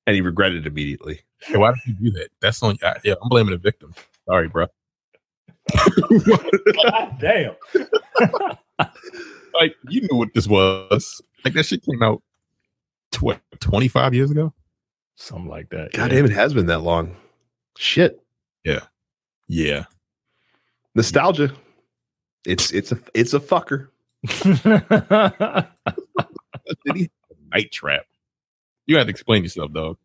and 0.07 0.15
he 0.15 0.21
regretted 0.21 0.67
it 0.67 0.69
immediately. 0.69 1.21
Hey, 1.41 1.57
why 1.57 1.73
did 1.73 1.81
you 1.87 2.11
do 2.11 2.19
that? 2.19 2.29
That's 2.41 2.63
on. 2.63 2.77
I, 2.83 2.97
yeah, 3.05 3.15
I'm 3.23 3.29
blaming 3.29 3.53
the 3.53 3.59
victim. 3.59 3.95
Sorry, 4.29 4.49
bro. 4.49 4.67
God 5.75 7.17
damn. 7.21 7.55
Like 9.55 9.75
you 9.89 10.03
knew 10.03 10.17
what 10.19 10.35
this 10.35 10.47
was. 10.47 11.21
Like 11.45 11.55
that 11.55 11.65
shit 11.65 11.83
came 11.85 12.03
out. 12.03 12.23
tw- 13.13 13.41
25 13.61 14.15
years 14.15 14.31
ago? 14.31 14.53
Something 15.17 15.49
like 15.49 15.71
that. 15.71 15.93
God 15.93 16.11
damn, 16.11 16.25
it 16.27 16.33
has 16.33 16.53
been 16.55 16.67
that 16.67 16.81
long. 16.81 17.17
Shit, 17.79 18.21
Yeah. 18.65 18.81
Yeah. 19.49 19.85
Nostalgia. 20.95 21.53
It's 22.47 22.71
it's 22.73 22.93
a 22.93 22.99
it's 23.15 23.35
a 23.35 23.41
fucker. 23.41 23.89
damn. 24.63 25.67
Did 26.85 26.97
he? 26.97 27.11
Night 27.53 27.71
trap. 27.73 28.05
You 28.87 28.97
had 28.97 29.05
to 29.05 29.11
explain 29.11 29.43
yourself, 29.43 29.73
dog. 29.73 29.99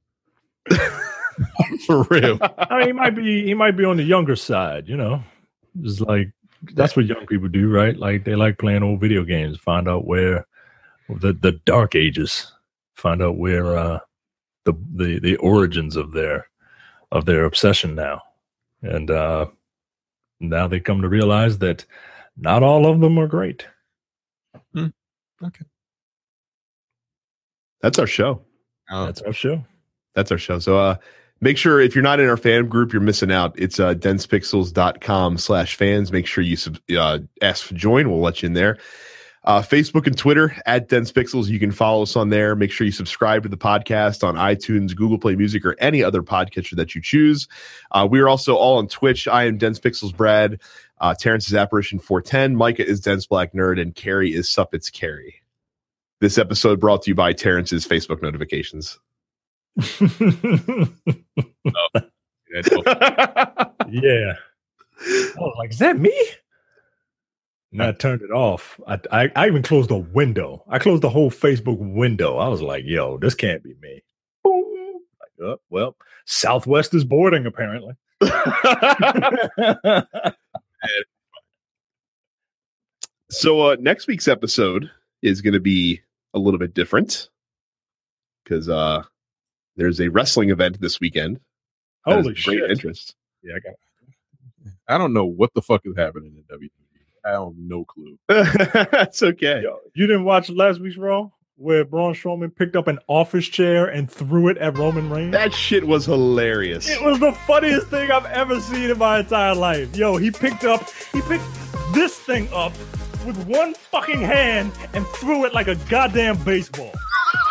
For 1.85 2.03
real. 2.09 2.37
I 2.57 2.77
mean, 2.79 2.87
he 2.87 2.93
might 2.93 3.15
be 3.15 3.43
he 3.45 3.53
might 3.53 3.77
be 3.77 3.85
on 3.85 3.97
the 3.97 4.03
younger 4.03 4.35
side, 4.35 4.87
you 4.87 4.97
know. 4.97 5.23
It's 5.79 6.01
like 6.01 6.31
that's 6.73 6.95
what 6.95 7.05
young 7.05 7.25
people 7.25 7.47
do, 7.47 7.69
right? 7.69 7.97
Like 7.97 8.23
they 8.25 8.35
like 8.35 8.57
playing 8.57 8.83
old 8.83 8.99
video 9.01 9.23
games, 9.23 9.57
find 9.57 9.87
out 9.87 10.05
where 10.05 10.45
the 11.09 11.33
the 11.33 11.53
dark 11.65 11.95
ages, 11.95 12.51
find 12.95 13.21
out 13.21 13.37
where 13.37 13.77
uh 13.77 13.99
the 14.65 14.73
the 14.95 15.19
the 15.19 15.35
origins 15.37 15.95
of 15.95 16.11
their 16.11 16.47
of 17.11 17.25
their 17.25 17.45
obsession 17.45 17.95
now. 17.95 18.21
And 18.81 19.09
uh 19.09 19.47
now 20.39 20.67
they 20.67 20.79
come 20.79 21.01
to 21.01 21.09
realize 21.09 21.57
that 21.59 21.85
not 22.37 22.63
all 22.63 22.85
of 22.85 22.99
them 22.99 23.17
are 23.17 23.27
great. 23.27 23.65
Okay. 25.43 25.65
That's 27.81 27.97
our 27.97 28.07
show. 28.07 28.41
Uh, 28.89 29.05
That's 29.07 29.21
our 29.21 29.33
show. 29.33 29.63
That's 30.13 30.31
our 30.31 30.37
show. 30.37 30.59
So 30.59 30.77
uh 30.77 30.95
make 31.41 31.57
sure 31.57 31.81
if 31.81 31.95
you're 31.95 32.03
not 32.03 32.19
in 32.19 32.29
our 32.29 32.37
fan 32.37 32.67
group, 32.67 32.93
you're 32.93 33.01
missing 33.01 33.31
out. 33.31 33.53
It's 33.57 33.79
uh 33.79 33.95
densepixels.com 33.95 35.37
slash 35.37 35.75
fans. 35.75 36.11
Make 36.11 36.27
sure 36.27 36.43
you 36.43 36.57
uh, 36.97 37.19
ask 37.41 37.65
for 37.65 37.73
join. 37.73 38.09
We'll 38.09 38.21
let 38.21 38.41
you 38.41 38.47
in 38.47 38.53
there. 38.53 38.77
Uh, 39.43 39.59
Facebook 39.59 40.05
and 40.05 40.15
Twitter 40.15 40.55
at 40.67 40.87
densepixels 40.87 41.47
You 41.47 41.59
can 41.59 41.71
follow 41.71 42.03
us 42.03 42.15
on 42.15 42.29
there. 42.29 42.55
Make 42.55 42.71
sure 42.71 42.85
you 42.85 42.91
subscribe 42.91 43.41
to 43.43 43.49
the 43.49 43.57
podcast 43.57 44.23
on 44.23 44.35
iTunes, 44.35 44.95
Google 44.95 45.17
Play 45.17 45.35
Music, 45.35 45.65
or 45.65 45.75
any 45.79 46.03
other 46.03 46.21
podcatcher 46.21 46.75
that 46.75 46.93
you 46.93 47.01
choose. 47.01 47.47
Uh, 47.91 48.07
we 48.09 48.19
are 48.19 48.29
also 48.29 48.55
all 48.55 48.77
on 48.77 48.87
Twitch. 48.87 49.27
I 49.27 49.45
am 49.45 49.57
Dense 49.57 49.79
Pixels 49.79 50.15
Brad. 50.15 50.61
Uh, 50.99 51.15
Terrence 51.15 51.47
is 51.47 51.55
Apparition 51.55 51.97
410. 51.97 52.55
Micah 52.55 52.87
is 52.87 52.99
Dense 52.99 53.25
Black 53.25 53.53
Nerd, 53.53 53.81
and 53.81 53.95
Carrie 53.95 54.31
is 54.31 54.47
Suppets 54.47 54.91
Carrie. 54.91 55.41
This 56.19 56.37
episode 56.37 56.79
brought 56.79 57.01
to 57.03 57.09
you 57.09 57.15
by 57.15 57.33
Terrence's 57.33 57.87
Facebook 57.87 58.21
notifications. 58.21 58.99
that's- 61.65 62.69
yeah. 63.89 64.33
I 65.03 65.33
was 65.39 65.55
like, 65.57 65.71
is 65.71 65.79
that 65.79 65.97
me? 65.97 66.13
And 67.71 67.81
I 67.81 67.91
turned 67.93 68.21
it 68.21 68.29
off. 68.31 68.79
I, 68.87 68.99
I 69.11 69.31
I 69.35 69.47
even 69.47 69.63
closed 69.63 69.89
the 69.89 69.97
window. 69.97 70.63
I 70.67 70.77
closed 70.77 71.01
the 71.01 71.09
whole 71.09 71.31
Facebook 71.31 71.77
window. 71.79 72.37
I 72.37 72.49
was 72.49 72.61
like, 72.61 72.83
yo, 72.85 73.17
this 73.17 73.33
can't 73.33 73.63
be 73.63 73.73
me. 73.81 74.03
Boom. 74.43 74.99
Like, 75.19 75.29
Oh, 75.41 75.57
well, 75.69 75.95
Southwest 76.25 76.93
is 76.93 77.05
boarding 77.05 77.45
apparently. 77.45 77.93
so 83.29 83.61
uh, 83.61 83.75
next 83.79 84.07
week's 84.07 84.27
episode 84.27 84.89
is 85.21 85.41
going 85.41 85.53
to 85.53 85.59
be 85.59 86.01
a 86.33 86.39
little 86.39 86.59
bit 86.59 86.73
different 86.73 87.29
because 88.43 88.67
uh, 88.69 89.03
there's 89.75 89.99
a 90.01 90.09
wrestling 90.09 90.49
event 90.49 90.79
this 90.81 90.99
weekend. 90.99 91.39
that 92.05 92.19
is 92.19 92.25
Holy 92.25 92.31
of 92.31 92.43
great 92.43 92.59
shit! 92.59 92.71
Interest. 92.71 93.15
Yeah, 93.43 93.55
I 93.55 93.59
got. 93.59 93.73
I 94.87 94.97
don't 94.97 95.13
know 95.13 95.25
what 95.25 95.53
the 95.53 95.61
fuck 95.61 95.81
is 95.85 95.95
happening 95.97 96.33
in 96.37 96.57
WWE. 96.57 96.69
I 97.23 97.29
have 97.31 97.53
no 97.57 97.85
clue. 97.85 98.17
That's 98.27 99.21
okay. 99.21 99.61
Yo, 99.63 99.77
you 99.93 100.07
didn't 100.07 100.25
watch 100.25 100.49
last 100.49 100.81
week's 100.81 100.97
Raw 100.97 101.29
where 101.61 101.85
Braun 101.85 102.13
Strowman 102.15 102.55
picked 102.55 102.75
up 102.75 102.87
an 102.87 102.97
office 103.07 103.47
chair 103.47 103.85
and 103.85 104.09
threw 104.09 104.47
it 104.47 104.57
at 104.57 104.77
Roman 104.77 105.11
Reigns? 105.11 105.31
That 105.31 105.53
shit 105.53 105.85
was 105.85 106.05
hilarious. 106.05 106.89
It 106.89 107.03
was 107.03 107.19
the 107.19 107.33
funniest 107.45 107.87
thing 107.87 108.09
I've 108.11 108.25
ever 108.25 108.59
seen 108.59 108.89
in 108.89 108.97
my 108.97 109.19
entire 109.19 109.53
life. 109.53 109.95
Yo, 109.95 110.17
he 110.17 110.31
picked 110.31 110.63
up, 110.63 110.89
he 111.13 111.21
picked 111.21 111.43
this 111.93 112.17
thing 112.17 112.49
up 112.51 112.73
with 113.25 113.37
one 113.47 113.75
fucking 113.75 114.21
hand 114.21 114.71
and 114.93 115.05
threw 115.07 115.45
it 115.45 115.53
like 115.53 115.67
a 115.67 115.75
goddamn 115.87 116.37
baseball. 116.43 116.91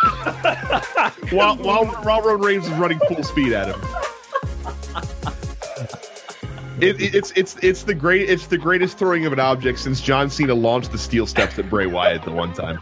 while 1.31 1.57
while 1.57 1.85
Roman 2.03 2.41
Reigns 2.41 2.69
was 2.69 2.79
running 2.79 2.99
full 3.01 3.23
speed 3.23 3.53
at 3.53 3.69
him. 3.69 3.81
It, 6.81 7.01
it- 7.01 7.15
it's 7.15 7.33
it's 7.37 7.57
it's 7.63 7.83
the 7.85 7.95
great 7.95 8.29
it's 8.31 8.47
the 8.47 8.59
greatest 8.59 8.99
throwing 8.99 9.27
of 9.27 9.33
an 9.33 9.41
object 9.41 9.79
since 9.79 10.01
John 10.01 10.31
Cena 10.31 10.55
launched 10.55 10.93
the 10.93 10.99
steel 10.99 11.27
steps 11.27 11.59
at 11.59 11.69
Bray 11.69 11.87
Wyatt 11.87 12.23
the 12.23 12.33
one 12.33 12.55
time, 12.55 12.79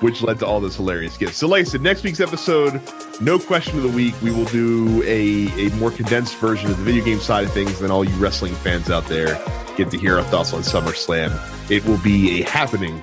which 0.00 0.20
led 0.22 0.38
to 0.40 0.46
all 0.46 0.60
those 0.60 0.76
hilarious 0.76 1.16
gifts. 1.16 1.38
So, 1.38 1.48
like 1.48 1.60
I 1.62 1.64
said, 1.64 1.80
next 1.80 2.02
week's 2.04 2.20
episode, 2.20 2.78
no 3.22 3.38
question 3.38 3.78
of 3.78 3.84
the 3.84 3.88
week, 3.96 4.14
we 4.20 4.30
will 4.32 4.44
do 4.46 5.02
a 5.04 5.48
a 5.66 5.70
more 5.76 5.90
condensed 5.90 6.36
version 6.36 6.70
of 6.70 6.76
the 6.76 6.82
video 6.84 7.02
game 7.04 7.20
side 7.20 7.44
of 7.44 7.52
things. 7.52 7.78
Then 7.80 7.90
all 7.90 8.04
you 8.04 8.14
wrestling 8.16 8.54
fans 8.56 8.90
out 8.90 9.06
there 9.06 9.42
get 9.78 9.90
to 9.92 9.98
hear 9.98 10.18
our 10.18 10.24
thoughts 10.24 10.52
on 10.52 10.60
SummerSlam. 10.60 11.32
It 11.70 11.84
will 11.86 11.98
be 11.98 12.42
a 12.42 12.44
happening, 12.44 13.02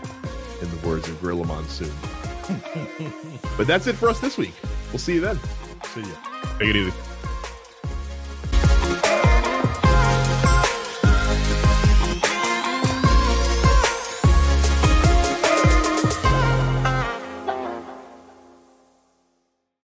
in 0.61 0.69
the 0.69 0.87
words 0.87 1.07
of 1.09 1.19
Gorilla 1.21 1.45
Monsoon. 1.45 1.91
But 3.57 3.67
that's 3.67 3.85
it 3.87 3.95
for 3.95 4.09
us 4.09 4.19
this 4.19 4.37
week. 4.37 4.53
We'll 4.91 4.99
see 4.99 5.15
you 5.15 5.21
then. 5.21 5.39
See 5.93 6.01
ya. 6.01 6.07
Take 6.57 6.69
it 6.69 6.75
easy. 6.75 6.93